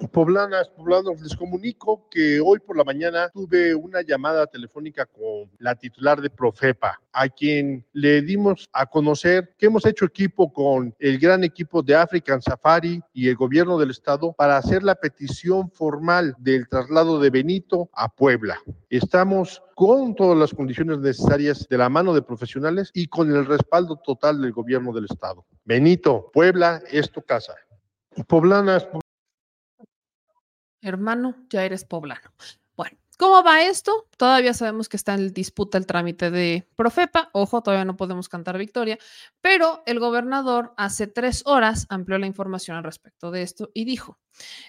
Poblanas, 0.09 0.69
poblanos, 0.69 1.21
les 1.21 1.35
comunico 1.35 2.07
que 2.09 2.39
hoy 2.39 2.59
por 2.59 2.75
la 2.75 2.83
mañana 2.83 3.29
tuve 3.29 3.75
una 3.75 4.01
llamada 4.01 4.47
telefónica 4.47 5.05
con 5.05 5.51
la 5.59 5.75
titular 5.75 6.19
de 6.21 6.29
Profepa, 6.29 6.99
a 7.13 7.29
quien 7.29 7.85
le 7.93 8.21
dimos 8.21 8.67
a 8.73 8.85
conocer 8.85 9.53
que 9.57 9.67
hemos 9.67 9.85
hecho 9.85 10.05
equipo 10.05 10.51
con 10.51 10.95
el 10.97 11.19
gran 11.19 11.43
equipo 11.43 11.83
de 11.83 11.95
African 11.95 12.41
Safari 12.41 13.01
y 13.13 13.29
el 13.29 13.35
gobierno 13.35 13.77
del 13.77 13.91
estado 13.91 14.33
para 14.33 14.57
hacer 14.57 14.81
la 14.81 14.95
petición 14.95 15.69
formal 15.71 16.35
del 16.39 16.67
traslado 16.67 17.19
de 17.19 17.29
Benito 17.29 17.89
a 17.93 18.09
Puebla. 18.09 18.57
Estamos 18.89 19.61
con 19.75 20.15
todas 20.15 20.37
las 20.37 20.53
condiciones 20.53 20.99
necesarias 20.99 21.67
de 21.69 21.77
la 21.77 21.89
mano 21.89 22.13
de 22.13 22.21
profesionales 22.21 22.89
y 22.93 23.07
con 23.07 23.33
el 23.35 23.45
respaldo 23.45 23.97
total 23.97 24.41
del 24.41 24.51
gobierno 24.51 24.93
del 24.93 25.05
estado. 25.05 25.45
Benito, 25.63 26.29
Puebla 26.33 26.81
es 26.89 27.11
tu 27.11 27.21
casa. 27.21 27.53
Poblanas, 28.27 28.87
hermano, 30.81 31.35
ya 31.49 31.63
eres 31.63 31.85
poblano. 31.85 32.31
Bueno, 32.75 32.97
¿cómo 33.17 33.43
va 33.43 33.63
esto? 33.63 34.07
Todavía 34.17 34.53
sabemos 34.53 34.89
que 34.89 34.97
está 34.97 35.13
en 35.13 35.33
disputa 35.33 35.77
el 35.77 35.85
trámite 35.85 36.31
de 36.31 36.67
Profepa. 36.75 37.29
Ojo, 37.33 37.61
todavía 37.61 37.85
no 37.85 37.97
podemos 37.97 38.29
cantar 38.29 38.57
victoria, 38.57 38.97
pero 39.41 39.83
el 39.85 39.99
gobernador 39.99 40.73
hace 40.77 41.07
tres 41.07 41.43
horas 41.45 41.85
amplió 41.89 42.17
la 42.17 42.27
información 42.27 42.77
al 42.77 42.83
respecto 42.83 43.31
de 43.31 43.43
esto 43.43 43.69
y 43.73 43.85
dijo, 43.85 44.19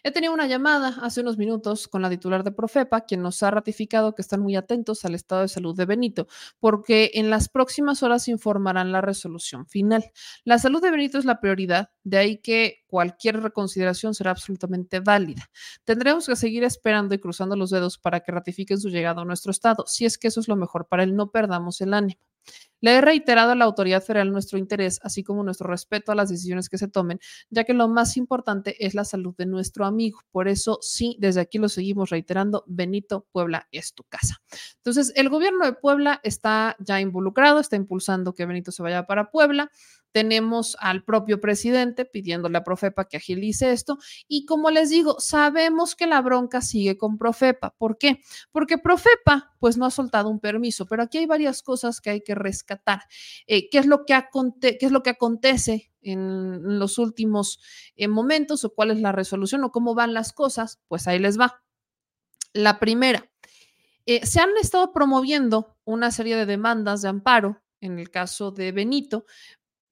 He 0.03 0.11
tenido 0.11 0.33
una 0.33 0.47
llamada 0.47 0.97
hace 1.03 1.21
unos 1.21 1.39
minutos 1.39 1.89
con 1.89 2.03
la 2.03 2.11
titular 2.11 2.45
de 2.45 2.53
Profepa, 2.53 3.03
quien 3.03 3.23
nos 3.23 3.43
ha 3.43 3.51
ratificado 3.51 4.15
que 4.15 4.23
están 4.23 4.41
muy 4.41 4.57
atentos 4.57 5.05
al 5.05 5.15
estado 5.15 5.43
de 5.43 5.49
salud 5.49 5.77
de 5.77 5.85
Benito, 5.85 6.27
porque 6.59 7.13
en 7.15 7.31
las 7.31 7.49
próximas 7.49 8.03
horas 8.03 8.29
informarán 8.29 8.93
la 8.93 9.01
resolución 9.01 9.67
final. 9.67 10.11
La 10.45 10.59
salud 10.59 10.83
de 10.83 10.91
Benito 10.91 11.19
es 11.19 11.25
la 11.25 11.41
prioridad, 11.41 11.91
de 12.05 12.19
ahí 12.19 12.39
que 12.39 12.85
cualquier 12.87 13.41
reconsideración 13.43 14.15
será 14.15 14.33
absolutamente 14.33 15.01
válida. 15.01 15.51
Tendremos 15.85 16.27
que 16.27 16.37
seguir 16.37 16.65
esperando 16.65 17.15
y 17.15 17.19
cruzando 17.19 17.57
los 17.57 17.71
dedos 17.71 17.99
para 17.99 18.21
que 18.21 18.33
ratifiquen 18.33 18.81
su 18.81 18.89
llegada 18.89 19.23
a 19.23 19.25
nuestro 19.25 19.51
estado, 19.51 19.85
si 19.87 20.05
es 20.05 20.19
que 20.19 20.29
eso 20.29 20.41
es 20.41 20.49
lo 20.49 20.57
mejor 20.57 20.89
para 20.89 21.03
él, 21.03 21.15
no 21.17 21.31
perdamos 21.31 21.81
el 21.81 21.95
ánimo. 21.95 22.21
Le 22.83 22.97
he 22.97 23.01
reiterado 23.01 23.53
a 23.53 23.55
la 23.55 23.65
autoridad 23.65 24.03
federal 24.03 24.31
nuestro 24.31 24.59
interés, 24.59 25.01
así 25.03 25.25
como 25.25 25.43
nuestro 25.43 25.69
respeto 25.69 26.13
a 26.13 26.15
las 26.15 26.29
decisiones 26.29 26.69
que 26.69 26.77
se 26.77 26.89
tomen, 26.89 27.19
ya 27.49 27.65
que 27.65 27.73
lo 27.73 27.89
más 27.89 28.19
importante 28.19 28.85
es 28.85 28.95
la 28.95 29.05
salud 29.05 29.35
de 29.39 29.47
nuestro 29.47 29.87
amigo. 29.87 30.21
Por 30.31 30.49
eso, 30.49 30.79
sí, 30.83 31.17
desde 31.19 31.41
aquí 31.41 31.57
lo 31.57 31.71
seguimos 31.71 32.11
reiterando, 32.11 32.65
Benito, 32.67 33.27
Puebla 33.33 33.69
es 33.73 33.95
tu 33.95 34.05
casa. 34.05 34.43
Entonces, 34.77 35.13
el 35.17 35.31
gobierno 35.31 35.65
de 35.65 35.73
Puebla 35.73 36.21
está 36.23 36.77
ya 36.79 37.01
involucrado, 37.01 37.61
está 37.61 37.77
impulsando 37.77 38.35
que 38.35 38.45
Benito 38.45 38.71
se 38.71 38.83
vaya 38.83 39.07
para 39.07 39.31
Puebla. 39.31 39.71
tenemos 40.13 40.77
al 40.81 41.05
propio 41.05 41.41
presidente 41.41 42.05
pidiéndole 42.05 42.59
a 42.59 42.65
Profepa 42.65 43.07
que 43.07 43.17
agilice 43.17 43.73
esto 43.73 43.99
y 44.29 44.45
como 44.47 44.71
les 44.71 44.91
digo, 44.91 45.19
sabemos 45.19 45.97
que 45.97 46.07
la 46.07 46.21
bronca 46.21 46.61
sigue 46.61 46.97
con 46.97 47.19
Profepa. 47.19 47.75
¿Por 47.77 47.99
qué? 47.99 48.21
Porque 48.53 48.79
Profepa 48.79 49.55
pues 49.59 49.77
no 49.77 49.87
ha 49.87 49.91
soltado 49.91 50.29
un 50.29 50.41
permiso, 50.41 50.87
pero 50.87 51.03
aquí 51.03 51.19
hay 51.19 51.27
varias 51.27 51.63
cosas 51.63 52.01
que 52.01 52.11
hay 52.11 52.21
que 52.21 52.35
rescatar. 52.35 52.72
Eh, 53.47 53.69
¿qué, 53.71 53.79
es 53.79 53.87
lo 53.87 54.05
que 54.05 54.15
¿Qué 54.61 54.79
es 54.81 54.93
lo 54.93 55.03
que 55.03 55.11
acontece 55.11 55.93
en 56.01 56.79
los 56.79 56.99
últimos 56.99 57.61
eh, 57.97 58.09
momentos 58.09 58.65
o 58.65 58.75
cuál 58.75 58.91
es 58.91 59.01
la 59.01 59.13
resolución 59.13 59.65
o 59.65 59.71
cómo 59.71 59.95
van 59.95 60.15
las 60.15 60.33
cosas? 60.33 60.81
Pues 60.89 61.07
ahí 61.09 61.19
les 61.19 61.39
va. 61.39 61.63
La 62.53 62.79
primera, 62.79 63.31
eh, 64.07 64.27
se 64.27 64.41
han 64.41 64.51
estado 64.61 64.93
promoviendo 64.93 65.77
una 65.85 66.11
serie 66.11 66.37
de 66.37 66.47
demandas 66.47 67.03
de 67.03 67.09
amparo 67.09 67.63
en 67.81 67.99
el 67.99 68.11
caso 68.11 68.51
de 68.51 68.73
Benito, 68.73 69.27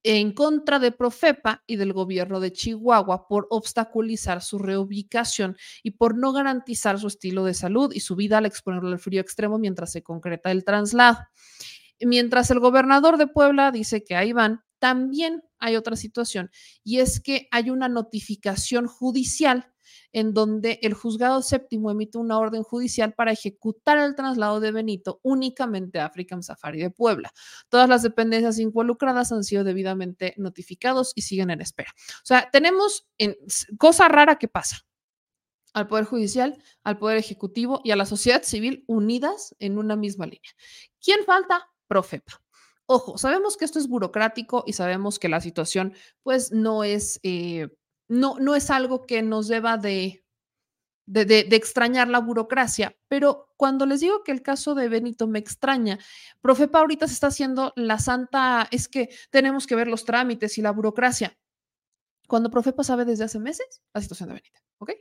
en 0.02 0.32
contra 0.32 0.78
de 0.78 0.92
Profepa 0.92 1.62
y 1.66 1.76
del 1.76 1.92
gobierno 1.92 2.40
de 2.40 2.52
Chihuahua 2.52 3.28
por 3.28 3.46
obstaculizar 3.50 4.42
su 4.42 4.58
reubicación 4.58 5.56
y 5.82 5.92
por 5.92 6.16
no 6.16 6.32
garantizar 6.32 6.98
su 6.98 7.08
estilo 7.08 7.44
de 7.44 7.54
salud 7.54 7.92
y 7.92 8.00
su 8.00 8.16
vida 8.16 8.38
al 8.38 8.46
exponerlo 8.46 8.88
al 8.88 8.98
frío 8.98 9.20
extremo 9.20 9.58
mientras 9.58 9.92
se 9.92 10.02
concreta 10.02 10.50
el 10.50 10.64
traslado. 10.64 11.18
Mientras 12.00 12.50
el 12.50 12.60
gobernador 12.60 13.16
de 13.16 13.26
Puebla 13.26 13.70
dice 13.70 14.02
que 14.04 14.16
ahí 14.16 14.32
van, 14.32 14.62
también 14.78 15.42
hay 15.58 15.76
otra 15.76 15.94
situación 15.94 16.50
y 16.82 17.00
es 17.00 17.20
que 17.20 17.46
hay 17.50 17.70
una 17.70 17.88
notificación 17.88 18.86
judicial 18.86 19.70
en 20.12 20.34
donde 20.34 20.78
el 20.82 20.94
juzgado 20.94 21.42
séptimo 21.42 21.90
emite 21.90 22.18
una 22.18 22.38
orden 22.38 22.62
judicial 22.62 23.14
para 23.14 23.32
ejecutar 23.32 23.98
el 23.98 24.14
traslado 24.14 24.60
de 24.60 24.72
Benito 24.72 25.20
únicamente 25.22 25.98
a 25.98 26.06
African 26.06 26.42
Safari 26.42 26.80
de 26.80 26.90
Puebla. 26.90 27.32
Todas 27.68 27.88
las 27.88 28.02
dependencias 28.02 28.58
involucradas 28.58 29.32
han 29.32 29.44
sido 29.44 29.64
debidamente 29.64 30.34
notificados 30.36 31.12
y 31.14 31.22
siguen 31.22 31.50
en 31.50 31.60
espera. 31.60 31.92
O 31.96 32.24
sea, 32.24 32.50
tenemos 32.50 33.08
en, 33.18 33.36
cosa 33.78 34.08
rara 34.08 34.36
que 34.36 34.48
pasa 34.48 34.78
al 35.72 35.86
Poder 35.86 36.04
Judicial, 36.04 36.60
al 36.82 36.98
Poder 36.98 37.16
Ejecutivo 37.16 37.80
y 37.84 37.92
a 37.92 37.96
la 37.96 38.06
sociedad 38.06 38.42
civil 38.42 38.84
unidas 38.88 39.54
en 39.60 39.78
una 39.78 39.94
misma 39.94 40.26
línea. 40.26 40.50
¿Quién 41.00 41.24
falta? 41.24 41.68
Profepa. 41.90 42.40
Ojo, 42.86 43.18
sabemos 43.18 43.56
que 43.56 43.64
esto 43.64 43.80
es 43.80 43.88
burocrático 43.88 44.62
y 44.64 44.74
sabemos 44.74 45.18
que 45.18 45.28
la 45.28 45.40
situación 45.40 45.92
pues 46.22 46.52
no 46.52 46.84
es 46.84 47.18
eh, 47.24 47.68
no, 48.06 48.36
no 48.38 48.54
es 48.54 48.70
algo 48.70 49.06
que 49.06 49.22
nos 49.22 49.48
deba 49.48 49.76
de, 49.76 50.24
de, 51.06 51.40
extrañar 51.50 52.06
la 52.06 52.20
burocracia, 52.20 52.96
pero 53.08 53.52
cuando 53.56 53.86
les 53.86 53.98
digo 53.98 54.22
que 54.22 54.30
el 54.30 54.42
caso 54.42 54.76
de 54.76 54.88
Benito 54.88 55.26
me 55.26 55.40
extraña, 55.40 55.98
Profepa 56.40 56.78
ahorita 56.78 57.08
se 57.08 57.14
está 57.14 57.26
haciendo 57.26 57.72
la 57.74 57.98
santa, 57.98 58.68
es 58.70 58.86
que 58.86 59.08
tenemos 59.30 59.66
que 59.66 59.74
ver 59.74 59.88
los 59.88 60.04
trámites 60.04 60.58
y 60.58 60.62
la 60.62 60.70
burocracia, 60.70 61.36
cuando 62.28 62.50
Profepa 62.50 62.84
sabe 62.84 63.04
desde 63.04 63.24
hace 63.24 63.40
meses 63.40 63.82
la 63.92 64.00
situación 64.00 64.28
de 64.28 64.34
Benito, 64.36 64.60
¿ok? 64.78 64.92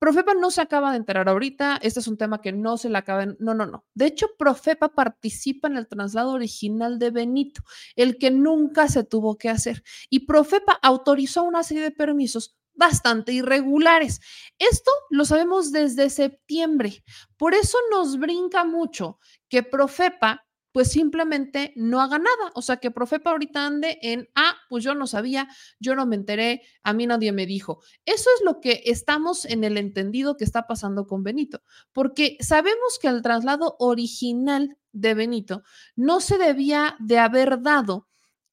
Profepa 0.00 0.32
no 0.32 0.50
se 0.50 0.62
acaba 0.62 0.92
de 0.92 0.96
enterar 0.96 1.28
ahorita, 1.28 1.78
este 1.82 2.00
es 2.00 2.08
un 2.08 2.16
tema 2.16 2.40
que 2.40 2.52
no 2.52 2.78
se 2.78 2.88
le 2.88 2.96
acaba, 2.96 3.26
no, 3.38 3.52
no, 3.52 3.66
no. 3.66 3.84
De 3.94 4.06
hecho, 4.06 4.28
Profepa 4.38 4.88
participa 4.88 5.68
en 5.68 5.76
el 5.76 5.88
traslado 5.88 6.32
original 6.32 6.98
de 6.98 7.10
Benito, 7.10 7.62
el 7.96 8.16
que 8.16 8.30
nunca 8.30 8.88
se 8.88 9.04
tuvo 9.04 9.36
que 9.36 9.50
hacer. 9.50 9.82
Y 10.08 10.20
Profepa 10.20 10.78
autorizó 10.80 11.42
una 11.42 11.62
serie 11.62 11.82
de 11.82 11.90
permisos 11.90 12.56
bastante 12.72 13.32
irregulares. 13.32 14.20
Esto 14.58 14.90
lo 15.10 15.26
sabemos 15.26 15.70
desde 15.70 16.08
septiembre. 16.08 17.04
Por 17.36 17.52
eso 17.52 17.76
nos 17.90 18.18
brinca 18.18 18.64
mucho 18.64 19.18
que 19.50 19.62
Profepa 19.62 20.46
pues 20.72 20.90
simplemente 20.90 21.72
no 21.76 22.00
haga 22.00 22.18
nada. 22.18 22.52
O 22.54 22.62
sea, 22.62 22.76
que 22.76 22.90
Profepa 22.90 23.30
ahorita 23.30 23.66
ande 23.66 23.98
en, 24.02 24.28
ah, 24.34 24.54
pues 24.68 24.84
yo 24.84 24.94
no 24.94 25.06
sabía, 25.06 25.48
yo 25.78 25.94
no 25.94 26.06
me 26.06 26.16
enteré, 26.16 26.62
a 26.82 26.92
mí 26.92 27.06
nadie 27.06 27.32
me 27.32 27.46
dijo. 27.46 27.80
Eso 28.04 28.30
es 28.36 28.44
lo 28.44 28.60
que 28.60 28.82
estamos 28.86 29.44
en 29.44 29.64
el 29.64 29.76
entendido 29.76 30.36
que 30.36 30.44
está 30.44 30.66
pasando 30.66 31.06
con 31.06 31.22
Benito, 31.22 31.62
porque 31.92 32.36
sabemos 32.40 32.98
que 33.00 33.08
el 33.08 33.22
traslado 33.22 33.76
original 33.78 34.76
de 34.92 35.14
Benito 35.14 35.62
no 35.96 36.20
se 36.20 36.38
debía 36.38 36.96
de 36.98 37.18
haber 37.18 37.62
dado 37.62 38.08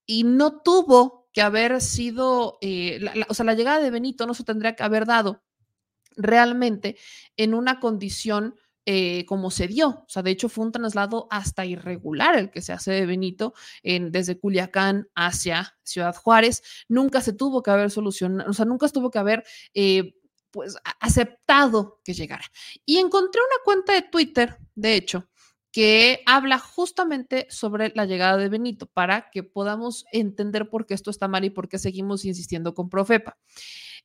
y 0.05 0.23
no 0.23 0.61
tuvo 0.61 1.29
que 1.33 1.41
haber 1.41 1.81
sido, 1.81 2.57
eh, 2.61 2.99
o 3.27 3.33
sea, 3.33 3.45
la 3.45 3.53
llegada 3.53 3.79
de 3.79 3.91
Benito 3.91 4.25
no 4.25 4.33
se 4.33 4.43
tendría 4.43 4.75
que 4.75 4.83
haber 4.83 5.05
dado 5.05 5.43
realmente 6.15 6.97
en 7.35 7.53
una 7.53 7.79
condición 7.79 8.55
eh, 8.89 9.25
como 9.25 9.51
se 9.51 9.67
dio. 9.67 9.89
O 9.89 10.05
sea, 10.07 10.23
de 10.23 10.31
hecho 10.31 10.47
fue 10.47 10.63
un 10.63 10.71
traslado 10.71 11.27
hasta 11.29 11.65
irregular 11.65 12.37
el 12.37 12.49
que 12.49 12.61
se 12.61 12.71
hace 12.71 12.91
de 12.91 13.05
Benito 13.05 13.53
en, 13.83 14.13
desde 14.13 14.39
Culiacán 14.39 15.09
hacia 15.13 15.77
Ciudad 15.83 16.15
Juárez. 16.15 16.63
Nunca 16.87 17.19
se 17.19 17.33
tuvo 17.33 17.61
que 17.61 17.69
haber 17.69 17.91
solucionado, 17.91 18.49
o 18.49 18.53
sea, 18.53 18.63
nunca 18.63 18.85
estuvo 18.85 19.11
que 19.11 19.19
haber... 19.19 19.43
Eh, 19.73 20.13
pues 20.49 20.77
aceptado 21.01 21.99
que 22.05 22.13
llegara. 22.13 22.45
Y 22.85 22.97
encontré 22.99 23.41
una 23.41 23.63
cuenta 23.65 23.91
de 23.91 24.01
Twitter, 24.03 24.57
de 24.75 24.95
hecho, 24.95 25.27
que 25.73 26.23
habla 26.25 26.57
justamente 26.57 27.47
sobre 27.49 27.91
la 27.93 28.05
llegada 28.05 28.37
de 28.37 28.47
Benito 28.47 28.87
para 28.87 29.29
que 29.29 29.43
podamos 29.43 30.05
entender 30.13 30.69
por 30.69 30.85
qué 30.85 30.93
esto 30.93 31.11
está 31.11 31.27
mal 31.27 31.43
y 31.43 31.49
por 31.49 31.67
qué 31.67 31.77
seguimos 31.77 32.23
insistiendo 32.23 32.73
con 32.73 32.89
Profepa. 32.89 33.37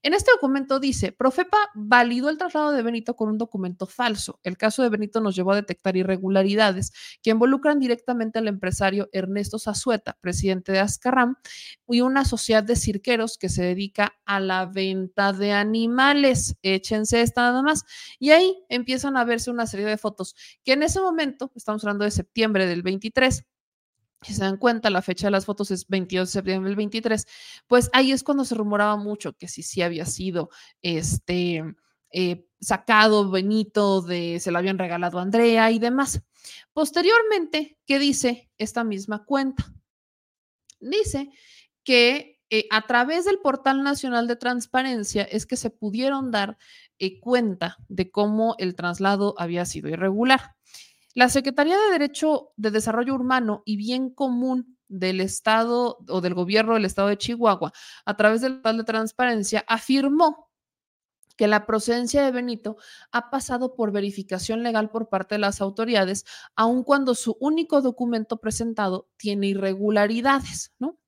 En 0.05 0.15
este 0.15 0.33
documento 0.33 0.81
dice, 0.81 1.13
Profepa 1.13 1.57
validó 1.75 2.29
el 2.29 2.37
traslado 2.37 2.73
de 2.73 2.83
Benito 2.83 3.15
con 3.15 3.29
un 3.29 3.39
documento 3.39 3.87
falso. 3.87 4.41
El 4.43 4.57
caso 4.57 4.83
de 4.83 4.89
Benito 4.89 5.21
nos 5.21 5.37
llevó 5.37 5.53
a 5.53 5.57
detectar 5.57 5.97
irregularidades 5.97 6.93
que 7.23 7.31
involucran 7.31 7.79
directamente 7.79 8.41
al 8.41 8.49
empresario 8.49 9.09
Ernesto 9.13 9.61
Zazueta, 9.61 10.19
presidente 10.21 10.73
de 10.73 10.81
Azcarram, 10.81 11.37
y 11.87 12.01
una 12.01 12.25
sociedad 12.25 12.65
de 12.65 12.75
cirqueros 12.75 13.39
que 13.39 13.49
se 13.49 13.63
dedica 13.63 14.15
a 14.25 14.41
la 14.41 14.67
venta 14.67 15.33
de 15.33 15.53
animales. 15.53 16.57
Échense 16.63 17.21
esta 17.21 17.43
nada 17.43 17.63
más. 17.63 17.85
Y 18.19 18.31
ahí 18.31 18.57
empiezan 18.69 19.17
a 19.17 19.25
verse 19.25 19.53
una 19.53 19.67
serie 19.67 19.87
de 19.87 19.99
fotos 19.99 20.35
que 20.65 20.73
en 20.73 20.83
ese 20.83 21.01
momento, 21.01 21.53
estamos 21.55 21.85
hablando 21.85 22.05
de 22.05 22.11
septiembre 22.11 22.67
del 22.67 22.83
23, 22.83 23.45
si 24.23 24.35
se 24.35 24.45
dan 24.45 24.57
cuenta, 24.57 24.91
la 24.91 25.03
fecha 25.03 25.27
de 25.27 25.33
las 25.33 25.47
fotos 25.47 25.71
es 25.71 25.87
22 25.89 26.29
de 26.29 26.33
septiembre 26.33 26.69
del 26.69 26.77
23, 26.77 27.27
pues 27.67 27.91
ahí 27.93 28.13
es 28.13 28.23
cuando 28.23 28.45
se 28.45 28.55
rumoraba 28.55 28.97
mucho 28.97 29.33
que 29.35 29.49
si 29.49 29.63
sí 29.63 29.83
había 29.83 30.07
sido 30.07 30.51
este, 30.81 31.63
eh, 32.13 32.47
sacado 32.61 33.31
Benito, 33.31 34.03
de, 34.03 34.39
se 34.41 34.51
lo 34.51 34.59
habían 34.59 34.79
regalado 34.79 35.19
a 35.19 35.23
Andrea 35.23 35.71
y 35.71 35.79
demás. 35.79 36.23
Posteriormente, 36.73 37.79
¿qué 37.87 37.99
dice 37.99 38.51
esta 38.59 38.85
misma 38.85 39.25
cuenta? 39.25 39.73
Dice 40.81 41.31
que 41.85 42.41
eh, 42.51 42.67
a 42.71 42.87
través 42.87 43.25
del 43.25 43.39
Portal 43.39 43.83
Nacional 43.83 44.27
de 44.27 44.37
Transparencia 44.37 45.23
es 45.23 45.47
que 45.47 45.57
se 45.57 45.71
pudieron 45.71 46.31
dar 46.31 46.59
eh, 46.99 47.19
cuenta 47.19 47.79
de 47.89 48.11
cómo 48.11 48.57
el 48.59 48.75
traslado 48.75 49.35
había 49.39 49.65
sido 49.65 49.89
irregular. 49.89 50.55
La 51.15 51.29
Secretaría 51.29 51.77
de 51.77 51.91
Derecho 51.91 52.53
de 52.57 52.71
Desarrollo 52.71 53.15
Urbano 53.15 53.63
y 53.67 53.77
Bien 53.77 54.11
Común 54.11 54.79
del 54.89 55.21
Estado 55.21 55.99
o 56.09 56.21
del 56.21 56.35
gobierno 56.35 56.75
del 56.75 56.87
Estado 56.87 57.09
de 57.09 57.19
Chihuahua, 57.19 57.73
a 58.05 58.17
través 58.17 58.41
del 58.41 58.55
portal 58.55 58.79
de 58.79 58.85
transparencia, 58.85 59.65
afirmó 59.69 60.51
que 61.37 61.49
la 61.49 61.67
procedencia 61.67 62.23
de 62.23 62.31
Benito 62.31 62.77
ha 63.11 63.31
pasado 63.31 63.75
por 63.75 63.91
verificación 63.93 64.63
legal 64.63 64.91
por 64.91 65.09
parte 65.09 65.35
de 65.35 65.41
las 65.41 65.61
autoridades, 65.61 66.25
aun 66.57 66.83
cuando 66.85 67.15
su 67.15 67.37
único 67.41 67.81
documento 67.83 68.39
presentado 68.39 69.09
tiene 69.17 69.49
irregularidades, 69.49 70.73
¿no? 70.79 70.99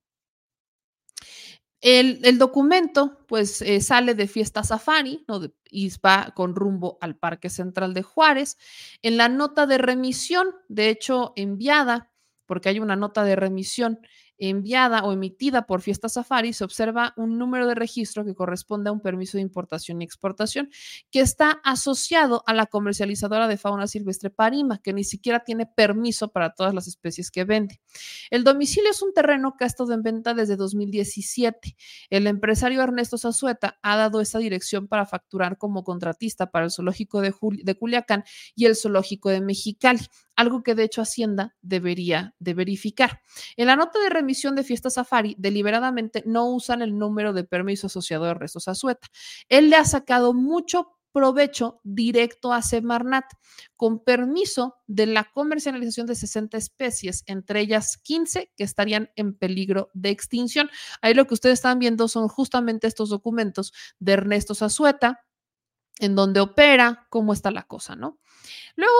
El, 1.87 2.39
documento, 2.39 3.19
pues, 3.27 3.61
eh, 3.61 3.79
sale 3.79 4.15
de 4.15 4.27
Fiesta 4.27 4.63
Safari, 4.63 5.23
¿no? 5.27 5.39
y 5.69 5.91
va 6.03 6.33
con 6.35 6.55
rumbo 6.55 6.97
al 6.99 7.15
Parque 7.15 7.47
Central 7.47 7.93
de 7.93 8.01
Juárez. 8.01 8.57
En 9.03 9.17
la 9.17 9.29
nota 9.29 9.67
de 9.67 9.77
remisión, 9.77 10.47
de 10.67 10.89
hecho, 10.89 11.33
enviada, 11.35 12.11
porque 12.47 12.69
hay 12.69 12.79
una 12.79 12.95
nota 12.95 13.23
de 13.23 13.35
remisión 13.35 13.99
enviada 14.37 15.03
o 15.03 15.11
emitida 15.11 15.65
por 15.65 15.81
Fiesta 15.81 16.09
Safari, 16.09 16.53
se 16.53 16.63
observa 16.63 17.13
un 17.17 17.37
número 17.37 17.67
de 17.67 17.75
registro 17.75 18.25
que 18.25 18.35
corresponde 18.35 18.89
a 18.89 18.93
un 18.93 19.01
permiso 19.01 19.37
de 19.37 19.41
importación 19.41 20.01
y 20.01 20.05
exportación 20.05 20.69
que 21.11 21.21
está 21.21 21.59
asociado 21.63 22.43
a 22.45 22.53
la 22.53 22.65
comercializadora 22.65 23.47
de 23.47 23.57
fauna 23.57 23.87
silvestre 23.87 24.29
Parima, 24.29 24.79
que 24.79 24.93
ni 24.93 25.03
siquiera 25.03 25.41
tiene 25.41 25.65
permiso 25.65 26.29
para 26.29 26.51
todas 26.51 26.73
las 26.73 26.87
especies 26.87 27.31
que 27.31 27.43
vende. 27.43 27.81
El 28.29 28.43
domicilio 28.43 28.91
es 28.91 29.01
un 29.01 29.13
terreno 29.13 29.55
que 29.57 29.63
ha 29.63 29.67
estado 29.67 29.93
en 29.93 30.03
venta 30.03 30.33
desde 30.33 30.55
2017. 30.55 31.75
El 32.09 32.27
empresario 32.27 32.81
Ernesto 32.81 33.17
Zazueta 33.17 33.79
ha 33.81 33.95
dado 33.95 34.21
esa 34.21 34.39
dirección 34.39 34.87
para 34.87 35.05
facturar 35.05 35.57
como 35.57 35.83
contratista 35.83 36.51
para 36.51 36.65
el 36.65 36.71
zoológico 36.71 37.21
de, 37.21 37.33
de 37.63 37.75
Culiacán 37.75 38.23
y 38.55 38.65
el 38.65 38.75
zoológico 38.75 39.29
de 39.29 39.41
Mexicali 39.41 39.99
algo 40.35 40.63
que 40.63 40.75
de 40.75 40.83
hecho 40.83 41.01
Hacienda 41.01 41.55
debería 41.61 42.35
de 42.39 42.53
verificar. 42.53 43.21
En 43.55 43.67
la 43.67 43.75
nota 43.75 43.99
de 43.99 44.09
remisión 44.25 44.55
de 44.55 44.63
Fiesta 44.63 44.89
Safari, 44.89 45.35
deliberadamente 45.37 46.23
no 46.25 46.49
usan 46.49 46.81
el 46.81 46.97
número 46.97 47.31
de 47.31 47.43
permiso 47.43 47.85
asociado 47.87 48.25
a 48.25 48.33
Restos 48.33 48.67
Azueta. 48.67 49.07
Él 49.49 49.69
le 49.69 49.75
ha 49.75 49.85
sacado 49.85 50.33
mucho 50.33 50.97
provecho 51.13 51.79
directo 51.83 52.51
a 52.51 52.63
Semarnat, 52.63 53.25
con 53.77 54.03
permiso 54.03 54.77
de 54.87 55.05
la 55.05 55.31
comercialización 55.31 56.07
de 56.07 56.15
60 56.15 56.57
especies, 56.57 57.23
entre 57.27 57.61
ellas 57.61 57.97
15 57.97 58.51
que 58.57 58.63
estarían 58.63 59.11
en 59.15 59.37
peligro 59.37 59.91
de 59.93 60.09
extinción. 60.09 60.69
Ahí 61.01 61.13
lo 61.13 61.27
que 61.27 61.35
ustedes 61.35 61.59
están 61.59 61.77
viendo 61.77 62.07
son 62.07 62.27
justamente 62.27 62.87
estos 62.87 63.09
documentos 63.09 63.73
de 63.99 64.13
Ernesto 64.13 64.55
Zazueta, 64.55 65.21
en 65.99 66.15
donde 66.15 66.39
opera, 66.39 67.05
cómo 67.09 67.31
está 67.31 67.51
la 67.51 67.63
cosa, 67.63 67.95
¿no? 67.95 68.19
Luego 68.75 68.97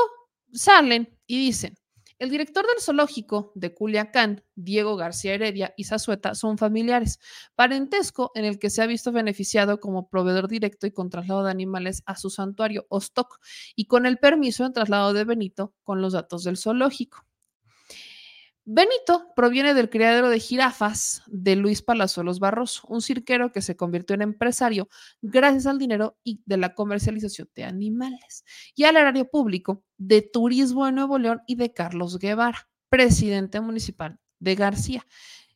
salen 0.54 1.20
y 1.26 1.40
dicen, 1.40 1.76
el 2.18 2.30
director 2.30 2.66
del 2.66 2.82
zoológico 2.82 3.52
de 3.56 3.74
Culiacán, 3.74 4.44
Diego 4.56 4.96
García 4.96 5.34
Heredia 5.34 5.74
y 5.76 5.84
Zazueta 5.84 6.34
son 6.36 6.58
familiares, 6.58 7.20
parentesco 7.56 8.32
en 8.36 8.46
el 8.46 8.58
que 8.58 8.70
se 8.70 8.82
ha 8.82 8.88
visto 8.88 9.12
beneficiado 9.12 9.80
como 9.80 10.08
proveedor 10.08 10.48
directo 10.48 10.88
y 10.88 10.92
con 10.92 11.10
traslado 11.10 11.44
de 11.44 11.52
animales 11.52 12.04
a 12.06 12.16
su 12.16 12.30
santuario 12.30 12.86
Ostoc 12.90 13.40
y 13.76 13.86
con 13.86 14.06
el 14.06 14.18
permiso 14.18 14.64
de 14.64 14.72
traslado 14.72 15.14
de 15.14 15.26
Benito 15.26 15.74
con 15.84 16.02
los 16.02 16.14
datos 16.14 16.44
del 16.44 16.58
zoológico. 16.58 17.25
Benito 18.68 19.32
proviene 19.36 19.76
del 19.76 19.92
criadero 19.92 20.28
de 20.28 20.40
jirafas 20.40 21.22
de 21.28 21.56
Luis 21.56 21.84
Palazuelos 21.84 22.40
Barroso, 22.40 22.82
un 22.88 23.00
cirquero 23.00 23.52
que 23.52 23.62
se 23.62 23.76
convirtió 23.76 24.16
en 24.16 24.24
empresario 24.24 24.90
gracias 25.22 25.68
al 25.68 25.78
dinero 25.78 26.18
y 26.24 26.42
de 26.48 26.58
la 26.58 26.74
comercialización 26.74 27.48
de 27.54 27.64
animales 27.64 28.44
y 28.74 28.86
al 28.86 28.98
erario 28.98 29.30
público 29.30 29.84
de 29.98 30.24
Turismo 30.24 30.88
de 30.88 30.94
Nuevo 30.94 31.20
León 31.20 31.44
y 31.46 31.58
de 31.58 31.74
Carlos 31.74 32.18
Guevara, 32.18 32.68
presidente 32.90 33.62
municipal 33.62 34.18
de 34.40 34.56
García, 34.56 35.06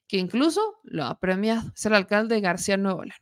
que 0.08 0.18
incluso 0.18 0.80
lo 0.84 1.06
ha 1.06 1.20
premiado, 1.20 1.72
es 1.76 1.84
el 1.88 1.96
alcalde 1.96 2.36
de 2.36 2.42
García 2.42 2.78
Nuevo 2.78 3.06
León. 3.06 3.20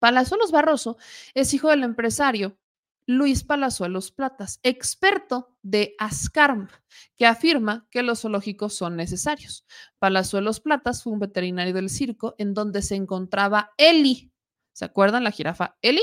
Palazuelos 0.00 0.50
Barroso 0.50 0.96
es 1.34 1.54
hijo 1.54 1.68
del 1.68 1.84
empresario 1.84 2.58
Luis 3.06 3.42
Palazuelos 3.42 4.12
Platas, 4.12 4.60
experto 4.62 5.56
de 5.62 5.94
ASCARM, 5.98 6.68
que 7.16 7.26
afirma 7.26 7.86
que 7.90 8.02
los 8.02 8.20
zoológicos 8.20 8.74
son 8.74 8.96
necesarios. 8.96 9.66
Palazuelos 9.98 10.60
Platas 10.60 11.02
fue 11.02 11.12
un 11.12 11.18
veterinario 11.18 11.74
del 11.74 11.90
circo 11.90 12.34
en 12.38 12.54
donde 12.54 12.82
se 12.82 12.94
encontraba 12.94 13.72
Eli. 13.76 14.32
¿Se 14.72 14.84
acuerdan 14.84 15.24
la 15.24 15.32
jirafa 15.32 15.76
Eli? 15.82 16.02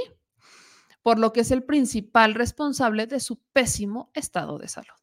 Por 1.01 1.19
lo 1.19 1.31
que 1.31 1.41
es 1.41 1.51
el 1.51 1.63
principal 1.63 2.33
responsable 2.33 3.07
de 3.07 3.19
su 3.19 3.41
pésimo 3.53 4.11
estado 4.13 4.57
de 4.57 4.67
salud. 4.67 4.93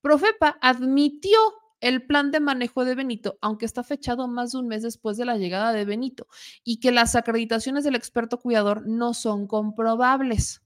Profepa 0.00 0.58
admitió 0.60 1.38
el 1.80 2.06
plan 2.06 2.30
de 2.30 2.38
manejo 2.38 2.84
de 2.84 2.94
Benito, 2.94 3.38
aunque 3.40 3.66
está 3.66 3.82
fechado 3.82 4.28
más 4.28 4.52
de 4.52 4.58
un 4.58 4.68
mes 4.68 4.82
después 4.82 5.16
de 5.16 5.24
la 5.24 5.36
llegada 5.36 5.72
de 5.72 5.84
Benito, 5.84 6.28
y 6.62 6.78
que 6.78 6.92
las 6.92 7.16
acreditaciones 7.16 7.82
del 7.82 7.96
experto 7.96 8.38
cuidador 8.38 8.86
no 8.86 9.14
son 9.14 9.48
comprobables. 9.48 10.62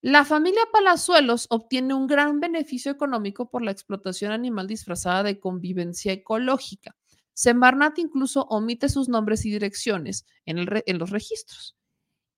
La 0.00 0.24
familia 0.24 0.62
Palazuelos 0.72 1.48
obtiene 1.50 1.92
un 1.92 2.06
gran 2.06 2.38
beneficio 2.38 2.92
económico 2.92 3.50
por 3.50 3.62
la 3.62 3.72
explotación 3.72 4.30
animal 4.30 4.68
disfrazada 4.68 5.24
de 5.24 5.40
convivencia 5.40 6.12
ecológica. 6.12 6.96
Semarnat 7.34 7.98
incluso 7.98 8.42
omite 8.42 8.88
sus 8.88 9.08
nombres 9.08 9.44
y 9.44 9.50
direcciones 9.50 10.24
en, 10.44 10.66
los 10.98 11.10
registros. 11.10 11.76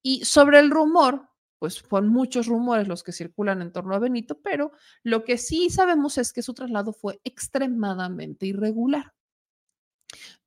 Y 0.02 0.24
sobre 0.24 0.58
el 0.58 0.70
rumor, 0.70 1.28
pues 1.58 1.84
son 1.86 2.08
muchos 2.08 2.46
rumores 2.46 2.88
los 2.88 3.02
que 3.02 3.12
circulan 3.12 3.60
en 3.60 3.72
torno 3.72 3.94
a 3.94 3.98
Benito, 3.98 4.40
pero 4.40 4.72
lo 5.02 5.24
que 5.24 5.36
sí 5.36 5.68
sabemos 5.68 6.16
es 6.16 6.32
que 6.32 6.42
su 6.42 6.54
traslado 6.54 6.94
fue 6.94 7.20
extremadamente 7.24 8.46
irregular. 8.46 9.12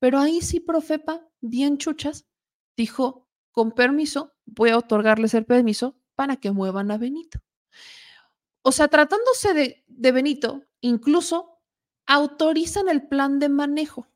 Pero 0.00 0.18
ahí 0.18 0.40
sí, 0.40 0.58
Profepa, 0.58 1.28
bien 1.40 1.78
chuchas, 1.78 2.26
dijo, 2.76 3.28
con 3.52 3.70
permiso, 3.70 4.34
voy 4.46 4.70
a 4.70 4.78
otorgarles 4.78 5.34
el 5.34 5.46
permiso 5.46 5.96
para 6.14 6.36
que 6.36 6.50
muevan 6.50 6.90
a 6.90 6.98
Benito. 6.98 7.40
O 8.62 8.72
sea, 8.72 8.88
tratándose 8.88 9.84
de, 9.86 10.12
Benito, 10.12 10.62
incluso 10.80 11.60
autorizan 12.06 12.88
el 12.88 13.06
plan 13.08 13.38
de 13.38 13.48
manejo. 13.48 14.08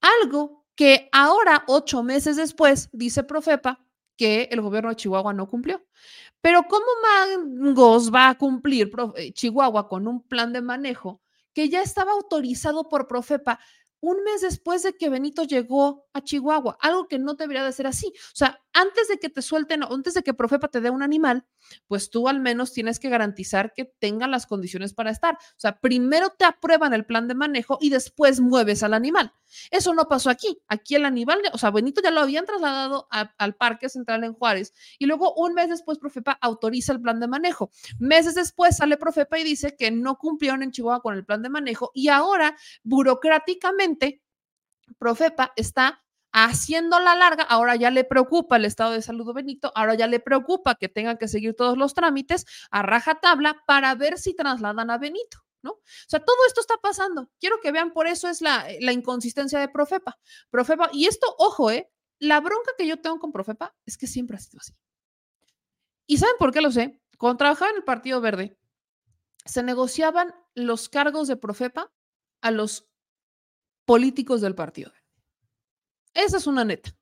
Algo 0.00 0.64
que 0.74 1.08
ahora, 1.12 1.64
ocho 1.66 2.02
meses 2.02 2.36
después, 2.36 2.88
dice 2.92 3.24
Profepa 3.24 3.84
que 4.16 4.48
el 4.52 4.60
gobierno 4.60 4.90
de 4.90 4.96
Chihuahua 4.96 5.32
no 5.32 5.48
cumplió. 5.48 5.84
Pero 6.40 6.64
¿cómo 6.68 6.86
Mangos 7.02 8.12
va 8.14 8.28
a 8.28 8.38
cumplir 8.38 8.90
eh, 9.16 9.32
Chihuahua 9.32 9.88
con 9.88 10.06
un 10.06 10.22
plan 10.22 10.52
de 10.52 10.62
manejo 10.62 11.20
que 11.52 11.68
ya 11.68 11.82
estaba 11.82 12.12
autorizado 12.12 12.88
por 12.88 13.08
Profepa 13.08 13.58
un 14.00 14.22
mes 14.24 14.40
después 14.40 14.82
de 14.82 14.96
que 14.96 15.10
Benito 15.10 15.44
llegó 15.44 16.06
a 16.12 16.22
Chihuahua, 16.22 16.78
algo 16.80 17.06
que 17.06 17.18
no 17.18 17.34
debería 17.34 17.64
de 17.64 17.72
ser 17.72 17.86
así. 17.86 18.06
O 18.08 18.34
sea, 18.36 18.60
antes 18.72 19.08
de 19.08 19.18
que 19.18 19.28
te 19.28 19.42
suelten, 19.42 19.82
antes 19.82 20.14
de 20.14 20.22
que 20.22 20.34
Profepa 20.34 20.68
te 20.68 20.80
dé 20.80 20.90
un 20.90 21.02
animal, 21.02 21.46
pues 21.86 22.10
tú 22.10 22.28
al 22.28 22.40
menos 22.40 22.72
tienes 22.72 22.98
que 23.00 23.08
garantizar 23.08 23.72
que 23.72 23.84
tenga 23.98 24.26
las 24.26 24.46
condiciones 24.46 24.94
para 24.94 25.10
estar. 25.10 25.34
O 25.34 25.58
sea, 25.58 25.80
primero 25.80 26.30
te 26.30 26.44
aprueban 26.44 26.92
el 26.92 27.04
plan 27.04 27.28
de 27.28 27.34
manejo 27.34 27.78
y 27.80 27.90
después 27.90 28.40
mueves 28.40 28.82
al 28.82 28.94
animal. 28.94 29.32
Eso 29.70 29.94
no 29.94 30.08
pasó 30.08 30.30
aquí. 30.30 30.60
Aquí 30.68 30.94
el 30.94 31.04
animal, 31.04 31.40
o 31.52 31.58
sea, 31.58 31.70
Benito 31.70 32.00
ya 32.02 32.10
lo 32.10 32.20
habían 32.20 32.46
trasladado 32.46 33.08
al 33.10 33.54
Parque 33.56 33.88
Central 33.88 34.24
en 34.24 34.34
Juárez 34.34 34.72
y 34.98 35.06
luego 35.06 35.34
un 35.34 35.54
mes 35.54 35.68
después 35.68 35.98
Profepa 35.98 36.38
autoriza 36.40 36.92
el 36.92 37.00
plan 37.00 37.20
de 37.20 37.28
manejo. 37.28 37.70
Meses 37.98 38.34
después 38.34 38.76
sale 38.76 38.96
Profepa 38.96 39.38
y 39.38 39.44
dice 39.44 39.76
que 39.76 39.90
no 39.90 40.16
cumplieron 40.16 40.62
en 40.62 40.70
Chihuahua 40.70 41.02
con 41.02 41.14
el 41.14 41.24
plan 41.24 41.42
de 41.42 41.48
manejo 41.48 41.90
y 41.94 42.08
ahora 42.08 42.56
burocráticamente 42.82 44.22
Profepa 44.98 45.52
está 45.56 46.02
haciendo 46.32 47.00
la 47.00 47.14
larga, 47.14 47.44
ahora 47.44 47.76
ya 47.76 47.90
le 47.90 48.04
preocupa 48.04 48.56
el 48.56 48.64
estado 48.64 48.92
de 48.92 49.02
salud 49.02 49.26
de 49.26 49.32
Benito, 49.32 49.72
ahora 49.74 49.94
ya 49.94 50.06
le 50.06 50.20
preocupa 50.20 50.74
que 50.74 50.88
tengan 50.88 51.18
que 51.18 51.28
seguir 51.28 51.54
todos 51.54 51.76
los 51.76 51.94
trámites 51.94 52.46
a 52.70 52.82
rajatabla 52.82 53.62
para 53.66 53.94
ver 53.94 54.18
si 54.18 54.34
trasladan 54.34 54.90
a 54.90 54.98
Benito. 54.98 55.38
¿No? 55.62 55.72
O 55.72 55.82
sea, 56.08 56.20
todo 56.20 56.38
esto 56.46 56.62
está 56.62 56.76
pasando. 56.78 57.28
Quiero 57.38 57.60
que 57.60 57.70
vean, 57.70 57.92
por 57.92 58.06
eso 58.06 58.28
es 58.28 58.40
la, 58.40 58.66
la 58.80 58.92
inconsistencia 58.92 59.60
de 59.60 59.68
Profepa. 59.68 60.18
Profepa, 60.48 60.88
y 60.90 61.04
esto, 61.04 61.26
ojo, 61.36 61.70
¿eh? 61.70 61.92
La 62.18 62.40
bronca 62.40 62.70
que 62.78 62.86
yo 62.86 62.98
tengo 62.98 63.18
con 63.18 63.30
Profepa 63.30 63.74
es 63.84 63.98
que 63.98 64.06
siempre 64.06 64.38
ha 64.38 64.40
sido 64.40 64.58
así. 64.58 64.72
¿Y 66.06 66.16
saben 66.16 66.36
por 66.38 66.50
qué 66.52 66.62
lo 66.62 66.70
sé? 66.70 66.98
Cuando 67.18 67.36
trabajaba 67.36 67.70
en 67.72 67.76
el 67.76 67.84
Partido 67.84 68.22
Verde, 68.22 68.58
se 69.44 69.62
negociaban 69.62 70.34
los 70.54 70.88
cargos 70.88 71.28
de 71.28 71.36
Profepa 71.36 71.92
a 72.40 72.50
los 72.50 72.88
políticos 73.84 74.40
del 74.40 74.54
Partido 74.54 74.90
Verde. 74.90 74.99
Esa 76.14 76.36
es 76.38 76.46
una 76.46 76.64
neta. 76.64 76.94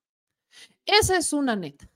Esa 0.85 1.17
es 1.17 1.33
una 1.33 1.55
neta. 1.55 1.89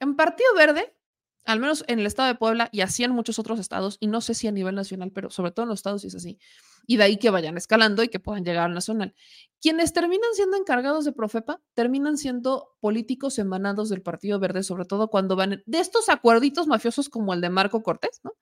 En 0.00 0.16
Partido 0.16 0.54
Verde, 0.54 0.96
al 1.44 1.60
menos 1.60 1.84
en 1.88 1.98
el 1.98 2.06
estado 2.06 2.28
de 2.28 2.34
Puebla 2.36 2.68
y 2.72 2.80
así 2.80 3.04
en 3.04 3.10
muchos 3.12 3.38
otros 3.38 3.58
estados, 3.58 3.98
y 4.00 4.06
no 4.06 4.20
sé 4.20 4.34
si 4.34 4.48
a 4.48 4.52
nivel 4.52 4.74
nacional, 4.74 5.10
pero 5.12 5.30
sobre 5.30 5.50
todo 5.50 5.64
en 5.64 5.70
los 5.70 5.80
estados 5.80 6.04
es 6.04 6.14
así, 6.14 6.38
y 6.86 6.96
de 6.96 7.04
ahí 7.04 7.18
que 7.18 7.30
vayan 7.30 7.56
escalando 7.56 8.02
y 8.02 8.08
que 8.08 8.20
puedan 8.20 8.44
llegar 8.44 8.64
al 8.64 8.74
nacional. 8.74 9.14
Quienes 9.60 9.92
terminan 9.92 10.30
siendo 10.34 10.56
encargados 10.56 11.04
de 11.04 11.12
Profepa 11.12 11.60
terminan 11.74 12.16
siendo 12.16 12.76
políticos 12.80 13.38
emanados 13.38 13.88
del 13.90 14.02
Partido 14.02 14.38
Verde, 14.38 14.62
sobre 14.62 14.84
todo 14.84 15.08
cuando 15.08 15.36
van 15.36 15.62
de 15.66 15.80
estos 15.80 16.08
acuerditos 16.08 16.66
mafiosos 16.66 17.08
como 17.08 17.34
el 17.34 17.40
de 17.40 17.50
Marco 17.50 17.82
Cortés, 17.82 18.20
¿no? 18.22 18.32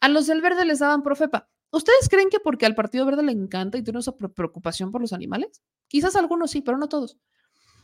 A 0.00 0.08
los 0.08 0.26
del 0.26 0.42
Verde 0.42 0.64
les 0.64 0.80
daban 0.80 1.02
Profepa. 1.02 1.48
¿Ustedes 1.74 2.08
creen 2.08 2.30
que 2.30 2.38
porque 2.38 2.66
al 2.66 2.76
Partido 2.76 3.04
Verde 3.04 3.24
le 3.24 3.32
encanta 3.32 3.76
y 3.76 3.82
tiene 3.82 3.98
esa 3.98 4.16
preocupación 4.16 4.92
por 4.92 5.00
los 5.00 5.12
animales? 5.12 5.60
Quizás 5.88 6.14
algunos 6.14 6.52
sí, 6.52 6.60
pero 6.60 6.78
no 6.78 6.88
todos. 6.88 7.18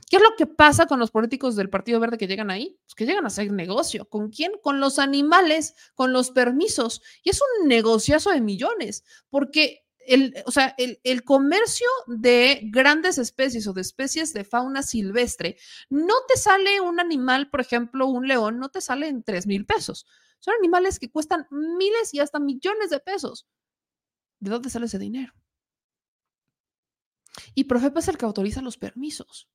¿Qué 0.09 0.17
es 0.17 0.23
lo 0.23 0.37
que 0.37 0.47
pasa 0.47 0.87
con 0.87 1.01
los 1.01 1.11
políticos 1.11 1.57
del 1.57 1.71
Partido 1.71 1.99
Verde 1.99 2.17
que 2.17 2.29
llegan 2.29 2.51
ahí? 2.51 2.79
Pues 2.85 2.95
que 2.95 3.05
llegan 3.05 3.25
a 3.25 3.29
hacer 3.29 3.51
negocio. 3.53 4.09
¿Con 4.09 4.31
quién? 4.31 4.53
Con 4.63 4.79
los 4.79 5.01
animales, 5.01 5.75
con 5.95 6.13
los 6.13 6.31
permisos. 6.31 7.03
Y 7.25 7.31
es 7.31 7.41
un 7.41 7.69
negociazo 7.69 8.31
de 8.31 8.41
millones, 8.41 9.03
porque 9.29 9.85
el, 10.07 10.35
o 10.47 10.53
sea, 10.53 10.73
el, 10.79 11.01
el, 11.03 11.25
comercio 11.25 11.87
de 12.07 12.61
grandes 12.73 13.19
especies 13.19 13.67
o 13.67 13.73
de 13.73 13.81
especies 13.81 14.33
de 14.33 14.45
fauna 14.45 14.83
silvestre, 14.83 15.57
no 15.89 16.15
te 16.29 16.37
sale 16.37 16.81
un 16.81 17.01
animal, 17.01 17.51
por 17.51 17.61
ejemplo, 17.61 18.07
un 18.07 18.29
león, 18.29 18.59
no 18.59 18.69
te 18.69 18.81
sale 18.81 19.09
en 19.09 19.25
3 19.25 19.47
mil 19.49 19.67
pesos. 19.67 20.07
Son 20.39 20.55
animales 20.55 20.99
que 20.99 21.11
cuestan 21.11 21.47
miles 21.51 22.15
y 22.15 22.21
hasta 22.21 22.39
millones 22.39 22.91
de 22.91 23.01
pesos. 23.01 23.47
¿De 24.41 24.51
dónde 24.51 24.71
sale 24.71 24.87
ese 24.87 24.99
dinero? 24.99 25.35
Y 27.55 27.65
Profepa 27.65 28.01
es 28.01 28.09
el 28.09 28.19
que 28.19 28.25
autoriza 28.25 28.63
los 28.63 28.79
permisos. 28.79 29.49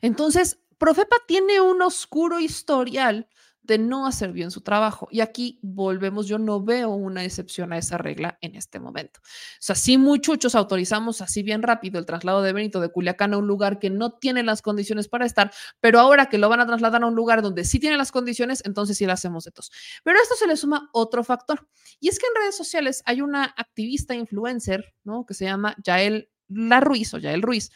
Entonces, 0.00 0.60
Profepa 0.78 1.16
tiene 1.26 1.60
un 1.60 1.82
oscuro 1.82 2.40
historial 2.40 3.28
de 3.62 3.78
no 3.78 4.06
hacer 4.06 4.32
bien 4.32 4.50
su 4.50 4.60
trabajo. 4.60 5.08
Y 5.10 5.20
aquí 5.20 5.58
volvemos, 5.62 6.26
yo 6.26 6.38
no 6.38 6.62
veo 6.62 6.90
una 6.90 7.24
excepción 7.24 7.72
a 7.72 7.78
esa 7.78 7.96
regla 7.96 8.38
en 8.40 8.56
este 8.56 8.80
momento. 8.80 9.20
O 9.22 9.58
sea, 9.60 9.76
sí 9.76 9.98
muchos 9.98 10.54
autorizamos 10.54 11.20
así 11.20 11.42
bien 11.42 11.62
rápido 11.62 11.98
el 11.98 12.06
traslado 12.06 12.42
de 12.42 12.52
Benito 12.52 12.80
de 12.80 12.90
Culiacán 12.90 13.34
a 13.34 13.38
un 13.38 13.46
lugar 13.46 13.78
que 13.78 13.90
no 13.90 14.12
tiene 14.12 14.42
las 14.42 14.62
condiciones 14.62 15.08
para 15.08 15.26
estar, 15.26 15.52
pero 15.80 16.00
ahora 16.00 16.26
que 16.26 16.38
lo 16.38 16.48
van 16.48 16.60
a 16.60 16.66
trasladar 16.66 17.02
a 17.02 17.06
un 17.06 17.14
lugar 17.14 17.42
donde 17.42 17.64
sí 17.64 17.78
tiene 17.78 17.96
las 17.96 18.10
condiciones, 18.10 18.62
entonces 18.64 18.98
sí 18.98 19.06
lo 19.06 19.12
hacemos 19.12 19.44
de 19.44 19.52
todos. 19.52 19.70
Pero 20.02 20.18
a 20.18 20.22
esto 20.22 20.34
se 20.34 20.46
le 20.46 20.56
suma 20.56 20.90
otro 20.92 21.22
factor, 21.22 21.68
y 22.00 22.08
es 22.08 22.18
que 22.18 22.26
en 22.26 22.42
redes 22.42 22.56
sociales 22.56 23.02
hay 23.06 23.20
una 23.20 23.44
activista 23.44 24.14
influencer, 24.14 24.94
¿no? 25.04 25.24
Que 25.24 25.34
se 25.34 25.44
llama 25.44 25.76
Yael 25.84 26.30
La 26.48 26.80
Ruiz 26.80 27.14
o 27.14 27.18
Yael 27.18 27.42
Ruiz, 27.42 27.70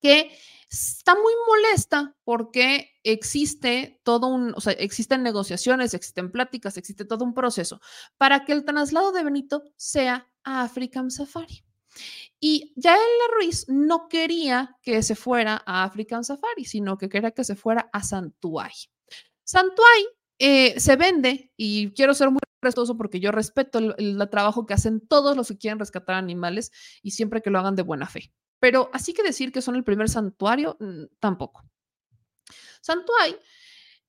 que 0.00 0.36
está 0.74 1.14
muy 1.14 1.32
molesta 1.46 2.16
porque 2.24 2.90
existe 3.02 4.00
todo 4.02 4.26
un, 4.26 4.54
o 4.56 4.60
sea, 4.60 4.72
existen 4.74 5.22
negociaciones, 5.22 5.94
existen 5.94 6.30
pláticas, 6.30 6.76
existe 6.76 7.04
todo 7.04 7.24
un 7.24 7.34
proceso 7.34 7.80
para 8.18 8.44
que 8.44 8.52
el 8.52 8.64
traslado 8.64 9.12
de 9.12 9.24
Benito 9.24 9.62
sea 9.76 10.28
a 10.42 10.62
African 10.62 11.10
Safari. 11.10 11.64
Y 12.40 12.72
Yael 12.76 13.00
Ruiz 13.36 13.66
no 13.68 14.08
quería 14.08 14.76
que 14.82 15.02
se 15.02 15.14
fuera 15.14 15.62
a 15.64 15.84
African 15.84 16.24
Safari, 16.24 16.64
sino 16.64 16.98
que 16.98 17.08
quería 17.08 17.30
que 17.30 17.44
se 17.44 17.54
fuera 17.54 17.88
a 17.92 18.02
Santuay. 18.02 18.72
Santuay 19.44 20.06
eh, 20.38 20.78
se 20.80 20.96
vende, 20.96 21.52
y 21.56 21.92
quiero 21.92 22.14
ser 22.14 22.30
muy 22.30 22.40
respetuoso 22.60 22.96
porque 22.96 23.20
yo 23.20 23.30
respeto 23.30 23.78
el, 23.78 24.28
trabajo 24.30 24.66
que 24.66 24.74
hacen 24.74 25.00
todos 25.06 25.36
los 25.36 25.48
que 25.48 25.58
quieren 25.58 25.78
rescatar 25.78 26.16
animales 26.16 26.72
y 27.02 27.12
siempre 27.12 27.40
que 27.40 27.50
lo 27.50 27.58
hagan 27.58 27.76
de 27.76 27.82
buena 27.82 28.08
fe. 28.08 28.32
Pero 28.64 28.88
así 28.94 29.12
que 29.12 29.22
decir 29.22 29.52
que 29.52 29.60
son 29.60 29.76
el 29.76 29.84
primer 29.84 30.08
santuario, 30.08 30.78
tampoco. 31.20 31.68
Santuay 32.80 33.36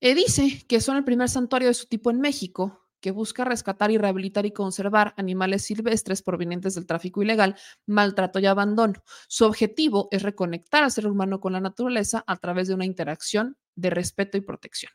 eh, 0.00 0.14
dice 0.14 0.64
que 0.66 0.80
son 0.80 0.96
el 0.96 1.04
primer 1.04 1.28
santuario 1.28 1.68
de 1.68 1.74
su 1.74 1.84
tipo 1.88 2.10
en 2.10 2.22
México 2.22 2.88
que 2.98 3.10
busca 3.10 3.44
rescatar 3.44 3.90
y 3.90 3.98
rehabilitar 3.98 4.46
y 4.46 4.52
conservar 4.52 5.12
animales 5.18 5.62
silvestres 5.64 6.22
provenientes 6.22 6.74
del 6.74 6.86
tráfico 6.86 7.22
ilegal, 7.22 7.54
maltrato 7.84 8.38
y 8.38 8.46
abandono. 8.46 9.02
Su 9.28 9.44
objetivo 9.44 10.08
es 10.10 10.22
reconectar 10.22 10.84
al 10.84 10.90
ser 10.90 11.06
humano 11.06 11.38
con 11.38 11.52
la 11.52 11.60
naturaleza 11.60 12.24
a 12.26 12.36
través 12.38 12.66
de 12.66 12.72
una 12.72 12.86
interacción 12.86 13.58
de 13.74 13.90
respeto 13.90 14.38
y 14.38 14.40
protección. 14.40 14.90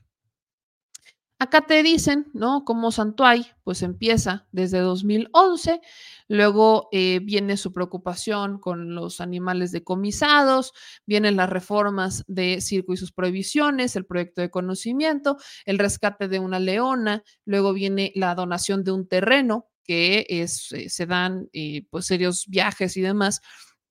Acá 1.41 1.61
te 1.61 1.81
dicen, 1.81 2.27
¿no? 2.35 2.65
Como 2.65 2.91
Santuay, 2.91 3.47
pues 3.63 3.81
empieza 3.81 4.45
desde 4.51 4.77
2011, 4.77 5.81
luego 6.27 6.87
eh, 6.91 7.19
viene 7.23 7.57
su 7.57 7.73
preocupación 7.73 8.59
con 8.59 8.93
los 8.93 9.19
animales 9.21 9.71
decomisados, 9.71 10.71
vienen 11.07 11.37
las 11.37 11.49
reformas 11.49 12.23
de 12.27 12.61
circo 12.61 12.93
y 12.93 12.97
sus 12.97 13.11
prohibiciones, 13.11 13.95
el 13.95 14.05
proyecto 14.05 14.41
de 14.41 14.51
conocimiento, 14.51 15.37
el 15.65 15.79
rescate 15.79 16.27
de 16.27 16.37
una 16.37 16.59
leona, 16.59 17.23
luego 17.43 17.73
viene 17.73 18.11
la 18.13 18.35
donación 18.35 18.83
de 18.83 18.91
un 18.91 19.07
terreno, 19.07 19.65
que 19.83 20.27
es, 20.29 20.71
eh, 20.73 20.89
se 20.89 21.07
dan 21.07 21.49
eh, 21.53 21.87
pues 21.89 22.05
serios 22.05 22.45
viajes 22.49 22.95
y 22.97 23.01
demás 23.01 23.41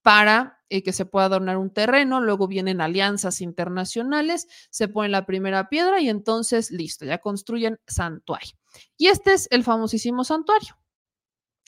para 0.02 0.60
eh, 0.68 0.82
que 0.82 0.93
se 0.93 1.05
pueda 1.05 1.28
donar 1.28 1.56
un 1.56 1.70
terreno, 1.70 2.20
luego 2.20 2.47
vienen 2.47 2.81
alianzas 2.81 3.40
internacionales, 3.40 4.47
se 4.70 4.89
pone 4.89 5.09
la 5.09 5.27
primera 5.27 5.68
piedra 5.68 6.01
y 6.01 6.09
entonces 6.09 6.70
listo, 6.70 7.05
ya 7.05 7.18
construyen 7.18 7.81
santuario. 7.86 8.56
Y 8.97 9.09
este 9.09 9.32
es 9.32 9.48
el 9.51 9.64
famosísimo 9.64 10.24
santuario. 10.24 10.78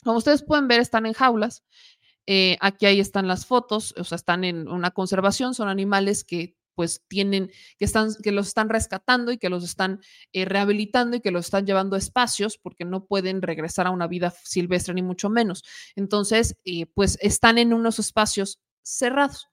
Como 0.04 0.18
ustedes 0.18 0.42
pueden 0.42 0.68
ver, 0.68 0.80
están 0.80 1.06
en 1.06 1.12
jaulas. 1.12 1.64
Eh, 2.26 2.56
aquí 2.60 2.86
ahí 2.86 3.00
están 3.00 3.26
las 3.26 3.46
fotos, 3.46 3.94
o 3.98 4.04
sea, 4.04 4.16
están 4.16 4.44
en 4.44 4.68
una 4.68 4.92
conservación, 4.92 5.54
son 5.54 5.68
animales 5.68 6.24
que 6.24 6.56
pues 6.74 7.02
tienen, 7.08 7.50
que, 7.78 7.84
están, 7.84 8.10
que 8.22 8.32
los 8.32 8.48
están 8.48 8.68
rescatando 8.68 9.32
y 9.32 9.38
que 9.38 9.48
los 9.48 9.64
están 9.64 10.00
eh, 10.32 10.44
rehabilitando 10.44 11.16
y 11.16 11.20
que 11.20 11.30
los 11.30 11.46
están 11.46 11.66
llevando 11.66 11.96
a 11.96 11.98
espacios 11.98 12.58
porque 12.58 12.84
no 12.84 13.04
pueden 13.06 13.42
regresar 13.42 13.86
a 13.86 13.90
una 13.90 14.06
vida 14.06 14.32
silvestre 14.44 14.94
ni 14.94 15.02
mucho 15.02 15.30
menos. 15.30 15.62
Entonces, 15.96 16.56
eh, 16.64 16.86
pues 16.86 17.18
están 17.20 17.58
en 17.58 17.72
unos 17.72 17.98
espacios 17.98 18.60
cerrados. 18.82 19.48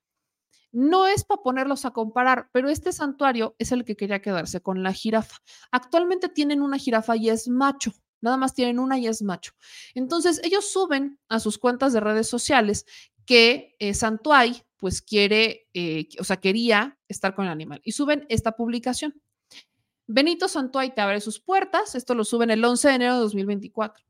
No 0.71 1.07
es 1.07 1.23
para 1.23 1.41
ponerlos 1.41 1.85
a 1.85 1.91
comparar, 1.91 2.49
pero 2.51 2.69
este 2.69 2.91
santuario 2.93 3.55
es 3.57 3.71
el 3.71 3.85
que 3.85 3.95
quería 3.95 4.21
quedarse 4.21 4.61
con 4.61 4.83
la 4.83 4.93
jirafa. 4.93 5.37
Actualmente 5.71 6.29
tienen 6.29 6.61
una 6.61 6.77
jirafa 6.77 7.15
y 7.15 7.29
es 7.29 7.47
macho. 7.47 7.93
Nada 8.21 8.37
más 8.37 8.53
tienen 8.53 8.79
una 8.79 8.97
y 8.99 9.07
es 9.07 9.21
macho. 9.21 9.53
Entonces, 9.95 10.41
ellos 10.43 10.71
suben 10.71 11.19
a 11.29 11.39
sus 11.39 11.57
cuentas 11.57 11.93
de 11.93 12.01
redes 12.01 12.27
sociales 12.27 12.85
que 13.29 13.75
eh, 13.77 13.93
Santuay 13.93 14.63
pues 14.77 15.03
quiere, 15.03 15.67
eh, 15.75 16.07
o 16.19 16.23
sea, 16.23 16.37
quería 16.37 16.97
estar 17.07 17.35
con 17.35 17.45
el 17.45 17.51
animal. 17.51 17.79
Y 17.83 17.91
suben 17.91 18.25
esta 18.27 18.53
publicación. 18.53 19.21
Benito 20.07 20.47
Santuay 20.47 20.95
te 20.95 21.01
abre 21.01 21.21
sus 21.21 21.39
puertas. 21.39 21.93
Esto 21.93 22.15
lo 22.15 22.23
suben 22.23 22.49
el 22.49 22.65
11 22.65 22.87
de 22.87 22.95
enero 22.95 23.13
de 23.13 23.19
2024. 23.19 24.03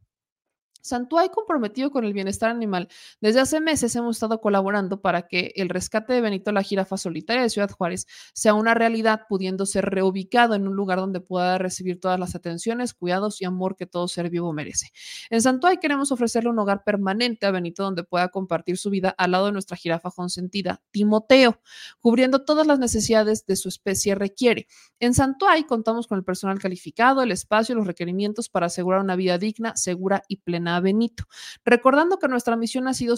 Santuay 0.82 1.30
comprometido 1.30 1.92
con 1.92 2.06
el 2.06 2.14
bienestar 2.14 2.50
animal. 2.50 2.88
Desde 3.20 3.42
hace 3.42 3.60
meses 3.60 3.96
hemos 3.96 4.16
estado 4.16 4.40
colaborando 4.40 5.02
para 5.02 5.28
que 5.28 5.52
el 5.56 5.70
rescate 5.70 6.14
de 6.14 6.22
Benito 6.22 6.52
la 6.52 6.64
jirafa 6.64 6.98
solitaria 6.98 7.44
de 7.44 7.50
Ciudad 7.50 7.70
Juárez 7.70 8.08
sea 8.34 8.54
una 8.54 8.74
realidad, 8.74 9.24
pudiendo 9.28 9.66
ser 9.66 9.86
reubicado 9.86 10.56
en 10.56 10.68
un 10.68 10.76
lugar 10.76 11.00
donde 11.00 11.20
pueda 11.20 11.58
recibir 11.58 12.00
todas 12.00 12.20
las 12.20 12.36
atenciones, 12.36 12.94
cuidados 12.94 13.42
y 13.42 13.46
amor 13.46 13.76
que 13.76 13.86
todo 13.86 14.08
ser 14.08 14.30
vivo 14.30 14.54
merece. 14.54 14.92
En 15.30 15.42
Santuay 15.42 15.78
queremos 15.78 16.12
ofrecerle 16.12 16.50
un 16.50 16.60
hogar 16.60 16.84
permanente 16.84 17.46
a 17.46 17.52
Benito 17.52 17.84
donde 17.84 18.04
pueda 18.04 18.30
compartir 18.30 18.78
su 18.78 18.90
vida 18.90 19.10
al 19.18 19.32
lado 19.32 19.48
de 19.48 19.52
nuestra 19.52 19.76
jirafa 19.76 20.12
consentida, 20.12 20.82
Timoteo, 20.92 21.60
cubriendo 22.00 22.46
todas 22.46 22.66
las 22.66 22.80
necesidades 22.80 23.46
de 23.46 23.56
su 23.56 23.68
especie 23.68 24.16
requiere. 24.16 24.68
En 25.00 25.14
Santuay 25.14 25.66
contamos 25.66 26.08
con 26.08 26.18
el 26.18 26.24
personal 26.24 26.60
calificado, 26.60 27.22
el 27.22 27.32
espacio 27.32 27.74
y 27.74 27.78
los 27.78 27.88
requerimientos 27.88 28.50
para 28.50 28.68
asegurar 28.68 29.02
una 29.02 29.16
vida 29.16 29.38
digna, 29.38 29.76
segura 29.76 30.24
y 30.28 30.38
plena 30.38 30.69
Benito. 30.82 31.26
Recordando 31.64 32.20
que 32.20 32.28
nuestra 32.28 32.56
misión 32.56 32.88
ha 32.88 32.94
sido 32.94 33.18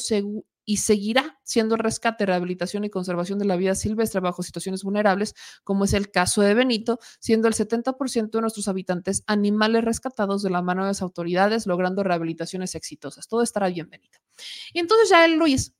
y 0.66 0.78
seguirá 0.78 1.40
siendo 1.44 1.76
el 1.76 1.80
rescate, 1.80 2.26
rehabilitación 2.26 2.84
y 2.84 2.90
conservación 2.90 3.40
de 3.40 3.46
la 3.46 3.56
vida 3.56 3.76
silvestre 3.76 4.22
bajo 4.22 4.44
situaciones 4.44 4.84
vulnerables, 4.84 5.34
como 5.64 5.86
es 5.86 5.94
el 5.94 6.12
caso 6.12 6.42
de 6.42 6.54
Benito, 6.54 7.00
siendo 7.20 7.48
el 7.48 7.54
70% 7.54 8.32
de 8.32 8.42
nuestros 8.42 8.68
habitantes 8.68 9.24
animales 9.28 9.84
rescatados 9.84 10.44
de 10.44 10.50
la 10.50 10.62
mano 10.62 10.84
de 10.84 10.90
las 10.90 11.02
autoridades, 11.02 11.66
logrando 11.66 12.04
rehabilitaciones 12.04 12.76
exitosas. 12.76 13.28
Todo 13.28 13.42
estará 13.42 13.70
bien, 13.70 13.90
Benito. 13.90 14.20
Y 14.74 14.80
entonces 14.80 15.10
ya 15.10 15.26
el 15.26 15.36
Luis 15.36 15.74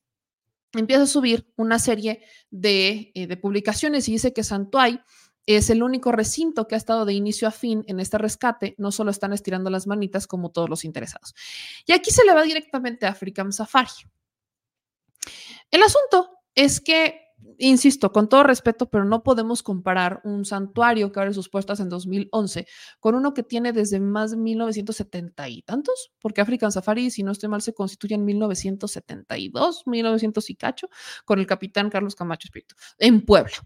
empieza 0.74 1.02
a 1.02 1.06
subir 1.06 1.52
una 1.56 1.78
serie 1.78 2.22
de, 2.50 3.12
eh, 3.14 3.26
de 3.26 3.36
publicaciones 3.36 4.08
y 4.08 4.12
dice 4.12 4.32
que 4.32 4.42
Santuay 4.42 5.00
es 5.46 5.70
el 5.70 5.82
único 5.82 6.12
recinto 6.12 6.68
que 6.68 6.74
ha 6.74 6.78
estado 6.78 7.04
de 7.04 7.14
inicio 7.14 7.48
a 7.48 7.50
fin 7.50 7.84
en 7.86 8.00
este 8.00 8.18
rescate. 8.18 8.74
No 8.78 8.92
solo 8.92 9.10
están 9.10 9.32
estirando 9.32 9.70
las 9.70 9.86
manitas 9.86 10.26
como 10.26 10.50
todos 10.50 10.68
los 10.68 10.84
interesados. 10.84 11.34
Y 11.86 11.92
aquí 11.92 12.10
se 12.10 12.24
le 12.24 12.34
va 12.34 12.42
directamente 12.42 13.06
a 13.06 13.10
African 13.10 13.52
Safari. 13.52 13.90
El 15.70 15.82
asunto 15.82 16.30
es 16.54 16.80
que 16.80 17.22
insisto, 17.58 18.12
con 18.12 18.28
todo 18.28 18.42
respeto, 18.42 18.88
pero 18.90 19.04
no 19.04 19.22
podemos 19.22 19.62
comparar 19.62 20.20
un 20.24 20.44
santuario 20.44 21.12
que 21.12 21.20
abre 21.20 21.34
sus 21.34 21.48
puertas 21.48 21.80
en 21.80 21.88
2011 21.88 22.66
con 23.00 23.14
uno 23.14 23.34
que 23.34 23.42
tiene 23.42 23.72
desde 23.72 24.00
más 24.00 24.32
de 24.32 24.36
1970 24.36 25.48
y 25.48 25.62
tantos, 25.62 26.12
porque 26.20 26.40
African 26.40 26.72
Safari, 26.72 27.10
si 27.10 27.22
no 27.22 27.32
estoy 27.32 27.48
mal, 27.48 27.62
se 27.62 27.74
constituye 27.74 28.14
en 28.14 28.24
1972, 28.24 29.82
1900 29.86 30.50
y 30.50 30.54
cacho, 30.56 30.88
con 31.24 31.38
el 31.38 31.46
capitán 31.46 31.90
Carlos 31.90 32.14
Camacho 32.14 32.46
Espíritu, 32.46 32.74
en 32.98 33.24
Puebla. 33.24 33.56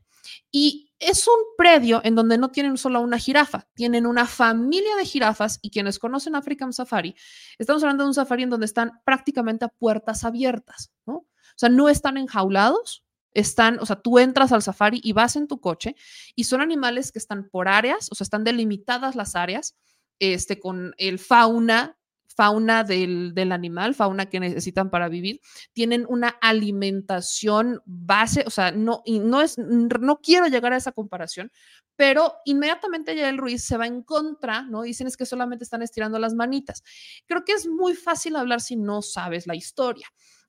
Y 0.51 0.86
es 0.99 1.27
un 1.29 1.35
predio 1.57 2.01
en 2.05 2.15
donde 2.15 2.39
no 2.39 2.51
tienen 2.51 2.77
solo 2.79 3.01
una 3.01 3.19
jirafa, 3.19 3.69
tienen 3.75 4.07
una 4.07 4.27
familia 4.27 4.97
de 4.97 5.05
jirafas 5.05 5.59
y 5.63 5.71
quienes 5.71 5.99
conocen 5.99 6.35
African 6.35 6.73
Safari, 6.73 7.15
estamos 7.59 7.83
hablando 7.83 8.05
de 8.05 8.09
un 8.09 8.15
safari 8.15 8.45
en 8.45 8.51
donde 8.51 8.67
están 8.67 9.01
prácticamente 9.05 9.65
a 9.65 9.69
puertas 9.69 10.25
abiertas, 10.25 10.93
¿no? 11.07 11.15
O 11.17 11.59
sea, 11.59 11.69
no 11.69 11.89
están 11.89 12.17
enjaulados, 12.17 13.05
están, 13.33 13.79
o 13.81 13.87
sea, 13.87 13.97
tú 13.97 14.19
entras 14.19 14.53
al 14.53 14.63
safari 14.63 15.01
y 15.03 15.13
vas 15.13 15.37
en 15.37 15.47
tu 15.47 15.61
coche 15.61 15.95
y 16.35 16.45
son 16.45 16.63
animales 16.63 17.13
que 17.13 17.19
están 17.19 17.49
por 17.51 17.69
áreas, 17.69 18.09
o 18.11 18.15
sea, 18.15 18.25
están 18.25 18.45
delimitadas 18.45 19.15
las 19.15 19.37
áreas, 19.37 19.77
este, 20.19 20.59
con 20.59 20.95
el 20.97 21.19
fauna 21.19 21.96
fauna 22.37 22.85
del, 22.85 23.33
del, 23.35 23.51
animal, 23.51 23.95
fauna 23.95 24.27
que 24.27 24.39
necesitan 24.39 24.91
para 24.91 25.09
vivir, 25.09 25.41
tienen 25.73 26.05
una 26.09 26.29
alimentación 26.29 27.81
base, 27.87 28.45
o 28.47 28.51
sea, 28.51 28.73
no, 28.73 29.03
y 29.07 29.21
no 29.21 29.41
es, 29.41 29.57
no 29.59 30.21
quiero 30.21 30.47
llegar 30.47 30.75
a 30.75 30.77
esa 30.77 30.93
comparación, 30.93 31.51
pero 31.97 32.35
inmediatamente 32.45 33.17
ya 33.17 33.31
el 33.31 33.39
Ruiz 33.39 33.65
se 33.65 33.79
va 33.79 33.87
en 33.87 34.03
contra, 34.03 34.63
¿no? 34.63 34.83
Dicen 34.83 35.07
es 35.07 35.17
que 35.17 35.25
solamente 35.25 35.65
están 35.65 35.81
estirando 35.81 36.19
las 36.19 36.35
manitas. 36.35 36.83
Creo 37.27 37.43
que 37.45 37.53
es 37.53 37.67
muy 37.67 37.95
fácil 37.95 38.37
hablar 38.37 38.61
si 38.61 38.77
no 38.77 39.01
sabes 39.01 39.47
la 39.47 39.57
historia. 39.57 40.07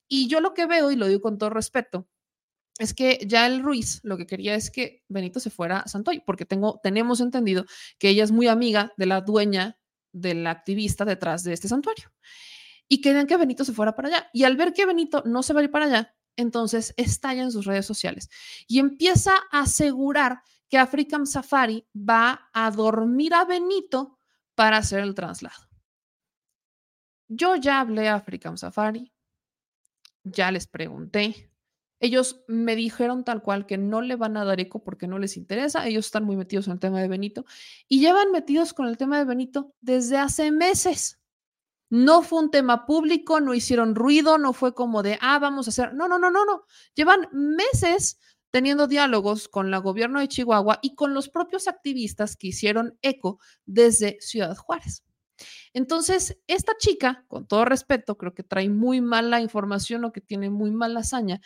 Y 0.09 0.27
yo 0.27 0.41
lo 0.41 0.53
que 0.53 0.65
veo, 0.65 0.91
y 0.91 0.97
lo 0.97 1.07
digo 1.07 1.21
con 1.21 1.37
todo 1.37 1.49
respeto, 1.49 2.07
es 2.79 2.93
que 2.93 3.19
ya 3.25 3.47
el 3.47 3.63
Ruiz 3.63 4.01
lo 4.03 4.17
que 4.17 4.27
quería 4.27 4.55
es 4.55 4.69
que 4.69 5.03
Benito 5.07 5.39
se 5.39 5.49
fuera 5.49 5.79
a 5.79 5.87
Santoy, 5.87 6.21
porque 6.25 6.45
tengo, 6.45 6.79
tenemos 6.83 7.21
entendido 7.21 7.65
que 7.97 8.09
ella 8.09 8.25
es 8.25 8.31
muy 8.31 8.47
amiga 8.47 8.93
de 8.97 9.05
la 9.05 9.21
dueña 9.21 9.77
del 10.21 10.45
activista 10.47 11.05
detrás 11.05 11.43
de 11.43 11.53
este 11.53 11.67
santuario. 11.67 12.11
Y 12.87 13.01
querían 13.01 13.27
que 13.27 13.37
Benito 13.37 13.65
se 13.65 13.73
fuera 13.73 13.95
para 13.95 14.07
allá. 14.07 14.29
Y 14.33 14.43
al 14.43 14.55
ver 14.55 14.73
que 14.73 14.85
Benito 14.85 15.23
no 15.25 15.43
se 15.43 15.53
va 15.53 15.59
a 15.59 15.63
ir 15.63 15.71
para 15.71 15.85
allá, 15.85 16.15
entonces 16.37 16.93
estalla 16.97 17.43
en 17.43 17.51
sus 17.51 17.65
redes 17.65 17.85
sociales 17.85 18.29
y 18.67 18.79
empieza 18.79 19.33
a 19.51 19.61
asegurar 19.61 20.41
que 20.69 20.77
African 20.77 21.25
Safari 21.25 21.87
va 21.95 22.49
a 22.53 22.71
dormir 22.71 23.33
a 23.33 23.43
Benito 23.45 24.19
para 24.55 24.77
hacer 24.77 24.99
el 24.99 25.15
traslado. 25.15 25.67
Yo 27.27 27.55
ya 27.55 27.79
hablé 27.81 28.07
a 28.07 28.15
African 28.15 28.57
Safari, 28.57 29.11
ya 30.23 30.51
les 30.51 30.67
pregunté, 30.67 31.51
ellos 31.99 32.43
me 32.47 32.75
dijeron 32.75 33.23
tal 33.23 33.41
cual 33.41 33.65
que 33.65 33.77
no 33.77 34.01
le 34.01 34.15
van 34.15 34.37
a 34.37 34.45
dar 34.45 34.59
eco 34.59 34.83
porque 34.83 35.07
no 35.07 35.19
les 35.19 35.37
interesa. 35.37 35.87
Ellos 35.87 36.05
están 36.05 36.25
muy 36.25 36.35
metidos 36.35 36.67
en 36.67 36.73
el 36.73 36.79
tema 36.79 37.01
de 37.01 37.07
Benito 37.07 37.45
y 37.87 37.99
llevan 37.99 38.31
metidos 38.31 38.73
con 38.73 38.87
el 38.87 38.97
tema 38.97 39.17
de 39.17 39.25
Benito 39.25 39.73
desde 39.81 40.17
hace 40.17 40.51
meses. 40.51 41.19
No 41.89 42.21
fue 42.21 42.39
un 42.39 42.51
tema 42.51 42.85
público, 42.85 43.39
no 43.39 43.53
hicieron 43.53 43.95
ruido, 43.95 44.37
no 44.37 44.53
fue 44.53 44.73
como 44.73 45.03
de, 45.03 45.17
ah, 45.21 45.39
vamos 45.39 45.67
a 45.67 45.69
hacer. 45.69 45.93
No, 45.93 46.07
no, 46.07 46.19
no, 46.19 46.29
no, 46.29 46.45
no. 46.45 46.63
Llevan 46.93 47.29
meses 47.31 48.19
teniendo 48.51 48.87
diálogos 48.87 49.47
con 49.47 49.73
el 49.73 49.81
gobierno 49.81 50.19
de 50.19 50.27
Chihuahua 50.27 50.79
y 50.81 50.95
con 50.95 51.13
los 51.13 51.29
propios 51.29 51.67
activistas 51.67 52.35
que 52.35 52.47
hicieron 52.47 52.97
eco 53.01 53.39
desde 53.65 54.17
Ciudad 54.19 54.55
Juárez. 54.55 55.03
Entonces, 55.73 56.37
esta 56.47 56.73
chica, 56.77 57.25
con 57.27 57.47
todo 57.47 57.65
respeto, 57.65 58.17
creo 58.17 58.33
que 58.33 58.43
trae 58.43 58.69
muy 58.69 59.01
mala 59.01 59.41
información 59.41 60.05
o 60.05 60.11
que 60.11 60.21
tiene 60.21 60.49
muy 60.49 60.71
mala 60.71 61.01
hazaña, 61.01 61.41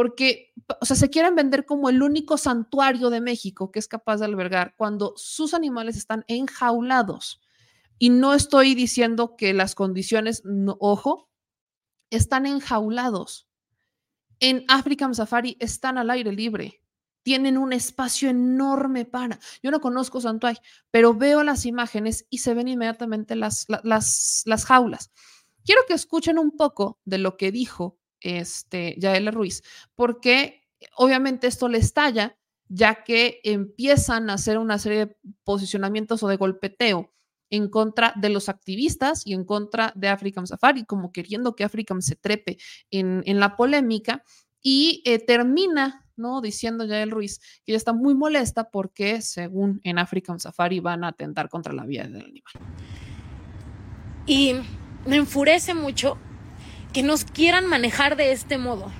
porque, 0.00 0.54
o 0.80 0.86
sea, 0.86 0.96
se 0.96 1.10
quieren 1.10 1.34
vender 1.34 1.66
como 1.66 1.90
el 1.90 2.02
único 2.02 2.38
santuario 2.38 3.10
de 3.10 3.20
México 3.20 3.70
que 3.70 3.78
es 3.78 3.86
capaz 3.86 4.16
de 4.16 4.24
albergar 4.24 4.74
cuando 4.78 5.12
sus 5.18 5.52
animales 5.52 5.94
están 5.94 6.24
enjaulados. 6.26 7.42
Y 7.98 8.08
no 8.08 8.32
estoy 8.32 8.74
diciendo 8.74 9.36
que 9.36 9.52
las 9.52 9.74
condiciones, 9.74 10.42
ojo, 10.78 11.28
están 12.08 12.46
enjaulados. 12.46 13.46
En 14.38 14.64
African 14.68 15.14
Safari 15.14 15.58
están 15.60 15.98
al 15.98 16.08
aire 16.08 16.32
libre. 16.32 16.82
Tienen 17.22 17.58
un 17.58 17.74
espacio 17.74 18.30
enorme 18.30 19.04
para. 19.04 19.38
Yo 19.62 19.70
no 19.70 19.82
conozco 19.82 20.22
Santuay, 20.22 20.56
pero 20.90 21.12
veo 21.12 21.44
las 21.44 21.66
imágenes 21.66 22.24
y 22.30 22.38
se 22.38 22.54
ven 22.54 22.68
inmediatamente 22.68 23.36
las, 23.36 23.66
las, 23.82 24.44
las 24.46 24.64
jaulas. 24.64 25.10
Quiero 25.62 25.82
que 25.86 25.92
escuchen 25.92 26.38
un 26.38 26.52
poco 26.52 26.98
de 27.04 27.18
lo 27.18 27.36
que 27.36 27.52
dijo 27.52 27.99
este, 28.20 28.96
Ruiz, 29.32 29.62
porque 29.94 30.62
obviamente 30.96 31.46
esto 31.46 31.68
le 31.68 31.78
estalla, 31.78 32.36
ya 32.68 33.02
que 33.04 33.40
empiezan 33.44 34.30
a 34.30 34.34
hacer 34.34 34.58
una 34.58 34.78
serie 34.78 35.06
de 35.06 35.16
posicionamientos 35.44 36.22
o 36.22 36.28
de 36.28 36.36
golpeteo 36.36 37.12
en 37.50 37.68
contra 37.68 38.12
de 38.16 38.28
los 38.28 38.48
activistas 38.48 39.26
y 39.26 39.34
en 39.34 39.44
contra 39.44 39.92
de 39.96 40.08
African 40.08 40.46
Safari, 40.46 40.84
como 40.84 41.10
queriendo 41.10 41.56
que 41.56 41.64
African 41.64 42.00
se 42.00 42.14
trepe 42.14 42.58
en, 42.90 43.40
la 43.40 43.56
polémica 43.56 44.22
y 44.62 45.02
eh, 45.04 45.18
termina 45.18 46.06
¿no? 46.20 46.40
Diciendo 46.40 46.84
Yael 46.84 47.10
Ruiz 47.10 47.40
que 47.64 47.72
ella 47.72 47.78
está 47.78 47.92
muy 47.92 48.14
molesta 48.14 48.70
porque, 48.70 49.22
según 49.22 49.80
en 49.82 49.98
African 49.98 50.38
Safari, 50.38 50.78
van 50.78 51.02
a 51.02 51.08
atentar 51.08 51.48
contra 51.48 51.72
la 51.72 51.84
vida 51.84 52.04
del 52.04 52.26
animal. 52.26 52.52
Y 54.26 54.54
me 55.06 55.16
enfurece 55.16 55.74
mucho 55.74 56.18
que 56.92 57.02
nos 57.02 57.24
quieran 57.24 57.66
manejar 57.66 58.16
de 58.16 58.32
este 58.32 58.58
modo, 58.58 58.90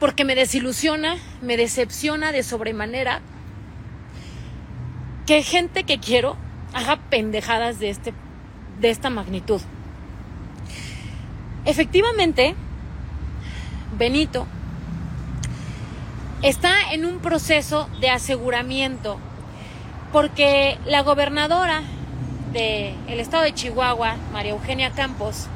porque 0.00 0.24
me 0.24 0.34
desilusiona, 0.34 1.16
me 1.42 1.56
decepciona 1.56 2.32
de 2.32 2.42
sobremanera 2.42 3.20
que 5.26 5.42
gente 5.42 5.84
que 5.84 5.98
quiero 5.98 6.36
haga 6.72 6.96
pendejadas 7.10 7.78
de, 7.78 7.90
este, 7.90 8.12
de 8.80 8.90
esta 8.90 9.10
magnitud. 9.10 9.60
Efectivamente, 11.64 12.54
Benito 13.96 14.46
está 16.42 16.92
en 16.92 17.04
un 17.04 17.18
proceso 17.18 17.88
de 18.00 18.10
aseguramiento 18.10 19.18
porque 20.12 20.78
la 20.86 21.02
gobernadora 21.02 21.82
del 22.52 23.20
estado 23.20 23.42
de 23.44 23.54
Chihuahua, 23.54 24.16
María 24.32 24.52
Eugenia 24.52 24.92
Campos, 24.92 25.48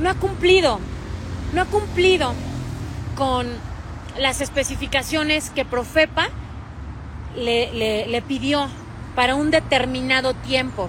no 0.00 0.10
ha 0.10 0.14
cumplido, 0.14 0.80
no 1.52 1.62
ha 1.62 1.64
cumplido 1.66 2.34
con 3.16 3.48
las 4.18 4.40
especificaciones 4.40 5.50
que 5.50 5.64
Profepa 5.64 6.28
le, 7.36 8.22
pidió 8.26 8.68
para 9.14 9.34
un 9.34 9.50
determinado 9.50 10.34
tiempo. 10.34 10.88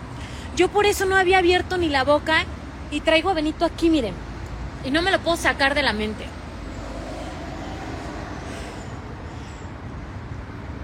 Yo 0.55 0.69
por 0.69 0.85
eso 0.85 1.05
no 1.05 1.15
había 1.15 1.39
abierto 1.39 1.77
ni 1.77 1.89
la 1.89 2.03
boca 2.03 2.45
y 2.91 3.01
traigo 3.01 3.30
a 3.30 3.34
Benito 3.34 3.65
aquí, 3.65 3.89
miren, 3.89 4.13
y 4.85 4.91
no 4.91 5.01
me 5.01 5.11
lo 5.11 5.19
puedo 5.19 5.38
sacar 5.38 5.73
de 5.73 5.84
la 5.84 5.93
mente. 5.93 6.25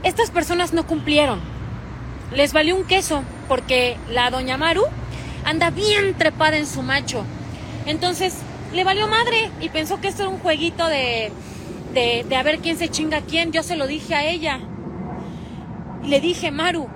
Estas 0.03 0.31
personas 0.31 0.73
no 0.73 0.87
cumplieron. 0.87 1.39
Les 2.33 2.53
valió 2.53 2.75
un 2.75 2.85
queso 2.85 3.23
porque 3.47 3.97
la 4.09 4.29
doña 4.29 4.57
Maru 4.57 4.85
anda 5.43 5.71
bien 5.71 6.13
trepada 6.15 6.57
en 6.57 6.67
su 6.67 6.81
macho. 6.81 7.25
Entonces 7.89 8.35
le 8.71 8.83
valió 8.83 9.07
madre 9.07 9.49
y 9.59 9.69
pensó 9.69 9.99
que 9.99 10.09
esto 10.09 10.21
era 10.21 10.29
un 10.29 10.37
jueguito 10.37 10.85
de, 10.85 11.31
de, 11.91 12.23
de 12.29 12.35
a 12.35 12.43
ver 12.43 12.59
quién 12.59 12.77
se 12.77 12.89
chinga 12.89 13.17
a 13.17 13.21
quién. 13.21 13.51
Yo 13.51 13.63
se 13.63 13.75
lo 13.75 13.87
dije 13.87 14.13
a 14.13 14.29
ella. 14.29 14.59
Y 16.03 16.07
le 16.09 16.21
dije, 16.21 16.51
Maru, 16.51 16.87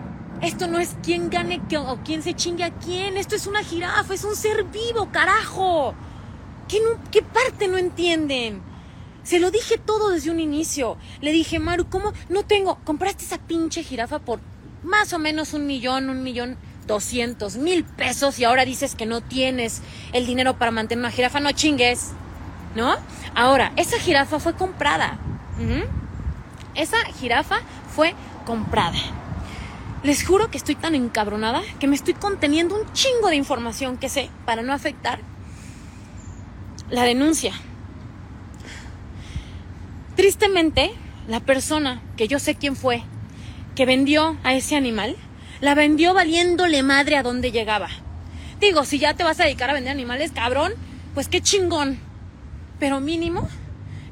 esto 0.43 0.67
no 0.67 0.77
es 0.77 0.95
quién 1.01 1.31
gane 1.31 1.59
o 1.79 1.97
quién 2.05 2.21
se 2.21 2.35
chingue 2.35 2.63
a 2.63 2.69
quién. 2.69 3.17
Esto 3.17 3.35
es 3.35 3.47
una 3.47 3.63
jirafa, 3.63 4.13
es 4.13 4.23
un 4.23 4.35
ser 4.35 4.65
vivo, 4.65 5.09
carajo. 5.11 5.95
¿Qué, 6.67 6.79
¿Qué 7.09 7.23
parte 7.23 7.67
no 7.67 7.79
entienden? 7.79 8.61
Se 9.23 9.39
lo 9.39 9.49
dije 9.49 9.79
todo 9.79 10.11
desde 10.11 10.29
un 10.29 10.39
inicio. 10.39 10.97
Le 11.21 11.31
dije, 11.31 11.57
Maru, 11.57 11.89
¿cómo? 11.89 12.13
No 12.29 12.43
tengo. 12.43 12.77
Compraste 12.83 13.23
esa 13.23 13.39
pinche 13.39 13.81
jirafa 13.81 14.19
por 14.19 14.41
más 14.83 15.11
o 15.11 15.17
menos 15.17 15.53
un 15.53 15.65
millón, 15.65 16.11
un 16.11 16.21
millón 16.21 16.55
doscientos 16.87 17.57
mil 17.57 17.83
pesos 17.83 18.39
y 18.39 18.43
ahora 18.43 18.65
dices 18.65 18.95
que 18.95 19.05
no 19.05 19.21
tienes 19.21 19.81
el 20.11 20.25
dinero 20.25 20.57
para 20.57 20.71
mantener 20.71 21.03
una 21.03 21.11
jirafa. 21.11 21.39
No 21.39 21.51
chingues. 21.51 22.11
¿No? 22.75 22.95
Ahora, 23.35 23.71
esa 23.75 23.99
jirafa 23.99 24.39
fue 24.39 24.55
comprada. 24.55 25.19
Esa 26.75 26.97
jirafa 27.19 27.59
fue 27.95 28.15
comprada. 28.45 28.97
Les 30.03 30.25
juro 30.25 30.49
que 30.49 30.57
estoy 30.57 30.75
tan 30.75 30.95
encabronada 30.95 31.61
que 31.79 31.87
me 31.87 31.95
estoy 31.95 32.13
conteniendo 32.15 32.75
un 32.75 32.91
chingo 32.93 33.29
de 33.29 33.35
información 33.35 33.97
que 33.97 34.09
sé 34.09 34.29
para 34.45 34.63
no 34.63 34.73
afectar 34.73 35.19
la 36.89 37.03
denuncia. 37.03 37.53
Tristemente, 40.15 40.93
la 41.27 41.39
persona, 41.39 42.01
que 42.17 42.27
yo 42.27 42.39
sé 42.39 42.55
quién 42.55 42.75
fue, 42.75 43.03
que 43.75 43.85
vendió 43.85 44.37
a 44.43 44.53
ese 44.53 44.75
animal, 44.75 45.15
la 45.63 45.75
vendió 45.75 46.13
valiéndole 46.13 46.83
madre 46.83 47.15
a 47.15 47.23
donde 47.23 47.53
llegaba. 47.53 47.87
Digo, 48.59 48.83
si 48.83 48.99
ya 48.99 49.13
te 49.13 49.23
vas 49.23 49.39
a 49.39 49.45
dedicar 49.45 49.69
a 49.69 49.73
vender 49.73 49.93
animales, 49.93 50.33
cabrón, 50.35 50.73
pues 51.13 51.29
qué 51.29 51.39
chingón. 51.39 51.99
Pero 52.79 52.99
mínimo, 52.99 53.47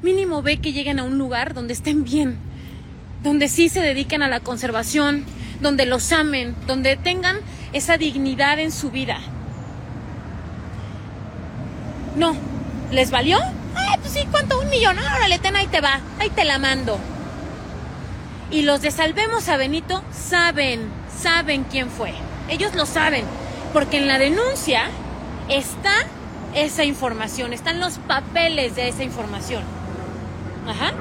mínimo 0.00 0.40
ve 0.40 0.62
que 0.62 0.72
lleguen 0.72 0.98
a 0.98 1.04
un 1.04 1.18
lugar 1.18 1.52
donde 1.52 1.74
estén 1.74 2.04
bien, 2.04 2.38
donde 3.22 3.48
sí 3.48 3.68
se 3.68 3.82
dediquen 3.82 4.22
a 4.22 4.28
la 4.28 4.40
conservación, 4.40 5.26
donde 5.60 5.84
los 5.84 6.10
amen, 6.12 6.56
donde 6.66 6.96
tengan 6.96 7.36
esa 7.74 7.98
dignidad 7.98 8.58
en 8.58 8.72
su 8.72 8.90
vida. 8.90 9.18
No, 12.16 12.34
¿les 12.92 13.10
valió? 13.10 13.38
Ay, 13.74 13.98
pues 14.00 14.14
sí, 14.14 14.20
¿cuánto? 14.30 14.58
Un 14.58 14.70
millón. 14.70 14.98
Órale, 14.98 15.38
ten, 15.38 15.54
ahí 15.54 15.66
te 15.66 15.82
va. 15.82 16.00
Ahí 16.18 16.30
te 16.30 16.46
la 16.46 16.58
mando. 16.58 16.98
Y 18.50 18.62
los 18.62 18.80
de 18.80 18.90
Salvemos 18.90 19.50
a 19.50 19.58
Benito 19.58 20.02
saben, 20.12 21.01
saben 21.22 21.64
quién 21.64 21.90
fue. 21.90 22.12
Ellos 22.48 22.74
lo 22.74 22.86
saben. 22.86 23.24
Porque 23.72 23.96
en 23.98 24.08
la 24.08 24.18
denuncia 24.18 24.84
está 25.48 25.92
esa 26.54 26.84
información, 26.84 27.52
están 27.52 27.80
los 27.80 27.98
papeles 27.98 28.76
de 28.76 28.88
esa 28.88 29.02
información. 29.02 29.62
Ajá. 30.68 30.92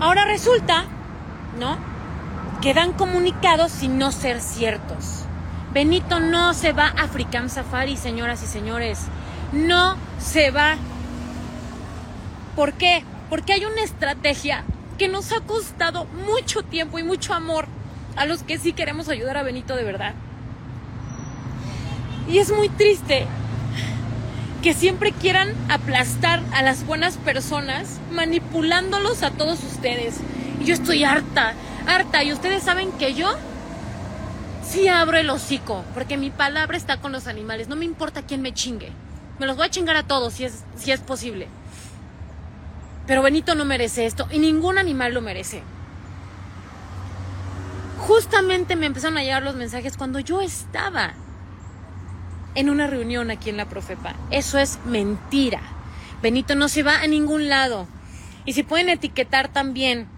Ahora 0.00 0.24
resulta, 0.24 0.86
¿no? 1.58 1.78
Que 2.60 2.74
dan 2.74 2.92
comunicados 2.92 3.70
sin 3.70 3.98
no 3.98 4.10
ser 4.10 4.40
ciertos. 4.40 5.24
Benito 5.72 6.18
no 6.18 6.52
se 6.52 6.72
va 6.72 6.86
a 6.86 7.04
African 7.04 7.48
Safari, 7.48 7.96
señoras 7.96 8.42
y 8.42 8.46
señores 8.46 9.06
no 9.52 9.96
se 10.18 10.50
va. 10.50 10.76
¿Por 12.56 12.74
qué? 12.74 13.04
Porque 13.28 13.52
hay 13.52 13.64
una 13.64 13.82
estrategia 13.82 14.64
que 14.98 15.08
nos 15.08 15.32
ha 15.32 15.40
costado 15.40 16.04
mucho 16.26 16.62
tiempo 16.62 16.98
y 16.98 17.02
mucho 17.02 17.32
amor 17.34 17.66
a 18.20 18.26
los 18.26 18.42
que 18.42 18.58
sí 18.58 18.74
queremos 18.74 19.08
ayudar 19.08 19.38
a 19.38 19.42
Benito 19.42 19.74
de 19.74 19.82
verdad. 19.82 20.12
Y 22.28 22.36
es 22.36 22.52
muy 22.52 22.68
triste 22.68 23.26
que 24.62 24.74
siempre 24.74 25.12
quieran 25.12 25.54
aplastar 25.70 26.42
a 26.52 26.60
las 26.60 26.84
buenas 26.84 27.16
personas 27.16 27.98
manipulándolos 28.12 29.22
a 29.22 29.30
todos 29.30 29.64
ustedes. 29.64 30.16
Y 30.60 30.66
yo 30.66 30.74
estoy 30.74 31.02
harta, 31.02 31.54
harta. 31.86 32.22
Y 32.22 32.34
ustedes 32.34 32.62
saben 32.62 32.92
que 32.92 33.14
yo 33.14 33.34
sí 34.68 34.86
abro 34.86 35.16
el 35.16 35.30
hocico, 35.30 35.82
porque 35.94 36.18
mi 36.18 36.28
palabra 36.28 36.76
está 36.76 36.98
con 36.98 37.12
los 37.12 37.26
animales. 37.26 37.68
No 37.68 37.76
me 37.76 37.86
importa 37.86 38.20
quién 38.20 38.42
me 38.42 38.52
chingue. 38.52 38.92
Me 39.38 39.46
los 39.46 39.56
voy 39.56 39.64
a 39.64 39.70
chingar 39.70 39.96
a 39.96 40.02
todos 40.02 40.34
si 40.34 40.44
es, 40.44 40.62
si 40.76 40.92
es 40.92 41.00
posible. 41.00 41.48
Pero 43.06 43.22
Benito 43.22 43.54
no 43.54 43.64
merece 43.64 44.04
esto 44.04 44.28
y 44.30 44.40
ningún 44.40 44.76
animal 44.76 45.14
lo 45.14 45.22
merece. 45.22 45.62
Justamente 48.00 48.76
me 48.76 48.86
empezaron 48.86 49.18
a 49.18 49.22
llegar 49.22 49.42
los 49.42 49.56
mensajes 49.56 49.96
cuando 49.96 50.20
yo 50.20 50.40
estaba 50.40 51.12
en 52.54 52.70
una 52.70 52.86
reunión 52.86 53.30
aquí 53.30 53.50
en 53.50 53.56
la 53.56 53.68
Profepa. 53.68 54.14
Eso 54.30 54.58
es 54.58 54.78
mentira. 54.86 55.60
Benito 56.22 56.54
no 56.54 56.68
se 56.68 56.82
va 56.82 57.00
a 57.00 57.06
ningún 57.06 57.48
lado. 57.48 57.86
Y 58.46 58.54
si 58.54 58.62
pueden 58.62 58.88
etiquetar 58.88 59.48
también, 59.48 60.08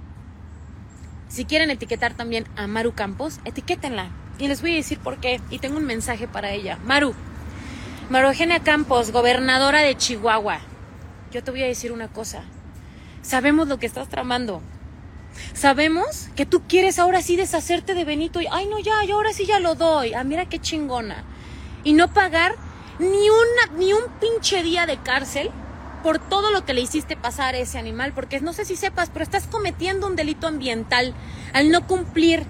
si 1.28 1.44
quieren 1.44 1.70
etiquetar 1.70 2.14
también 2.14 2.46
a 2.56 2.66
Maru 2.66 2.92
Campos, 2.94 3.40
etiquétenla. 3.44 4.10
Y 4.38 4.48
les 4.48 4.62
voy 4.62 4.72
a 4.72 4.76
decir 4.76 4.98
por 4.98 5.18
qué. 5.18 5.40
Y 5.50 5.59
tengo 5.59 5.76
un 5.76 5.84
mensaje 5.84 6.28
para 6.28 6.52
ella. 6.52 6.78
Maru, 6.84 7.14
María 8.10 8.28
Eugenia 8.28 8.60
Campos, 8.60 9.10
gobernadora 9.10 9.80
de 9.80 9.96
Chihuahua. 9.96 10.60
Yo 11.32 11.42
te 11.42 11.50
voy 11.50 11.62
a 11.62 11.66
decir 11.66 11.92
una 11.92 12.09
cosa. 12.09 12.44
sabemos 13.22 13.68
lo 13.68 13.78
que 13.78 13.86
estás 13.86 14.09
tramando. 14.09 14.62
Sabemos 15.54 16.28
que 16.36 16.46
tú 16.46 16.62
quieres 16.68 16.98
ahora 16.98 17.22
sí 17.22 17.36
deshacerte 17.36 17.94
de 17.94 18.04
Benito 18.04 18.40
y, 18.40 18.46
ay 18.50 18.66
no, 18.66 18.78
ya, 18.78 19.04
yo 19.06 19.16
ahora 19.16 19.32
sí 19.32 19.46
ya 19.46 19.60
lo 19.60 19.74
doy. 19.74 20.14
Ah, 20.14 20.24
mira 20.24 20.46
qué 20.46 20.59
chingona. 20.59 21.24
Y 21.84 21.92
no 21.92 22.12
pagar 22.12 22.54
ni, 22.98 23.28
una, 23.30 23.76
ni 23.76 23.92
un 23.92 24.02
pinche 24.20 24.62
día 24.62 24.86
de 24.86 24.96
cárcel 24.98 25.50
por 26.02 26.18
todo 26.18 26.50
lo 26.50 26.64
que 26.64 26.74
le 26.74 26.80
hiciste 26.80 27.16
pasar 27.16 27.54
a 27.54 27.59
ese 27.59 27.78
animal, 27.78 28.12
porque 28.12 28.40
no 28.40 28.52
sé 28.52 28.64
si 28.64 28.76
sepas, 28.76 29.10
pero 29.10 29.22
estás 29.22 29.46
cometiendo 29.46 30.06
un 30.06 30.16
delito 30.16 30.46
ambiental 30.46 31.14
al 31.52 31.70
no 31.70 31.86
cumplir 31.86 32.44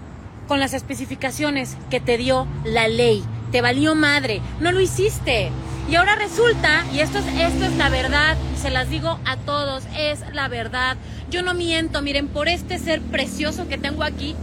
con 0.49 0.59
las 0.59 0.75
especificaciones 0.75 1.77
que 1.91 2.01
te 2.01 2.17
dio 2.17 2.47
la 2.65 2.89
ley. 2.89 3.23
Te 3.51 3.61
valió 3.61 3.95
madre, 3.95 4.41
no 4.61 4.73
lo 4.73 4.81
hiciste. 4.81 5.51
Y 5.89 5.97
ahora 5.97 6.15
resulta, 6.15 6.85
y 6.93 7.01
esto 7.01 7.19
es, 7.19 7.27
esto 7.27 7.65
es 7.65 7.77
la 7.77 7.89
verdad, 7.89 8.37
se 8.57 8.71
las 8.71 8.89
digo 8.89 9.19
a 9.25 9.37
todos, 9.37 9.85
es 9.99 10.21
la 10.33 10.49
verdad. 10.49 10.97
Yo 11.29 11.43
no 11.43 11.55
miento, 11.55 12.03
miren, 12.03 12.29
por 12.29 12.49
este 12.49 12.79
ser 12.79 13.03
precioso 13.03 13.69
que 13.69 13.79
tengo 13.79 14.05
aquí, 14.05 14.37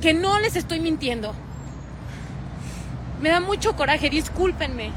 que 0.00 0.12
no 0.12 0.38
les 0.40 0.56
estoy 0.56 0.80
mintiendo. 0.80 1.34
Me 3.22 3.30
da 3.30 3.40
mucho 3.40 3.76
coraje, 3.76 4.10
discúlpenme. 4.10 4.90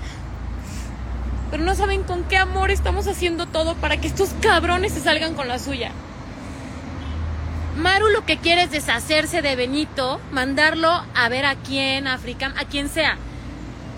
Pero 1.51 1.63
no 1.63 1.75
saben 1.75 2.03
con 2.03 2.23
qué 2.25 2.37
amor 2.37 2.69
estamos 2.69 3.07
haciendo 3.07 3.45
todo 3.45 3.75
para 3.75 3.97
que 3.97 4.07
estos 4.07 4.29
cabrones 4.41 4.93
se 4.93 5.01
salgan 5.01 5.35
con 5.35 5.47
la 5.47 5.59
suya. 5.59 5.91
Maru 7.77 8.09
lo 8.09 8.25
que 8.25 8.37
quiere 8.37 8.63
es 8.63 8.71
deshacerse 8.71 9.41
de 9.41 9.55
Benito, 9.55 10.19
mandarlo 10.31 10.89
a 11.15 11.29
ver 11.29 11.45
a 11.45 11.55
quién, 11.55 12.07
a 12.07 12.15
África, 12.15 12.53
a 12.57 12.65
quien 12.65 12.89
sea, 12.89 13.17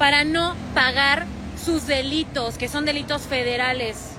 para 0.01 0.23
no 0.23 0.55
pagar 0.73 1.27
sus 1.63 1.85
delitos, 1.85 2.57
que 2.57 2.67
son 2.67 2.85
delitos 2.85 3.21
federales. 3.21 4.13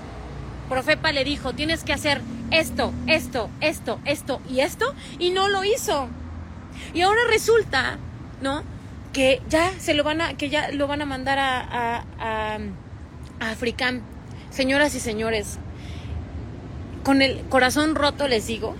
Profepa 0.69 1.11
le 1.11 1.25
dijo, 1.25 1.51
tienes 1.51 1.83
que 1.83 1.91
hacer 1.91 2.21
esto, 2.51 2.93
esto, 3.05 3.49
esto, 3.59 3.99
esto 4.05 4.39
y 4.49 4.61
esto, 4.61 4.95
y 5.19 5.31
no 5.31 5.49
lo 5.49 5.65
hizo. 5.65 6.07
Y 6.93 7.01
ahora 7.01 7.19
resulta, 7.29 7.97
¿no? 8.41 8.63
Que 9.11 9.41
ya 9.49 9.73
se 9.77 9.93
lo 9.93 10.05
van 10.05 10.21
a, 10.21 10.37
que 10.37 10.47
ya 10.47 10.71
lo 10.71 10.87
van 10.87 11.01
a 11.01 11.05
mandar 11.05 11.37
a, 11.37 11.59
a, 11.59 12.59
a 13.41 13.49
African. 13.51 14.03
Señoras 14.51 14.95
y 14.95 15.01
señores, 15.01 15.59
con 17.03 17.21
el 17.21 17.41
corazón 17.49 17.95
roto 17.95 18.29
les 18.29 18.47
digo 18.47 18.77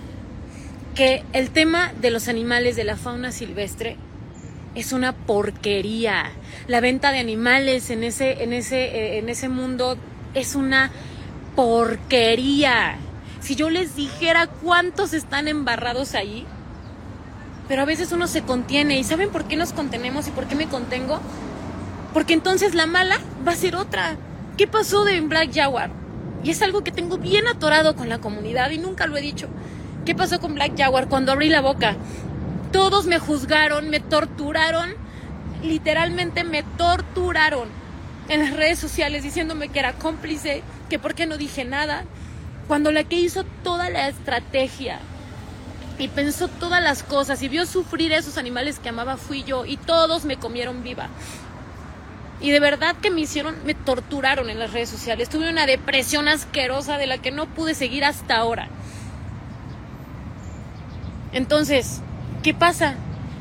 que 0.94 1.22
el 1.34 1.50
tema 1.50 1.92
de 2.00 2.10
los 2.10 2.28
animales 2.28 2.76
de 2.76 2.84
la 2.84 2.96
fauna 2.96 3.30
silvestre 3.30 3.98
es 4.74 4.92
una 4.92 5.12
porquería. 5.12 6.30
La 6.66 6.80
venta 6.80 7.12
de 7.12 7.18
animales 7.18 7.90
en 7.90 8.04
ese, 8.04 8.42
en 8.42 8.52
ese, 8.52 8.84
eh, 8.84 9.18
en 9.18 9.28
ese 9.28 9.48
mundo 9.48 9.96
es 10.34 10.54
una 10.54 10.90
porquería. 11.56 12.96
Si 13.40 13.54
yo 13.54 13.70
les 13.70 13.94
dijera 13.94 14.46
cuántos 14.46 15.12
están 15.12 15.48
embarrados 15.48 16.14
ahí, 16.14 16.46
pero 17.68 17.82
a 17.82 17.86
veces 17.86 18.12
uno 18.12 18.26
se 18.26 18.42
contiene. 18.42 18.98
¿Y 18.98 19.04
saben 19.04 19.30
por 19.30 19.44
qué 19.44 19.56
nos 19.56 19.72
contenemos 19.72 20.28
y 20.28 20.30
por 20.30 20.46
qué 20.46 20.54
me 20.54 20.66
contengo? 20.66 21.20
Porque 22.12 22.34
entonces 22.34 22.74
la 22.74 22.86
mala 22.86 23.18
va 23.46 23.52
a 23.52 23.56
ser 23.56 23.76
otra. 23.76 24.16
¿Qué 24.56 24.66
pasó 24.66 25.04
de 25.04 25.20
Black 25.20 25.54
Jaguar? 25.54 25.90
Y 26.42 26.50
es 26.50 26.62
algo 26.62 26.84
que 26.84 26.92
tengo 26.92 27.18
bien 27.18 27.46
atorado 27.48 27.96
con 27.96 28.08
la 28.08 28.18
comunidad 28.18 28.70
y 28.70 28.78
nunca 28.78 29.06
lo 29.06 29.16
he 29.16 29.22
dicho. 29.22 29.48
¿Qué 30.04 30.14
pasó 30.14 30.38
con 30.40 30.54
Black 30.54 30.76
Jaguar 30.76 31.08
cuando 31.08 31.32
abrí 31.32 31.48
la 31.48 31.62
boca? 31.62 31.96
Todos 32.74 33.06
me 33.06 33.20
juzgaron, 33.20 33.88
me 33.88 34.00
torturaron, 34.00 34.94
literalmente 35.62 36.42
me 36.42 36.64
torturaron 36.64 37.68
en 38.28 38.40
las 38.40 38.52
redes 38.52 38.80
sociales 38.80 39.22
diciéndome 39.22 39.68
que 39.68 39.78
era 39.78 39.92
cómplice, 39.92 40.64
que 40.90 40.98
por 40.98 41.14
qué 41.14 41.24
no 41.26 41.36
dije 41.36 41.64
nada, 41.64 42.02
cuando 42.66 42.90
la 42.90 43.04
que 43.04 43.14
hizo 43.14 43.44
toda 43.62 43.90
la 43.90 44.08
estrategia 44.08 44.98
y 46.00 46.08
pensó 46.08 46.48
todas 46.48 46.82
las 46.82 47.04
cosas 47.04 47.40
y 47.44 47.48
vio 47.48 47.64
sufrir 47.64 48.12
a 48.12 48.16
esos 48.18 48.38
animales 48.38 48.80
que 48.80 48.88
amaba 48.88 49.18
fui 49.18 49.44
yo 49.44 49.64
y 49.66 49.76
todos 49.76 50.24
me 50.24 50.36
comieron 50.36 50.82
viva. 50.82 51.10
Y 52.40 52.50
de 52.50 52.58
verdad 52.58 52.96
que 53.00 53.12
me 53.12 53.20
hicieron, 53.20 53.54
me 53.64 53.74
torturaron 53.74 54.50
en 54.50 54.58
las 54.58 54.72
redes 54.72 54.88
sociales. 54.88 55.28
Tuve 55.28 55.48
una 55.48 55.66
depresión 55.66 56.26
asquerosa 56.26 56.98
de 56.98 57.06
la 57.06 57.18
que 57.18 57.30
no 57.30 57.46
pude 57.46 57.76
seguir 57.76 58.04
hasta 58.04 58.36
ahora. 58.36 58.66
Entonces, 61.30 62.00
¿qué 62.44 62.54
pasa? 62.54 62.94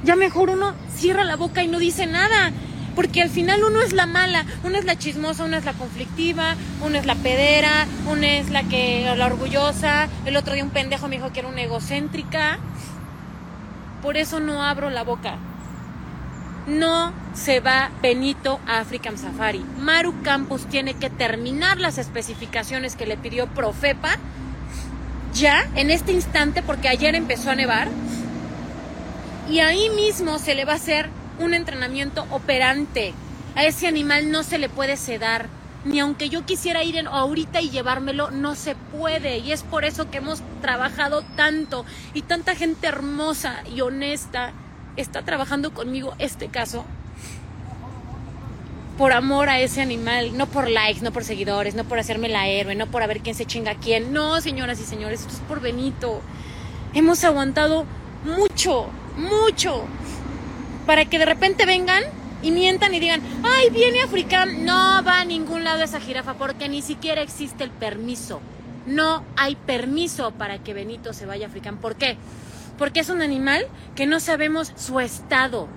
Ya 0.04 0.16
mejor 0.16 0.50
uno 0.50 0.74
cierra 0.96 1.24
la 1.26 1.36
boca 1.36 1.62
y 1.62 1.68
no 1.68 1.78
dice 1.78 2.08
nada. 2.08 2.52
Porque 2.96 3.22
al 3.22 3.30
final 3.30 3.64
uno 3.64 3.82
es 3.82 3.92
la 3.92 4.06
mala, 4.06 4.46
una 4.64 4.78
es 4.78 4.86
la 4.86 4.98
chismosa, 4.98 5.44
una 5.44 5.58
es 5.58 5.66
la 5.66 5.74
conflictiva, 5.74 6.56
una 6.82 7.00
es 7.00 7.08
la 7.08 7.16
pedera, 7.16 7.88
una 8.08 8.38
es 8.38 8.52
la 8.52 8.64
que 8.64 9.12
la 9.18 9.26
orgullosa, 9.26 10.08
el 10.26 10.38
otro 10.38 10.54
día 10.54 10.64
un 10.64 10.70
pendejo 10.70 11.08
me 11.08 11.16
dijo 11.16 11.34
que 11.34 11.40
era 11.40 11.50
una 11.50 11.64
egocéntrica. 11.64 12.60
Por 14.02 14.16
eso 14.16 14.40
no 14.40 14.64
abro 14.64 14.90
la 14.90 15.04
boca 15.04 15.38
no 16.66 17.12
se 17.34 17.60
va 17.60 17.92
Benito 18.02 18.58
a 18.66 18.80
African 18.80 19.18
Safari. 19.18 19.66
Maru 19.80 20.22
Campos 20.24 20.66
tiene 20.68 20.94
que 20.94 21.10
terminar 21.10 21.78
las 21.78 21.98
especificaciones 21.98 22.96
que 22.96 23.06
le 23.06 23.18
pidió 23.18 23.48
Profepa 23.48 24.18
ya 25.34 25.68
en 25.76 25.92
este 25.92 26.14
instante 26.14 26.62
porque 26.62 26.88
ayer 26.88 27.16
empezó 27.16 27.52
a 27.52 27.56
nevar 27.56 27.90
y 29.50 29.60
ahí 29.60 29.90
mismo 29.90 30.40
se 30.40 30.56
le 30.56 30.66
va 30.66 30.74
a 30.74 30.78
hacer 30.78 31.10
un 31.40 31.54
entrenamiento 31.54 32.26
operante. 32.32 33.14
A 33.56 33.66
ese 33.66 33.88
animal 33.88 34.32
no 34.32 34.44
se 34.44 34.58
le 34.58 34.70
puede 34.70 34.98
sedar. 34.98 35.48
Ni 35.86 36.00
aunque 36.00 36.30
yo 36.30 36.46
quisiera 36.46 36.84
ir 36.84 36.96
en, 36.96 37.08
ahorita 37.08 37.62
y 37.62 37.70
llevármelo, 37.70 38.32
no 38.32 38.56
se 38.56 38.76
puede. 38.76 39.40
Y 39.40 39.52
es 39.52 39.64
por 39.64 39.84
eso 39.84 40.10
que 40.10 40.20
hemos 40.20 40.42
trabajado 40.62 41.24
tanto 41.36 41.86
y 42.14 42.22
tanta 42.22 42.56
gente 42.56 42.88
hermosa 42.88 43.64
y 43.74 43.82
honesta 43.82 44.54
está 44.96 45.24
trabajando 45.24 45.74
conmigo 45.74 46.14
este 46.20 46.48
caso 46.48 46.86
por 48.98 49.12
amor 49.12 49.50
a 49.50 49.60
ese 49.60 49.82
animal, 49.82 50.38
no 50.38 50.46
por 50.48 50.70
likes, 50.70 51.02
no 51.02 51.12
por 51.12 51.24
seguidores, 51.24 51.74
no 51.76 51.84
por 51.84 51.98
hacerme 51.98 52.30
la 52.30 52.48
héroe, 52.48 52.76
no 52.76 52.88
por 52.88 53.02
a 53.02 53.08
ver 53.08 53.22
quién 53.22 53.36
se 53.36 53.46
chinga 53.46 53.72
a 53.72 53.76
quién. 53.76 54.14
No, 54.14 54.40
señoras 54.40 54.80
y 54.80 54.84
señores, 54.84 55.22
esto 55.22 55.34
es 55.34 55.40
por 55.42 55.62
Benito. 55.62 56.22
Hemos 56.94 57.24
aguantado 57.24 57.86
mucho, 58.24 58.88
mucho, 59.18 59.86
para 60.86 61.06
que 61.06 61.20
de 61.20 61.26
repente 61.26 61.66
vengan 61.66 62.04
y 62.42 62.52
mientan 62.52 62.94
y 62.94 63.00
digan, 63.00 63.22
ay, 63.44 63.70
viene 63.70 64.02
africano. 64.02 64.52
No 64.60 65.04
va 65.04 65.22
a 65.22 65.26
ningún 65.26 65.64
lado 65.64 65.84
esa 65.84 66.00
jirafa 66.00 66.34
porque 66.34 66.70
ni 66.70 66.82
siquiera 66.82 67.22
existe 67.22 67.64
el 67.64 67.72
permiso. 67.72 68.42
No 68.86 69.24
hay 69.38 69.56
permiso 69.56 70.32
para 70.32 70.58
que 70.60 70.74
Benito 70.74 71.14
se 71.14 71.26
vaya 71.26 71.46
a 71.46 71.50
africano. 71.50 71.78
¿Por 71.80 71.96
qué? 71.96 72.18
porque 72.78 73.00
es 73.00 73.10
un 73.10 73.22
animal 73.22 73.66
que 73.96 74.06
no 74.06 74.20
sabemos 74.20 74.74
su 74.76 75.00
estado 75.00 75.68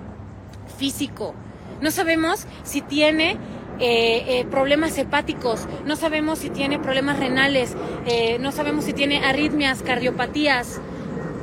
físico, 0.77 1.33
no 1.81 1.91
sabemos 1.91 2.45
si 2.63 2.81
tiene 2.81 3.37
eh, 3.79 4.25
eh, 4.27 4.45
problemas 4.49 4.97
hepáticos, 4.97 5.67
no 5.85 5.95
sabemos 5.95 6.39
si 6.39 6.49
tiene 6.49 6.79
problemas 6.79 7.19
renales, 7.19 7.75
eh, 8.07 8.37
no 8.39 8.51
sabemos 8.51 8.85
si 8.85 8.93
tiene 8.93 9.23
arritmias, 9.23 9.83
cardiopatías. 9.83 10.81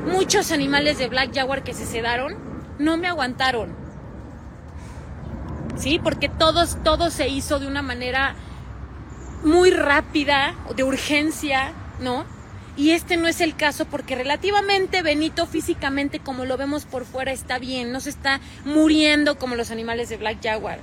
Muchos 0.07 0.53
animales 0.53 0.99
de 0.99 1.09
Black 1.09 1.35
Jaguar 1.35 1.63
que 1.63 1.75
se 1.75 1.87
sedaron 1.87 2.37
no 2.79 2.97
me 2.97 3.09
aguantaron. 3.09 3.75
¿Sí? 5.77 5.99
Porque 5.99 6.29
todos, 6.29 6.77
todo 6.85 7.11
se 7.11 7.29
hizo 7.29 7.59
de 7.59 7.67
una 7.67 7.83
manera 7.83 8.37
muy 9.45 9.71
rápida, 9.71 10.55
de 10.75 10.85
urgencia, 10.85 11.73
¿no? 12.01 12.25
Y 12.77 12.91
este 12.91 13.17
no 13.17 13.29
es 13.29 13.41
el 13.41 13.55
caso 13.55 13.85
porque 13.85 14.17
relativamente 14.17 15.03
Benito 15.03 15.47
físicamente 15.47 16.19
como 16.19 16.45
lo 16.45 16.57
vemos 16.57 16.87
por 16.87 17.05
fuera 17.05 17.31
está 17.31 17.59
bien, 17.59 17.93
no 17.93 18.01
se 18.01 18.11
está 18.11 18.41
muriendo 18.65 19.39
como 19.39 19.55
los 19.55 19.71
animales 19.71 20.09
de 20.09 20.17
Black 20.17 20.39
Jaguar. 20.43 20.81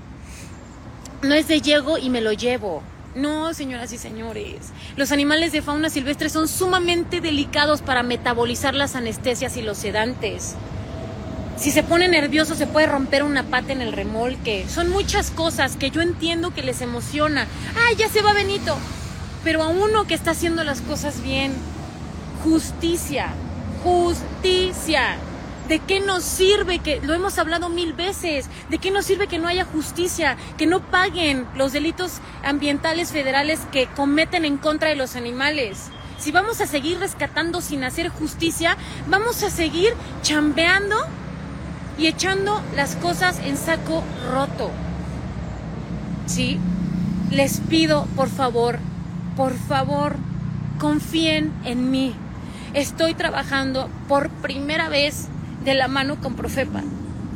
No 1.21 1.35
es 1.35 1.47
de 1.47 1.61
llego 1.61 1.97
y 1.97 2.09
me 2.09 2.21
lo 2.21 2.31
llevo. 2.31 2.81
No, 3.15 3.53
señoras 3.53 3.91
y 3.91 3.97
señores. 3.97 4.71
Los 4.95 5.11
animales 5.11 5.51
de 5.51 5.61
fauna 5.61 5.89
silvestre 5.89 6.29
son 6.29 6.47
sumamente 6.47 7.19
delicados 7.19 7.81
para 7.81 8.03
metabolizar 8.03 8.73
las 8.73 8.95
anestesias 8.95 9.57
y 9.57 9.61
los 9.61 9.77
sedantes. 9.77 10.55
Si 11.57 11.71
se 11.71 11.83
pone 11.83 12.07
nervioso 12.07 12.55
se 12.55 12.67
puede 12.67 12.87
romper 12.87 13.23
una 13.23 13.43
pata 13.43 13.73
en 13.73 13.81
el 13.81 13.91
remolque. 13.91 14.65
Son 14.69 14.89
muchas 14.89 15.29
cosas 15.29 15.75
que 15.75 15.91
yo 15.91 16.01
entiendo 16.01 16.53
que 16.53 16.63
les 16.63 16.81
emociona. 16.81 17.47
¡Ay, 17.85 17.97
ya 17.97 18.07
se 18.07 18.21
va 18.21 18.33
Benito! 18.33 18.77
Pero 19.43 19.61
a 19.61 19.67
uno 19.67 20.07
que 20.07 20.13
está 20.13 20.31
haciendo 20.31 20.63
las 20.63 20.81
cosas 20.81 21.21
bien, 21.21 21.51
justicia, 22.43 23.33
justicia. 23.83 25.17
¿De 25.71 25.79
qué 25.79 26.01
nos 26.01 26.25
sirve 26.25 26.79
que, 26.79 26.99
lo 26.99 27.13
hemos 27.13 27.39
hablado 27.39 27.69
mil 27.69 27.93
veces, 27.93 28.49
de 28.69 28.77
qué 28.77 28.91
nos 28.91 29.05
sirve 29.05 29.27
que 29.27 29.39
no 29.39 29.47
haya 29.47 29.63
justicia, 29.63 30.35
que 30.57 30.67
no 30.67 30.81
paguen 30.81 31.47
los 31.55 31.71
delitos 31.71 32.19
ambientales 32.43 33.13
federales 33.13 33.61
que 33.71 33.87
cometen 33.87 34.43
en 34.43 34.57
contra 34.57 34.89
de 34.89 34.95
los 34.95 35.15
animales? 35.15 35.85
Si 36.17 36.33
vamos 36.33 36.59
a 36.59 36.67
seguir 36.67 36.99
rescatando 36.99 37.61
sin 37.61 37.85
hacer 37.85 38.09
justicia, 38.09 38.75
vamos 39.07 39.43
a 39.43 39.49
seguir 39.49 39.93
chambeando 40.23 40.97
y 41.97 42.07
echando 42.07 42.61
las 42.75 42.97
cosas 42.97 43.39
en 43.39 43.55
saco 43.55 44.03
roto. 44.29 44.71
¿Sí? 46.25 46.59
Les 47.29 47.61
pido, 47.61 48.07
por 48.17 48.27
favor, 48.27 48.77
por 49.37 49.53
favor, 49.53 50.17
confíen 50.79 51.53
en 51.63 51.91
mí. 51.91 52.13
Estoy 52.73 53.13
trabajando 53.13 53.89
por 54.09 54.29
primera 54.29 54.89
vez 54.89 55.29
de 55.63 55.73
la 55.73 55.87
mano 55.87 56.19
con 56.19 56.35
Profepa, 56.35 56.81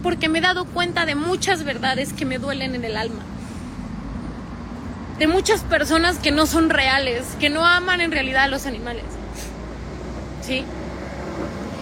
porque 0.03 0.29
me 0.29 0.39
he 0.39 0.41
dado 0.41 0.65
cuenta 0.65 1.05
de 1.05 1.15
muchas 1.15 1.63
verdades 1.63 2.13
que 2.13 2.25
me 2.25 2.37
duelen 2.37 2.75
en 2.75 2.85
el 2.85 2.97
alma. 2.97 3.21
De 5.19 5.27
muchas 5.27 5.61
personas 5.61 6.17
que 6.17 6.31
no 6.31 6.45
son 6.45 6.69
reales, 6.69 7.25
que 7.39 7.49
no 7.49 7.65
aman 7.65 8.01
en 8.01 8.11
realidad 8.11 8.43
a 8.43 8.47
los 8.47 8.65
animales. 8.65 9.05
¿Sí? 10.41 10.65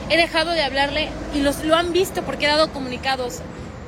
He 0.09 0.17
dejado 0.17 0.51
de 0.51 0.61
hablarle 0.61 1.09
y 1.33 1.41
los, 1.41 1.63
lo 1.63 1.75
han 1.75 1.93
visto 1.93 2.23
porque 2.23 2.45
he 2.45 2.49
dado 2.49 2.71
comunicados 2.71 3.41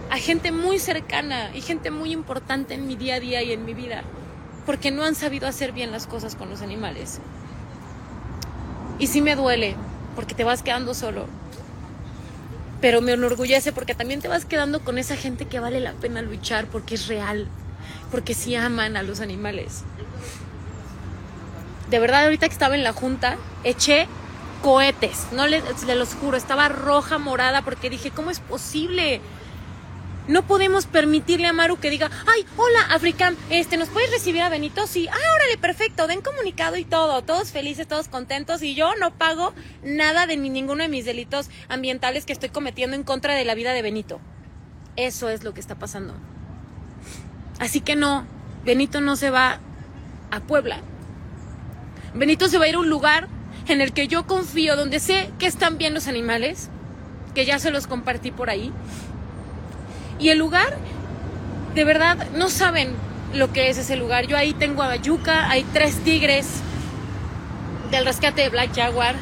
a 0.10 0.18
gente 0.18 0.52
muy 0.52 0.80
cercana 0.80 1.52
y 1.53 1.61
gente 1.61 1.91
muy 1.91 2.11
importante 2.11 2.73
en 2.73 2.88
mi 2.88 2.95
día 2.95 3.15
a 3.15 3.19
día 3.19 3.44
y 3.44 3.52
en 3.52 3.65
mi 3.65 3.73
vida, 3.73 4.03
porque 4.65 4.91
no 4.91 5.03
han 5.03 5.15
sabido 5.15 5.48
hacer 5.48 5.72
bien 5.72 5.91
las 5.91 6.07
cosas 6.07 6.36
con 6.36 6.49
los 6.49 6.61
animales. 6.61 7.19
Y 8.98 9.07
sí 9.07 9.22
me 9.22 9.36
duele, 9.36 9.76
porque 10.15 10.36
te 10.36 10.44
vas 10.44 10.64
quedando 10.64 10.94
solo. 10.94 11.27
Pero 12.81 13.02
me 13.02 13.14
enorgullece 13.14 13.72
porque 13.72 13.95
también 13.95 14.22
te 14.22 14.27
vas 14.27 14.45
quedando 14.45 14.81
con 14.81 14.97
esa 14.97 15.15
gente 15.15 15.45
que 15.45 15.60
vale 15.60 15.80
la 15.80 15.93
pena 15.93 16.22
luchar 16.22 16.65
porque 16.68 16.95
es 16.95 17.07
real, 17.07 17.47
porque 18.11 18.34
sí 18.34 18.56
aman 18.56 18.97
a 18.97 19.03
los 19.03 19.22
animales. 19.22 19.84
De 21.89 21.99
verdad, 21.99 22.23
ahorita 22.23 22.47
que 22.47 22.53
estaba 22.53 22.76
en 22.76 22.84
la 22.84 22.93
junta, 22.93 23.38
eché 23.64 24.07
cohetes, 24.61 25.27
no 25.31 25.45
les, 25.47 25.64
les 25.85 25.97
los 25.97 26.15
juro, 26.15 26.38
estaba 26.38 26.68
roja, 26.69 27.19
morada, 27.19 27.61
porque 27.61 27.89
dije, 27.89 28.10
¿cómo 28.10 28.31
es 28.31 28.39
posible? 28.39 29.22
No 30.27 30.47
podemos 30.47 30.88
permitirle 30.88 31.47
a 31.47 31.53
Maru 31.53 31.77
que 31.77 31.91
diga, 31.91 32.10
ay, 32.26 32.45
hola, 32.57 32.80
Africam, 32.89 33.35
este, 33.52 33.77
¿nos 33.77 33.89
puedes 33.89 34.10
recibir 34.10 34.41
a 34.41 34.49
Benito? 34.49 34.88
Sí, 34.88 35.07
ah, 35.07 35.15
órale, 35.35 35.57
perfecto, 35.57 36.07
den 36.07 36.22
comunicado 36.22 36.77
y 36.77 36.85
todo, 36.85 37.22
todos 37.22 37.52
felices, 37.52 37.88
todos 37.88 38.07
contentos, 38.07 38.64
y 38.64 38.73
yo 38.73 38.95
no 38.95 39.14
pago 39.14 39.53
nada 39.84 40.26
de 40.26 40.35
ninguno 40.38 40.81
de 40.81 40.89
mis 40.89 41.06
delitos 41.06 41.49
ambientales 41.69 42.26
que 42.26 42.34
estoy 42.34 42.49
cometiendo 42.49 42.95
en 42.95 43.03
contra 43.03 43.35
de 43.35 43.45
la 43.45 43.53
vida 43.53 43.73
de 43.73 43.84
Benito. 43.84 44.19
Eso 44.95 45.30
es 45.30 45.43
lo 45.43 45.53
que 45.53 45.60
está 45.60 45.76
pasando. 45.76 46.15
Así 47.60 47.81
que 47.81 47.95
no, 47.95 48.26
Benito 48.64 49.02
no 49.02 49.15
se 49.18 49.30
va 49.30 49.60
a 50.31 50.39
Puebla. 50.39 50.81
Benito 52.15 52.47
se 52.47 52.57
va 52.57 52.65
a 52.65 52.69
ir 52.69 52.76
a 52.76 52.80
un 52.80 52.89
lugar 52.89 53.27
en 53.68 53.80
el 53.80 53.93
que 53.93 54.07
yo 54.07 54.26
confío, 54.26 54.76
donde 54.76 54.99
sé 54.99 55.30
que 55.38 55.45
están 55.45 55.77
bien 55.77 55.93
los 55.93 56.07
animales, 56.07 56.69
que 57.35 57.45
ya 57.45 57.60
se 57.60 57.69
los 57.69 57.85
compartí 57.85 58.31
por 58.31 58.49
ahí 58.49 58.72
y 60.20 60.30
el 60.30 60.38
lugar, 60.38 60.78
de 61.74 61.84
verdad, 61.84 62.28
no 62.36 62.50
saben 62.50 62.96
lo 63.34 63.52
que 63.52 63.70
es 63.70 63.78
ese 63.78 63.96
lugar. 63.96 64.28
Yo 64.28 64.38
ahí 64.38 64.54
tengo 64.54 64.82
a 64.82 64.88
Bayuca, 64.88 65.50
hay 65.50 65.64
tres 65.74 65.96
tigres 66.04 66.48
del 67.92 68.06
rescate 68.06 68.44
de 68.44 68.50
Black 68.50 68.74
Jaguar. 68.74 69.16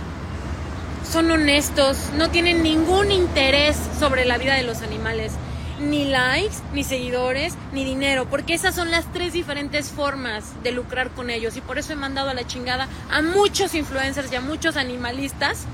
Son 1.09 1.29
honestos, 1.31 1.97
no 2.15 2.29
tienen 2.29 2.63
ningún 2.63 3.11
interés 3.11 3.77
sobre 3.99 4.25
la 4.25 4.37
vida 4.37 4.55
de 4.55 4.63
los 4.63 4.81
animales. 4.81 5.33
Ni 5.79 6.05
likes, 6.05 6.57
ni 6.73 6.83
seguidores, 6.83 7.55
ni 7.73 7.83
dinero, 7.83 8.25
porque 8.29 8.53
esas 8.53 8.75
son 8.75 8.91
las 8.91 9.11
tres 9.11 9.33
diferentes 9.33 9.89
formas 9.89 10.43
de 10.63 10.71
lucrar 10.71 11.09
con 11.09 11.29
ellos. 11.29 11.57
Y 11.57 11.61
por 11.61 11.77
eso 11.77 11.91
he 11.93 11.95
mandado 11.95 12.29
a 12.29 12.33
la 12.33 12.45
chingada 12.45 12.87
a 13.11 13.21
muchos 13.21 13.73
influencers 13.73 14.31
y 14.31 14.35
a 14.35 14.41
muchos 14.41 14.77
animalistas, 14.77 15.65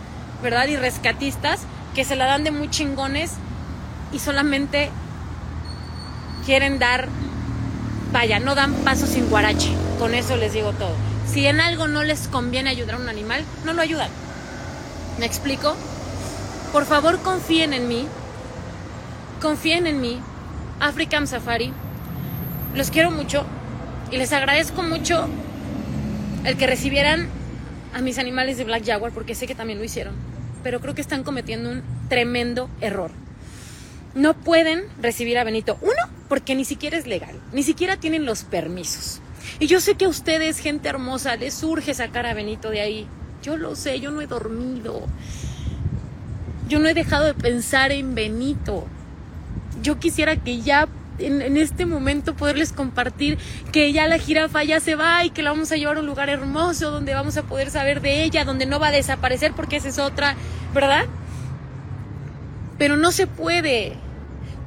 ¿verdad? 0.42 0.68
Y 0.68 0.78
rescatistas 0.78 1.60
que 1.94 2.06
se 2.06 2.16
la 2.16 2.26
dan 2.26 2.44
de 2.44 2.52
muy 2.52 2.70
chingones 2.70 3.34
y 4.12 4.20
solamente 4.20 4.90
quieren 6.50 6.80
dar, 6.80 7.08
vaya, 8.12 8.40
no 8.40 8.56
dan 8.56 8.74
paso 8.84 9.06
sin 9.06 9.30
guarache. 9.30 9.70
Con 10.00 10.16
eso 10.16 10.36
les 10.36 10.52
digo 10.52 10.74
todo. 10.74 10.96
Si 11.32 11.46
en 11.46 11.62
algo 11.62 11.88
no 11.88 12.02
les 12.02 12.28
conviene 12.28 12.72
ayudar 12.72 12.96
a 12.96 12.98
un 12.98 13.08
animal, 13.08 13.46
no 13.66 13.74
lo 13.74 13.84
ayudan. 13.84 14.10
¿Me 15.20 15.28
explico? 15.28 15.76
Por 16.74 16.86
favor, 16.86 17.20
confíen 17.20 17.72
en 17.74 17.88
mí. 17.88 18.08
Confíen 19.40 19.86
en 19.86 20.02
mí. 20.02 20.20
African 20.80 21.28
Safari. 21.28 21.72
Los 22.74 22.90
quiero 22.90 23.12
mucho 23.12 23.46
y 24.10 24.18
les 24.18 24.34
agradezco 24.34 24.82
mucho 24.82 25.28
el 26.46 26.58
que 26.58 26.66
recibieran 26.66 27.30
a 27.94 28.02
mis 28.02 28.18
animales 28.18 28.58
de 28.58 28.64
Black 28.64 28.88
Jaguar 28.88 29.12
porque 29.12 29.36
sé 29.36 29.46
que 29.46 29.54
también 29.54 29.78
lo 29.78 29.86
hicieron. 29.86 30.16
Pero 30.64 30.80
creo 30.80 30.96
que 30.96 31.02
están 31.02 31.24
cometiendo 31.24 31.70
un 31.70 31.84
tremendo 32.10 32.72
error. 32.82 33.12
No 34.16 34.34
pueden 34.34 34.86
recibir 35.00 35.38
a 35.38 35.44
Benito. 35.44 35.78
Uno, 35.82 36.19
porque 36.30 36.56
ni 36.56 36.64
siquiera 36.64 36.98
es 36.98 37.08
legal, 37.08 37.36
ni 37.52 37.64
siquiera 37.64 37.98
tienen 37.98 38.26
los 38.26 38.44
permisos. 38.44 39.20
Y 39.60 39.68
yo 39.68 39.82
sé 39.82 39.96
que 39.96 40.06
a 40.06 40.10
ustedes, 40.10 40.60
gente 40.60 40.88
hermosa, 40.88 41.36
les 41.36 41.54
surge 41.54 41.94
sacar 41.94 42.26
a 42.26 42.34
Benito 42.34 42.70
de 42.70 42.82
ahí. 42.82 43.08
Yo 43.42 43.58
lo 43.58 43.76
sé, 43.76 44.00
yo 44.00 44.12
no 44.12 44.22
he 44.22 44.28
dormido. 44.28 45.08
Yo 46.68 46.80
no 46.80 46.88
he 46.88 46.94
dejado 46.94 47.26
de 47.26 47.34
pensar 47.34 47.92
en 47.92 48.16
Benito. 48.16 48.86
Yo 49.82 50.00
quisiera 50.00 50.36
que 50.36 50.62
ya 50.62 50.88
en, 51.18 51.58
este 51.58 51.86
momento 51.86 52.36
poderles 52.36 52.72
compartir 52.72 53.38
que 53.72 53.92
ya 53.92 54.08
la 54.08 54.20
jirafa 54.20 54.64
ya 54.64 54.80
se 54.80 54.96
va 54.96 55.26
y 55.26 55.32
que 55.32 55.42
la 55.42 55.52
vamos 55.52 55.72
a 55.72 55.76
llevar 55.76 55.98
a 55.98 56.00
un 56.00 56.06
lugar 56.06 56.30
hermoso 56.30 56.92
donde 56.92 57.14
vamos 57.14 57.38
a 57.38 57.44
poder 57.44 57.72
saber 57.72 58.02
de 58.02 58.24
ella, 58.24 58.46
donde 58.46 58.66
no 58.66 58.80
va 58.80 58.88
a 58.88 58.92
desaparecer 58.92 59.54
porque 59.54 59.78
esa 59.78 59.90
es 59.90 60.00
otra, 60.00 60.36
¿verdad? 60.74 61.06
Pero 62.78 62.98
no 62.98 63.12
se 63.12 63.28
puede. 63.28 63.94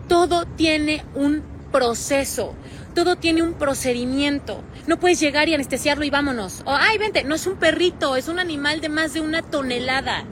Todo 0.08 0.44
tiene 0.44 1.04
un 1.14 1.51
proceso. 1.72 2.54
Todo 2.94 3.16
tiene 3.16 3.42
un 3.42 3.54
procedimiento. 3.54 4.62
No 4.86 4.98
puedes 4.98 5.18
llegar 5.18 5.48
y 5.48 5.54
anestesiarlo 5.54 6.04
y 6.04 6.10
vámonos. 6.10 6.62
O, 6.66 6.72
ay, 6.72 6.98
vente, 6.98 7.24
no 7.24 7.34
es 7.34 7.46
un 7.46 7.56
perrito, 7.56 8.16
es 8.16 8.28
un 8.28 8.38
animal 8.38 8.80
de 8.80 8.88
más 8.88 9.14
de 9.14 9.20
una 9.20 9.42
tonelada. 9.42 10.24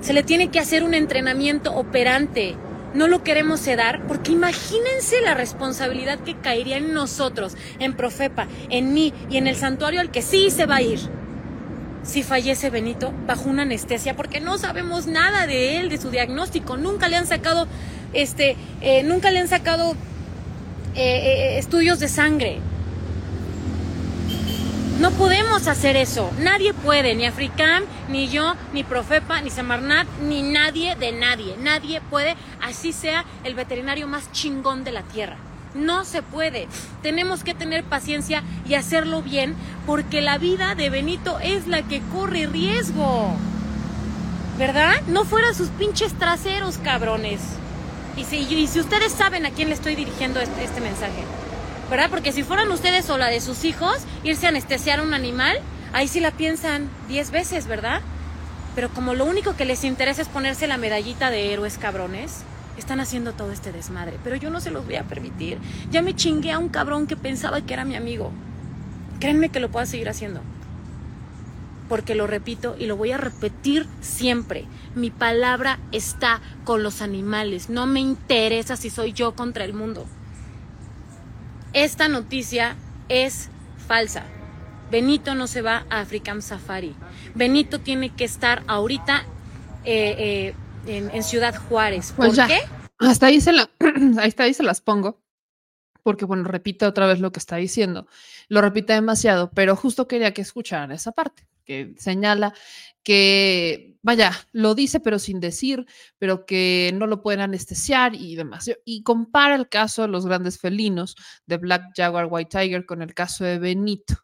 Se 0.00 0.12
le 0.12 0.22
tiene 0.22 0.50
que 0.50 0.58
hacer 0.58 0.82
un 0.82 0.94
entrenamiento 0.94 1.74
operante. 1.74 2.56
No 2.94 3.08
lo 3.08 3.22
queremos 3.22 3.60
sedar 3.60 4.06
porque 4.06 4.32
imagínense 4.32 5.20
la 5.20 5.34
responsabilidad 5.34 6.18
que 6.20 6.36
caería 6.36 6.78
en 6.78 6.94
nosotros, 6.94 7.54
en 7.78 7.94
Profepa, 7.94 8.46
en 8.70 8.94
mí 8.94 9.12
y 9.30 9.36
en 9.36 9.46
el 9.46 9.56
santuario 9.56 10.00
al 10.00 10.10
que 10.10 10.22
sí 10.22 10.50
se 10.50 10.66
va 10.66 10.76
a 10.76 10.82
ir. 10.82 11.00
Si 12.02 12.22
fallece 12.22 12.70
Benito 12.70 13.12
bajo 13.26 13.50
una 13.50 13.62
anestesia 13.62 14.14
porque 14.16 14.40
no 14.40 14.58
sabemos 14.58 15.06
nada 15.06 15.46
de 15.46 15.78
él, 15.78 15.88
de 15.88 15.98
su 15.98 16.10
diagnóstico. 16.10 16.76
Nunca 16.76 17.08
le 17.08 17.16
han 17.16 17.26
sacado, 17.26 17.66
este, 18.12 18.56
eh, 18.80 19.02
nunca 19.02 19.30
le 19.30 19.40
han 19.40 19.48
sacado 19.48 19.94
eh, 20.96 21.54
eh, 21.54 21.58
estudios 21.58 22.00
de 22.00 22.08
sangre. 22.08 22.60
No 24.98 25.10
podemos 25.10 25.68
hacer 25.68 25.94
eso. 25.94 26.30
Nadie 26.38 26.72
puede, 26.72 27.14
ni 27.14 27.26
Africam, 27.26 27.84
ni 28.08 28.30
yo, 28.30 28.54
ni 28.72 28.82
Profepa, 28.82 29.42
ni 29.42 29.50
Semarnat, 29.50 30.06
ni 30.22 30.40
nadie 30.40 30.96
de 30.96 31.12
nadie. 31.12 31.54
Nadie 31.58 32.00
puede, 32.00 32.34
así 32.62 32.94
sea 32.94 33.26
el 33.44 33.54
veterinario 33.54 34.08
más 34.08 34.32
chingón 34.32 34.84
de 34.84 34.92
la 34.92 35.02
tierra. 35.02 35.36
No 35.74 36.06
se 36.06 36.22
puede. 36.22 36.66
Tenemos 37.02 37.44
que 37.44 37.52
tener 37.52 37.84
paciencia 37.84 38.42
y 38.66 38.72
hacerlo 38.72 39.20
bien 39.20 39.54
porque 39.84 40.22
la 40.22 40.38
vida 40.38 40.74
de 40.74 40.88
Benito 40.88 41.38
es 41.40 41.66
la 41.66 41.82
que 41.82 42.00
corre 42.14 42.46
riesgo. 42.46 43.36
¿Verdad? 44.56 44.94
No 45.08 45.26
fuera 45.26 45.52
sus 45.52 45.68
pinches 45.68 46.14
traseros, 46.14 46.78
cabrones. 46.78 47.42
Y 48.16 48.24
si, 48.24 48.80
ustedes 48.80 49.12
saben 49.12 49.44
a 49.44 49.50
quién 49.50 49.68
le 49.68 49.74
estoy 49.74 49.94
dirigiendo 49.94 50.40
este, 50.40 50.64
este, 50.64 50.80
mensaje, 50.80 51.24
¿verdad? 51.90 52.08
Porque 52.10 52.32
si 52.32 52.42
fueran 52.42 52.70
ustedes 52.70 53.08
o 53.10 53.18
la 53.18 53.26
de 53.26 53.40
sus 53.40 53.64
hijos, 53.64 53.98
irse 54.24 54.46
a 54.46 54.48
anestesiar 54.48 55.00
a 55.00 55.02
un 55.02 55.12
animal, 55.12 55.58
ahí 55.92 56.08
sí 56.08 56.20
la 56.20 56.30
piensan 56.30 56.88
diez 57.08 57.30
veces, 57.30 57.66
¿verdad? 57.66 58.00
Pero 58.74 58.88
como 58.88 59.14
lo 59.14 59.26
único 59.26 59.54
que 59.54 59.66
les 59.66 59.84
interesa 59.84 60.22
es 60.22 60.28
ponerse 60.28 60.66
la 60.66 60.78
medallita 60.78 61.30
de 61.30 61.52
héroes 61.52 61.76
cabrones, 61.78 62.42
están 62.78 63.00
haciendo 63.00 63.32
todo 63.32 63.52
este 63.52 63.72
desmadre. 63.72 64.18
Pero 64.24 64.36
yo 64.36 64.50
no 64.50 64.60
se 64.60 64.70
los 64.70 64.84
voy 64.84 64.96
a 64.96 65.04
permitir. 65.04 65.58
Ya 65.90 66.02
me 66.02 66.14
chingué 66.14 66.52
a 66.52 66.58
un 66.58 66.68
cabrón 66.68 67.06
que 67.06 67.16
pensaba 67.16 67.60
que 67.60 67.74
era 67.74 67.84
mi 67.84 67.96
amigo. 67.96 68.32
Créanme 69.20 69.48
que 69.48 69.60
lo 69.60 69.70
puedo 69.70 69.86
seguir 69.86 70.08
haciendo 70.08 70.42
porque 71.88 72.14
lo 72.14 72.26
repito 72.26 72.76
y 72.78 72.86
lo 72.86 72.96
voy 72.96 73.12
a 73.12 73.16
repetir 73.16 73.86
siempre. 74.00 74.66
Mi 74.94 75.10
palabra 75.10 75.78
está 75.92 76.40
con 76.64 76.82
los 76.82 77.02
animales. 77.02 77.68
No 77.68 77.86
me 77.86 78.00
interesa 78.00 78.76
si 78.76 78.90
soy 78.90 79.12
yo 79.12 79.34
contra 79.34 79.64
el 79.64 79.72
mundo. 79.72 80.06
Esta 81.72 82.08
noticia 82.08 82.76
es 83.08 83.50
falsa. 83.86 84.24
Benito 84.90 85.34
no 85.34 85.46
se 85.46 85.62
va 85.62 85.84
a 85.90 86.00
African 86.00 86.42
Safari. 86.42 86.94
Benito 87.34 87.80
tiene 87.80 88.10
que 88.14 88.24
estar 88.24 88.62
ahorita 88.66 89.24
eh, 89.84 90.54
eh, 90.86 91.08
en, 91.12 91.22
Ciudad 91.22 91.56
Juárez. 91.68 92.12
Pues 92.16 92.36
¿Por 92.36 92.46
qué? 92.46 92.60
Hasta 92.98 93.26
ahí, 93.26 93.40
se 93.40 93.52
la, 93.52 93.68
está, 94.24 94.44
ahí 94.44 94.54
se 94.54 94.62
las 94.62 94.80
pongo 94.80 95.20
porque 96.02 96.24
bueno, 96.24 96.44
repite 96.44 96.86
otra 96.86 97.06
vez 97.06 97.18
lo 97.18 97.32
que 97.32 97.40
está 97.40 97.56
diciendo. 97.56 98.06
Lo 98.48 98.60
repite 98.60 98.92
demasiado, 98.92 99.50
pero 99.52 99.74
justo 99.74 100.06
quería 100.06 100.32
que 100.32 100.40
escucharan 100.40 100.92
esa 100.92 101.10
parte 101.10 101.48
que 101.66 101.94
señala 101.98 102.54
que, 103.02 103.96
vaya, 104.02 104.32
lo 104.52 104.74
dice 104.74 105.00
pero 105.00 105.18
sin 105.18 105.40
decir, 105.40 105.86
pero 106.18 106.46
que 106.46 106.92
no 106.94 107.06
lo 107.06 107.22
pueden 107.22 107.40
anestesiar 107.40 108.14
y 108.14 108.36
demás. 108.36 108.70
Y 108.84 109.02
compara 109.02 109.54
el 109.54 109.68
caso 109.68 110.02
de 110.02 110.08
los 110.08 110.26
grandes 110.26 110.58
felinos 110.58 111.16
de 111.46 111.58
Black 111.58 111.92
Jaguar 111.94 112.28
White 112.30 112.58
Tiger 112.58 112.86
con 112.86 113.02
el 113.02 113.14
caso 113.14 113.44
de 113.44 113.58
Benito. 113.58 114.14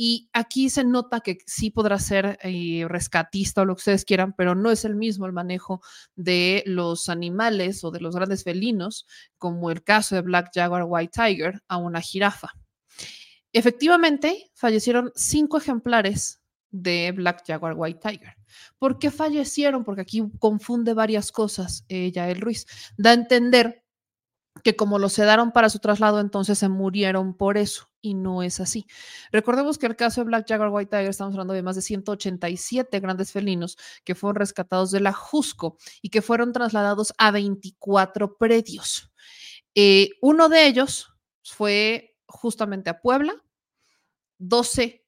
Y 0.00 0.30
aquí 0.32 0.70
se 0.70 0.84
nota 0.84 1.20
que 1.20 1.38
sí 1.44 1.70
podrá 1.70 1.98
ser 1.98 2.38
eh, 2.42 2.84
rescatista 2.88 3.62
o 3.62 3.64
lo 3.64 3.74
que 3.74 3.80
ustedes 3.80 4.04
quieran, 4.04 4.32
pero 4.32 4.54
no 4.54 4.70
es 4.70 4.84
el 4.84 4.94
mismo 4.94 5.26
el 5.26 5.32
manejo 5.32 5.80
de 6.14 6.62
los 6.66 7.08
animales 7.08 7.82
o 7.82 7.90
de 7.90 7.98
los 7.98 8.14
grandes 8.14 8.44
felinos, 8.44 9.06
como 9.38 9.72
el 9.72 9.82
caso 9.82 10.14
de 10.14 10.22
Black 10.22 10.50
Jaguar 10.54 10.84
White 10.86 11.20
Tiger, 11.20 11.62
a 11.66 11.78
una 11.78 12.00
jirafa. 12.00 12.52
Efectivamente, 13.52 14.52
fallecieron 14.54 15.10
cinco 15.16 15.58
ejemplares 15.58 16.40
de 16.70 17.12
Black 17.12 17.44
Jaguar 17.46 17.74
White 17.76 18.00
Tiger. 18.02 18.36
¿Por 18.78 18.98
qué 18.98 19.10
fallecieron? 19.10 19.84
Porque 19.84 20.02
aquí 20.02 20.22
confunde 20.38 20.94
varias 20.94 21.32
cosas 21.32 21.84
ella, 21.88 22.28
el 22.30 22.40
Ruiz. 22.40 22.66
Da 22.96 23.10
a 23.10 23.14
entender 23.14 23.84
que 24.62 24.76
como 24.76 24.98
los 24.98 25.12
sedaron 25.12 25.52
para 25.52 25.70
su 25.70 25.78
traslado, 25.78 26.20
entonces 26.20 26.58
se 26.58 26.68
murieron 26.68 27.34
por 27.34 27.56
eso, 27.56 27.90
y 28.00 28.14
no 28.14 28.42
es 28.42 28.60
así. 28.60 28.86
Recordemos 29.32 29.78
que 29.78 29.86
el 29.86 29.96
caso 29.96 30.20
de 30.20 30.26
Black 30.26 30.48
Jaguar 30.48 30.70
White 30.70 30.90
Tiger, 30.90 31.10
estamos 31.10 31.34
hablando 31.34 31.54
de 31.54 31.62
más 31.62 31.76
de 31.76 31.82
187 31.82 33.00
grandes 33.00 33.32
felinos 33.32 33.76
que 34.04 34.14
fueron 34.14 34.36
rescatados 34.36 34.90
de 34.90 35.00
la 35.00 35.12
Jusco 35.12 35.76
y 36.02 36.10
que 36.10 36.22
fueron 36.22 36.52
trasladados 36.52 37.12
a 37.18 37.30
24 37.30 38.36
predios. 38.36 39.10
Eh, 39.74 40.10
uno 40.22 40.48
de 40.48 40.66
ellos 40.66 41.12
fue 41.44 42.16
justamente 42.26 42.90
a 42.90 43.00
Puebla, 43.00 43.34
12, 44.38 45.04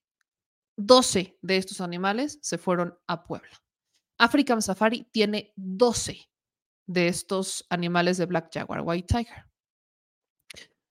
12 0.87 1.39
de 1.43 1.57
estos 1.57 1.81
animales 1.81 2.39
se 2.43 2.59
fueron 2.59 2.99
a 3.07 3.25
Puebla. 3.25 3.63
African 4.19 4.63
Safari 4.63 5.05
tiene 5.11 5.53
12 5.57 6.29
de 6.87 7.09
estos 7.09 7.65
animales 7.71 8.19
de 8.19 8.27
Black 8.27 8.51
Jaguar 8.53 8.83
White 8.85 9.07
Tiger. 9.15 9.47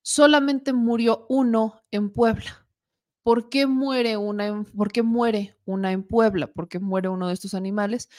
Solamente 0.01 0.73
murió 0.73 1.25
uno 1.29 1.83
en 1.91 2.09
Puebla. 2.09 2.65
¿Por 3.23 3.49
qué 3.49 3.67
muere 3.67 4.17
una 4.17 4.47
en, 4.47 4.65
¿por 4.65 4.91
qué 4.91 5.03
muere 5.03 5.57
una 5.65 5.91
en 5.91 6.03
Puebla? 6.03 6.47
¿Por 6.47 6.67
qué 6.67 6.79
muere 6.79 7.09
uno 7.09 7.27
de 7.27 7.33
estos 7.33 7.53
animales? 7.53 8.09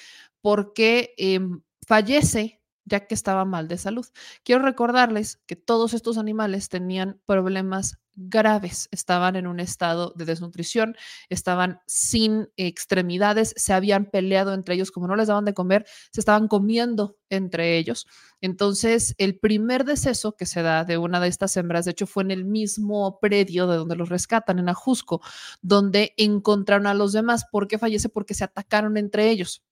Porque 0.41 1.15
em, 1.17 1.63
fallece 1.87 2.60
ya 2.91 3.07
que 3.07 3.15
estaba 3.15 3.45
mal 3.47 3.69
de 3.69 3.79
salud. 3.79 4.07
Quiero 4.45 4.63
recordarles 4.63 5.41
que 5.47 5.57
todos 5.57 5.95
estos 5.95 6.19
animales 6.19 6.69
tenían 6.69 7.21
problemas 7.25 7.99
graves, 8.17 8.89
estaban 8.91 9.37
en 9.37 9.47
un 9.47 9.61
estado 9.61 10.13
de 10.17 10.25
desnutrición, 10.25 10.97
estaban 11.29 11.81
sin 11.87 12.49
extremidades, 12.57 13.55
se 13.57 13.73
habían 13.73 14.07
peleado 14.07 14.53
entre 14.53 14.75
ellos, 14.75 14.91
como 14.91 15.07
no 15.07 15.17
les 15.17 15.29
daban 15.29 15.45
de 15.45 15.55
comer, 15.55 15.87
se 16.13 16.21
estaban 16.21 16.49
comiendo 16.49 17.17
entre 17.31 17.79
ellos. 17.79 18.07
Entonces, 18.41 19.15
el 19.19 19.39
primer 19.39 19.85
deceso 19.85 20.37
que 20.37 20.45
se 20.45 20.63
da 20.63 20.85
de 20.85 20.99
una 20.99 21.21
de 21.21 21.29
estas 21.29 21.57
hembras, 21.57 21.85
de 21.85 21.93
hecho, 21.93 22.07
fue 22.07 22.25
en 22.25 22.33
el 22.33 22.45
mismo 22.45 23.19
predio 23.21 23.67
de 23.67 23.77
donde 23.77 23.97
los 23.97 24.09
rescatan, 24.09 24.59
en 24.59 24.69
Ajusco, 24.69 25.23
donde 25.63 26.13
encontraron 26.17 26.87
a 26.89 26.95
los 26.95 27.13
demás. 27.13 27.47
¿Por 27.51 27.69
qué 27.69 27.79
fallece? 27.79 28.09
Porque 28.09 28.35
se 28.35 28.45
atacaron 28.45 28.97
entre 28.97 29.31
ellos. 29.31 29.63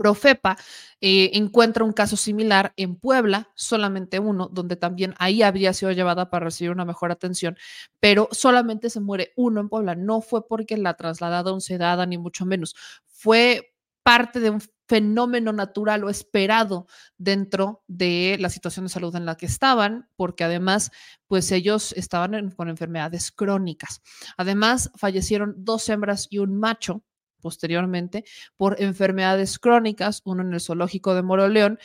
Profepa 0.00 0.56
eh, 1.02 1.32
encuentra 1.34 1.84
un 1.84 1.92
caso 1.92 2.16
similar 2.16 2.72
en 2.78 2.96
Puebla, 2.96 3.50
solamente 3.54 4.18
uno, 4.18 4.48
donde 4.50 4.76
también 4.76 5.12
ahí 5.18 5.42
habría 5.42 5.74
sido 5.74 5.92
llevada 5.92 6.30
para 6.30 6.46
recibir 6.46 6.70
una 6.70 6.86
mejor 6.86 7.12
atención, 7.12 7.58
pero 8.00 8.26
solamente 8.32 8.88
se 8.88 9.00
muere 9.00 9.34
uno 9.36 9.60
en 9.60 9.68
Puebla. 9.68 9.94
No 9.96 10.22
fue 10.22 10.48
porque 10.48 10.78
la 10.78 10.94
trasladaron 10.94 11.60
sedada, 11.60 12.06
ni 12.06 12.16
mucho 12.16 12.46
menos. 12.46 12.74
Fue 13.04 13.74
parte 14.02 14.40
de 14.40 14.48
un 14.48 14.62
fenómeno 14.88 15.52
natural 15.52 16.02
o 16.04 16.08
esperado 16.08 16.86
dentro 17.18 17.84
de 17.86 18.38
la 18.40 18.48
situación 18.48 18.86
de 18.86 18.88
salud 18.88 19.14
en 19.16 19.26
la 19.26 19.36
que 19.36 19.44
estaban, 19.44 20.08
porque 20.16 20.44
además, 20.44 20.92
pues 21.26 21.52
ellos 21.52 21.92
estaban 21.92 22.52
con 22.52 22.70
enfermedades 22.70 23.32
crónicas. 23.32 24.00
Además, 24.38 24.90
fallecieron 24.96 25.56
dos 25.58 25.86
hembras 25.90 26.26
y 26.30 26.38
un 26.38 26.58
macho 26.58 27.04
posteriormente 27.40 28.24
por 28.56 28.80
enfermedades 28.80 29.58
crónicas, 29.58 30.22
uno 30.24 30.42
en 30.42 30.54
el 30.54 30.60
zoológico 30.60 31.14
de 31.14 31.22
Moroleón 31.22 31.78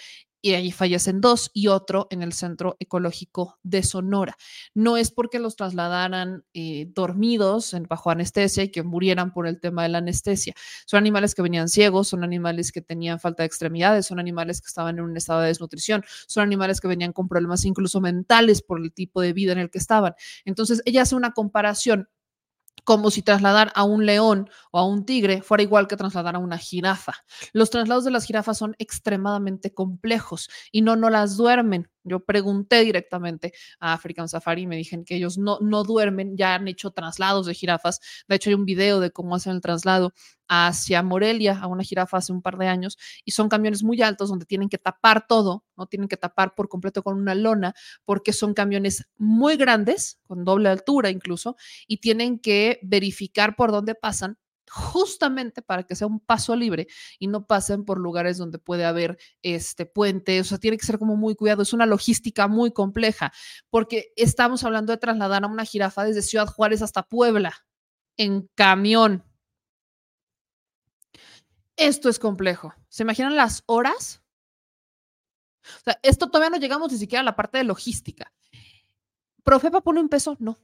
y 0.46 0.54
ahí 0.54 0.72
fallecen 0.72 1.22
dos 1.22 1.50
y 1.56 1.70
otro 1.70 2.06
en 2.12 2.22
el 2.22 2.32
Centro 2.32 2.78
Ecológico 2.80 3.58
de 3.64 3.82
Sonora. 3.82 4.38
No 4.76 4.96
es 4.96 5.10
porque 5.10 5.40
los 5.40 5.56
trasladaran 5.56 6.44
eh, 6.54 6.86
dormidos 6.94 7.74
en, 7.74 7.86
bajo 7.86 8.12
anestesia 8.12 8.62
y 8.62 8.70
que 8.70 8.84
murieran 8.84 9.34
por 9.34 9.48
el 9.48 9.60
tema 9.60 9.82
de 9.82 9.90
la 9.90 9.98
anestesia. 9.98 10.54
Son 10.86 11.00
animales 11.00 11.34
que 11.34 11.42
venían 11.42 11.68
ciegos, 11.68 12.10
son 12.10 12.24
animales 12.24 12.72
que 12.72 12.82
tenían 12.82 13.20
falta 13.20 13.42
de 13.42 13.48
extremidades, 13.48 14.06
son 14.06 14.20
animales 14.20 14.62
que 14.62 14.68
estaban 14.68 15.00
en 15.00 15.06
un 15.06 15.18
estado 15.18 15.42
de 15.42 15.48
desnutrición, 15.48 16.04
son 16.28 16.44
animales 16.44 16.80
que 16.80 16.90
venían 16.90 17.12
con 17.12 17.28
problemas 17.28 17.66
incluso 17.66 18.00
mentales 18.00 18.62
por 18.62 18.80
el 18.80 18.94
tipo 18.94 19.22
de 19.22 19.34
vida 19.34 19.52
en 19.52 19.58
el 19.58 19.72
que 19.72 19.80
estaban. 19.80 20.14
Entonces, 20.46 20.84
ella 20.86 21.02
hace 21.02 21.16
una 21.16 21.32
comparación 21.32 22.08
como 22.86 23.12
si 23.12 23.22
trasladar 23.22 23.74
a 23.76 23.84
un 23.84 24.06
león 24.06 24.50
o 24.72 24.80
a 24.80 24.86
un 24.88 25.06
tigre 25.06 25.42
fuera 25.42 25.64
igual 25.64 25.88
que 25.88 25.98
trasladar 25.98 26.36
a 26.36 26.40
una 26.40 26.58
jirafa. 26.58 27.14
Los 27.52 27.70
traslados 27.70 28.06
de 28.06 28.12
las 28.12 28.26
jirafas 28.26 28.58
son 28.58 28.76
extremadamente 28.80 29.74
complejos 29.74 30.50
y 30.72 30.82
no, 30.82 30.96
no 30.96 31.10
las 31.10 31.36
duermen. 31.36 31.90
Yo 32.06 32.22
pregunté 32.24 32.84
directamente 32.84 33.54
a 33.80 33.94
African 33.94 34.30
Safari 34.30 34.62
y 34.62 34.68
me 34.68 34.78
dijeron 34.78 35.04
que 35.04 35.16
ellos 35.16 35.38
no, 35.38 35.60
no 35.60 35.84
duermen, 35.84 36.38
ya 36.38 36.56
han 36.56 36.68
hecho 36.68 36.92
traslados 36.92 37.48
de 37.48 37.54
jirafas. 37.54 38.00
De 38.28 38.36
hecho, 38.36 38.50
hay 38.50 38.54
un 38.54 38.66
video 38.66 39.00
de 39.00 39.12
cómo 39.12 39.36
hacen 39.36 39.54
el 39.54 39.62
traslado 39.62 40.14
hacia 40.48 41.02
Morelia 41.02 41.60
a 41.60 41.68
una 41.68 41.84
jirafa 41.84 42.18
hace 42.18 42.32
un 42.32 42.42
par 42.42 42.58
de 42.58 42.68
años 42.68 42.98
y 43.24 43.32
son 43.32 43.50
camiones 43.50 43.84
muy 43.84 44.02
altos 44.02 44.30
donde 44.30 44.46
tienen 44.46 44.70
que 44.70 44.78
tapar 44.78 45.26
todo, 45.28 45.66
no 45.76 45.88
tienen 45.88 46.08
que 46.08 46.18
tapar 46.18 46.54
por 46.56 46.70
completo 46.70 47.04
con 47.04 47.18
una 47.18 47.36
lona 47.36 47.74
porque 48.06 48.32
son 48.32 48.54
camiones 48.54 49.08
muy 49.18 49.58
grandes, 49.58 50.20
con 50.28 50.46
doble 50.46 50.70
altura 50.70 51.10
incluso, 51.10 51.56
y 51.88 51.98
tienen 51.98 52.40
que 52.40 52.80
verificar 52.84 53.56
por 53.56 53.72
dónde 53.72 53.96
pasan 53.96 54.38
justamente 54.70 55.62
para 55.62 55.84
que 55.84 55.96
sea 55.96 56.08
un 56.08 56.20
paso 56.20 56.56
libre 56.56 56.88
y 57.20 57.28
no 57.28 57.46
pasen 57.46 57.86
por 57.86 58.00
lugares 58.00 58.38
donde 58.38 58.60
puede 58.60 58.86
haber 58.86 59.18
este 59.42 59.86
puente, 59.86 60.40
o 60.40 60.44
sea, 60.44 60.58
tiene 60.58 60.78
que 60.78 60.86
ser 60.86 61.00
como 61.00 61.16
muy 61.16 61.36
cuidado, 61.36 61.62
es 61.62 61.74
una 61.74 61.86
logística 61.86 62.48
muy 62.48 62.72
compleja, 62.72 63.32
porque 63.70 64.12
estamos 64.16 64.64
hablando 64.64 64.92
de 64.92 64.98
trasladar 64.98 65.44
a 65.44 65.48
una 65.48 65.66
jirafa 65.66 66.04
desde 66.04 66.22
Ciudad 66.22 66.48
Juárez 66.48 66.82
hasta 66.82 67.04
Puebla 67.04 67.54
en 68.18 68.50
camión. 68.56 69.24
Esto 71.78 72.10
es 72.10 72.20
complejo. 72.20 72.74
¿Se 72.88 73.04
imaginan 73.04 73.36
las 73.36 73.64
horas? 73.66 74.24
O 75.64 75.84
sea, 75.84 76.00
esto 76.04 76.28
todavía 76.28 76.52
no 76.52 76.58
llegamos 76.58 76.92
ni 76.92 76.98
siquiera 76.98 77.22
a 77.22 77.26
la 77.26 77.36
parte 77.36 77.58
de 77.58 77.66
logística. 77.66 78.32
¿Profepa 79.44 79.82
pone 79.82 80.00
un 80.00 80.10
peso? 80.10 80.38
No. 80.40 80.58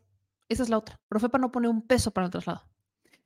Esa 0.48 0.64
es 0.64 0.70
la 0.70 0.78
otra. 0.78 1.00
Profepa 1.08 1.38
no 1.38 1.52
pone 1.52 1.68
un 1.68 1.86
peso 1.86 2.12
para 2.12 2.26
el 2.26 2.32
traslado. 2.32 2.66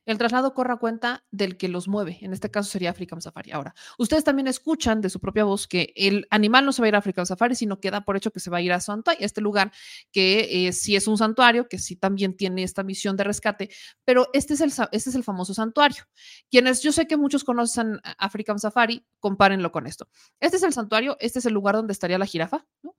El 0.06 0.20
traslado 0.20 0.54
corre 0.54 0.74
a 0.74 0.78
cuenta 0.78 1.26
del 1.32 1.58
que 1.58 1.68
los 1.68 1.88
mueve, 1.88 2.20
en 2.22 2.32
este 2.32 2.52
caso 2.52 2.70
sería 2.70 2.92
African 2.92 3.22
Safari. 3.22 3.52
Ahora, 3.52 3.74
ustedes 3.98 4.24
también 4.24 4.48
escuchan 4.48 5.02
de 5.02 5.10
su 5.10 5.20
propia 5.20 5.44
voz 5.46 5.68
que 5.68 5.94
el 5.96 6.28
animal 6.30 6.64
no 6.66 6.72
se 6.72 6.82
va 6.82 6.86
a 6.86 6.90
ir 6.90 6.96
a 6.96 7.00
African 7.00 7.26
Safari, 7.26 7.56
sino 7.56 7.80
queda 7.80 8.02
por 8.02 8.16
hecho 8.16 8.32
que 8.32 8.40
se 8.40 8.52
va 8.52 8.58
a 8.58 8.62
ir 8.62 8.72
a 8.72 8.80
Santuario, 8.80 9.26
este 9.26 9.42
lugar 9.42 9.72
que 10.12 10.68
eh, 10.68 10.74
sí 10.74 10.96
es 10.96 11.08
un 11.08 11.18
santuario, 11.18 11.68
que 11.68 11.80
sí 11.80 11.96
también 11.96 12.38
tiene 12.38 12.62
esta 12.62 12.84
misión 12.84 13.18
de 13.18 13.24
rescate, 13.24 13.70
pero 14.04 14.30
este 14.34 14.54
es 14.54 14.62
el, 14.62 14.72
este 14.92 15.10
es 15.10 15.16
el 15.16 15.24
famoso 15.24 15.54
santuario. 15.56 16.04
Quienes 16.52 16.84
yo 16.84 16.92
sé 16.92 17.08
que 17.08 17.18
muchos 17.18 17.44
conocen 17.44 18.00
African 18.20 18.60
Safari, 18.60 19.06
compárenlo 19.20 19.72
con 19.72 19.88
esto. 19.88 20.08
Este 20.40 20.58
es 20.58 20.64
el 20.64 20.74
santuario, 20.74 21.18
este 21.20 21.40
es 21.40 21.46
el 21.48 21.54
lugar 21.54 21.76
donde 21.76 21.94
estaría 21.94 22.20
la 22.20 22.26
jirafa, 22.26 22.66
¿no? 22.84 22.96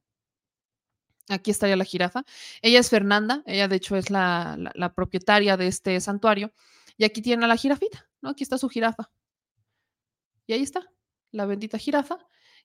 Aquí 1.28 1.50
estaría 1.50 1.76
la 1.76 1.84
jirafa. 1.84 2.24
Ella 2.62 2.78
es 2.78 2.88
Fernanda, 2.88 3.42
ella 3.46 3.66
de 3.66 3.76
hecho 3.76 3.96
es 3.96 4.10
la 4.10 4.92
propietaria 4.94 5.56
de 5.56 5.66
este 5.66 6.00
santuario. 6.00 6.52
Y 6.96 7.04
aquí 7.04 7.22
tiene 7.22 7.44
a 7.44 7.48
la 7.48 7.56
jirafita, 7.56 8.08
¿no? 8.20 8.30
Aquí 8.30 8.42
está 8.42 8.58
su 8.58 8.68
jirafa. 8.68 9.10
Y 10.46 10.52
ahí 10.52 10.62
está, 10.62 10.90
la 11.32 11.46
bendita 11.46 11.78
jirafa 11.78 12.18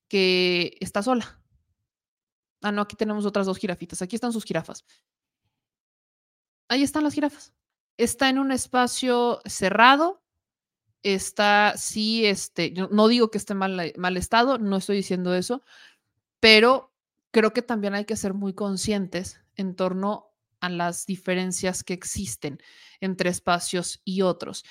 que 0.07 0.77
está 0.79 1.01
sola. 1.01 1.41
Ah, 2.61 2.71
no, 2.71 2.81
aquí 2.81 2.95
tenemos 2.95 3.25
otras 3.25 3.45
dos 3.45 3.57
jirafitas. 3.57 4.01
Aquí 4.01 4.15
están 4.15 4.33
sus 4.33 4.45
jirafas. 4.45 4.85
Ahí 6.67 6.83
están 6.83 7.03
las 7.03 7.13
jirafas. 7.13 7.53
Está 7.97 8.29
en 8.29 8.39
un 8.39 8.51
espacio 8.51 9.41
cerrado. 9.45 10.23
Está, 11.03 11.73
sí, 11.77 12.25
este, 12.25 12.71
yo 12.73 12.87
no 12.89 13.07
digo 13.07 13.31
que 13.31 13.39
esté 13.39 13.55
mal, 13.55 13.93
mal 13.97 14.17
estado, 14.17 14.59
no 14.59 14.77
estoy 14.77 14.97
diciendo 14.97 15.33
eso, 15.33 15.63
pero 16.39 16.93
creo 17.31 17.53
que 17.53 17.63
también 17.63 17.95
hay 17.95 18.05
que 18.05 18.15
ser 18.15 18.35
muy 18.35 18.53
conscientes 18.53 19.41
en 19.55 19.75
torno 19.75 20.30
a 20.61 20.69
las 20.69 21.05
diferencias 21.05 21.83
que 21.83 21.93
existen 21.93 22.59
entre 23.01 23.29
espacios 23.29 24.01
y 24.05 24.21
otros. 24.21 24.63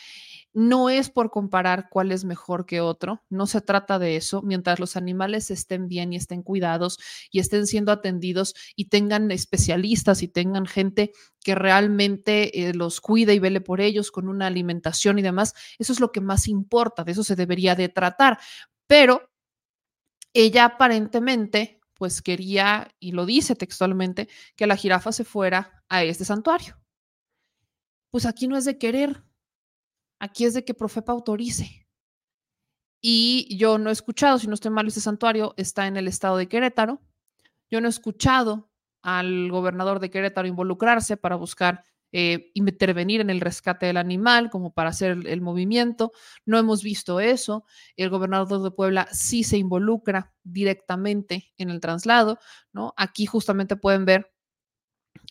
No 0.52 0.88
es 0.88 1.10
por 1.10 1.30
comparar 1.30 1.88
cuál 1.90 2.12
es 2.12 2.24
mejor 2.24 2.64
que 2.64 2.80
otro, 2.80 3.22
no 3.28 3.46
se 3.46 3.60
trata 3.60 3.98
de 3.98 4.16
eso, 4.16 4.42
mientras 4.42 4.80
los 4.80 4.96
animales 4.96 5.50
estén 5.50 5.88
bien 5.88 6.12
y 6.12 6.16
estén 6.16 6.42
cuidados 6.42 6.98
y 7.30 7.40
estén 7.40 7.66
siendo 7.66 7.92
atendidos 7.92 8.54
y 8.74 8.86
tengan 8.86 9.30
especialistas 9.30 10.22
y 10.22 10.28
tengan 10.28 10.66
gente 10.66 11.12
que 11.44 11.54
realmente 11.54 12.68
eh, 12.68 12.74
los 12.74 13.00
cuide 13.00 13.34
y 13.34 13.38
vele 13.38 13.60
por 13.60 13.80
ellos 13.80 14.10
con 14.10 14.28
una 14.28 14.46
alimentación 14.46 15.18
y 15.18 15.22
demás, 15.22 15.54
eso 15.78 15.92
es 15.92 16.00
lo 16.00 16.12
que 16.12 16.20
más 16.20 16.48
importa, 16.48 17.04
de 17.04 17.12
eso 17.12 17.24
se 17.24 17.36
debería 17.36 17.74
de 17.74 17.88
tratar. 17.88 18.38
Pero 18.86 19.30
ella 20.32 20.64
aparentemente 20.64 21.79
pues 22.00 22.22
quería, 22.22 22.88
y 22.98 23.12
lo 23.12 23.26
dice 23.26 23.54
textualmente, 23.54 24.26
que 24.56 24.66
la 24.66 24.74
jirafa 24.74 25.12
se 25.12 25.22
fuera 25.22 25.84
a 25.90 26.02
este 26.02 26.24
santuario. 26.24 26.80
pues 28.10 28.24
aquí 28.24 28.48
no 28.48 28.56
es 28.56 28.64
de 28.64 28.78
querer, 28.78 29.22
aquí 30.18 30.46
es 30.46 30.54
de 30.54 30.64
que 30.64 30.72
Profepa 30.72 31.12
autorice. 31.12 31.86
Y 33.02 33.54
yo 33.58 33.76
no 33.76 33.90
he 33.90 33.92
escuchado, 33.92 34.38
si 34.38 34.46
no 34.46 34.54
estoy 34.54 34.70
mal, 34.70 34.88
ese 34.88 35.02
santuario 35.02 35.52
está 35.58 35.86
en 35.88 35.98
el 35.98 36.08
estado 36.08 36.38
de 36.38 36.48
Querétaro. 36.48 37.02
Yo 37.70 37.82
no 37.82 37.86
he 37.86 37.90
escuchado 37.90 38.70
al 39.02 39.50
gobernador 39.50 40.00
de 40.00 40.08
Querétaro 40.10 40.48
involucrarse 40.48 41.18
para 41.18 41.36
buscar 41.36 41.84
eh, 42.12 42.50
intervenir 42.54 43.20
en 43.20 43.30
el 43.30 43.40
rescate 43.40 43.86
del 43.86 43.96
animal, 43.96 44.50
como 44.50 44.72
para 44.72 44.90
hacer 44.90 45.12
el, 45.12 45.26
el, 45.26 45.40
movimiento. 45.40 46.12
No 46.44 46.58
hemos 46.58 46.82
visto 46.82 47.20
eso. 47.20 47.64
El 47.96 48.10
gobernador 48.10 48.62
de 48.62 48.70
Puebla 48.70 49.08
sí 49.12 49.44
se 49.44 49.58
involucra 49.58 50.32
directamente 50.42 51.52
en 51.56 51.70
el 51.70 51.80
traslado, 51.80 52.38
¿no? 52.72 52.94
Aquí 52.96 53.26
justamente 53.26 53.76
pueden 53.76 54.04
ver 54.04 54.30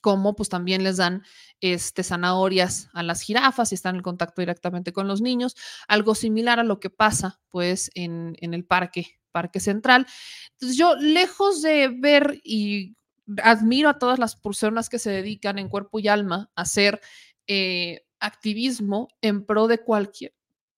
cómo 0.01 0.35
pues 0.35 0.49
también 0.49 0.83
les 0.83 0.97
dan 0.97 1.23
este, 1.61 2.03
zanahorias 2.03 2.89
a 2.93 3.03
las 3.03 3.21
jirafas 3.21 3.71
y 3.71 3.75
están 3.75 3.97
en 3.97 4.01
contacto 4.01 4.41
directamente 4.41 4.93
con 4.93 5.07
los 5.07 5.21
niños, 5.21 5.55
algo 5.87 6.15
similar 6.15 6.59
a 6.59 6.63
lo 6.63 6.79
que 6.79 6.89
pasa 6.89 7.39
pues 7.49 7.91
en, 7.95 8.35
en 8.39 8.53
el 8.53 8.65
parque, 8.65 9.19
parque 9.31 9.59
central. 9.59 10.05
Entonces 10.53 10.77
yo 10.77 10.95
lejos 10.95 11.61
de 11.61 11.89
ver 11.89 12.39
y 12.43 12.95
admiro 13.43 13.89
a 13.89 13.99
todas 13.99 14.19
las 14.19 14.35
personas 14.35 14.89
que 14.89 14.99
se 14.99 15.11
dedican 15.11 15.59
en 15.59 15.69
cuerpo 15.69 15.99
y 15.99 16.07
alma 16.07 16.49
a 16.55 16.61
hacer 16.61 17.01
eh, 17.47 18.05
activismo 18.19 19.07
en 19.21 19.45
pro 19.45 19.67
de 19.67 19.79
cualquier, 19.79 20.33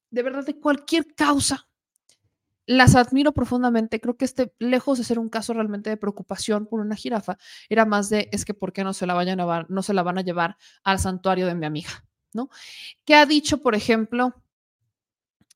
de 0.09 0.23
verdad, 0.23 0.45
de 0.45 0.59
cualquier 0.59 1.13
causa. 1.15 1.67
Las 2.67 2.95
admiro 2.95 3.31
profundamente. 3.31 3.99
Creo 3.99 4.17
que 4.17 4.25
este, 4.25 4.53
lejos 4.59 4.97
de 4.97 5.03
ser 5.03 5.19
un 5.19 5.29
caso 5.29 5.53
realmente 5.53 5.89
de 5.89 5.97
preocupación 5.97 6.67
por 6.67 6.79
una 6.79 6.95
jirafa, 6.95 7.37
era 7.69 7.85
más 7.85 8.09
de 8.09 8.29
es 8.31 8.45
que 8.45 8.53
por 8.53 8.71
qué 8.71 8.83
no 8.83 8.93
se 8.93 9.05
la 9.05 9.19
a 9.19 9.65
no 9.67 9.81
se 9.83 9.93
la 9.93 10.03
van 10.03 10.19
a 10.19 10.21
llevar 10.21 10.57
al 10.83 10.99
santuario 10.99 11.47
de 11.47 11.55
mi 11.55 11.65
amiga, 11.65 12.05
¿no? 12.33 12.49
¿Qué 13.03 13.15
ha 13.15 13.25
dicho, 13.25 13.61
por 13.61 13.75
ejemplo, 13.75 14.35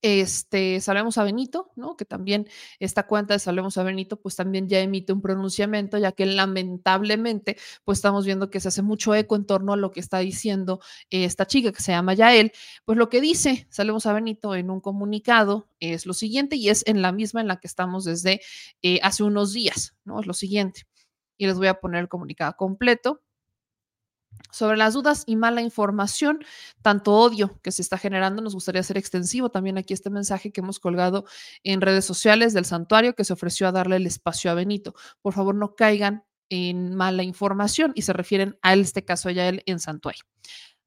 este, 0.02 0.82
Salvemos 0.82 1.18
a 1.18 1.24
Benito, 1.24 1.72
¿no? 1.76 1.96
Que 1.98 2.06
también 2.06 2.48
esta 2.80 3.08
cuenta 3.08 3.34
de 3.34 3.40
Salvemos 3.40 3.78
a 3.78 3.84
Benito, 3.84 4.20
pues 4.20 4.36
también 4.36 4.68
ya 4.68 4.80
emite 4.80 5.14
un 5.14 5.22
pronunciamiento, 5.22 5.98
ya 5.98 6.12
que 6.12 6.26
lamentablemente, 6.26 7.58
pues 7.84 8.00
estamos 8.00 8.26
viendo 8.26 8.50
que 8.50 8.60
se 8.60 8.68
hace 8.70 8.82
mucho 8.82 9.16
eco 9.16 9.36
en 9.36 9.46
torno 9.46 9.74
a 9.74 9.78
lo 9.78 9.92
que 9.92 10.00
está 10.00 10.20
diciendo 10.20 10.80
esta 11.10 11.46
chica 11.48 11.72
que 11.72 11.82
se 11.82 11.92
llama 11.92 12.14
Yael. 12.14 12.52
Pues 12.86 12.98
lo 12.98 13.10
que 13.10 13.22
dice 13.22 13.68
Salvemos 13.70 14.06
a 14.06 14.14
Benito 14.14 14.56
en 14.56 14.70
un 14.70 14.82
comunicado 14.82 15.68
es 15.80 16.06
lo 16.06 16.14
siguiente 16.14 16.56
y 16.56 16.70
es 16.70 16.84
en 16.88 17.02
la 17.02 17.12
misma 17.12 17.42
en 17.42 17.48
la 17.48 17.58
que 17.58 17.68
estamos 17.68 18.06
desde 18.06 18.42
eh, 18.82 19.00
hace 19.04 19.24
unos 19.24 19.54
días, 19.54 19.96
¿no? 20.04 20.20
Es 20.20 20.28
lo 20.28 20.34
siguiente. 20.34 20.84
Y 21.38 21.48
les 21.48 21.58
voy 21.58 21.68
a 21.68 21.80
poner 21.80 22.02
el 22.02 22.10
comunicado 22.10 22.56
completo 22.58 23.22
sobre 24.52 24.78
las 24.78 24.94
dudas 24.94 25.24
y 25.26 25.36
mala 25.36 25.62
información, 25.62 26.40
tanto 26.82 27.14
odio 27.14 27.60
que 27.62 27.72
se 27.72 27.82
está 27.82 27.98
generando, 27.98 28.42
nos 28.42 28.54
gustaría 28.54 28.82
hacer 28.82 28.98
extensivo 28.98 29.50
también 29.50 29.78
aquí 29.78 29.94
este 29.94 30.10
mensaje 30.10 30.52
que 30.52 30.62
hemos 30.62 30.80
colgado 30.80 31.26
en 31.64 31.82
redes 31.82 32.06
sociales 32.06 32.54
del 32.54 32.66
santuario 32.66 33.16
que 33.16 33.24
se 33.24 33.34
ofreció 33.34 33.68
a 33.68 33.72
darle 33.72 33.98
el 33.98 34.08
espacio 34.08 34.52
a 34.52 34.54
Benito. 34.54 34.96
Por 35.22 35.34
favor, 35.34 35.56
no 35.56 35.76
caigan 35.76 36.24
en 36.50 36.96
mala 36.96 37.24
información 37.24 37.92
y 37.96 38.04
se 38.04 38.14
refieren 38.14 38.58
a 38.62 38.74
este 38.74 39.04
caso 39.04 39.30
ya 39.30 39.50
en 39.66 39.80
santuario. 39.80 40.24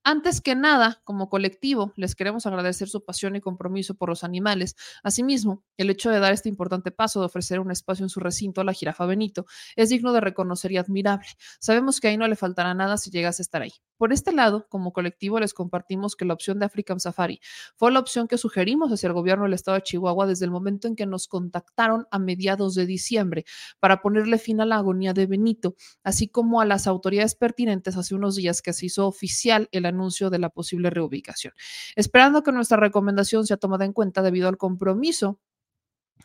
Antes 0.05 0.41
que 0.41 0.55
nada, 0.55 1.03
como 1.05 1.29
colectivo, 1.29 1.93
les 1.97 2.15
queremos 2.15 2.47
agradecer 2.47 2.89
su 2.89 3.05
pasión 3.05 3.37
y 3.37 3.41
compromiso 3.41 3.95
por 3.95 4.09
los 4.09 4.25
animales. 4.25 4.75
Asimismo, 5.03 5.65
el 5.77 5.91
hecho 5.91 6.11
de 6.11 6.19
dar 6.19 6.33
este 6.33 6.49
importante 6.49 6.91
paso 6.91 7.21
de 7.21 7.27
ofrecer 7.27 7.61
un 7.61 7.71
espacio 7.71 8.05
en 8.05 8.09
su 8.09 8.21
recinto 8.21 8.61
a 8.61 8.65
la 8.65 8.73
jirafa 8.73 9.05
Benito 9.05 9.45
es 9.77 9.91
digno 9.91 10.13
de 10.13 10.21
reconocer 10.21 10.73
y 10.73 10.79
admirable. 10.79 11.29
Sabemos 11.61 12.01
que 12.01 12.09
ahí 12.09 12.17
no 12.17 12.27
le 12.27 12.37
faltará 12.37 12.73
nada 12.75 12.97
si 12.97 13.11
llegas 13.11 13.39
a 13.39 13.43
estar 13.43 13.61
ahí. 13.61 13.73
Por 13.99 14.13
este 14.13 14.33
lado, 14.33 14.67
como 14.69 14.93
colectivo, 14.93 15.41
les 15.41 15.53
compartimos 15.53 16.15
que 16.15 16.25
la 16.25 16.35
opción 16.35 16.61
de 16.61 16.67
African 16.67 17.01
Safari 17.01 17.41
fue 17.77 17.91
la 17.91 17.99
opción 17.99 18.29
que 18.29 18.39
sugerimos 18.39 18.93
hacia 18.93 19.09
el 19.09 19.13
gobierno 19.13 19.45
del 19.45 19.55
estado 19.55 19.75
de 19.75 19.83
Chihuahua 19.83 20.27
desde 20.27 20.45
el 20.45 20.53
momento 20.53 20.87
en 20.87 20.95
que 20.95 21.05
nos 21.05 21.27
contactaron 21.27 22.07
a 22.13 22.21
mediados 22.21 22.77
de 22.77 22.87
diciembre 22.87 23.45
para 23.81 24.01
ponerle 24.01 24.39
fin 24.39 24.61
a 24.61 24.67
la 24.67 24.77
agonía 24.77 25.15
de 25.15 25.27
Benito, 25.27 25.75
así 26.05 26.29
como 26.29 26.61
a 26.61 26.65
las 26.65 26.87
autoridades 26.87 27.35
pertinentes 27.35 27.97
hace 27.97 28.15
unos 28.15 28.37
días 28.37 28.63
que 28.63 28.73
se 28.73 28.87
hizo 28.87 29.07
oficial 29.07 29.69
el 29.73 29.85
anuncio 29.89 30.31
de 30.31 30.39
la 30.39 30.51
posible 30.51 30.91
reubicación. 30.91 31.53
Esperando 31.97 32.43
que 32.43 32.53
nuestra 32.53 32.77
recomendación 32.77 33.47
sea 33.47 33.57
tomada 33.57 33.85
en 33.85 33.93
cuenta 33.93 34.23
debido 34.23 34.49
al 34.49 34.57
compromiso 34.57 35.41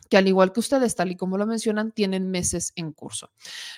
que 0.08 0.16
al 0.16 0.28
igual 0.28 0.52
que 0.52 0.60
ustedes, 0.60 0.94
tal 0.94 1.10
y 1.10 1.16
como 1.16 1.38
lo 1.38 1.46
mencionan, 1.46 1.92
tienen 1.92 2.30
meses 2.30 2.72
en 2.76 2.92
curso. 2.92 3.30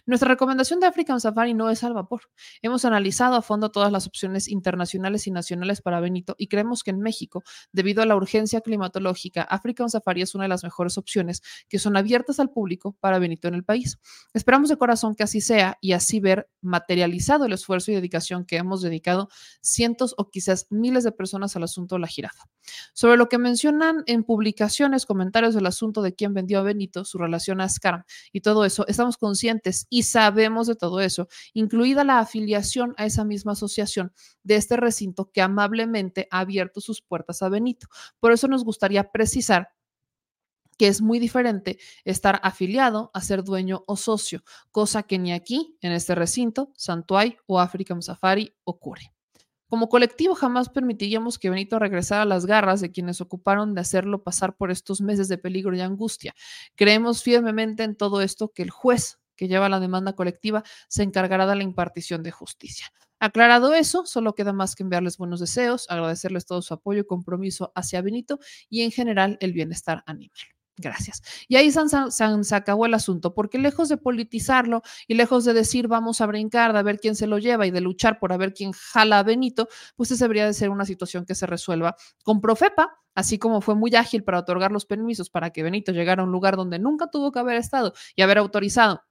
Nuestra 0.06 0.28
recomendación 0.28 0.80
de 0.80 0.86
African 0.86 1.20
Safari 1.20 1.54
no 1.54 1.70
es 1.70 1.84
al 1.84 1.94
vapor. 1.94 2.22
Hemos 2.62 2.84
analizado 2.84 3.36
a 3.36 3.42
fondo 3.42 3.70
todas 3.70 3.92
las 3.92 4.06
opciones 4.06 4.48
internacionales 4.48 5.26
y 5.26 5.30
nacionales 5.30 5.80
para 5.82 6.00
Benito 6.00 6.34
y 6.38 6.48
creemos 6.48 6.82
que 6.82 6.90
en 6.90 7.00
México, 7.00 7.42
debido 7.72 8.02
a 8.02 8.06
la 8.06 8.16
urgencia 8.16 8.60
climatológica, 8.60 9.42
African 9.42 9.90
Safari 9.90 10.22
es 10.22 10.34
una 10.34 10.44
de 10.44 10.48
las 10.48 10.64
mejores 10.64 10.98
opciones 10.98 11.42
que 11.68 11.78
son 11.78 11.96
abiertas 11.96 12.40
al 12.40 12.50
público 12.50 12.96
para 13.00 13.18
Benito 13.18 13.48
en 13.48 13.54
el 13.54 13.64
país. 13.64 13.98
Esperamos 14.34 14.68
de 14.68 14.76
corazón 14.76 15.14
que 15.14 15.22
así 15.22 15.40
sea 15.40 15.78
y 15.80 15.92
así 15.92 16.20
ver 16.20 16.48
materializado 16.60 17.44
el 17.44 17.52
esfuerzo 17.52 17.90
y 17.90 17.94
dedicación 17.94 18.44
que 18.44 18.56
hemos 18.56 18.82
dedicado 18.82 19.28
cientos 19.60 20.14
o 20.18 20.30
quizás 20.30 20.66
miles 20.70 21.04
de 21.04 21.12
personas 21.12 21.56
al 21.56 21.62
asunto 21.62 21.96
de 21.96 22.00
la 22.00 22.06
jirafa. 22.06 22.44
Sobre 22.92 23.16
lo 23.16 23.28
que 23.28 23.38
mencionan 23.38 24.02
en 24.06 24.24
publicaciones, 24.24 25.06
comentarios 25.06 25.54
del 25.54 25.66
asunto 25.66 26.02
de 26.02 26.05
quién 26.14 26.34
vendió 26.34 26.58
a 26.58 26.62
Benito, 26.62 27.04
su 27.04 27.18
relación 27.18 27.60
a 27.60 27.68
Scar 27.68 28.04
y 28.32 28.40
todo 28.40 28.64
eso, 28.64 28.86
estamos 28.86 29.16
conscientes 29.16 29.86
y 29.90 30.04
sabemos 30.04 30.66
de 30.66 30.76
todo 30.76 31.00
eso, 31.00 31.28
incluida 31.54 32.04
la 32.04 32.18
afiliación 32.18 32.94
a 32.96 33.06
esa 33.06 33.24
misma 33.24 33.52
asociación 33.52 34.12
de 34.42 34.56
este 34.56 34.76
recinto 34.76 35.30
que 35.32 35.42
amablemente 35.42 36.28
ha 36.30 36.40
abierto 36.40 36.80
sus 36.80 37.02
puertas 37.02 37.42
a 37.42 37.48
Benito. 37.48 37.88
Por 38.20 38.32
eso 38.32 38.48
nos 38.48 38.64
gustaría 38.64 39.10
precisar 39.10 39.70
que 40.78 40.88
es 40.88 41.00
muy 41.00 41.18
diferente 41.18 41.78
estar 42.04 42.40
afiliado 42.42 43.10
a 43.14 43.20
ser 43.22 43.42
dueño 43.44 43.84
o 43.86 43.96
socio, 43.96 44.42
cosa 44.70 45.02
que 45.04 45.18
ni 45.18 45.32
aquí, 45.32 45.78
en 45.80 45.92
este 45.92 46.14
recinto, 46.14 46.70
Santuay 46.76 47.36
o 47.46 47.60
African 47.60 48.02
Safari 48.02 48.54
ocurre. 48.64 49.15
Como 49.68 49.88
colectivo 49.88 50.34
jamás 50.34 50.68
permitiríamos 50.68 51.38
que 51.38 51.50
Benito 51.50 51.78
regresara 51.78 52.22
a 52.22 52.26
las 52.26 52.46
garras 52.46 52.80
de 52.80 52.92
quienes 52.92 53.20
ocuparon 53.20 53.74
de 53.74 53.80
hacerlo 53.80 54.22
pasar 54.22 54.56
por 54.56 54.70
estos 54.70 55.00
meses 55.00 55.28
de 55.28 55.38
peligro 55.38 55.74
y 55.74 55.80
angustia. 55.80 56.34
Creemos 56.76 57.22
firmemente 57.22 57.82
en 57.82 57.96
todo 57.96 58.20
esto 58.20 58.52
que 58.52 58.62
el 58.62 58.70
juez 58.70 59.18
que 59.34 59.48
lleva 59.48 59.68
la 59.68 59.80
demanda 59.80 60.14
colectiva 60.14 60.62
se 60.88 61.02
encargará 61.02 61.46
de 61.46 61.56
la 61.56 61.62
impartición 61.62 62.22
de 62.22 62.30
justicia. 62.30 62.86
Aclarado 63.18 63.74
eso, 63.74 64.06
solo 64.06 64.34
queda 64.34 64.52
más 64.52 64.76
que 64.76 64.82
enviarles 64.82 65.16
buenos 65.18 65.40
deseos, 65.40 65.86
agradecerles 65.88 66.46
todo 66.46 66.62
su 66.62 66.74
apoyo 66.74 67.00
y 67.00 67.06
compromiso 67.06 67.72
hacia 67.74 68.02
Benito 68.02 68.38
y 68.68 68.82
en 68.82 68.90
general 68.92 69.36
el 69.40 69.52
bienestar 69.52 70.02
animal. 70.06 70.55
Gracias. 70.78 71.22
Y 71.48 71.56
ahí 71.56 71.70
se, 71.72 72.54
acabó 72.54 72.84
el 72.84 72.92
asunto, 72.92 73.32
porque 73.32 73.58
lejos 73.58 73.88
de 73.88 73.96
politizarlo 73.96 74.82
y 75.08 75.14
lejos 75.14 75.46
de 75.46 75.54
decir 75.54 75.88
vamos 75.88 76.20
a 76.20 76.26
brincar, 76.26 76.74
de 76.74 76.82
ver 76.82 77.00
quién 77.00 77.16
se 77.16 77.26
lo 77.26 77.38
lleva 77.38 77.66
y 77.66 77.70
de 77.70 77.80
luchar 77.80 78.18
por 78.18 78.32
a 78.32 78.36
ver 78.36 78.52
quién 78.52 78.72
jala 78.72 79.20
a 79.20 79.22
Benito, 79.22 79.68
pues 79.96 80.10
esa 80.10 80.26
debería 80.26 80.44
de 80.44 80.52
ser 80.52 80.68
una 80.68 80.84
situación 80.84 81.24
que 81.24 81.34
se 81.34 81.46
resuelva 81.46 81.96
con 82.22 82.42
Profepa, 82.42 83.00
así 83.14 83.38
como 83.38 83.62
fue 83.62 83.74
muy 83.74 83.94
ágil 83.94 84.22
para 84.22 84.38
otorgar 84.38 84.70
los 84.70 84.84
permisos 84.84 85.30
para 85.30 85.50
que 85.50 85.62
Benito 85.62 85.92
llegara 85.92 86.20
a 86.20 86.26
un 86.26 86.32
lugar 86.32 86.56
donde 86.56 86.78
nunca 86.78 87.10
tuvo 87.10 87.32
que 87.32 87.38
haber 87.38 87.56
estado 87.56 87.94
y 88.14 88.20
haber 88.20 88.36
autorizado 88.36 89.02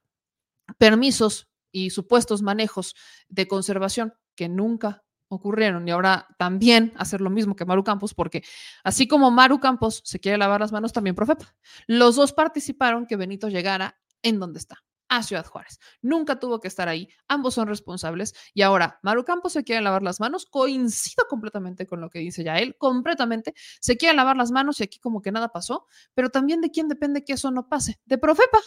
permisos 0.78 1.48
y 1.72 1.90
supuestos 1.90 2.42
manejos 2.42 2.94
de 3.28 3.48
conservación 3.48 4.14
que 4.36 4.48
nunca 4.48 5.02
ocurrieron 5.28 5.86
y 5.86 5.90
ahora 5.90 6.26
también 6.38 6.92
hacer 6.96 7.20
lo 7.20 7.30
mismo 7.30 7.56
que 7.56 7.64
Maru 7.64 7.84
Campos, 7.84 8.14
porque 8.14 8.42
así 8.84 9.08
como 9.08 9.30
Maru 9.30 9.60
Campos 9.60 10.02
se 10.04 10.20
quiere 10.20 10.38
lavar 10.38 10.60
las 10.60 10.72
manos, 10.72 10.92
también 10.92 11.16
Profepa. 11.16 11.54
Los 11.86 12.16
dos 12.16 12.32
participaron 12.32 13.06
que 13.06 13.16
Benito 13.16 13.48
llegara 13.48 13.98
en 14.22 14.38
donde 14.38 14.58
está, 14.58 14.84
a 15.08 15.22
Ciudad 15.22 15.46
Juárez. 15.46 15.78
Nunca 16.02 16.38
tuvo 16.38 16.60
que 16.60 16.68
estar 16.68 16.88
ahí, 16.88 17.08
ambos 17.28 17.54
son 17.54 17.68
responsables 17.68 18.34
y 18.54 18.62
ahora 18.62 18.98
Maru 19.02 19.24
Campos 19.24 19.52
se 19.52 19.64
quiere 19.64 19.82
lavar 19.82 20.02
las 20.02 20.20
manos, 20.20 20.46
coincido 20.46 21.26
completamente 21.28 21.86
con 21.86 22.00
lo 22.00 22.10
que 22.10 22.18
dice 22.18 22.44
ya 22.44 22.58
él, 22.58 22.76
completamente, 22.78 23.54
se 23.80 23.96
quiere 23.96 24.16
lavar 24.16 24.36
las 24.36 24.50
manos 24.50 24.80
y 24.80 24.84
aquí 24.84 24.98
como 24.98 25.22
que 25.22 25.32
nada 25.32 25.48
pasó, 25.48 25.86
pero 26.14 26.30
también 26.30 26.60
de 26.60 26.70
quién 26.70 26.88
depende 26.88 27.24
que 27.24 27.34
eso 27.34 27.50
no 27.50 27.68
pase, 27.68 28.00
de 28.04 28.18
Profepa. 28.18 28.58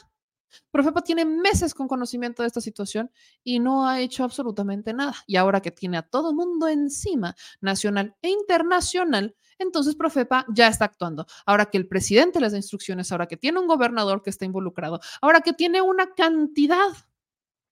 Profepa 0.72 1.02
tiene 1.02 1.26
meses 1.26 1.74
con 1.74 1.88
conocimiento 1.88 2.44
de 2.44 2.48
esta 2.48 2.62
situación 2.62 3.12
y 3.44 3.60
no 3.60 3.88
ha 3.88 4.00
hecho 4.00 4.24
absolutamente 4.24 4.94
nada. 4.94 5.16
Y 5.28 5.36
ahora 5.36 5.62
que 5.62 5.72
tiene 5.72 5.98
a 5.98 6.04
todo 6.04 6.34
mundo 6.34 6.68
encima, 6.68 7.36
nacional 7.62 8.16
e 8.22 8.30
internacional, 8.30 9.36
entonces 9.58 9.96
Profepa 9.96 10.46
ya 10.50 10.68
está 10.68 10.86
actuando. 10.86 11.26
Ahora 11.46 11.66
que 11.66 11.78
el 11.78 11.88
presidente 11.88 12.40
les 12.40 12.54
da 12.54 12.58
instrucciones, 12.58 13.12
ahora 13.12 13.28
que 13.28 13.38
tiene 13.38 13.60
un 13.60 13.68
gobernador 13.68 14.24
que 14.24 14.30
está 14.30 14.46
involucrado, 14.46 15.00
ahora 15.22 15.42
que 15.42 15.54
tiene 15.54 15.82
una 15.82 16.14
cantidad 16.14 16.90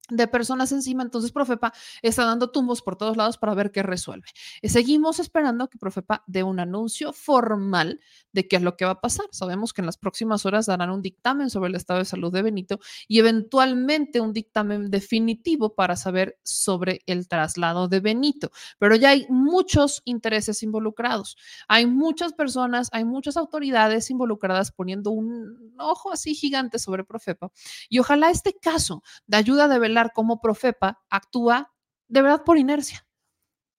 de 0.09 0.27
personas 0.27 0.71
encima, 0.71 1.03
entonces 1.03 1.31
Profepa 1.31 1.73
está 2.01 2.25
dando 2.25 2.51
tumbos 2.51 2.81
por 2.81 2.95
todos 2.95 3.17
lados 3.17 3.37
para 3.37 3.53
ver 3.53 3.71
qué 3.71 3.83
resuelve. 3.83 4.27
Y 4.61 4.69
seguimos 4.69 5.19
esperando 5.19 5.67
que 5.69 5.77
Profepa 5.77 6.23
dé 6.27 6.43
un 6.43 6.59
anuncio 6.59 7.13
formal 7.13 7.99
de 8.31 8.47
qué 8.47 8.57
es 8.57 8.61
lo 8.61 8.77
que 8.77 8.85
va 8.85 8.91
a 8.91 9.01
pasar. 9.01 9.25
Sabemos 9.31 9.73
que 9.73 9.81
en 9.81 9.85
las 9.85 9.97
próximas 9.97 10.45
horas 10.45 10.65
darán 10.65 10.91
un 10.91 11.01
dictamen 11.01 11.49
sobre 11.49 11.69
el 11.69 11.75
estado 11.75 11.99
de 11.99 12.05
salud 12.05 12.31
de 12.31 12.41
Benito 12.41 12.79
y 13.07 13.19
eventualmente 13.19 14.21
un 14.21 14.33
dictamen 14.33 14.89
definitivo 14.89 15.75
para 15.75 15.95
saber 15.95 16.37
sobre 16.43 17.01
el 17.05 17.27
traslado 17.27 17.87
de 17.87 17.99
Benito. 17.99 18.51
Pero 18.79 18.95
ya 18.95 19.09
hay 19.09 19.25
muchos 19.29 20.01
intereses 20.05 20.63
involucrados. 20.63 21.37
Hay 21.67 21.85
muchas 21.85 22.33
personas, 22.33 22.89
hay 22.91 23.05
muchas 23.05 23.37
autoridades 23.37 24.09
involucradas 24.09 24.71
poniendo 24.71 25.11
un 25.11 25.75
ojo 25.79 26.11
así 26.11 26.35
gigante 26.35 26.79
sobre 26.79 27.03
Profepa. 27.03 27.51
Y 27.89 27.99
ojalá 27.99 28.29
este 28.29 28.53
caso 28.53 29.03
de 29.25 29.37
ayuda 29.37 29.67
de 29.67 29.79
cómo 30.13 30.41
Profepa 30.41 31.03
actúa 31.09 31.73
de 32.07 32.21
verdad 32.21 32.43
por 32.43 32.57
inercia. 32.57 33.05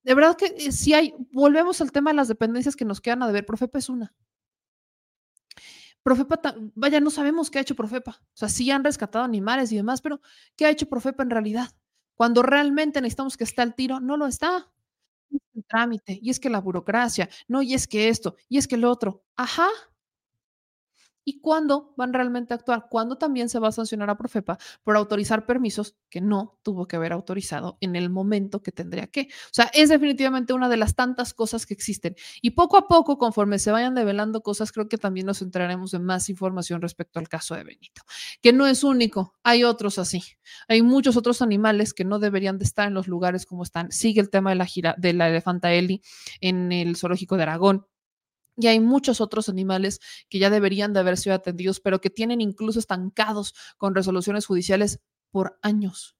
De 0.02 0.14
verdad 0.14 0.36
que 0.36 0.46
eh, 0.46 0.72
si 0.72 0.94
hay, 0.94 1.14
volvemos 1.32 1.80
al 1.80 1.92
tema 1.92 2.10
de 2.10 2.16
las 2.16 2.28
dependencias 2.28 2.76
que 2.76 2.84
nos 2.84 3.00
quedan 3.00 3.22
a 3.22 3.26
deber, 3.26 3.44
Profepa 3.46 3.78
es 3.78 3.88
una. 3.88 4.14
Profepa, 6.02 6.54
vaya, 6.74 7.00
no 7.00 7.10
sabemos 7.10 7.50
qué 7.50 7.58
ha 7.58 7.62
hecho 7.62 7.74
Profepa. 7.74 8.18
O 8.22 8.36
sea, 8.36 8.48
sí 8.48 8.70
han 8.70 8.84
rescatado 8.84 9.24
animales 9.24 9.70
y 9.72 9.76
demás, 9.76 10.00
pero 10.00 10.20
¿qué 10.56 10.64
ha 10.66 10.70
hecho 10.70 10.88
Profepa 10.88 11.22
en 11.22 11.30
realidad? 11.30 11.68
Cuando 12.14 12.42
realmente 12.42 13.00
necesitamos 13.00 13.36
que 13.36 13.44
esté 13.44 13.62
al 13.62 13.74
tiro, 13.74 14.00
no 14.00 14.16
lo 14.16 14.26
está. 14.26 14.72
El 15.54 15.64
trámite, 15.66 16.18
y 16.22 16.30
es 16.30 16.40
que 16.40 16.48
la 16.48 16.60
burocracia, 16.60 17.28
no, 17.48 17.60
y 17.60 17.74
es 17.74 17.86
que 17.86 18.08
esto, 18.08 18.36
y 18.48 18.56
es 18.56 18.66
que 18.66 18.78
lo 18.78 18.90
otro. 18.90 19.24
Ajá, 19.36 19.68
y 21.28 21.40
cuándo 21.40 21.92
van 21.94 22.14
realmente 22.14 22.54
a 22.54 22.56
actuar, 22.56 22.86
cuándo 22.88 23.18
también 23.18 23.50
se 23.50 23.58
va 23.58 23.68
a 23.68 23.72
sancionar 23.72 24.08
a 24.08 24.16
Profepa 24.16 24.56
por 24.82 24.96
autorizar 24.96 25.44
permisos 25.44 25.94
que 26.08 26.22
no 26.22 26.58
tuvo 26.62 26.88
que 26.88 26.96
haber 26.96 27.12
autorizado 27.12 27.76
en 27.82 27.96
el 27.96 28.08
momento 28.08 28.62
que 28.62 28.72
tendría 28.72 29.08
que. 29.08 29.28
O 29.30 29.52
sea, 29.52 29.70
es 29.74 29.90
definitivamente 29.90 30.54
una 30.54 30.70
de 30.70 30.78
las 30.78 30.94
tantas 30.94 31.34
cosas 31.34 31.66
que 31.66 31.74
existen. 31.74 32.16
Y 32.40 32.52
poco 32.52 32.78
a 32.78 32.88
poco, 32.88 33.18
conforme 33.18 33.58
se 33.58 33.70
vayan 33.70 33.94
develando 33.94 34.40
cosas, 34.40 34.72
creo 34.72 34.88
que 34.88 34.96
también 34.96 35.26
nos 35.26 35.42
enteraremos 35.42 35.90
de 35.90 35.98
más 35.98 36.30
información 36.30 36.80
respecto 36.80 37.18
al 37.18 37.28
caso 37.28 37.54
de 37.54 37.64
Benito, 37.64 38.00
que 38.40 38.54
no 38.54 38.66
es 38.66 38.82
único, 38.82 39.34
hay 39.42 39.64
otros 39.64 39.98
así. 39.98 40.22
Hay 40.66 40.80
muchos 40.80 41.18
otros 41.18 41.42
animales 41.42 41.92
que 41.92 42.06
no 42.06 42.18
deberían 42.18 42.56
de 42.56 42.64
estar 42.64 42.88
en 42.88 42.94
los 42.94 43.06
lugares 43.06 43.44
como 43.44 43.64
están. 43.64 43.92
Sigue 43.92 44.22
el 44.22 44.30
tema 44.30 44.48
de 44.48 44.56
la, 44.56 44.64
gira, 44.64 44.94
de 44.96 45.12
la 45.12 45.28
elefanta 45.28 45.74
Eli 45.74 46.00
en 46.40 46.72
el 46.72 46.96
zoológico 46.96 47.36
de 47.36 47.42
Aragón 47.42 47.86
y 48.58 48.66
hay 48.66 48.80
muchos 48.80 49.20
otros 49.20 49.48
animales 49.48 50.00
que 50.28 50.38
ya 50.38 50.50
deberían 50.50 50.92
de 50.92 51.00
haber 51.00 51.16
sido 51.16 51.36
atendidos, 51.36 51.80
pero 51.80 52.00
que 52.00 52.10
tienen 52.10 52.40
incluso 52.40 52.78
estancados 52.78 53.54
con 53.76 53.94
resoluciones 53.94 54.46
judiciales 54.46 55.00
por 55.30 55.58
años. 55.62 56.16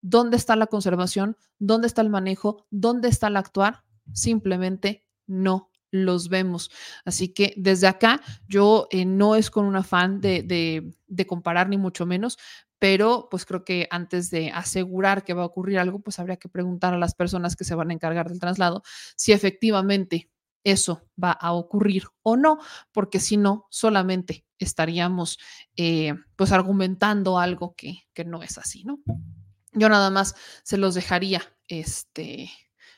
¿Dónde 0.00 0.36
está 0.36 0.56
la 0.56 0.66
conservación? 0.66 1.36
¿Dónde 1.58 1.86
está 1.86 2.02
el 2.02 2.10
manejo? 2.10 2.66
¿Dónde 2.70 3.08
está 3.08 3.28
el 3.28 3.36
actuar? 3.36 3.84
Simplemente 4.12 5.06
no 5.26 5.70
los 5.90 6.28
vemos. 6.28 6.70
Así 7.04 7.28
que 7.28 7.54
desde 7.56 7.86
acá 7.86 8.20
yo 8.48 8.88
eh, 8.90 9.04
no 9.04 9.36
es 9.36 9.50
con 9.50 9.64
un 9.64 9.76
afán 9.76 10.20
de, 10.20 10.42
de, 11.06 11.26
comparar 11.26 11.68
ni 11.68 11.78
mucho 11.78 12.06
menos, 12.06 12.38
pero 12.78 13.28
pues 13.30 13.46
creo 13.46 13.64
que 13.64 13.86
antes 13.90 14.30
de 14.30 14.50
asegurar 14.50 15.24
que 15.24 15.32
va 15.32 15.42
a 15.42 15.46
ocurrir 15.46 15.78
algo, 15.78 16.00
pues 16.00 16.18
habría 16.18 16.36
que 16.36 16.48
preguntar 16.48 16.92
a 16.92 16.98
las 16.98 17.14
personas 17.14 17.56
que 17.56 17.64
se 17.64 17.74
van 17.74 17.90
a 17.90 17.94
encargar 17.94 18.28
del 18.28 18.40
traslado 18.40 18.82
si 19.16 19.32
efectivamente 19.32 20.30
eso 20.70 21.08
va 21.22 21.32
a 21.32 21.52
ocurrir 21.52 22.04
o 22.22 22.36
no, 22.36 22.58
porque 22.92 23.20
si 23.20 23.36
no, 23.36 23.66
solamente 23.70 24.44
estaríamos 24.58 25.38
eh, 25.76 26.14
pues 26.36 26.52
argumentando 26.52 27.38
algo 27.38 27.74
que, 27.74 28.02
que, 28.12 28.24
no 28.24 28.42
es 28.42 28.58
así, 28.58 28.84
¿no? 28.84 29.00
Yo 29.72 29.88
nada 29.88 30.10
más 30.10 30.34
se 30.64 30.78
los 30.78 30.94
dejaría 30.94 31.42
este, 31.68 32.50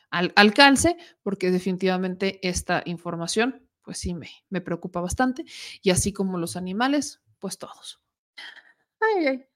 al 0.09 0.33
alcance, 0.35 0.97
porque 1.23 1.51
definitivamente 1.51 2.39
esta 2.47 2.81
información, 2.85 3.67
pues 3.83 3.99
sí, 3.99 4.13
me, 4.13 4.29
me 4.49 4.61
preocupa 4.61 5.01
bastante, 5.01 5.45
y 5.81 5.91
así 5.91 6.13
como 6.13 6.37
los 6.37 6.55
animales, 6.55 7.21
pues 7.39 7.57
todos. 7.57 8.01
Ay, 8.99 9.27
ay. 9.27 9.47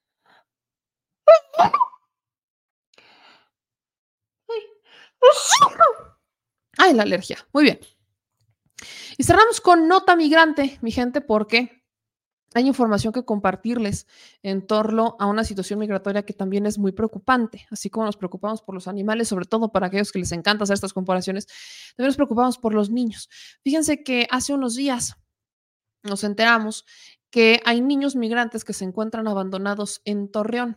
Ay, 6.78 6.94
la 6.94 7.02
alergia. 7.02 7.38
Muy 7.52 7.64
bien. 7.64 7.80
Y 9.16 9.24
cerramos 9.24 9.60
con 9.60 9.88
nota 9.88 10.16
migrante, 10.16 10.78
mi 10.82 10.90
gente, 10.90 11.20
porque 11.20 11.84
hay 12.54 12.66
información 12.66 13.12
que 13.12 13.24
compartirles 13.24 14.06
en 14.42 14.66
torno 14.66 15.16
a 15.18 15.26
una 15.26 15.44
situación 15.44 15.78
migratoria 15.78 16.24
que 16.24 16.32
también 16.32 16.64
es 16.66 16.78
muy 16.78 16.92
preocupante, 16.92 17.66
así 17.70 17.90
como 17.90 18.06
nos 18.06 18.16
preocupamos 18.16 18.62
por 18.62 18.74
los 18.74 18.88
animales, 18.88 19.28
sobre 19.28 19.44
todo 19.44 19.72
para 19.72 19.88
aquellos 19.88 20.12
que 20.12 20.18
les 20.18 20.32
encanta 20.32 20.64
hacer 20.64 20.74
estas 20.74 20.94
comparaciones, 20.94 21.46
también 21.96 22.08
nos 22.08 22.16
preocupamos 22.16 22.58
por 22.58 22.72
los 22.72 22.90
niños. 22.90 23.28
Fíjense 23.62 24.02
que 24.02 24.26
hace 24.30 24.54
unos 24.54 24.74
días 24.74 25.16
nos 26.02 26.24
enteramos 26.24 26.86
que 27.30 27.60
hay 27.64 27.80
niños 27.80 28.16
migrantes 28.16 28.64
que 28.64 28.72
se 28.72 28.84
encuentran 28.84 29.28
abandonados 29.28 30.00
en 30.04 30.30
Torreón. 30.30 30.76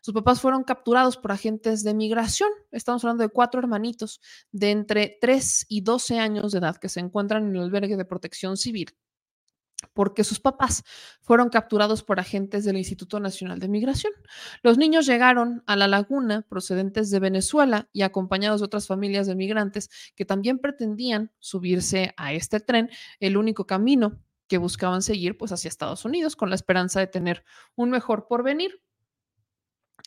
Sus 0.00 0.14
papás 0.14 0.40
fueron 0.40 0.64
capturados 0.64 1.16
por 1.16 1.32
agentes 1.32 1.82
de 1.82 1.94
migración. 1.94 2.50
Estamos 2.70 3.04
hablando 3.04 3.22
de 3.22 3.30
cuatro 3.30 3.60
hermanitos 3.60 4.20
de 4.52 4.70
entre 4.70 5.18
3 5.20 5.66
y 5.68 5.80
12 5.80 6.18
años 6.18 6.52
de 6.52 6.58
edad 6.58 6.76
que 6.76 6.88
se 6.88 7.00
encuentran 7.00 7.48
en 7.48 7.56
el 7.56 7.62
albergue 7.62 7.96
de 7.96 8.04
protección 8.04 8.56
civil 8.56 8.94
porque 9.92 10.24
sus 10.24 10.40
papás 10.40 10.84
fueron 11.20 11.50
capturados 11.50 12.02
por 12.02 12.18
agentes 12.18 12.64
del 12.64 12.76
Instituto 12.76 13.20
Nacional 13.20 13.58
de 13.60 13.68
Migración. 13.68 14.12
Los 14.62 14.76
niños 14.76 15.06
llegaron 15.06 15.62
a 15.66 15.76
la 15.76 15.86
laguna 15.86 16.44
procedentes 16.48 17.10
de 17.10 17.20
Venezuela 17.20 17.88
y 17.92 18.02
acompañados 18.02 18.60
de 18.60 18.66
otras 18.66 18.86
familias 18.86 19.26
de 19.26 19.36
migrantes 19.36 19.90
que 20.14 20.24
también 20.24 20.58
pretendían 20.58 21.30
subirse 21.38 22.12
a 22.16 22.32
este 22.32 22.60
tren, 22.60 22.90
el 23.20 23.36
único 23.36 23.66
camino 23.66 24.18
que 24.48 24.58
buscaban 24.58 25.02
seguir 25.02 25.36
pues 25.36 25.52
hacia 25.52 25.68
Estados 25.68 26.04
Unidos 26.04 26.36
con 26.36 26.48
la 26.50 26.56
esperanza 26.56 27.00
de 27.00 27.06
tener 27.06 27.44
un 27.76 27.90
mejor 27.90 28.26
porvenir. 28.26 28.82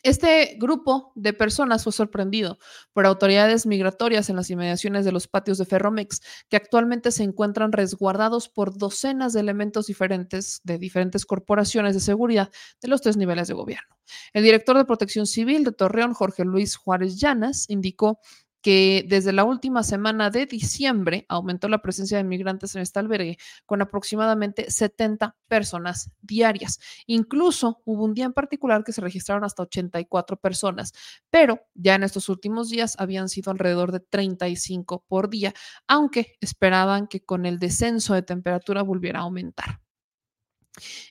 Este 0.02 0.56
grupo 0.58 1.12
de 1.14 1.32
personas 1.32 1.84
fue 1.84 1.92
sorprendido 1.92 2.58
por 2.92 3.06
autoridades 3.06 3.66
migratorias 3.66 4.28
en 4.30 4.36
las 4.36 4.50
inmediaciones 4.50 5.04
de 5.04 5.12
los 5.12 5.28
patios 5.28 5.58
de 5.58 5.64
Ferromex, 5.64 6.20
que 6.48 6.56
actualmente 6.56 7.12
se 7.12 7.22
encuentran 7.22 7.70
resguardados 7.70 8.48
por 8.48 8.76
docenas 8.76 9.32
de 9.32 9.40
elementos 9.40 9.86
diferentes 9.86 10.60
de 10.64 10.78
diferentes 10.78 11.24
corporaciones 11.24 11.94
de 11.94 12.00
seguridad 12.00 12.50
de 12.80 12.88
los 12.88 13.00
tres 13.00 13.16
niveles 13.16 13.46
de 13.46 13.54
gobierno. 13.54 13.96
El 14.32 14.42
director 14.42 14.76
de 14.76 14.86
Protección 14.86 15.26
Civil 15.26 15.62
de 15.62 15.70
Torreón, 15.70 16.14
Jorge 16.14 16.44
Luis 16.44 16.74
Juárez 16.74 17.20
Llanas, 17.20 17.70
indicó 17.70 18.18
que 18.62 19.04
desde 19.08 19.32
la 19.32 19.44
última 19.44 19.82
semana 19.82 20.30
de 20.30 20.46
diciembre 20.46 21.26
aumentó 21.28 21.68
la 21.68 21.82
presencia 21.82 22.16
de 22.16 22.24
migrantes 22.24 22.74
en 22.74 22.82
este 22.82 23.00
albergue 23.00 23.36
con 23.66 23.82
aproximadamente 23.82 24.70
70 24.70 25.36
personas 25.48 26.10
diarias. 26.22 26.78
Incluso 27.06 27.82
hubo 27.84 28.04
un 28.04 28.14
día 28.14 28.24
en 28.24 28.32
particular 28.32 28.84
que 28.84 28.92
se 28.92 29.00
registraron 29.00 29.44
hasta 29.44 29.64
84 29.64 30.36
personas, 30.38 30.92
pero 31.28 31.60
ya 31.74 31.96
en 31.96 32.04
estos 32.04 32.28
últimos 32.28 32.70
días 32.70 32.94
habían 32.98 33.28
sido 33.28 33.50
alrededor 33.50 33.92
de 33.92 34.00
35 34.00 35.04
por 35.08 35.28
día, 35.28 35.52
aunque 35.86 36.36
esperaban 36.40 37.08
que 37.08 37.20
con 37.24 37.44
el 37.44 37.58
descenso 37.58 38.14
de 38.14 38.22
temperatura 38.22 38.82
volviera 38.82 39.20
a 39.20 39.22
aumentar. 39.22 39.80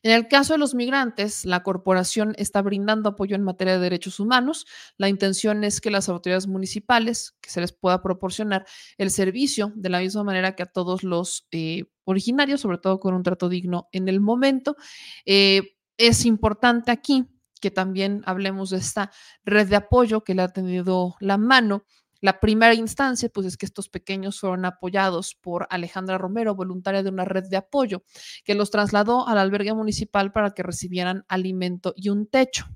En 0.01 0.11
el 0.11 0.27
caso 0.27 0.53
de 0.53 0.59
los 0.59 0.73
migrantes, 0.73 1.45
la 1.45 1.61
corporación 1.61 2.33
está 2.38 2.61
brindando 2.61 3.09
apoyo 3.09 3.35
en 3.35 3.43
materia 3.43 3.73
de 3.73 3.79
derechos 3.79 4.19
humanos. 4.19 4.65
La 4.97 5.07
intención 5.07 5.63
es 5.63 5.81
que 5.81 5.91
las 5.91 6.09
autoridades 6.09 6.47
municipales, 6.47 7.35
que 7.41 7.49
se 7.49 7.61
les 7.61 7.71
pueda 7.71 8.01
proporcionar 8.01 8.65
el 8.97 9.11
servicio 9.11 9.71
de 9.75 9.89
la 9.89 9.99
misma 9.99 10.23
manera 10.23 10.55
que 10.55 10.63
a 10.63 10.65
todos 10.65 11.03
los 11.03 11.47
eh, 11.51 11.85
originarios, 12.05 12.61
sobre 12.61 12.79
todo 12.79 12.99
con 12.99 13.13
un 13.13 13.23
trato 13.23 13.49
digno 13.49 13.88
en 13.91 14.07
el 14.07 14.19
momento. 14.19 14.75
Eh, 15.25 15.75
es 15.97 16.25
importante 16.25 16.91
aquí 16.91 17.27
que 17.61 17.69
también 17.69 18.23
hablemos 18.25 18.71
de 18.71 18.77
esta 18.77 19.11
red 19.45 19.67
de 19.67 19.75
apoyo 19.75 20.23
que 20.23 20.33
le 20.33 20.41
ha 20.41 20.47
tenido 20.47 21.15
la 21.19 21.38
mano 21.38 21.85
la 22.22 22.39
primera 22.39 22.73
instancia, 22.76 23.30
pues 23.30 23.48
es 23.48 23.57
que 23.57 23.65
estos 23.65 23.89
pequeños 23.89 24.39
fueron 24.39 24.64
apoyados 24.65 25.35
por 25.35 25.68
Alejandra 25.69 26.18
Romero, 26.18 26.56
voluntaria 26.56 27.03
de 27.03 27.10
una 27.10 27.26
red 27.26 27.45
de 27.49 27.57
apoyo, 27.57 28.03
que 28.43 28.56
los 28.56 28.72
trasladó 28.72 29.27
al 29.27 29.39
albergue 29.39 29.73
municipal 29.73 30.31
para 30.31 30.52
que 30.52 30.64
recibieran 30.64 31.26
alimento 31.27 31.93
y 31.95 32.10
un 32.10 32.27
techo. 32.27 32.68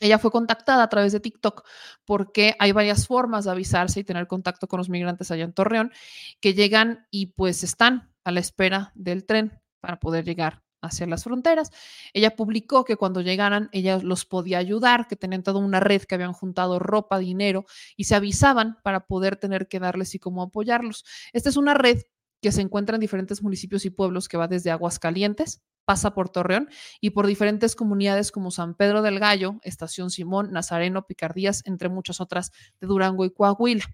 Ella 0.00 0.18
fue 0.18 0.30
contactada 0.30 0.82
a 0.82 0.88
través 0.88 1.12
de 1.12 1.20
TikTok 1.20 1.64
porque 2.04 2.54
hay 2.58 2.72
varias 2.72 3.06
formas 3.06 3.44
de 3.44 3.50
avisarse 3.50 4.00
y 4.00 4.04
tener 4.04 4.26
contacto 4.26 4.68
con 4.68 4.78
los 4.78 4.88
migrantes 4.88 5.30
allá 5.30 5.44
en 5.44 5.52
Torreón 5.52 5.92
que 6.40 6.54
llegan 6.54 7.06
y 7.10 7.26
pues 7.26 7.64
están 7.64 8.12
a 8.22 8.30
la 8.30 8.40
espera 8.40 8.92
del 8.94 9.24
tren 9.24 9.60
para 9.80 9.98
poder 9.98 10.24
llegar 10.24 10.67
hacia 10.80 11.06
las 11.06 11.24
fronteras. 11.24 11.70
Ella 12.12 12.36
publicó 12.36 12.84
que 12.84 12.96
cuando 12.96 13.20
llegaran 13.20 13.68
ella 13.72 13.98
los 13.98 14.24
podía 14.24 14.58
ayudar, 14.58 15.08
que 15.08 15.16
tenían 15.16 15.42
toda 15.42 15.60
una 15.60 15.80
red 15.80 16.02
que 16.02 16.14
habían 16.14 16.32
juntado 16.32 16.78
ropa, 16.78 17.18
dinero 17.18 17.66
y 17.96 18.04
se 18.04 18.14
avisaban 18.14 18.78
para 18.82 19.06
poder 19.06 19.36
tener 19.36 19.68
que 19.68 19.80
darles 19.80 20.14
y 20.14 20.18
cómo 20.18 20.42
apoyarlos. 20.42 21.04
Esta 21.32 21.48
es 21.48 21.56
una 21.56 21.74
red 21.74 22.02
que 22.40 22.52
se 22.52 22.60
encuentra 22.60 22.96
en 22.96 23.00
diferentes 23.00 23.42
municipios 23.42 23.84
y 23.84 23.90
pueblos 23.90 24.28
que 24.28 24.36
va 24.36 24.48
desde 24.48 24.70
Aguascalientes, 24.70 25.62
pasa 25.88 26.12
por 26.12 26.28
Torreón 26.28 26.68
y 27.00 27.10
por 27.10 27.26
diferentes 27.26 27.74
comunidades 27.74 28.30
como 28.30 28.50
San 28.50 28.74
Pedro 28.74 29.00
del 29.00 29.18
Gallo, 29.18 29.58
Estación 29.62 30.10
Simón, 30.10 30.52
Nazareno, 30.52 31.06
Picardías, 31.06 31.62
entre 31.64 31.88
muchas 31.88 32.20
otras 32.20 32.52
de 32.78 32.86
Durango 32.86 33.24
y 33.24 33.30
Coahuila. 33.30 33.86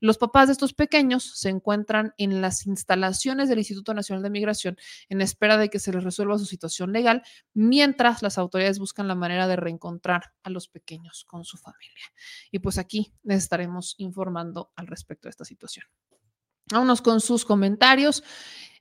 Los 0.00 0.16
papás 0.16 0.48
de 0.48 0.52
estos 0.52 0.72
pequeños 0.72 1.38
se 1.38 1.50
encuentran 1.50 2.14
en 2.16 2.40
las 2.40 2.66
instalaciones 2.66 3.50
del 3.50 3.58
Instituto 3.58 3.92
Nacional 3.92 4.22
de 4.22 4.30
Migración 4.30 4.78
en 5.10 5.20
espera 5.20 5.58
de 5.58 5.68
que 5.68 5.78
se 5.78 5.92
les 5.92 6.02
resuelva 6.02 6.38
su 6.38 6.46
situación 6.46 6.90
legal, 6.90 7.22
mientras 7.52 8.22
las 8.22 8.38
autoridades 8.38 8.78
buscan 8.78 9.06
la 9.06 9.14
manera 9.14 9.46
de 9.46 9.56
reencontrar 9.56 10.32
a 10.42 10.48
los 10.48 10.68
pequeños 10.68 11.26
con 11.26 11.44
su 11.44 11.58
familia. 11.58 12.06
Y 12.50 12.60
pues 12.60 12.78
aquí 12.78 13.12
les 13.24 13.42
estaremos 13.42 13.94
informando 13.98 14.72
al 14.74 14.86
respecto 14.86 15.28
de 15.28 15.32
esta 15.32 15.44
situación. 15.44 15.84
Vámonos 16.72 17.02
con 17.02 17.20
sus 17.20 17.44
comentarios. 17.44 18.24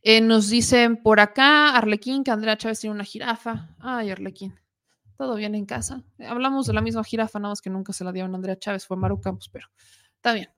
Eh, 0.01 0.21
nos 0.21 0.49
dicen 0.49 0.97
por 0.97 1.19
acá, 1.19 1.75
Arlequín, 1.75 2.23
que 2.23 2.31
Andrea 2.31 2.57
Chávez 2.57 2.79
tiene 2.79 2.95
una 2.95 3.03
jirafa. 3.03 3.75
Ay, 3.79 4.09
Arlequín, 4.09 4.59
todo 5.17 5.35
bien 5.35 5.53
en 5.53 5.65
casa. 5.65 6.03
Hablamos 6.27 6.65
de 6.65 6.73
la 6.73 6.81
misma 6.81 7.03
jirafa, 7.03 7.37
nada 7.37 7.51
más 7.51 7.61
que 7.61 7.69
nunca 7.69 7.93
se 7.93 8.03
la 8.03 8.11
dieron 8.11 8.33
a 8.33 8.37
Andrea 8.37 8.57
Chávez, 8.57 8.87
fue 8.87 8.97
Maru 8.97 9.19
Campos, 9.21 9.49
pero 9.49 9.67
está 10.15 10.33
bien. 10.33 10.49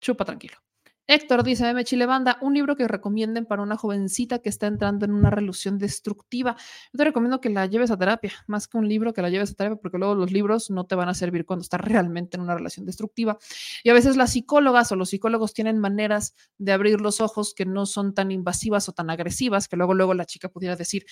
Chupa 0.00 0.24
tranquilo. 0.24 0.65
Héctor 1.08 1.44
dice, 1.44 1.62
Meme 1.64 1.84
Chile 1.84 2.04
Banda, 2.04 2.36
un 2.40 2.54
libro 2.54 2.74
que 2.74 2.88
recomienden 2.88 3.46
para 3.46 3.62
una 3.62 3.76
jovencita 3.76 4.40
que 4.40 4.48
está 4.48 4.66
entrando 4.66 5.04
en 5.04 5.12
una 5.12 5.30
relación 5.30 5.78
destructiva. 5.78 6.56
Yo 6.92 6.98
te 6.98 7.04
recomiendo 7.04 7.40
que 7.40 7.48
la 7.48 7.66
lleves 7.66 7.92
a 7.92 7.96
terapia, 7.96 8.32
más 8.48 8.66
que 8.66 8.76
un 8.76 8.88
libro 8.88 9.12
que 9.12 9.22
la 9.22 9.30
lleves 9.30 9.52
a 9.52 9.54
terapia, 9.54 9.78
porque 9.80 9.98
luego 9.98 10.16
los 10.16 10.32
libros 10.32 10.68
no 10.70 10.86
te 10.86 10.96
van 10.96 11.08
a 11.08 11.14
servir 11.14 11.46
cuando 11.46 11.62
estás 11.62 11.80
realmente 11.80 12.36
en 12.36 12.42
una 12.42 12.56
relación 12.56 12.86
destructiva. 12.86 13.38
Y 13.84 13.90
a 13.90 13.92
veces 13.92 14.16
las 14.16 14.32
psicólogas 14.32 14.90
o 14.90 14.96
los 14.96 15.10
psicólogos 15.10 15.54
tienen 15.54 15.78
maneras 15.78 16.34
de 16.58 16.72
abrir 16.72 17.00
los 17.00 17.20
ojos 17.20 17.54
que 17.54 17.66
no 17.66 17.86
son 17.86 18.12
tan 18.12 18.32
invasivas 18.32 18.88
o 18.88 18.92
tan 18.92 19.08
agresivas, 19.08 19.68
que 19.68 19.76
luego, 19.76 19.94
luego 19.94 20.12
la 20.14 20.26
chica 20.26 20.48
pudiera 20.48 20.74
decir, 20.74 21.06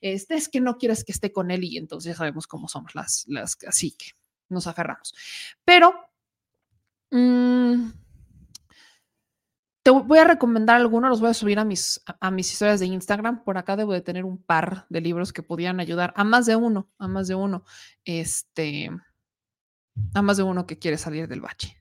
este 0.00 0.36
es 0.36 0.48
que 0.48 0.60
no 0.60 0.78
quieres 0.78 1.04
que 1.04 1.10
esté 1.12 1.32
con 1.32 1.50
él 1.50 1.64
y 1.64 1.76
entonces 1.76 2.12
ya 2.12 2.16
sabemos 2.16 2.46
cómo 2.46 2.68
somos 2.68 2.94
las, 2.94 3.24
las 3.26 3.58
así 3.66 3.92
que 3.92 4.12
nos 4.48 4.68
aferramos. 4.68 5.12
Pero... 5.64 5.92
Mmm, 7.12 7.90
voy 9.90 10.18
a 10.18 10.24
recomendar 10.24 10.76
algunos, 10.76 11.10
los 11.10 11.20
voy 11.20 11.30
a 11.30 11.34
subir 11.34 11.58
a 11.58 11.64
mis, 11.64 12.02
a 12.20 12.30
mis 12.30 12.50
historias 12.52 12.80
de 12.80 12.86
Instagram. 12.86 13.44
Por 13.44 13.58
acá 13.58 13.76
debo 13.76 13.92
de 13.92 14.00
tener 14.00 14.24
un 14.24 14.42
par 14.42 14.86
de 14.88 15.00
libros 15.00 15.32
que 15.32 15.42
podrían 15.42 15.80
ayudar 15.80 16.12
a 16.16 16.24
más 16.24 16.46
de 16.46 16.56
uno, 16.56 16.90
a 16.98 17.08
más 17.08 17.28
de 17.28 17.34
uno, 17.34 17.64
este, 18.04 18.90
a 20.14 20.22
más 20.22 20.36
de 20.36 20.42
uno 20.42 20.66
que 20.66 20.78
quiere 20.78 20.98
salir 20.98 21.28
del 21.28 21.40
bache. 21.40 21.76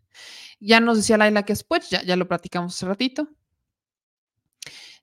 Ya 0.59 0.79
nos 0.79 0.97
decía 0.97 1.17
Laila 1.17 1.43
que 1.43 1.53
es 1.53 1.63
pues, 1.63 1.89
ya, 1.89 2.03
ya 2.03 2.15
lo 2.15 2.27
platicamos 2.27 2.75
hace 2.75 2.85
ratito. 2.85 3.29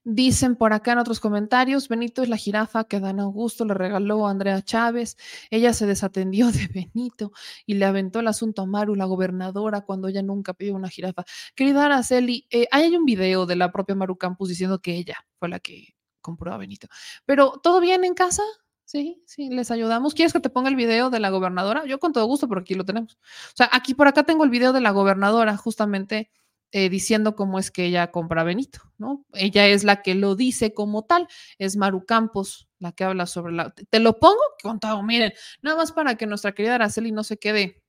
Dicen 0.03 0.55
por 0.55 0.73
acá 0.73 0.93
en 0.93 0.99
otros 0.99 1.19
comentarios, 1.19 1.89
Benito 1.89 2.23
es 2.23 2.29
la 2.29 2.37
jirafa 2.37 2.85
que 2.85 2.99
Dan 2.99 3.19
Augusto 3.19 3.65
le 3.65 3.73
regaló 3.73 4.27
a 4.27 4.31
Andrea 4.31 4.61
Chávez. 4.61 5.17
Ella 5.49 5.73
se 5.73 5.85
desatendió 5.85 6.51
de 6.51 6.67
Benito 6.67 7.31
y 7.65 7.75
le 7.75 7.85
aventó 7.85 8.19
el 8.19 8.27
asunto 8.27 8.61
a 8.61 8.65
Maru, 8.65 8.95
la 8.95 9.05
gobernadora, 9.05 9.81
cuando 9.81 10.07
ella 10.07 10.21
nunca 10.23 10.53
pidió 10.53 10.75
una 10.75 10.89
jirafa. 10.89 11.25
Querida 11.55 11.85
Araceli, 11.85 12.47
eh, 12.49 12.67
hay 12.71 12.95
un 12.95 13.05
video 13.05 13.45
de 13.45 13.55
la 13.55 13.71
propia 13.71 13.95
Maru 13.95 14.17
Campus 14.17 14.49
diciendo 14.49 14.79
que 14.79 14.95
ella 14.95 15.25
fue 15.39 15.49
la 15.49 15.59
que 15.59 15.95
compró 16.21 16.53
a 16.53 16.57
Benito. 16.57 16.87
Pero, 17.25 17.59
¿todo 17.63 17.79
bien 17.79 18.03
en 18.05 18.13
casa? 18.13 18.43
Sí, 18.85 19.21
sí, 19.25 19.49
les 19.49 19.69
ayudamos. 19.69 20.13
¿Quieres 20.13 20.31
que 20.31 20.39
te 20.39 20.49
ponga 20.49 20.69
el 20.69 20.77
video 20.77 21.09
de 21.09 21.19
la 21.19 21.29
gobernadora? 21.29 21.85
Yo 21.85 21.99
con 21.99 22.13
todo 22.13 22.25
gusto, 22.25 22.47
pero 22.47 22.61
aquí 22.61 22.73
lo 22.73 22.85
tenemos. 22.85 23.15
O 23.15 23.55
sea, 23.57 23.69
aquí 23.73 23.93
por 23.93 24.07
acá 24.07 24.23
tengo 24.23 24.45
el 24.45 24.49
video 24.49 24.71
de 24.71 24.79
la 24.79 24.91
gobernadora, 24.91 25.57
justamente 25.57 26.31
eh, 26.71 26.89
diciendo 26.89 27.35
cómo 27.35 27.59
es 27.59 27.71
que 27.71 27.85
ella 27.85 28.11
compra 28.11 28.43
Benito, 28.43 28.79
¿no? 28.97 29.25
Ella 29.33 29.67
es 29.67 29.83
la 29.83 30.01
que 30.01 30.15
lo 30.15 30.35
dice 30.35 30.73
como 30.73 31.05
tal, 31.05 31.27
es 31.57 31.77
Maru 31.77 32.05
Campos 32.05 32.67
la 32.79 32.91
que 32.91 33.03
habla 33.03 33.25
sobre 33.25 33.53
la... 33.53 33.71
Te 33.71 33.99
lo 33.99 34.19
pongo 34.19 34.41
contado, 34.61 35.01
miren, 35.01 35.33
nada 35.61 35.77
más 35.77 35.91
para 35.91 36.15
que 36.15 36.27
nuestra 36.27 36.53
querida 36.53 36.75
Araceli 36.75 37.11
no 37.11 37.23
se 37.23 37.37
quede 37.37 37.83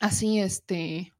así, 0.00 0.40
este, 0.40 1.12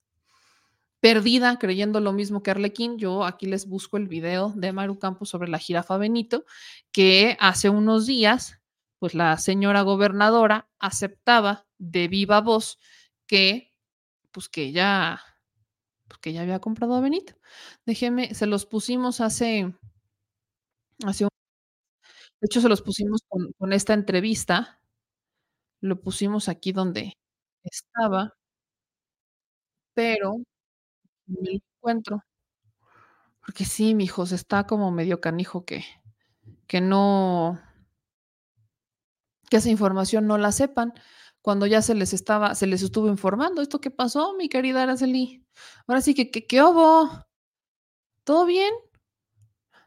perdida 1.01 1.59
creyendo 1.59 2.01
lo 2.01 2.13
mismo 2.13 2.43
que 2.43 2.51
Arlequín, 2.51 2.99
yo 2.99 3.25
aquí 3.25 3.47
les 3.47 3.67
busco 3.69 3.97
el 3.97 4.09
video 4.09 4.53
de 4.57 4.73
Maru 4.73 4.99
Campos 4.99 5.29
sobre 5.29 5.49
la 5.49 5.59
jirafa 5.59 5.97
Benito, 5.97 6.45
que 6.93 7.37
hace 7.41 7.69
unos 7.69 8.07
días, 8.07 8.61
pues 8.99 9.15
la 9.15 9.37
señora 9.39 9.83
gobernadora 9.83 10.69
aceptaba 10.79 11.67
de 11.79 12.09
viva 12.09 12.41
voz 12.41 12.79
que, 13.27 13.73
pues 14.33 14.49
que 14.49 14.63
ella 14.65 15.21
porque 16.09 16.33
ya 16.33 16.43
había 16.43 16.61
comprado 16.61 16.95
a 16.95 17.01
Benito. 17.01 17.35
Déjeme, 17.87 18.35
se 18.35 18.47
los 18.47 18.67
pusimos 18.67 19.21
hace, 19.21 19.75
hace 21.07 21.25
un, 21.25 21.31
de 22.41 22.47
hecho 22.47 22.61
se 22.61 22.69
los 22.69 22.83
pusimos 22.83 23.23
con, 23.29 23.73
esta 23.73 23.95
entrevista, 23.95 24.81
lo 25.81 26.01
pusimos 26.01 26.49
aquí 26.49 26.73
donde 26.73 27.13
estaba, 27.65 28.35
pero 29.95 30.37
lo 31.27 31.51
encuentro. 31.51 32.23
Porque 33.41 33.65
sí, 33.65 33.95
mi 33.95 34.05
hijo, 34.05 34.25
está 34.25 34.67
como 34.67 34.91
medio 34.91 35.21
canijo 35.21 35.65
que, 35.65 35.85
que 36.67 36.81
no, 36.81 37.59
que 39.51 39.57
esa 39.57 39.71
información 39.71 40.27
no 40.27 40.39
la 40.39 40.53
sepan 40.53 40.93
cuando 41.49 41.67
ya 41.67 41.81
se 41.81 41.95
les 41.95 42.13
estaba, 42.13 42.55
se 42.55 42.67
les 42.67 42.83
estuvo 42.83 43.09
informando. 43.09 43.63
¿Esto 43.63 43.81
qué 43.81 43.91
pasó, 43.91 44.35
mi 44.37 44.51
querida 44.51 44.83
Araceli? 44.83 45.47
Ahora 45.87 46.03
sí 46.03 46.13
que, 46.13 46.31
¿qué 46.31 46.63
hubo? 46.63 47.09
¿Todo 48.23 48.45
bien? 48.45 48.71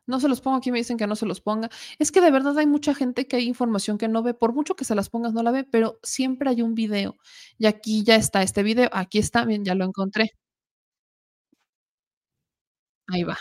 No 0.07 0.19
se 0.19 0.27
los 0.27 0.41
pongo 0.41 0.57
aquí, 0.57 0.71
me 0.71 0.79
dicen 0.79 0.97
que 0.97 1.05
no 1.05 1.15
se 1.15 1.27
los 1.27 1.39
ponga. 1.39 1.69
Es 1.99 2.11
que 2.11 2.19
de 2.19 2.31
verdad 2.31 2.57
hay 2.57 2.65
mucha 2.65 2.95
gente 2.95 3.27
que 3.27 3.35
hay 3.35 3.47
información 3.47 3.99
que 3.99 4.07
no 4.07 4.23
ve, 4.23 4.33
por 4.33 4.53
mucho 4.53 4.75
que 4.75 4.85
se 4.85 4.95
las 4.95 5.09
pongas, 5.11 5.33
no 5.33 5.43
la 5.43 5.51
ve, 5.51 5.63
pero 5.63 5.99
siempre 6.01 6.49
hay 6.49 6.63
un 6.63 6.73
video. 6.73 7.17
Y 7.59 7.67
aquí 7.67 8.03
ya 8.03 8.15
está 8.15 8.41
este 8.41 8.63
video, 8.63 8.89
aquí 8.91 9.19
está, 9.19 9.45
bien, 9.45 9.63
ya 9.63 9.75
lo 9.75 9.85
encontré. 9.85 10.31
Ahí 13.07 13.23
va 13.23 13.37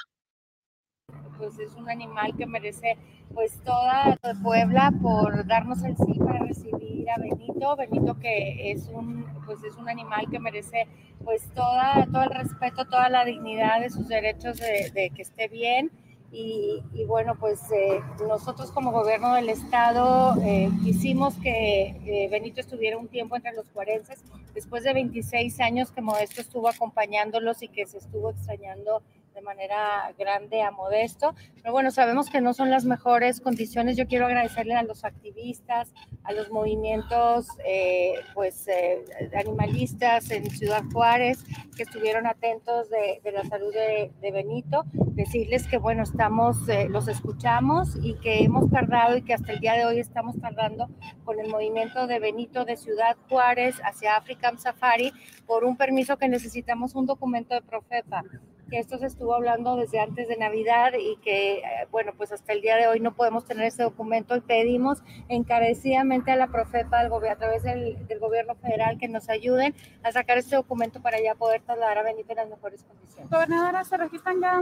pues 1.39 1.59
es 1.59 1.75
un 1.75 1.89
animal 1.89 2.37
que 2.37 2.47
merece 2.47 2.97
pues 3.35 3.59
toda 3.65 4.19
Puebla 4.43 4.93
por 5.01 5.47
darnos 5.47 5.83
el 5.85 5.97
sí 5.97 6.19
para 6.19 6.41
recibir 6.41 7.09
a 7.11 7.19
Benito, 7.19 7.77
Benito 7.77 8.19
que 8.19 8.71
es 8.71 8.89
un 8.89 9.25
pues 9.47 9.63
es 9.65 9.77
un 9.77 9.89
animal 9.89 10.27
que 10.31 10.39
merece 10.39 10.87
pues 11.25 11.49
toda 11.55 12.07
todo 12.13 12.23
el 12.23 12.31
respeto, 12.31 12.85
toda 12.85 13.09
la 13.09 13.25
dignidad 13.25 13.81
de 13.81 13.91
sus 13.91 14.09
derechos 14.09 14.59
de, 14.59 15.11
que 15.15 15.23
esté 15.23 15.49
bien. 15.49 15.91
Y, 16.33 16.81
bueno, 17.09 17.35
pues 17.41 17.61
eh, 17.73 18.01
nosotros 18.29 18.71
como 18.71 18.93
gobierno 18.93 19.35
del 19.35 19.49
estado 19.49 20.41
eh, 20.45 20.71
quisimos 20.85 21.35
que 21.39 21.97
eh, 22.07 22.29
Benito 22.31 22.61
estuviera 22.61 22.97
un 22.99 23.09
tiempo 23.09 23.35
entre 23.35 23.53
los 23.53 23.69
cuarenses, 23.71 24.23
después 24.55 24.85
de 24.85 24.93
26 24.93 25.59
años 25.59 25.91
que 25.91 26.03
Modesto 26.03 26.41
estuvo 26.41 26.69
acompañándolos 26.69 27.63
y 27.63 27.69
que 27.69 27.85
se 27.85 27.99
estuvo 27.99 28.31
extrañando 28.31 29.03
de 29.41 29.47
manera 29.47 30.13
grande 30.19 30.63
a 30.63 30.71
Modesto. 30.71 31.35
Pero 31.57 31.73
bueno, 31.73 31.91
sabemos 31.91 32.29
que 32.29 32.41
no 32.41 32.53
son 32.53 32.71
las 32.71 32.85
mejores 32.85 33.41
condiciones. 33.41 33.97
Yo 33.97 34.07
quiero 34.07 34.27
agradecerle 34.27 34.75
a 34.75 34.83
los 34.83 35.05
activistas, 35.05 35.93
a 36.25 36.33
los 36.33 36.51
movimientos 36.51 37.49
eh, 37.65 38.15
pues, 38.35 38.69
eh, 38.69 39.03
animalistas 39.35 40.31
en 40.31 40.51
Ciudad 40.51 40.83
Juárez 40.93 41.45
que 41.77 41.85
estuvieron 41.85 42.27
atentos 42.27 42.91
de, 42.91 43.21
la 43.33 43.45
salud 43.45 43.73
de, 43.73 44.31
Benito. 44.31 44.85
Decirles 44.93 45.67
que, 45.67 45.79
bueno, 45.79 46.03
estamos, 46.03 46.69
eh, 46.69 46.89
los 46.89 47.09
escuchamos 47.09 47.97
y 48.03 48.15
que 48.15 48.45
hemos 48.45 48.71
tardado 48.71 49.17
y 49.17 49.23
que 49.23 49.35
hasta 49.35 49.53
el 49.53 49.61
día 49.61 49.75
de 49.75 49.87
hoy 49.87 49.99
estamos 49.99 50.39
tardando 50.39 50.89
con 51.25 51.41
el 51.41 51.49
movimiento 51.49 52.07
de 52.07 52.19
Benito 52.19 52.65
de 52.65 52.77
Ciudad 52.77 53.17
Juárez 53.29 53.77
hacia 53.83 54.17
African 54.17 54.59
Safari 54.59 55.13
por 55.47 55.65
un 55.65 55.77
permiso 55.77 56.17
que 56.19 56.29
necesitamos 56.29 56.95
un 56.95 57.07
documento 57.07 57.55
de 57.55 57.63
Profepa 57.63 58.23
que 58.71 58.79
esto 58.79 58.99
se 58.99 59.07
estuvo 59.07 59.35
hablando 59.35 59.77
desde 59.77 59.99
antes 59.99 60.29
de 60.29 60.37
Navidad 60.37 60.93
y 60.99 61.17
que, 61.17 61.59
eh, 61.59 61.63
bueno, 61.91 62.13
pues 62.17 62.33
hasta 62.33 62.53
el 62.53 62.63
día 62.63 62.77
de 62.77 62.87
hoy 62.87 63.01
no 63.01 63.15
podemos 63.15 63.45
tener 63.45 63.67
ese 63.67 63.83
documento 63.83 64.37
y 64.37 64.41
pedimos 64.41 65.03
encarecidamente 65.29 66.31
a 66.31 66.37
la 66.37 66.47
Profepa 66.47 67.03
del 67.03 67.11
a 67.29 67.37
través 67.37 67.63
del, 67.65 67.99
gobierno 68.21 68.55
federal 68.55 68.99
que 68.99 69.09
nos 69.09 69.29
ayuden 69.29 69.75
a 70.03 70.13
sacar 70.13 70.39
este 70.39 70.55
documento 70.55 71.01
para 71.01 71.21
ya 71.23 71.35
poder 71.35 71.63
trasladar 71.63 71.99
a 71.99 72.03
Benito 72.03 72.31
en 72.31 72.37
las 72.37 72.49
mejores 72.49 72.85
condiciones. 72.85 73.31
Gobernadora, 73.31 73.83
¿se 73.83 73.97
registran 73.97 74.41
ya 74.41 74.61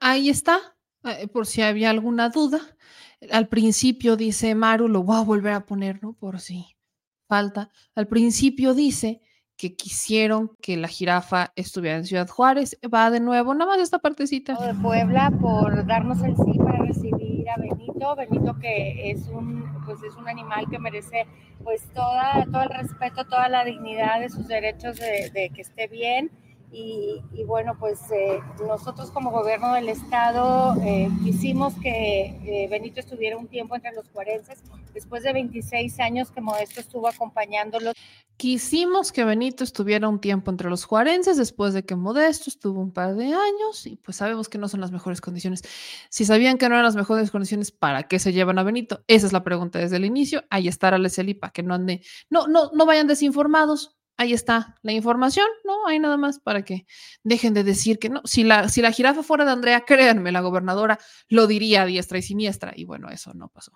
Ahí 0.00 0.30
está, 0.30 0.58
eh, 1.04 1.28
por 1.28 1.46
si 1.46 1.62
había 1.62 1.90
alguna 1.90 2.30
duda. 2.30 2.60
Al 3.30 3.48
principio 3.48 4.16
dice 4.16 4.54
Maru, 4.54 4.88
lo 4.88 5.02
voy 5.02 5.16
a 5.16 5.20
volver 5.20 5.52
a 5.52 5.66
poner, 5.66 6.02
¿no? 6.02 6.14
Por 6.14 6.40
si 6.40 6.76
falta. 7.28 7.70
Al 7.94 8.08
principio 8.08 8.74
dice 8.74 9.20
que 9.56 9.74
quisieron 9.74 10.50
que 10.60 10.76
la 10.76 10.88
jirafa 10.88 11.52
estuviera 11.56 11.96
en 11.96 12.04
Ciudad 12.04 12.28
Juárez. 12.28 12.78
Va 12.92 13.10
de 13.10 13.20
nuevo, 13.20 13.54
nada 13.54 13.72
más 13.72 13.80
esta 13.80 13.98
partecita. 13.98 14.54
De 14.54 14.74
Puebla 14.74 15.32
por 15.40 15.86
darnos 15.86 16.22
el 16.22 16.36
sí 16.36 16.58
para 16.58 16.78
recibir 16.78 17.48
a 17.48 17.56
Benito. 17.56 18.14
Benito 18.16 18.58
que 18.58 19.10
es 19.10 19.26
un, 19.28 19.64
pues 19.84 20.02
es 20.02 20.14
un 20.16 20.28
animal 20.28 20.66
que 20.70 20.78
merece 20.78 21.26
pues 21.64 21.88
toda, 21.94 22.44
todo 22.52 22.62
el 22.62 22.70
respeto, 22.70 23.24
toda 23.24 23.48
la 23.48 23.64
dignidad 23.64 24.20
de 24.20 24.28
sus 24.28 24.46
derechos 24.46 24.96
de, 24.98 25.50
que 25.54 25.62
esté 25.62 25.88
bien. 25.88 26.30
Y, 26.78 27.44
bueno, 27.44 27.74
pues 27.78 28.00
eh, 28.10 28.38
nosotros 28.66 29.10
como 29.10 29.30
gobierno 29.30 29.72
del 29.72 29.88
estado 29.88 30.76
eh, 30.82 31.08
quisimos 31.24 31.72
que 31.76 32.36
eh, 32.44 32.68
Benito 32.70 33.00
estuviera 33.00 33.38
un 33.38 33.48
tiempo 33.48 33.74
entre 33.74 33.92
los 33.92 34.06
cuarenses, 34.10 34.62
después 34.92 35.22
de 35.22 35.32
26 35.32 35.98
años 36.00 36.30
que 36.30 36.42
Modesto 36.42 36.80
estuvo 36.80 37.08
acompañándolos. 37.08 37.94
Quisimos 38.36 39.10
que 39.10 39.24
Benito 39.24 39.64
estuviera 39.64 40.06
un 40.06 40.20
tiempo 40.20 40.50
entre 40.50 40.68
los 40.68 40.84
juarenses 40.84 41.38
después 41.38 41.72
de 41.72 41.86
que 41.86 41.96
Modesto 41.96 42.50
estuvo 42.50 42.78
un 42.78 42.92
par 42.92 43.14
de 43.14 43.32
años 43.32 43.86
y 43.86 43.96
pues 43.96 44.18
sabemos 44.18 44.50
que 44.50 44.58
no 44.58 44.68
son 44.68 44.82
las 44.82 44.92
mejores 44.92 45.22
condiciones. 45.22 45.62
Si 46.10 46.26
sabían 46.26 46.58
que 46.58 46.68
no 46.68 46.74
eran 46.74 46.84
las 46.84 46.96
mejores 46.96 47.30
condiciones, 47.30 47.70
¿para 47.70 48.02
qué 48.02 48.18
se 48.18 48.34
llevan 48.34 48.58
a 48.58 48.62
Benito? 48.62 49.02
Esa 49.06 49.26
es 49.26 49.32
la 49.32 49.42
pregunta 49.42 49.78
desde 49.78 49.96
el 49.96 50.04
inicio. 50.04 50.44
Ahí 50.50 50.68
está 50.68 50.90
la 50.90 51.08
para 51.40 51.52
que 51.54 51.62
no 51.62 51.72
ande, 51.72 52.02
no, 52.28 52.46
no, 52.48 52.70
no 52.74 52.84
vayan 52.84 53.06
desinformados. 53.06 53.95
Ahí 54.18 54.32
está 54.32 54.76
la 54.82 54.92
información, 54.92 55.46
¿no? 55.64 55.86
Hay 55.86 55.98
nada 55.98 56.16
más 56.16 56.38
para 56.38 56.62
que 56.62 56.86
dejen 57.22 57.52
de 57.52 57.64
decir 57.64 57.98
que 57.98 58.08
no. 58.08 58.22
Si 58.24 58.44
la, 58.44 58.68
si 58.68 58.80
la 58.80 58.92
jirafa 58.92 59.22
fuera 59.22 59.44
de 59.44 59.50
Andrea, 59.50 59.82
créanme, 59.82 60.32
la 60.32 60.40
gobernadora 60.40 60.98
lo 61.28 61.46
diría 61.46 61.82
a 61.82 61.86
diestra 61.86 62.18
y 62.18 62.22
siniestra. 62.22 62.72
Y 62.74 62.84
bueno, 62.84 63.10
eso 63.10 63.34
no 63.34 63.48
pasó. 63.48 63.72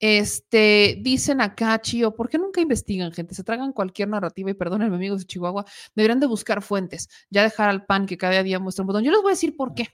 Este, 0.00 0.98
dicen 1.00 1.40
acá, 1.40 1.80
Chio, 1.80 2.14
¿por 2.14 2.28
qué 2.28 2.36
nunca 2.36 2.60
investigan, 2.60 3.10
gente? 3.12 3.34
Se 3.34 3.42
tragan 3.42 3.72
cualquier 3.72 4.08
narrativa 4.08 4.50
y 4.50 4.54
perdónenme, 4.54 4.96
amigos 4.96 5.20
de 5.20 5.26
Chihuahua, 5.26 5.64
deberían 5.94 6.20
de 6.20 6.26
buscar 6.26 6.60
fuentes, 6.62 7.08
ya 7.30 7.42
dejar 7.42 7.70
al 7.70 7.86
pan 7.86 8.04
que 8.04 8.18
cada 8.18 8.42
día 8.42 8.58
muestra 8.58 8.82
un 8.82 8.88
botón. 8.88 9.04
Yo 9.04 9.12
les 9.12 9.22
voy 9.22 9.30
a 9.30 9.34
decir 9.34 9.56
por 9.56 9.74
qué. 9.74 9.88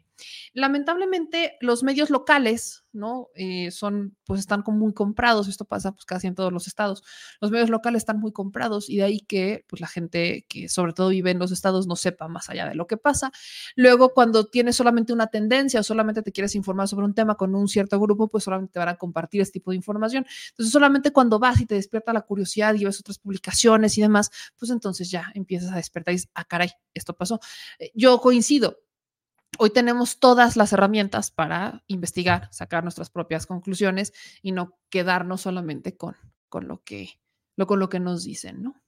Lamentablemente, 0.53 1.57
los 1.61 1.83
medios 1.83 2.11
locales, 2.11 2.85
¿no? 2.93 3.29
Eh, 3.35 3.71
son, 3.71 4.17
pues 4.25 4.41
están 4.41 4.65
muy 4.67 4.93
comprados, 4.93 5.49
esto 5.49 5.65
pasa 5.65 5.93
pues 5.93 6.05
casi 6.05 6.27
en 6.27 6.35
todos 6.35 6.53
los 6.53 6.67
estados. 6.67 7.03
Los 7.41 7.51
medios 7.51 7.71
locales 7.71 8.01
están 8.01 8.19
muy 8.19 8.33
comprados 8.33 8.89
y 8.89 8.97
de 8.97 9.05
ahí 9.05 9.21
que 9.21 9.65
pues 9.69 9.81
la 9.81 9.87
gente 9.87 10.47
que 10.49 10.69
sobre 10.69 10.93
todo 10.93 11.09
vive 11.09 11.31
en 11.31 11.39
los 11.39 11.53
estados 11.53 11.87
no 11.87 11.97
sepa 11.97 12.29
más 12.29 12.51
allá 12.51 12.69
de 12.69 12.75
lo 12.75 12.87
que 12.87 12.97
pasa. 12.97 13.33
Luego, 13.77 14.13
cuando 14.15 14.47
tienes 14.47 14.77
solamente 14.77 15.13
una 15.13 15.29
tendencia 15.29 15.81
o 15.81 15.83
solamente 15.83 16.23
te 16.23 16.33
quieres 16.33 16.55
informar 16.55 16.89
sobre 16.89 17.07
un 17.07 17.15
tema 17.15 17.37
con 17.37 17.55
un 17.55 17.69
cierto 17.69 18.01
grupo, 18.01 18.29
pues 18.29 18.45
solamente 18.45 18.73
te 18.73 18.79
van 18.79 18.89
a 18.89 18.97
compartir 18.97 19.41
este 19.41 19.55
tipo 19.55 19.71
de 19.71 19.77
información. 19.77 20.27
Entonces, 20.51 20.73
solamente 20.73 21.13
cuando 21.13 21.39
vas 21.39 21.61
y 21.61 21.67
te 21.67 21.75
despierta 21.75 22.13
la 22.13 22.23
curiosidad 22.23 22.75
y 22.75 22.85
ves 22.85 23.01
otras 23.01 23.19
publicaciones 23.19 23.97
y 23.99 24.03
demás, 24.03 24.31
pues 24.59 24.71
entonces 24.71 25.11
ya 25.11 25.31
empiezas 25.35 25.73
a 25.73 25.77
despertar 25.77 26.13
y 26.13 26.17
dices, 26.17 26.31
ah, 26.35 26.45
caray, 26.45 26.71
esto 26.95 27.15
pasó. 27.15 27.41
Eh, 27.79 27.91
yo 27.95 28.21
coincido, 28.21 28.79
Hoy 29.59 29.71
tenemos 29.71 30.19
todas 30.21 30.57
las 30.57 30.73
herramientas 30.73 31.31
para 31.31 31.83
investigar, 31.87 32.49
sacar 32.53 32.83
nuestras 32.83 33.11
propias 33.11 33.47
conclusiones 33.47 34.13
y 34.43 34.53
no 34.53 34.79
quedarnos 34.89 35.43
solamente 35.43 35.97
con, 35.97 36.17
con, 36.49 36.69
lo, 36.69 36.83
que, 36.83 37.21
con 37.67 37.79
lo 37.79 37.89
que 37.89 38.01
nos 38.01 38.25
dicen, 38.25 38.63
¿no? 38.63 38.81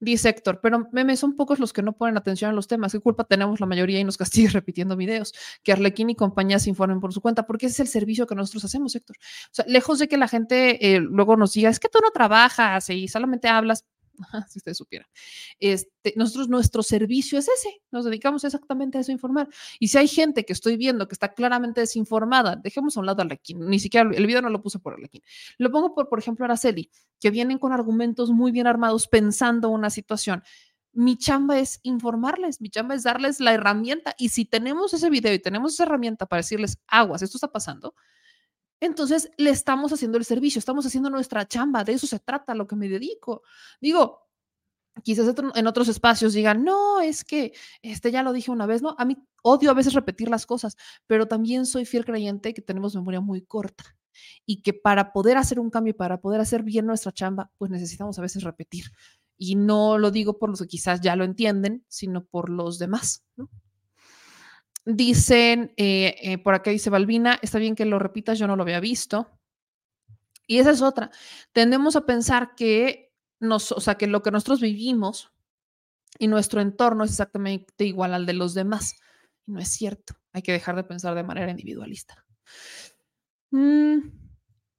Dice 0.00 0.28
Héctor, 0.28 0.60
pero 0.60 0.88
memes 0.92 1.20
son 1.20 1.34
pocos 1.34 1.58
los 1.58 1.72
que 1.72 1.80
no 1.82 1.96
ponen 1.96 2.16
atención 2.16 2.50
a 2.50 2.54
los 2.54 2.68
temas. 2.68 2.92
¿Qué 2.92 3.00
culpa 3.00 3.24
tenemos 3.24 3.60
la 3.60 3.66
mayoría 3.66 3.98
y 4.00 4.04
nos 4.04 4.18
castiguen 4.18 4.50
repitiendo 4.52 4.96
videos? 4.96 5.32
Que 5.62 5.72
Arlequín 5.72 6.10
y 6.10 6.14
compañía 6.14 6.58
se 6.58 6.68
informen 6.68 7.00
por 7.00 7.12
su 7.12 7.20
cuenta, 7.22 7.46
porque 7.46 7.66
ese 7.66 7.74
es 7.74 7.80
el 7.80 7.88
servicio 7.88 8.26
que 8.26 8.34
nosotros 8.34 8.64
hacemos, 8.64 8.94
Héctor. 8.94 9.16
O 9.18 9.54
sea, 9.54 9.64
lejos 9.66 9.98
de 9.98 10.08
que 10.08 10.18
la 10.18 10.28
gente 10.28 10.94
eh, 10.94 11.00
luego 11.00 11.36
nos 11.36 11.54
diga, 11.54 11.70
es 11.70 11.80
que 11.80 11.88
tú 11.88 12.00
no 12.02 12.10
trabajas 12.10 12.90
y 12.90 13.08
solamente 13.08 13.48
hablas, 13.48 13.86
si 14.48 14.58
ustedes 14.58 14.78
supieran. 14.78 15.08
Este, 15.58 16.14
nosotros, 16.16 16.48
nuestro 16.48 16.82
servicio 16.82 17.38
es 17.38 17.48
ese, 17.48 17.82
nos 17.90 18.04
dedicamos 18.04 18.44
exactamente 18.44 18.98
a 18.98 19.00
eso, 19.00 19.12
informar. 19.12 19.48
Y 19.78 19.88
si 19.88 19.98
hay 19.98 20.08
gente 20.08 20.44
que 20.44 20.52
estoy 20.52 20.76
viendo 20.76 21.08
que 21.08 21.14
está 21.14 21.32
claramente 21.32 21.80
desinformada, 21.80 22.56
dejemos 22.56 22.96
a 22.96 23.00
un 23.00 23.06
lado 23.06 23.22
a 23.22 23.24
Arlequín, 23.24 23.68
ni 23.68 23.78
siquiera 23.78 24.10
el 24.12 24.26
video 24.26 24.42
no 24.42 24.50
lo 24.50 24.62
puse 24.62 24.78
por 24.78 24.94
Arlequín, 24.94 25.22
lo 25.58 25.70
pongo 25.70 25.94
por, 25.94 26.08
por 26.08 26.18
ejemplo, 26.18 26.44
Araceli, 26.44 26.90
que 27.20 27.30
vienen 27.30 27.58
con 27.58 27.72
argumentos 27.72 28.30
muy 28.30 28.52
bien 28.52 28.66
armados 28.66 29.08
pensando 29.08 29.70
una 29.70 29.90
situación. 29.90 30.42
Mi 30.92 31.16
chamba 31.16 31.58
es 31.58 31.80
informarles, 31.82 32.60
mi 32.60 32.70
chamba 32.70 32.94
es 32.94 33.02
darles 33.02 33.40
la 33.40 33.52
herramienta. 33.52 34.14
Y 34.16 34.28
si 34.28 34.44
tenemos 34.44 34.94
ese 34.94 35.10
video 35.10 35.34
y 35.34 35.40
tenemos 35.40 35.74
esa 35.74 35.82
herramienta 35.82 36.26
para 36.26 36.40
decirles, 36.40 36.78
aguas, 36.86 37.22
esto 37.22 37.36
está 37.36 37.50
pasando, 37.50 37.94
entonces 38.84 39.30
le 39.36 39.50
estamos 39.50 39.92
haciendo 39.92 40.18
el 40.18 40.24
servicio, 40.24 40.58
estamos 40.58 40.86
haciendo 40.86 41.10
nuestra 41.10 41.46
chamba, 41.46 41.84
de 41.84 41.92
eso 41.92 42.06
se 42.06 42.18
trata 42.18 42.54
lo 42.54 42.66
que 42.66 42.76
me 42.76 42.88
dedico. 42.88 43.42
Digo, 43.80 44.24
quizás 45.02 45.34
en 45.54 45.66
otros 45.66 45.88
espacios 45.88 46.32
digan, 46.32 46.64
no, 46.64 47.00
es 47.00 47.24
que 47.24 47.52
este 47.82 48.10
ya 48.10 48.22
lo 48.22 48.32
dije 48.32 48.50
una 48.50 48.66
vez, 48.66 48.82
no, 48.82 48.94
a 48.98 49.04
mí 49.04 49.16
odio 49.42 49.70
a 49.70 49.74
veces 49.74 49.94
repetir 49.94 50.28
las 50.28 50.46
cosas, 50.46 50.76
pero 51.06 51.26
también 51.26 51.66
soy 51.66 51.84
fiel 51.84 52.04
creyente 52.04 52.54
que 52.54 52.62
tenemos 52.62 52.94
memoria 52.94 53.20
muy 53.20 53.42
corta 53.42 53.96
y 54.46 54.62
que 54.62 54.72
para 54.72 55.12
poder 55.12 55.36
hacer 55.36 55.58
un 55.58 55.70
cambio, 55.70 55.96
para 55.96 56.20
poder 56.20 56.40
hacer 56.40 56.62
bien 56.62 56.86
nuestra 56.86 57.12
chamba, 57.12 57.50
pues 57.58 57.70
necesitamos 57.70 58.18
a 58.18 58.22
veces 58.22 58.44
repetir. 58.44 58.86
Y 59.36 59.56
no 59.56 59.98
lo 59.98 60.10
digo 60.10 60.38
por 60.38 60.50
los 60.50 60.60
que 60.60 60.68
quizás 60.68 61.00
ya 61.00 61.16
lo 61.16 61.24
entienden, 61.24 61.84
sino 61.88 62.24
por 62.24 62.50
los 62.50 62.78
demás, 62.78 63.24
¿no? 63.36 63.50
Dicen, 64.86 65.72
eh, 65.76 66.16
eh, 66.20 66.38
por 66.38 66.54
acá 66.54 66.70
dice 66.70 66.90
Balbina, 66.90 67.38
está 67.40 67.58
bien 67.58 67.74
que 67.74 67.86
lo 67.86 67.98
repitas, 67.98 68.38
yo 68.38 68.46
no 68.46 68.56
lo 68.56 68.62
había 68.62 68.80
visto. 68.80 69.30
Y 70.46 70.58
esa 70.58 70.70
es 70.70 70.82
otra. 70.82 71.10
Tendemos 71.52 71.96
a 71.96 72.04
pensar 72.04 72.54
que, 72.54 73.14
nos, 73.40 73.72
o 73.72 73.80
sea, 73.80 73.96
que 73.96 74.06
lo 74.06 74.22
que 74.22 74.30
nosotros 74.30 74.60
vivimos 74.60 75.32
y 76.18 76.28
nuestro 76.28 76.60
entorno 76.60 77.04
es 77.04 77.10
exactamente 77.10 77.84
igual 77.84 78.14
al 78.14 78.26
de 78.26 78.34
los 78.34 78.54
demás. 78.54 78.96
no 79.46 79.60
es 79.60 79.68
cierto. 79.68 80.14
Hay 80.32 80.42
que 80.42 80.52
dejar 80.52 80.76
de 80.76 80.84
pensar 80.84 81.14
de 81.14 81.22
manera 81.22 81.50
individualista. 81.50 82.24
Mm, 83.50 84.10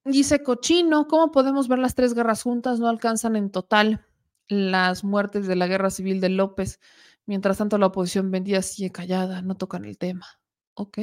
dice 0.03 0.43
Cochino, 0.43 1.07
¿cómo 1.07 1.31
podemos 1.31 1.67
ver 1.67 1.79
las 1.79 1.95
tres 1.95 2.13
guerras 2.13 2.43
juntas? 2.43 2.79
No 2.79 2.89
alcanzan 2.89 3.35
en 3.35 3.51
total 3.51 4.05
las 4.47 5.03
muertes 5.03 5.47
de 5.47 5.55
la 5.55 5.67
guerra 5.67 5.89
civil 5.89 6.21
de 6.21 6.29
López. 6.29 6.79
Mientras 7.25 7.57
tanto, 7.57 7.77
la 7.77 7.87
oposición 7.87 8.31
vendía 8.31 8.61
sigue 8.61 8.91
callada, 8.91 9.41
no 9.41 9.55
tocan 9.55 9.85
el 9.85 9.97
tema. 9.97 10.27
Ok. 10.75 10.99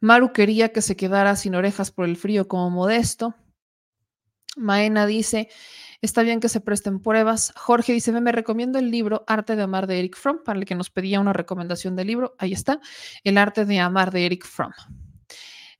Maru 0.00 0.32
quería 0.32 0.70
que 0.70 0.82
se 0.82 0.96
quedara 0.96 1.36
sin 1.36 1.54
orejas 1.54 1.90
por 1.90 2.06
el 2.06 2.16
frío 2.16 2.48
como 2.48 2.70
modesto. 2.70 3.34
Maena 4.56 5.06
dice, 5.06 5.48
está 6.00 6.22
bien 6.22 6.40
que 6.40 6.48
se 6.48 6.60
presten 6.60 7.00
pruebas. 7.00 7.52
Jorge 7.56 7.92
dice, 7.92 8.12
me, 8.12 8.32
recomiendo 8.32 8.78
el 8.78 8.90
libro 8.90 9.24
Arte 9.26 9.56
de 9.56 9.62
Amar 9.62 9.86
de 9.86 9.98
Eric 9.98 10.16
Fromm, 10.16 10.42
para 10.44 10.58
el 10.58 10.64
que 10.64 10.74
nos 10.74 10.90
pedía 10.90 11.20
una 11.20 11.32
recomendación 11.32 11.96
de 11.96 12.04
libro. 12.04 12.34
Ahí 12.38 12.52
está, 12.52 12.80
El 13.24 13.38
Arte 13.38 13.64
de 13.64 13.80
Amar 13.80 14.10
de 14.10 14.26
Eric 14.26 14.46
Fromm. 14.46 14.72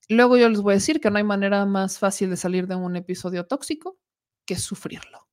Luego 0.08 0.36
yo 0.36 0.48
les 0.48 0.60
voy 0.60 0.72
a 0.72 0.74
decir 0.74 1.00
que 1.00 1.10
no 1.10 1.18
hay 1.18 1.24
manera 1.24 1.64
más 1.64 1.98
fácil 1.98 2.30
de 2.30 2.36
salir 2.36 2.66
de 2.66 2.74
un 2.74 2.96
episodio 2.96 3.46
tóxico 3.46 3.98
que 4.44 4.56
sufrirlo. 4.56 5.28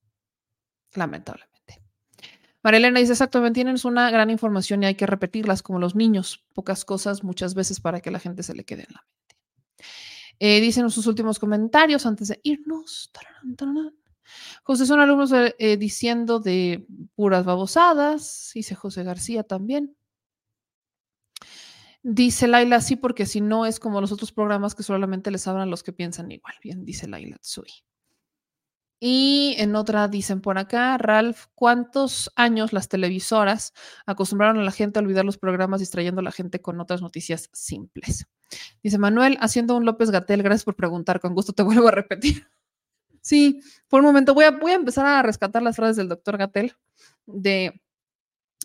Lamentablemente. 0.94 1.51
Marilena 2.64 3.00
dice, 3.00 3.14
exactamente, 3.14 3.60
tienes 3.60 3.86
una 3.86 4.12
gran 4.12 4.30
información 4.30 4.84
y 4.84 4.86
hay 4.86 4.96
que 4.96 5.08
repetirlas 5.08 5.64
como 5.64 5.80
los 5.80 5.96
niños, 5.96 6.46
pocas 6.54 6.86
cosas 6.86 7.24
muchas 7.24 7.56
veces 7.56 7.80
para 7.80 8.02
que 8.02 8.12
la 8.12 8.20
gente 8.20 8.44
se 8.44 8.54
le 8.54 8.64
quede 8.64 8.82
en 8.88 8.94
la 8.94 9.02
mente. 9.02 9.22
Eh, 10.40 10.62
dicen 10.62 10.90
sus 10.90 11.08
últimos 11.08 11.40
comentarios 11.40 12.06
antes 12.06 12.28
de 12.28 12.40
irnos. 12.44 13.12
José 14.64 14.86
son 14.86 15.00
alumnos 15.00 15.32
eh, 15.34 15.78
diciendo 15.78 16.40
de 16.40 16.86
puras 17.16 17.46
babosadas, 17.46 18.52
dice 18.54 18.76
José 18.76 19.04
García 19.04 19.44
también. 19.44 19.96
Dice 22.04 22.48
Laila, 22.48 22.82
sí, 22.82 22.96
porque 22.96 23.28
si 23.28 23.42
no 23.42 23.68
es 23.68 23.80
como 23.80 24.02
los 24.02 24.12
otros 24.12 24.32
programas 24.32 24.74
que 24.74 24.82
solamente 24.82 25.30
les 25.30 25.48
hablan 25.48 25.70
los 25.70 25.84
que 25.84 25.94
piensan 25.94 26.32
igual. 26.32 26.56
Bien, 26.64 26.84
dice 26.84 27.08
Laila 27.08 27.38
Tsui. 27.38 27.84
Y 29.04 29.56
en 29.58 29.76
otra 29.76 30.08
dicen 30.08 30.42
por 30.42 30.60
acá, 30.60 30.96
Ralph, 31.00 31.46
¿cuántos 31.56 32.32
años 32.36 32.72
las 32.72 32.88
televisoras 32.88 33.74
acostumbraron 34.06 34.60
a 34.60 34.64
la 34.64 34.72
gente 34.72 35.00
a 35.00 35.02
olvidar 35.02 35.26
los 35.26 35.40
programas 35.40 35.80
distrayendo 35.80 36.22
a 36.22 36.24
la 36.24 36.32
gente 36.32 36.62
con 36.62 36.80
otras 36.80 37.02
noticias 37.02 37.50
simples? 37.52 38.28
Dice 38.84 39.00
Manuel, 39.00 39.40
haciendo 39.42 39.76
un 39.76 39.86
López 39.86 40.12
Gatel, 40.12 40.44
gracias 40.44 40.66
por 40.66 40.76
preguntar, 40.76 41.20
con 41.20 41.34
gusto 41.34 41.52
te 41.52 41.64
vuelvo 41.64 41.88
a 41.88 41.92
repetir. 41.92 42.48
Sí, 43.22 43.60
por 43.88 44.02
un 44.02 44.06
momento 44.06 44.36
voy 44.36 44.46
a, 44.46 44.52
voy 44.52 44.72
a 44.72 44.76
empezar 44.76 45.08
a 45.08 45.24
rescatar 45.24 45.64
las 45.64 45.78
frases 45.78 45.96
del 45.96 46.08
doctor 46.08 46.38
Gatel 46.38 46.76
de 47.26 47.82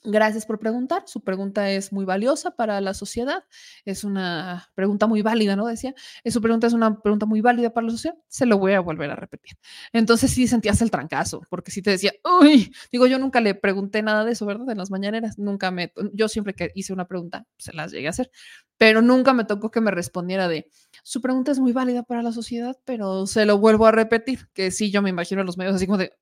Gracias 0.05 0.47
por 0.47 0.59
preguntar. 0.59 1.03
Su 1.07 1.23
pregunta 1.23 1.71
es 1.71 1.93
muy 1.93 2.05
valiosa 2.05 2.53
para 2.53 2.81
la 2.81 2.95
sociedad. 2.95 3.45
Es 3.85 4.05
una 4.05 4.71
pregunta 4.75 5.07
muy 5.07 5.23
válida, 5.23 5.57
¿no? 5.57 5.67
Decía, 5.67 5.95
su 6.25 6.41
pregunta 6.41 6.67
es 6.67 6.75
una 6.75 7.01
pregunta 7.01 7.27
muy 7.27 7.41
válida 7.41 7.71
para 7.71 7.87
la 7.87 7.93
sociedad. 7.93 8.17
Se 8.29 8.47
lo 8.47 8.59
voy 8.59 8.75
a 8.75 8.81
volver 8.81 9.11
a 9.11 9.17
repetir. 9.17 9.57
Entonces 9.93 10.31
sí 10.31 10.47
sentías 10.47 10.81
el 10.83 10.91
trancazo, 10.91 11.43
porque 11.51 11.71
sí 11.71 11.83
te 11.83 11.91
decía, 11.91 12.13
uy, 12.41 12.73
digo, 12.93 13.07
yo 13.07 13.19
nunca 13.19 13.41
le 13.41 13.55
pregunté 13.55 14.03
nada 14.03 14.25
de 14.25 14.33
eso, 14.33 14.47
¿verdad? 14.47 14.71
En 14.71 14.79
las 14.79 14.91
mañaneras. 14.91 15.39
Nunca 15.39 15.71
me, 15.71 15.93
yo 16.13 16.29
siempre 16.29 16.55
que 16.55 16.71
hice 16.75 16.93
una 16.93 17.09
pregunta, 17.09 17.47
se 17.59 17.73
las 17.73 17.91
llegué 17.91 18.07
a 18.07 18.11
hacer, 18.11 18.31
pero 18.79 19.03
nunca 19.03 19.33
me 19.33 19.45
tocó 19.45 19.71
que 19.71 19.81
me 19.81 19.91
respondiera 19.91 20.49
de, 20.49 20.71
su 21.03 21.21
pregunta 21.21 21.53
es 21.53 21.59
muy 21.59 21.73
válida 21.73 22.03
para 22.03 22.23
la 22.23 22.33
sociedad, 22.33 22.77
pero 22.85 23.27
se 23.27 23.47
lo 23.47 23.59
vuelvo 23.59 23.87
a 23.87 23.93
repetir, 23.93 24.49
que 24.53 24.71
sí, 24.71 24.91
yo 24.91 25.03
me 25.03 25.11
imagino 25.11 25.41
en 25.41 25.47
los 25.47 25.57
medios 25.57 25.75
así 25.75 25.87
como 25.87 25.99
de, 25.99 26.13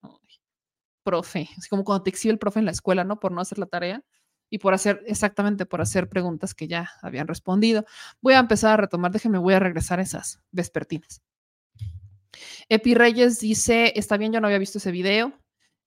profe, 1.05 1.49
así 1.57 1.69
como 1.69 1.85
cuando 1.85 2.03
te 2.03 2.11
exhibe 2.11 2.33
el 2.33 2.39
profe 2.39 2.59
en 2.59 2.65
la 2.65 2.73
escuela, 2.73 3.05
¿no? 3.05 3.21
Por 3.21 3.31
no 3.31 3.41
hacer 3.41 3.59
la 3.59 3.67
tarea 3.67 4.03
y 4.51 4.59
por 4.59 4.75
hacer, 4.75 5.03
exactamente 5.07 5.67
por 5.67 5.81
hacer 5.81 6.09
preguntas 6.09 6.55
que 6.55 6.67
ya 6.67 6.91
habían 7.03 7.29
respondido. 7.29 7.85
Voy 8.21 8.35
a 8.35 8.41
empezar 8.41 8.73
a 8.73 8.77
retomar, 8.77 9.13
déjenme, 9.13 9.39
voy 9.39 9.55
a 9.55 9.61
regresar 9.61 10.01
a 10.01 10.03
esas 10.03 10.41
vespertinas. 10.51 11.23
Epi 12.69 12.95
Reyes 12.95 13.41
dice, 13.41 13.93
está 13.97 14.17
bien, 14.17 14.33
yo 14.33 14.41
no 14.41 14.47
había 14.47 14.59
visto 14.59 14.79
ese 14.79 14.91
video. 14.91 15.33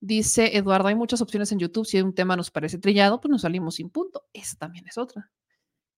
Dice 0.00 0.56
Eduardo, 0.56 0.88
hay 0.88 0.94
muchas 0.94 1.20
opciones 1.20 1.50
en 1.52 1.58
YouTube. 1.58 1.86
Si 1.86 2.00
un 2.00 2.14
tema 2.14 2.36
nos 2.36 2.50
parece 2.50 2.78
trillado, 2.78 3.20
pues 3.20 3.30
nos 3.30 3.42
salimos 3.42 3.76
sin 3.76 3.90
punto. 3.90 4.26
Esa 4.32 4.56
también 4.56 4.86
es 4.86 4.96
otra. 4.96 5.30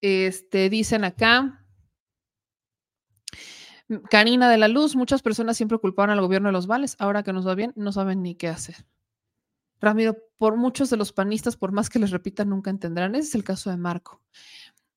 Este, 0.01 0.71
dicen 0.71 1.05
acá, 1.05 1.67
Karina 4.09 4.49
de 4.49 4.59
la 4.59 4.69
Luz, 4.69 4.97
muchas 4.97 5.21
personas 5.21 5.57
siempre 5.57 5.79
culpaban 5.79 6.11
al 6.11 6.21
gobierno 6.21 6.49
de 6.49 6.53
los 6.53 6.67
vales. 6.67 6.97
Ahora 6.99 7.23
que 7.23 7.33
nos 7.33 7.47
va 7.47 7.55
bien, 7.55 7.73
no 7.77 7.93
saben 7.93 8.23
ni 8.23 8.35
qué 8.37 8.49
hacer. 8.49 8.77
Ramiro, 9.81 10.17
por 10.37 10.57
muchos 10.57 10.91
de 10.91 10.97
los 10.97 11.13
panistas, 11.13 11.57
por 11.57 11.73
más 11.73 11.89
que 11.89 11.99
les 11.99 12.11
repitan, 12.11 12.51
nunca 12.51 12.71
entenderán. 12.71 13.15
Ese 13.15 13.29
es 13.29 13.35
el 13.35 13.45
caso 13.45 13.71
de 13.71 13.77
Marco. 13.77 14.21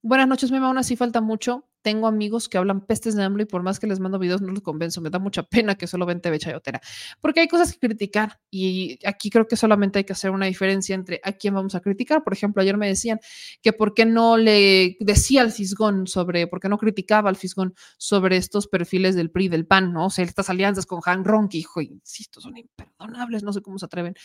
Buenas 0.06 0.28
noches, 0.28 0.52
Mema. 0.52 0.68
Aún 0.68 0.78
así 0.78 0.98
falta 0.98 1.22
mucho. 1.22 1.70
Tengo 1.82 2.08
amigos 2.08 2.50
que 2.50 2.58
hablan 2.58 2.86
pestes 2.86 3.16
de 3.16 3.24
AMLO 3.24 3.44
y 3.44 3.46
por 3.46 3.64
más 3.64 3.80
que 3.80 3.88
les 3.88 4.02
mando 4.02 4.20
videos 4.20 4.42
no 4.42 4.52
los 4.52 4.62
convenzo. 4.62 5.00
Me 5.00 5.10
da 5.10 5.18
mucha 5.18 5.44
pena 5.50 5.76
que 5.76 5.88
solo 5.88 6.06
ven 6.06 6.20
TV 6.20 6.40
Chayotera. 6.40 6.82
Porque 7.22 7.40
hay 7.40 7.48
cosas 7.48 7.72
que 7.72 7.80
criticar 7.80 8.42
y 8.52 9.00
aquí 9.06 9.30
creo 9.30 9.48
que 9.48 9.56
solamente 9.56 10.00
hay 10.00 10.04
que 10.04 10.12
hacer 10.12 10.32
una 10.32 10.46
diferencia 10.46 10.94
entre 10.94 11.22
a 11.24 11.32
quién 11.32 11.54
vamos 11.54 11.76
a 11.76 11.80
criticar. 11.80 12.22
Por 12.22 12.34
ejemplo, 12.34 12.62
ayer 12.62 12.76
me 12.76 12.90
decían 12.90 13.22
que 13.62 13.72
por 13.72 13.94
qué 13.94 14.06
no 14.06 14.36
le 14.36 14.98
decía 15.00 15.40
al 15.40 15.54
Fisgón 15.54 16.06
sobre, 16.06 16.48
por 16.48 16.60
qué 16.60 16.68
no 16.68 16.78
criticaba 16.78 17.30
al 17.30 17.38
Fisgón 17.38 17.74
sobre 17.98 18.36
estos 18.36 18.68
perfiles 18.68 19.16
del 19.16 19.32
PRI, 19.32 19.48
del 19.48 19.66
PAN, 19.66 19.94
¿no? 19.94 20.08
O 20.08 20.10
sea, 20.10 20.26
estas 20.26 20.50
alianzas 20.50 20.86
con 20.86 21.00
Han 21.06 21.24
Ronk, 21.24 21.54
hijo, 21.54 21.80
insisto, 21.80 22.42
son 22.42 22.58
imperdonables, 22.58 23.44
no 23.44 23.54
sé 23.54 23.62
cómo 23.62 23.80
se 23.80 23.86
atreven. 23.86 24.16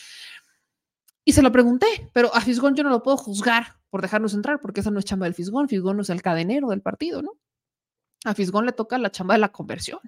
Y 1.29 1.35
se 1.35 1.43
lo 1.43 1.53
pregunté, 1.53 2.09
pero 2.15 2.35
a 2.35 2.41
Fisgón 2.41 2.75
yo 2.75 2.83
no 2.83 2.89
lo 2.89 3.03
puedo 3.03 3.19
juzgar 3.19 3.77
por 3.91 4.01
dejarnos 4.01 4.33
entrar, 4.33 4.61
porque 4.61 4.81
esa 4.81 4.91
no 4.91 4.99
es 4.99 5.05
chamba 5.05 5.27
del 5.27 5.35
Fisgón. 5.35 5.69
Fisgón 5.69 5.97
no 5.97 6.03
es 6.03 6.09
el 6.09 6.23
cadenero 6.23 6.69
del 6.69 6.81
partido, 6.81 7.21
¿no? 7.21 7.33
A 8.25 8.33
Fisgón 8.33 8.65
le 8.65 8.73
toca 8.73 8.97
la 8.97 9.11
chamba 9.11 9.35
de 9.35 9.41
la 9.41 9.53
conversión, 9.53 10.01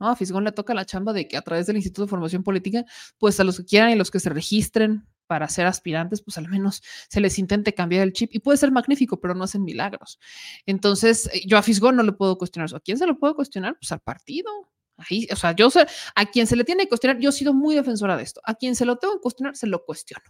¿no? 0.00 0.08
A 0.08 0.16
Fisgón 0.16 0.42
le 0.42 0.50
toca 0.50 0.74
la 0.74 0.84
chamba 0.84 1.12
de 1.12 1.28
que 1.28 1.36
a 1.36 1.42
través 1.42 1.66
del 1.68 1.76
Instituto 1.76 2.02
de 2.02 2.08
Formación 2.08 2.42
Política, 2.42 2.84
pues 3.16 3.38
a 3.38 3.44
los 3.44 3.58
que 3.58 3.64
quieran 3.64 3.90
y 3.90 3.94
los 3.94 4.10
que 4.10 4.18
se 4.18 4.28
registren 4.28 5.06
para 5.28 5.48
ser 5.48 5.66
aspirantes, 5.66 6.20
pues 6.20 6.36
al 6.36 6.48
menos 6.48 6.82
se 7.08 7.20
les 7.20 7.38
intente 7.38 7.72
cambiar 7.72 8.02
el 8.02 8.12
chip 8.12 8.30
y 8.34 8.40
puede 8.40 8.58
ser 8.58 8.72
magnífico, 8.72 9.20
pero 9.20 9.36
no 9.36 9.44
hacen 9.44 9.62
milagros. 9.62 10.18
Entonces, 10.66 11.30
eh, 11.32 11.42
yo 11.46 11.58
a 11.58 11.62
Fisgón 11.62 11.94
no 11.94 12.02
le 12.02 12.10
puedo 12.10 12.38
cuestionar 12.38 12.66
eso. 12.66 12.76
¿A 12.76 12.80
quién 12.80 12.98
se 12.98 13.06
lo 13.06 13.20
puedo 13.20 13.36
cuestionar? 13.36 13.76
Pues 13.78 13.92
al 13.92 14.00
partido, 14.00 14.50
Ahí, 14.98 15.26
o 15.30 15.36
sea, 15.36 15.52
yo 15.52 15.70
sé, 15.70 15.86
a 16.14 16.26
quien 16.26 16.46
se 16.46 16.56
le 16.56 16.64
tiene 16.64 16.84
que 16.84 16.88
cuestionar, 16.88 17.20
yo 17.20 17.30
he 17.30 17.32
sido 17.32 17.52
muy 17.52 17.74
defensora 17.74 18.16
de 18.16 18.22
esto. 18.22 18.40
A 18.44 18.54
quien 18.54 18.74
se 18.74 18.86
lo 18.86 18.96
tengo 18.96 19.14
que 19.14 19.20
cuestionar, 19.20 19.56
se 19.56 19.66
lo 19.66 19.84
cuestiono. 19.84 20.24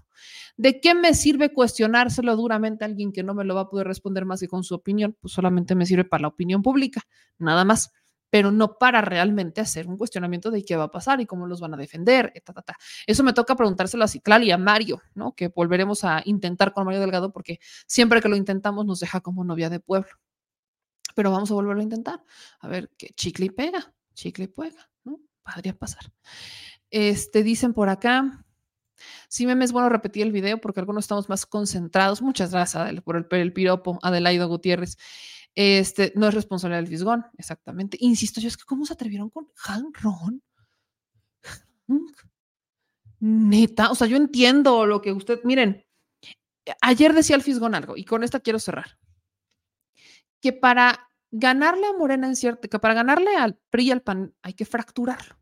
¿De 0.57 0.81
qué 0.81 0.95
me 0.95 1.15
sirve 1.15 1.53
cuestionárselo 1.53 2.35
duramente 2.37 2.85
a 2.85 2.89
alguien 2.89 3.13
que 3.13 3.23
no 3.23 3.35
me 3.35 3.45
lo 3.45 3.55
va 3.55 3.63
a 3.63 3.69
poder 3.69 3.87
responder 3.87 4.25
más 4.25 4.41
que 4.41 4.49
con 4.49 4.65
su 4.65 4.75
opinión? 4.75 5.17
Pues 5.21 5.35
solamente 5.35 5.75
me 5.75 5.87
sirve 5.87 6.05
para 6.05 6.23
la 6.23 6.29
opinión 6.29 6.63
pública, 6.63 7.03
nada 7.39 7.65
más, 7.65 7.93
pero 8.29 8.51
no 8.51 8.77
para 8.77 9.01
realmente 9.03 9.61
hacer 9.61 9.87
un 9.87 9.97
cuestionamiento 9.97 10.51
de 10.51 10.65
qué 10.65 10.75
va 10.77 10.85
a 10.85 10.91
pasar 10.91 11.21
y 11.21 11.27
cómo 11.27 11.47
los 11.47 11.61
van 11.61 11.75
a 11.75 11.77
defender. 11.77 12.33
Eso 13.07 13.23
me 13.23 13.33
toca 13.33 13.55
preguntárselo 13.55 14.03
a 14.05 14.09
Ciclal 14.09 14.43
y 14.43 14.51
a 14.51 14.59
Mario, 14.59 15.01
¿no? 15.15 15.35
Que 15.35 15.49
volveremos 15.49 16.03
a 16.03 16.23
intentar 16.25 16.73
con 16.73 16.85
Mario 16.85 17.01
Delgado 17.01 17.33
porque 17.33 17.61
siempre 17.87 18.21
que 18.21 18.29
lo 18.29 18.37
intentamos 18.37 18.85
nos 18.85 18.99
deja 18.99 19.21
como 19.21 19.45
novia 19.45 19.71
de 19.71 19.79
pueblo. 19.79 20.11
Pero 21.15 21.31
vamos 21.31 21.51
a 21.51 21.55
volverlo 21.55 21.81
a 21.81 21.85
intentar. 21.85 22.23
A 22.61 22.69
ver 22.69 22.91
qué 22.99 23.11
chicle 23.15 23.47
y 23.47 23.51
pega 23.51 23.95
chicle 24.17 24.47
y 24.47 24.49
puega, 24.49 24.91
¿no? 25.05 25.21
Podría 25.45 25.79
pasar. 25.79 26.11
Este, 26.91 27.45
dicen 27.45 27.73
por 27.73 27.89
acá, 27.89 28.45
sí 29.29 29.47
me 29.47 29.65
es 29.65 29.71
bueno 29.71 29.89
repetir 29.89 30.25
el 30.25 30.33
video 30.33 30.61
porque 30.61 30.81
algunos 30.81 31.05
estamos 31.05 31.29
más 31.29 31.47
concentrados. 31.47 32.23
Muchas 32.23 32.51
gracias 32.51 33.01
por 33.03 33.29
el, 33.31 33.53
piropo, 33.53 34.01
Adelaido 34.03 34.49
Gutiérrez. 34.49 34.97
Este, 35.55 36.13
no 36.17 36.27
es 36.27 36.35
responsabilidad 36.35 36.81
del 36.83 36.89
Fisgón, 36.89 37.27
exactamente. 37.39 37.97
Insisto, 38.01 38.41
yo 38.41 38.49
es 38.49 38.57
que 38.57 38.65
cómo 38.65 38.85
se 38.85 38.95
atrevieron 38.95 39.31
con 39.31 39.49
Han 39.67 39.93
Ron. 39.95 40.43
Neta, 43.21 43.91
o 43.91 43.95
sea, 43.95 44.07
yo 44.07 44.17
entiendo 44.17 44.85
lo 44.87 45.01
que 45.01 45.13
usted, 45.13 45.41
miren, 45.45 45.87
ayer 46.83 47.15
decía 47.15 47.37
el 47.37 47.43
Fisgón 47.43 47.75
algo 47.75 47.97
y 47.97 48.05
con 48.05 48.23
esta 48.25 48.41
quiero 48.41 48.59
cerrar. 48.59 48.99
Que 50.41 50.53
para 50.53 51.07
ganarle 51.31 51.87
a 51.87 51.93
Morena 51.93 52.27
en 52.27 52.37
cierto, 52.37 52.69
que 52.69 52.79
para 52.79 52.95
ganarle 52.95 53.37
al 53.37 53.57
PRI 53.71 53.89
y 53.89 53.91
al 53.91 54.03
PAN 54.03 54.35
hay 54.43 54.55
que 54.55 54.65
fracturarlo. 54.65 55.37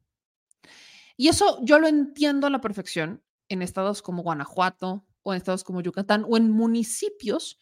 Y 1.16 1.28
eso 1.28 1.58
yo 1.62 1.78
lo 1.78 1.86
entiendo 1.86 2.46
a 2.46 2.50
la 2.50 2.60
perfección 2.60 3.22
en 3.48 3.62
estados 3.62 4.02
como 4.02 4.22
Guanajuato 4.22 5.06
o 5.22 5.32
en 5.32 5.36
estados 5.36 5.64
como 5.64 5.80
Yucatán 5.80 6.24
o 6.28 6.36
en 6.36 6.50
municipios 6.50 7.58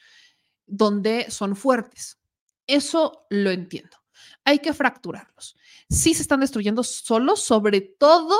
donde 0.67 1.31
son 1.31 1.57
fuertes. 1.57 2.19
Eso 2.67 3.27
lo 3.31 3.51
entiendo. 3.51 3.97
Hay 4.45 4.61
que 4.61 4.73
fracturarlos. 4.73 5.57
Sí 5.89 6.15
se 6.15 6.23
están 6.23 6.41
destruyendo 6.41 6.83
solo, 6.83 7.37
sobre 7.37 7.81
todo, 7.81 8.37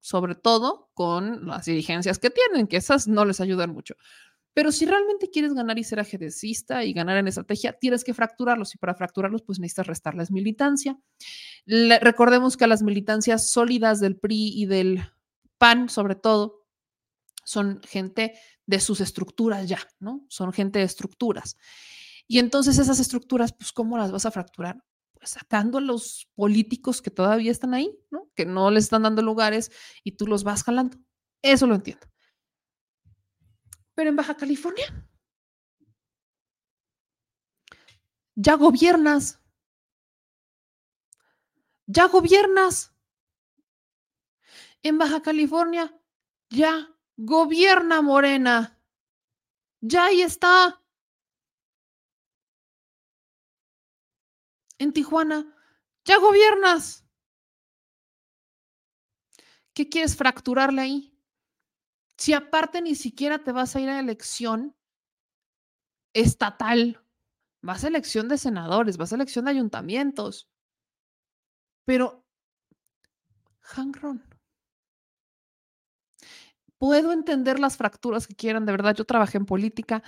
sobre 0.00 0.34
todo 0.34 0.90
con 0.94 1.46
las 1.46 1.66
dirigencias 1.66 2.18
que 2.18 2.30
tienen, 2.30 2.66
que 2.66 2.76
esas 2.76 3.06
no 3.08 3.24
les 3.24 3.40
ayudan 3.40 3.70
mucho. 3.70 3.94
Pero 4.54 4.70
si 4.70 4.86
realmente 4.86 5.28
quieres 5.30 5.52
ganar 5.52 5.78
y 5.78 5.84
ser 5.84 5.98
ajedrecista 5.98 6.84
y 6.84 6.92
ganar 6.92 7.18
en 7.18 7.26
estrategia, 7.26 7.72
tienes 7.72 8.04
que 8.04 8.14
fracturarlos 8.14 8.74
y 8.74 8.78
para 8.78 8.94
fracturarlos 8.94 9.42
pues 9.42 9.58
necesitas 9.58 9.88
restarles 9.88 10.30
militancia. 10.30 10.96
recordemos 11.66 12.56
que 12.56 12.66
las 12.68 12.82
militancias 12.82 13.50
sólidas 13.50 14.00
del 14.00 14.16
PRI 14.16 14.52
y 14.54 14.66
del 14.66 15.02
PAN, 15.58 15.88
sobre 15.88 16.14
todo, 16.14 16.66
son 17.44 17.80
gente 17.82 18.34
de 18.66 18.80
sus 18.80 19.00
estructuras 19.00 19.68
ya, 19.68 19.80
¿no? 19.98 20.24
Son 20.28 20.52
gente 20.52 20.78
de 20.78 20.84
estructuras. 20.84 21.56
Y 22.26 22.38
entonces 22.38 22.78
esas 22.78 23.00
estructuras, 23.00 23.52
pues, 23.52 23.72
¿cómo 23.72 23.98
las 23.98 24.12
vas 24.12 24.24
a 24.24 24.30
fracturar? 24.30 24.82
Pues 25.12 25.30
sacando 25.30 25.78
a 25.78 25.80
los 25.80 26.28
políticos 26.34 27.02
que 27.02 27.10
todavía 27.10 27.50
están 27.50 27.74
ahí, 27.74 27.90
¿no? 28.10 28.30
Que 28.34 28.46
no 28.46 28.70
les 28.70 28.84
están 28.84 29.02
dando 29.02 29.20
lugares 29.20 29.70
y 30.04 30.12
tú 30.12 30.26
los 30.26 30.44
vas 30.44 30.62
jalando. 30.62 30.96
Eso 31.42 31.66
lo 31.66 31.74
entiendo. 31.74 32.06
Pero 33.94 34.10
en 34.10 34.16
Baja 34.16 34.36
California 34.36 34.86
ya 38.34 38.54
gobiernas. 38.56 39.40
Ya 41.86 42.08
gobiernas. 42.08 42.92
En 44.82 44.98
Baja 44.98 45.22
California 45.22 45.94
ya 46.50 46.90
gobierna 47.16 48.02
Morena. 48.02 48.80
Ya 49.80 50.06
ahí 50.06 50.22
está. 50.22 50.82
En 54.78 54.92
Tijuana 54.92 55.54
ya 56.04 56.18
gobiernas. 56.18 57.04
¿Qué 59.72 59.88
quieres 59.88 60.16
fracturarle 60.16 60.80
ahí? 60.82 61.13
Si 62.18 62.32
aparte 62.32 62.80
ni 62.82 62.94
siquiera 62.94 63.38
te 63.44 63.52
vas 63.52 63.74
a 63.76 63.80
ir 63.80 63.88
a 63.88 64.00
elección 64.00 64.74
estatal, 66.14 67.00
vas 67.62 67.84
a 67.84 67.88
elección 67.88 68.28
de 68.28 68.38
senadores, 68.38 68.96
vas 68.96 69.12
a 69.12 69.16
elección 69.16 69.44
de 69.46 69.52
ayuntamientos. 69.52 70.48
Pero, 71.88 72.06
Hangron, 73.70 74.22
puedo 76.78 77.12
entender 77.12 77.58
las 77.60 77.76
fracturas 77.76 78.26
que 78.26 78.34
quieran, 78.34 78.66
de 78.66 78.72
verdad, 78.72 78.94
yo 78.94 79.04
trabajé 79.04 79.38
en 79.38 79.46
política, 79.46 80.02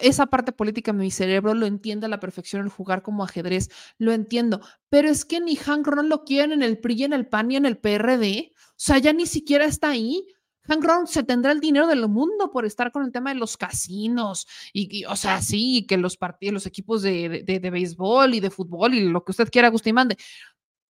esa 0.00 0.26
parte 0.26 0.52
política 0.52 0.92
mi 0.92 1.10
cerebro 1.10 1.54
lo 1.54 1.66
entiende 1.66 2.06
a 2.06 2.08
la 2.08 2.20
perfección 2.20 2.62
el 2.62 2.68
jugar 2.68 3.02
como 3.02 3.24
ajedrez, 3.24 3.70
lo 3.98 4.12
entiendo, 4.12 4.60
pero 4.88 5.08
es 5.08 5.24
que 5.24 5.40
ni 5.40 5.56
Hangron 5.56 6.08
lo 6.08 6.24
quieren 6.24 6.52
en 6.52 6.62
el 6.62 6.78
PRI, 6.78 7.04
en 7.04 7.12
el 7.12 7.26
PAN 7.26 7.50
y 7.50 7.56
en 7.56 7.66
el 7.66 7.78
PRD, 7.78 8.52
o 8.56 8.74
sea, 8.76 8.98
ya 8.98 9.12
ni 9.12 9.26
siquiera 9.26 9.64
está 9.64 9.90
ahí. 9.90 10.26
Hank 10.68 10.84
Ron 10.84 11.06
se 11.06 11.24
tendrá 11.24 11.52
el 11.52 11.60
dinero 11.60 11.86
del 11.86 12.08
mundo 12.08 12.50
por 12.50 12.64
estar 12.64 12.92
con 12.92 13.04
el 13.04 13.12
tema 13.12 13.30
de 13.30 13.40
los 13.40 13.56
casinos 13.56 14.46
y, 14.72 15.04
o 15.06 15.16
sea, 15.16 15.42
sí, 15.42 15.86
que 15.88 15.96
los 15.96 16.16
partidos, 16.16 16.54
los 16.54 16.66
equipos 16.66 17.02
de, 17.02 17.42
de, 17.44 17.70
béisbol 17.70 18.34
y 18.34 18.40
de 18.40 18.50
fútbol 18.50 18.94
y 18.94 19.08
lo 19.08 19.24
que 19.24 19.32
usted 19.32 19.50
quiera, 19.50 19.68
Agustín 19.68 19.96
mande. 19.96 20.16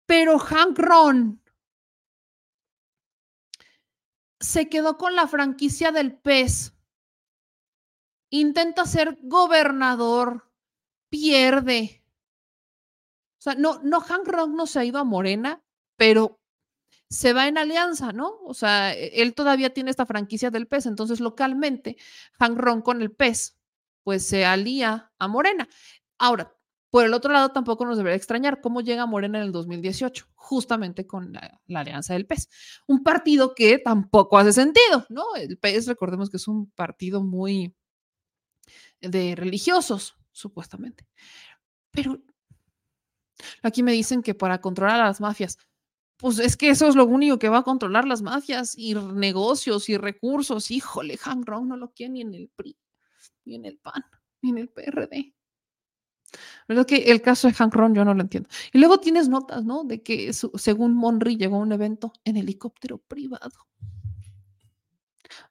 Pero 0.07 0.39
Hank 0.39 0.79
Ron 0.79 1.41
se 4.41 4.69
quedó 4.69 4.99
con 4.99 5.15
la 5.15 5.27
franquicia 5.27 5.91
del 5.91 6.15
pez. 6.15 6.75
Intenta 8.29 8.85
ser 8.85 9.19
gobernador, 9.23 10.51
pierde. 11.09 12.05
O 13.39 13.43
sea, 13.43 13.55
no, 13.55 13.81
no, 13.83 14.01
Hank 14.01 14.27
Ron 14.27 14.55
no 14.55 14.67
se 14.67 14.81
ha 14.81 14.85
ido 14.85 14.99
a 14.99 15.05
Morena, 15.05 15.63
pero 15.97 16.42
se 17.13 17.35
va 17.35 17.47
en 17.47 17.59
alianza, 17.59 18.13
¿no? 18.13 18.39
O 18.45 18.55
sea, 18.55 18.95
e, 18.95 19.23
él 19.23 19.35
todavía 19.35 19.73
tiene 19.73 19.91
esta 19.91 20.07
franquicia 20.07 20.51
del 20.51 20.67
pez, 20.67 20.87
entonces 20.87 21.21
localmente 21.21 21.97
Hank 22.39 22.59
Ron 22.59 22.83
con 22.83 23.03
el 23.03 23.13
pez, 23.13 23.59
pues 24.03 24.27
se 24.27 24.45
alía 24.45 25.13
a 25.19 25.29
Morena. 25.29 25.69
Ahora, 26.19 26.57
por 26.91 27.05
el 27.05 27.15
otro 27.15 27.33
lado, 27.33 27.51
tampoco 27.51 27.85
nos 27.87 27.97
debería 27.99 28.17
extrañar 28.17 28.61
cómo 28.61 28.81
llega 28.81 29.07
Morena 29.07 29.39
en 29.39 29.45
el 29.45 29.53
2018, 29.53 30.27
justamente 30.35 31.07
con 31.07 31.33
la, 31.33 31.61
la, 31.67 31.81
Alianza 31.81 32.15
del 32.15 32.27
PES. 32.27 32.49
Un 32.87 33.03
partido 33.03 33.55
que 33.55 33.79
tampoco 33.79 34.39
hace 34.39 34.53
sentido, 34.53 35.07
¿no? 35.09 35.25
El 35.37 35.59
PES, 35.59 35.87
recordemos 35.87 36.31
que 36.31 36.37
es 36.39 36.49
un 36.49 36.71
partido 36.71 37.23
muy 37.23 37.75
de 39.01 39.35
religiosos, 39.37 40.17
supuestamente. 40.33 41.07
Pero 41.91 42.21
aquí 43.63 43.83
me 43.83 43.93
dicen 43.93 44.23
que 44.23 44.35
para 44.35 44.61
controlar 44.61 45.01
a 45.01 45.07
las 45.07 45.21
mafias, 45.21 45.59
pues 46.23 46.39
es 46.39 46.57
que 46.57 46.71
eso 46.71 46.87
es 46.87 46.95
lo 46.95 47.05
único 47.05 47.37
que 47.41 47.49
va 47.49 47.59
a 47.59 47.63
controlar 47.65 48.07
las 48.07 48.23
mafias 48.23 48.79
y 48.79 48.95
negocios 48.95 49.89
y 49.89 49.97
recursos. 49.97 50.71
Híjole, 50.71 51.17
Hank 51.17 51.45
Ron 51.49 51.67
no 51.67 51.77
lo 51.77 51.91
quiere 51.91 52.13
ni 52.13 52.21
en 52.21 52.33
el 52.33 52.49
PRI, 52.55 52.79
ni 53.45 53.57
en 53.57 53.65
el 53.65 53.79
PAN, 53.79 54.05
ni 54.41 54.51
en 54.51 54.59
el 54.59 54.69
PRD. 54.69 55.35
¿Verdad 56.69 56.87
que 56.87 57.11
el 57.11 57.23
caso 57.23 57.49
de 57.49 57.55
Hank 57.55 57.75
Ron 57.75 57.97
yo 57.97 58.05
no 58.05 58.15
lo 58.15 58.21
entiendo? 58.21 58.49
Y 58.73 58.79
luego 58.79 59.01
tienes 59.01 59.29
notas, 59.29 59.65
¿no? 59.65 59.83
De 59.83 60.05
que 60.05 60.33
según 60.33 60.95
Monry 60.95 61.37
llegó 61.37 61.57
a 61.57 61.59
un 61.59 61.73
evento 61.73 62.13
en 62.25 62.37
helicóptero 62.37 62.99
privado. 62.99 63.67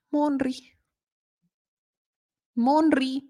Monry. 0.10 0.72
Monry. 2.56 3.30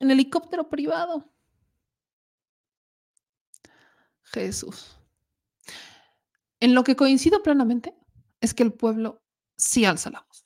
En 0.00 0.10
helicóptero 0.10 0.68
privado. 0.68 1.32
Jesús. 4.24 4.96
En 6.64 6.74
lo 6.74 6.82
que 6.82 6.96
coincido 6.96 7.42
plenamente 7.42 7.94
es 8.40 8.54
que 8.54 8.62
el 8.62 8.72
pueblo 8.72 9.22
sí 9.54 9.84
alza 9.84 10.08
la 10.08 10.24
voz. 10.26 10.42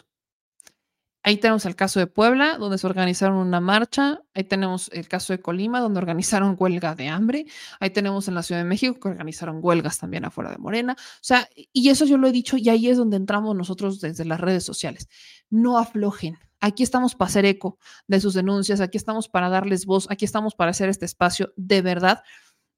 Ahí 1.22 1.36
tenemos 1.36 1.64
el 1.64 1.76
caso 1.76 2.00
de 2.00 2.08
Puebla, 2.08 2.58
donde 2.58 2.76
se 2.76 2.88
organizaron 2.88 3.36
una 3.36 3.60
marcha. 3.60 4.20
Ahí 4.34 4.42
tenemos 4.42 4.90
el 4.92 5.06
caso 5.06 5.32
de 5.32 5.40
Colima, 5.40 5.78
donde 5.78 5.98
organizaron 5.98 6.56
huelga 6.58 6.96
de 6.96 7.06
hambre. 7.06 7.46
Ahí 7.78 7.90
tenemos 7.90 8.26
en 8.26 8.34
la 8.34 8.42
Ciudad 8.42 8.60
de 8.60 8.64
México 8.64 8.98
que 8.98 9.06
organizaron 9.06 9.60
huelgas 9.62 10.00
también 10.00 10.24
afuera 10.24 10.50
de 10.50 10.58
Morena. 10.58 10.96
O 10.98 11.20
sea, 11.20 11.48
y 11.54 11.88
eso 11.88 12.04
yo 12.04 12.18
lo 12.18 12.26
he 12.26 12.32
dicho 12.32 12.56
y 12.56 12.68
ahí 12.68 12.88
es 12.88 12.98
donde 12.98 13.16
entramos 13.16 13.54
nosotros 13.54 14.00
desde 14.00 14.24
las 14.24 14.40
redes 14.40 14.64
sociales. 14.64 15.06
No 15.50 15.78
aflojen. 15.78 16.36
Aquí 16.58 16.82
estamos 16.82 17.14
para 17.14 17.28
hacer 17.28 17.44
eco 17.44 17.78
de 18.08 18.18
sus 18.18 18.34
denuncias, 18.34 18.80
aquí 18.80 18.98
estamos 18.98 19.28
para 19.28 19.50
darles 19.50 19.86
voz, 19.86 20.10
aquí 20.10 20.24
estamos 20.24 20.56
para 20.56 20.72
hacer 20.72 20.88
este 20.88 21.04
espacio. 21.04 21.52
De 21.54 21.80
verdad, 21.80 22.24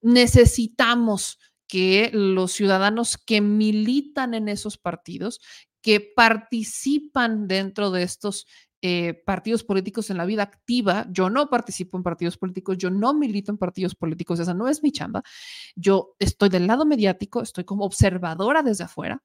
necesitamos 0.02 1.38
que 1.70 2.10
los 2.12 2.50
ciudadanos 2.50 3.16
que 3.16 3.40
militan 3.40 4.34
en 4.34 4.48
esos 4.48 4.76
partidos, 4.76 5.40
que 5.80 6.00
participan 6.00 7.46
dentro 7.46 7.92
de 7.92 8.02
estos 8.02 8.46
eh, 8.82 9.14
partidos 9.24 9.62
políticos 9.62 10.10
en 10.10 10.16
la 10.16 10.24
vida 10.24 10.42
activa. 10.42 11.06
Yo 11.10 11.30
no 11.30 11.48
participo 11.48 11.96
en 11.96 12.02
partidos 12.02 12.36
políticos, 12.36 12.76
yo 12.76 12.90
no 12.90 13.14
milito 13.14 13.52
en 13.52 13.58
partidos 13.58 13.94
políticos, 13.94 14.40
esa 14.40 14.52
no 14.52 14.66
es 14.66 14.82
mi 14.82 14.90
chamba. 14.90 15.22
Yo 15.76 16.16
estoy 16.18 16.48
del 16.48 16.66
lado 16.66 16.84
mediático, 16.86 17.40
estoy 17.40 17.62
como 17.64 17.84
observadora 17.84 18.64
desde 18.64 18.84
afuera, 18.84 19.22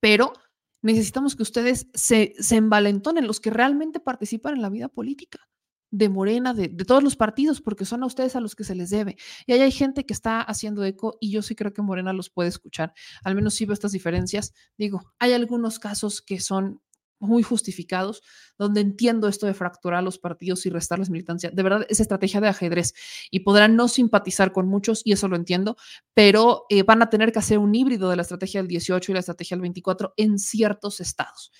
pero 0.00 0.32
necesitamos 0.80 1.36
que 1.36 1.42
ustedes 1.42 1.88
se, 1.92 2.32
se 2.38 2.56
envalentonen, 2.56 3.26
los 3.26 3.40
que 3.40 3.50
realmente 3.50 4.00
participan 4.00 4.54
en 4.54 4.62
la 4.62 4.70
vida 4.70 4.88
política 4.88 5.49
de 5.90 6.08
Morena, 6.08 6.54
de, 6.54 6.68
todos 6.68 7.02
los 7.02 7.16
partidos, 7.16 7.60
porque 7.60 7.84
son 7.84 8.02
a 8.02 8.06
ustedes 8.06 8.36
a 8.36 8.40
los 8.40 8.54
que 8.54 8.64
se 8.64 8.74
les 8.74 8.90
debe. 8.90 9.16
Y 9.46 9.52
ahí 9.52 9.60
hay 9.60 9.72
gente 9.72 10.06
que 10.06 10.12
está 10.12 10.40
haciendo 10.40 10.84
eco 10.84 11.16
y 11.20 11.30
yo 11.30 11.42
sí 11.42 11.54
creo 11.54 11.72
que 11.72 11.82
Morena 11.82 12.12
los 12.12 12.30
puede 12.30 12.48
escuchar. 12.48 12.92
Al 13.24 13.34
menos 13.34 13.54
sí 13.54 13.66
veo 13.66 13.74
estas 13.74 13.92
diferencias. 13.92 14.52
Digo, 14.78 15.02
hay 15.18 15.32
algunos 15.32 15.78
casos 15.78 16.22
que 16.22 16.40
son 16.40 16.80
muy 17.20 17.42
justificados, 17.42 18.22
donde 18.58 18.80
entiendo 18.80 19.28
esto 19.28 19.46
de 19.46 19.52
fracturar 19.54 20.02
los 20.02 20.18
partidos 20.18 20.64
y 20.64 20.70
restarles 20.70 21.10
militancia. 21.10 21.50
De 21.50 21.62
verdad, 21.62 21.86
es 21.88 22.00
estrategia 22.00 22.40
de 22.40 22.48
ajedrez 22.48 22.94
y 23.30 23.40
podrán 23.40 23.76
no 23.76 23.88
simpatizar 23.88 24.52
con 24.52 24.66
muchos, 24.66 25.02
y 25.04 25.12
eso 25.12 25.28
lo 25.28 25.36
entiendo, 25.36 25.76
pero 26.14 26.64
eh, 26.70 26.82
van 26.82 27.02
a 27.02 27.10
tener 27.10 27.30
que 27.30 27.38
hacer 27.38 27.58
un 27.58 27.74
híbrido 27.74 28.08
de 28.08 28.16
la 28.16 28.22
estrategia 28.22 28.60
del 28.60 28.68
18 28.68 29.12
y 29.12 29.14
la 29.14 29.20
estrategia 29.20 29.54
del 29.54 29.62
24 29.62 30.14
en 30.16 30.38
ciertos 30.38 31.00
estados. 31.00 31.52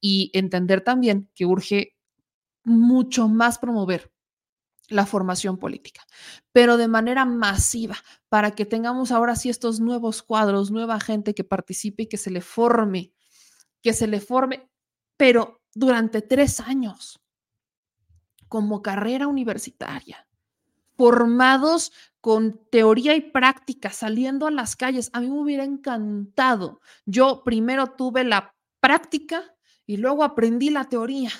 Y 0.00 0.30
entender 0.34 0.82
también 0.82 1.30
que 1.34 1.46
urge 1.46 1.95
mucho 2.66 3.28
más 3.28 3.58
promover 3.58 4.12
la 4.88 5.06
formación 5.06 5.56
política, 5.56 6.02
pero 6.52 6.76
de 6.76 6.88
manera 6.88 7.24
masiva, 7.24 7.96
para 8.28 8.50
que 8.50 8.66
tengamos 8.66 9.10
ahora 9.10 9.34
sí 9.36 9.48
estos 9.48 9.80
nuevos 9.80 10.22
cuadros, 10.22 10.70
nueva 10.70 11.00
gente 11.00 11.34
que 11.34 11.44
participe 11.44 12.04
y 12.04 12.06
que 12.06 12.18
se 12.18 12.30
le 12.30 12.40
forme, 12.40 13.12
que 13.82 13.92
se 13.92 14.06
le 14.06 14.20
forme, 14.20 14.68
pero 15.16 15.62
durante 15.74 16.22
tres 16.22 16.60
años, 16.60 17.20
como 18.48 18.82
carrera 18.82 19.26
universitaria, 19.26 20.28
formados 20.96 21.92
con 22.20 22.60
teoría 22.70 23.14
y 23.14 23.20
práctica, 23.20 23.90
saliendo 23.90 24.46
a 24.46 24.50
las 24.50 24.76
calles. 24.76 25.10
A 25.12 25.20
mí 25.20 25.28
me 25.28 25.40
hubiera 25.40 25.64
encantado. 25.64 26.80
Yo 27.04 27.42
primero 27.44 27.88
tuve 27.88 28.24
la 28.24 28.54
práctica 28.80 29.54
y 29.84 29.98
luego 29.98 30.24
aprendí 30.24 30.70
la 30.70 30.84
teoría 30.84 31.30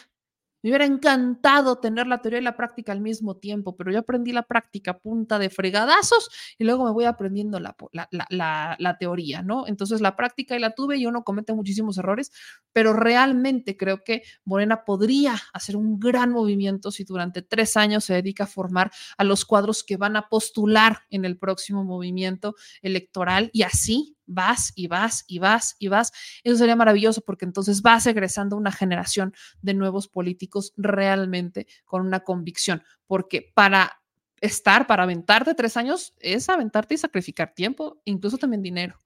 me 0.67 0.71
hubiera 0.71 0.85
encantado 0.85 1.79
tener 1.79 2.09
la 2.09 2.21
teoría 2.21 2.41
y 2.41 2.43
la 2.43 2.57
práctica 2.57 2.91
al 2.91 3.01
mismo 3.01 3.37
tiempo, 3.37 3.77
pero 3.77 3.93
yo 3.93 4.01
aprendí 4.01 4.33
la 4.33 4.43
práctica 4.43 4.99
punta 4.99 5.39
de 5.39 5.49
fregadazos 5.49 6.29
y 6.59 6.65
luego 6.65 6.85
me 6.85 6.91
voy 6.91 7.05
aprendiendo 7.05 7.61
la, 7.61 7.77
la, 8.01 8.97
teoría, 8.99 9.43
¿no? 9.43 9.69
Entonces 9.69 10.01
la 10.01 10.17
práctica 10.17 10.57
y 10.57 10.59
la 10.59 10.75
tuve 10.75 10.97
y 10.97 11.07
uno 11.07 11.23
comete 11.23 11.53
muchísimos 11.55 11.99
errores, 11.99 12.33
pero 12.73 12.95
realmente 12.95 13.77
creo 13.77 14.03
que 14.03 14.25
Morena 14.45 14.85
podría 14.85 15.41
hacer 15.53 15.77
un 15.77 16.01
gran 16.01 16.33
movimiento 16.33 16.91
si 16.91 17.05
durante 17.05 17.43
tres 17.43 17.77
años 17.77 18.05
se 18.05 18.15
dedica 18.15 18.43
a 18.43 18.49
formar 18.49 18.91
a 19.19 19.23
los 19.23 19.45
cuadros 19.45 19.85
que 19.85 19.97
van 19.97 20.17
a 20.17 20.29
postular 20.29 21.03
en 21.11 21.25
el 21.25 21.39
próximo 21.39 21.85
movimiento 21.85 22.57
electoral 22.83 23.51
y 23.53 23.63
así 23.63 24.16
vas 24.27 24.73
y 24.75 24.89
vas 24.89 25.25
y 25.27 25.39
vas 25.39 25.77
y 25.79 25.89
vas. 25.89 26.13
Eso 26.45 26.57
sería 26.57 26.77
maravilloso 26.77 27.23
porque 27.23 27.45
entonces 27.45 27.83
vas 27.83 28.07
egresando 28.07 28.57
una 28.57 28.73
generación 28.73 29.35
de 29.63 29.75
nuevos 29.75 30.09
políticos 30.09 30.73
realmente 30.77 31.67
con 31.85 32.07
una 32.07 32.21
convicción, 32.21 32.83
porque 33.07 33.53
para 33.55 34.03
estar, 34.41 34.87
para 34.87 35.05
aventarte 35.05 35.55
tres 35.55 35.77
años, 35.77 36.15
es 36.21 36.49
aventarte 36.49 36.95
y 36.95 36.99
sacrificar 36.99 37.55
tiempo, 37.55 38.01
incluso 38.05 38.39
también 38.39 38.63
dinero. 38.63 38.99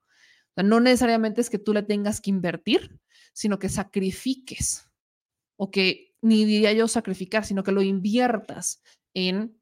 no 0.55 0.79
necesariamente 0.79 1.41
es 1.41 1.49
que 1.49 1.59
tú 1.59 1.73
le 1.73 1.83
tengas 1.83 2.19
que 2.19 2.29
invertir, 2.29 2.99
sino 3.33 3.57
que 3.57 3.69
sacrifiques, 3.69 4.89
o 5.55 5.71
que 5.71 6.13
ni 6.21 6.45
diría 6.45 6.73
yo 6.73 6.87
sacrificar, 6.87 7.45
sino 7.45 7.63
que 7.63 7.71
lo 7.71 7.81
inviertas 7.81 8.81
en, 9.13 9.57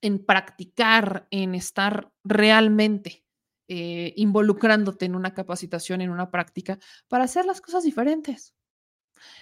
en 0.00 0.24
practicar, 0.24 1.26
en 1.30 1.54
estar 1.54 2.12
realmente 2.24 3.25
eh, 3.68 4.12
involucrándote 4.16 5.06
en 5.06 5.14
una 5.14 5.34
capacitación, 5.34 6.00
en 6.00 6.10
una 6.10 6.30
práctica, 6.30 6.78
para 7.08 7.24
hacer 7.24 7.46
las 7.46 7.60
cosas 7.60 7.84
diferentes. 7.84 8.54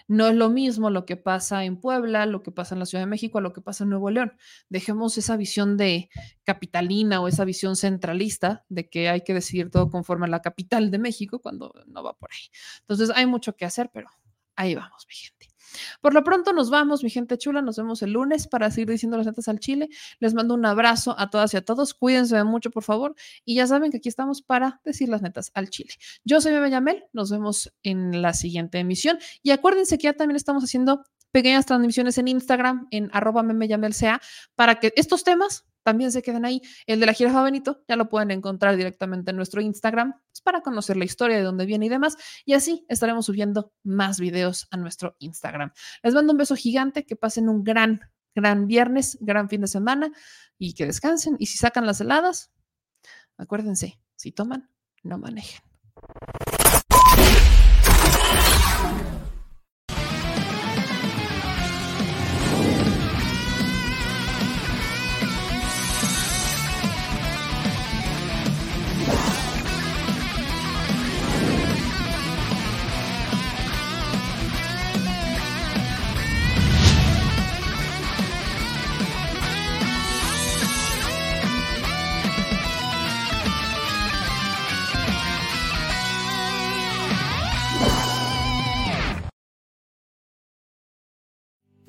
No 0.09 0.27
es 0.29 0.35
lo 0.35 0.51
mismo 0.51 0.91
lo 0.91 1.05
que 1.07 1.17
pasa 1.17 1.65
en 1.65 1.81
Puebla, 1.81 2.27
lo 2.27 2.43
que 2.43 2.53
pasa 2.53 2.75
en 2.75 2.79
la 2.79 2.87
Ciudad 2.87 3.03
de 3.03 3.11
México, 3.11 3.41
lo 3.41 3.53
que 3.53 3.61
pasa 3.61 3.85
en 3.85 3.91
Nuevo 3.91 4.11
León. 4.11 4.33
Dejemos 4.69 5.19
esa 5.19 5.37
visión 5.37 5.77
de 5.77 6.09
capitalina 6.45 7.21
o 7.21 7.29
esa 7.29 7.45
visión 7.45 7.77
centralista 7.77 8.65
de 8.69 8.89
que 8.89 9.09
hay 9.09 9.23
que 9.23 9.35
decidir 9.35 9.71
todo 9.71 9.91
conforme 9.91 10.27
a 10.27 10.31
la 10.31 10.43
capital 10.43 10.91
de 10.91 10.99
México 10.99 11.41
cuando 11.41 11.73
no 11.87 12.03
va 12.03 12.17
por 12.17 12.31
ahí. 12.33 12.51
Entonces 12.81 13.11
hay 13.15 13.27
mucho 13.27 13.57
que 13.57 13.65
hacer, 13.65 13.91
pero 13.93 14.09
ahí 14.57 14.75
vamos, 14.75 15.07
mi 15.09 15.15
gente. 15.15 15.54
Por 16.01 16.15
lo 16.15 16.25
pronto 16.25 16.53
nos 16.53 16.71
vamos, 16.71 17.03
mi 17.03 17.11
gente 17.11 17.39
chula. 17.39 17.63
Nos 17.63 17.77
vemos 17.77 18.03
el 18.03 18.13
lunes 18.13 18.47
para 18.47 18.71
seguir 18.71 18.91
diciendo 18.91 19.17
las 19.17 19.27
netas 19.27 19.49
al 19.49 19.61
Chile. 19.61 19.89
Les 20.21 20.35
mando 20.35 20.55
un 20.55 20.65
abrazo 20.67 21.15
a 21.19 21.31
todas 21.31 21.55
y 21.55 21.57
a 21.57 21.65
todos. 21.65 21.95
Cuídense 21.95 22.43
mucho, 22.45 22.71
por 22.71 22.83
favor. 22.83 23.15
Y 23.45 23.57
ya 23.57 23.67
saben 23.67 23.91
que 23.91 23.99
aquí 23.99 24.09
estamos 24.09 24.43
para 24.43 24.81
decir 24.85 25.09
las 25.09 25.23
netas 25.23 25.51
al 25.55 25.71
Chile. 25.71 25.95
Yo 26.25 26.41
soy 26.41 26.53
Bebe 26.53 26.71
Yamel. 26.71 27.05
Nos 27.13 27.31
vemos 27.31 27.73
en 27.83 28.23
la 28.23 28.33
siguiente 28.33 28.79
emisión. 28.79 29.19
Y 29.43 29.51
acuérdense 29.51 29.99
que 29.99 30.05
ya 30.05 30.13
también 30.13 30.37
estamos 30.37 30.65
haciendo 30.65 31.05
pequeñas 31.35 31.67
transmisiones 31.67 32.17
en 32.19 32.29
Instagram, 32.29 32.87
en 32.93 33.11
arroba 33.13 33.43
memeyamelca, 33.43 34.21
para 34.55 34.77
que 34.77 34.93
estos 34.95 35.25
temas 35.25 35.65
también 35.85 36.11
se 36.11 36.23
queden 36.23 36.45
ahí. 36.45 36.61
El 36.87 36.99
de 36.99 37.07
la 37.07 37.13
jirafa 37.13 37.43
Benito 37.43 37.85
ya 37.87 37.95
lo 37.97 38.09
pueden 38.09 38.31
encontrar 38.31 38.77
directamente 38.77 39.31
en 39.31 39.37
nuestro 39.37 39.61
Instagram 39.61 40.15
pues, 40.31 40.41
para 40.43 40.63
conocer 40.63 40.97
la 40.97 41.05
historia 41.05 41.37
de 41.37 41.43
dónde 41.43 41.67
viene 41.67 41.87
y 41.87 41.89
demás. 41.89 42.17
Y 42.45 42.55
así 42.55 42.85
estaremos 42.89 43.27
subiendo 43.27 43.73
más 43.85 44.19
videos 44.19 44.67
a 44.71 44.77
nuestro 44.77 45.15
Instagram. 45.21 45.73
Les 46.03 46.15
mando 46.15 46.33
un 46.33 46.39
beso 46.39 46.57
gigante, 46.57 47.05
que 47.05 47.15
pasen 47.15 47.49
un 47.49 47.63
gran, 47.63 48.01
gran 48.35 48.67
viernes, 48.67 49.19
gran 49.21 49.49
fin 49.49 49.61
de 49.61 49.69
semana 49.69 50.11
y 50.59 50.75
que 50.75 50.87
descansen. 50.87 51.37
Y 51.39 51.47
si 51.47 51.59
sacan 51.59 51.87
las 51.87 52.01
heladas, 52.01 52.51
acuérdense, 53.37 54.01
si 54.17 54.33
toman, 54.33 54.71
no 55.03 55.19
manejen. 55.19 55.61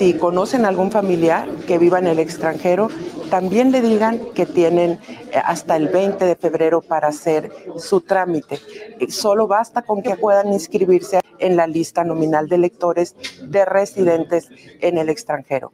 Si 0.00 0.14
conocen 0.14 0.64
algún 0.64 0.90
familiar 0.90 1.46
que 1.66 1.76
viva 1.76 1.98
en 1.98 2.06
el 2.06 2.18
extranjero, 2.20 2.88
también 3.28 3.70
le 3.70 3.82
digan 3.82 4.18
que 4.32 4.46
tienen 4.46 4.92
eh, 4.92 5.42
hasta 5.44 5.76
el 5.76 5.88
20 5.88 6.24
de 6.24 6.36
febrero 6.36 6.80
para 6.80 7.08
hacer 7.08 7.52
su 7.76 8.00
trámite. 8.00 8.60
Eh, 8.98 9.10
solo 9.10 9.46
basta 9.46 9.82
con 9.82 10.02
que 10.02 10.16
puedan 10.16 10.54
inscribirse 10.54 11.20
en 11.38 11.54
la 11.54 11.66
lista 11.66 12.02
nominal 12.02 12.48
de 12.48 12.56
electores 12.56 13.14
de 13.42 13.66
residentes 13.66 14.48
en 14.80 14.96
el 14.96 15.10
extranjero. 15.10 15.70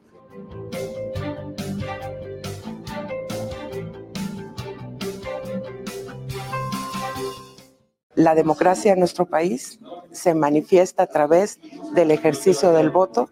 La 8.16 8.35
democracia 8.35 8.93
en 8.93 8.98
nuestro 8.98 9.27
país 9.27 9.78
se 10.11 10.35
manifiesta 10.35 11.05
a 11.05 11.07
través 11.07 11.61
del 11.94 12.11
ejercicio 12.11 12.73
del 12.73 12.90
voto 12.90 13.31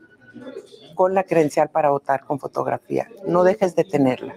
con 0.94 1.14
la 1.14 1.24
credencial 1.24 1.70
para 1.70 1.90
votar 1.90 2.24
con 2.24 2.38
fotografía. 2.38 3.08
No 3.26 3.44
dejes 3.44 3.74
de 3.76 3.84
tenerla. 3.84 4.34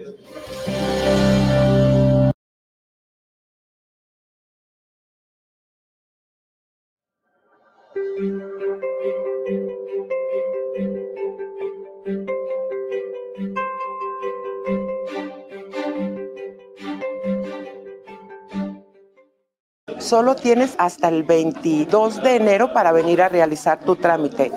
Solo 19.98 20.36
tienes 20.36 20.74
hasta 20.78 21.08
el 21.08 21.22
22 21.22 22.22
de 22.22 22.36
enero 22.36 22.72
para 22.72 22.92
venir 22.92 23.20
a 23.20 23.28
realizar 23.28 23.80
tu 23.80 23.94
trámite 23.94 24.50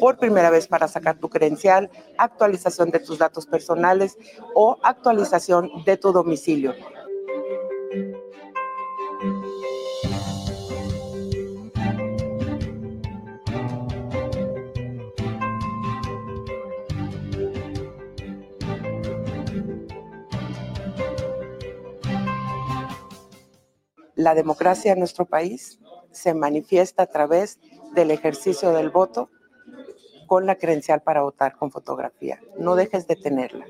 por 0.00 0.18
primera 0.18 0.50
vez 0.50 0.66
para 0.66 0.88
sacar 0.88 1.18
tu 1.18 1.28
credencial, 1.28 1.90
actualización 2.18 2.90
de 2.90 3.00
tus 3.00 3.18
datos 3.18 3.46
personales 3.46 4.16
o 4.54 4.78
actualización 4.82 5.70
de 5.84 5.96
tu 5.96 6.12
domicilio. 6.12 6.74
La 24.14 24.34
democracia 24.34 24.92
en 24.92 24.98
nuestro 24.98 25.26
país 25.26 25.78
se 26.10 26.32
manifiesta 26.32 27.02
a 27.04 27.06
través 27.06 27.60
del 27.94 28.10
ejercicio 28.10 28.72
del 28.72 28.90
voto 28.90 29.30
con 30.26 30.46
la 30.46 30.56
credencial 30.56 31.02
para 31.02 31.22
votar 31.22 31.56
con 31.56 31.70
fotografía. 31.70 32.40
No 32.58 32.74
dejes 32.74 33.06
de 33.06 33.16
tenerla. 33.16 33.66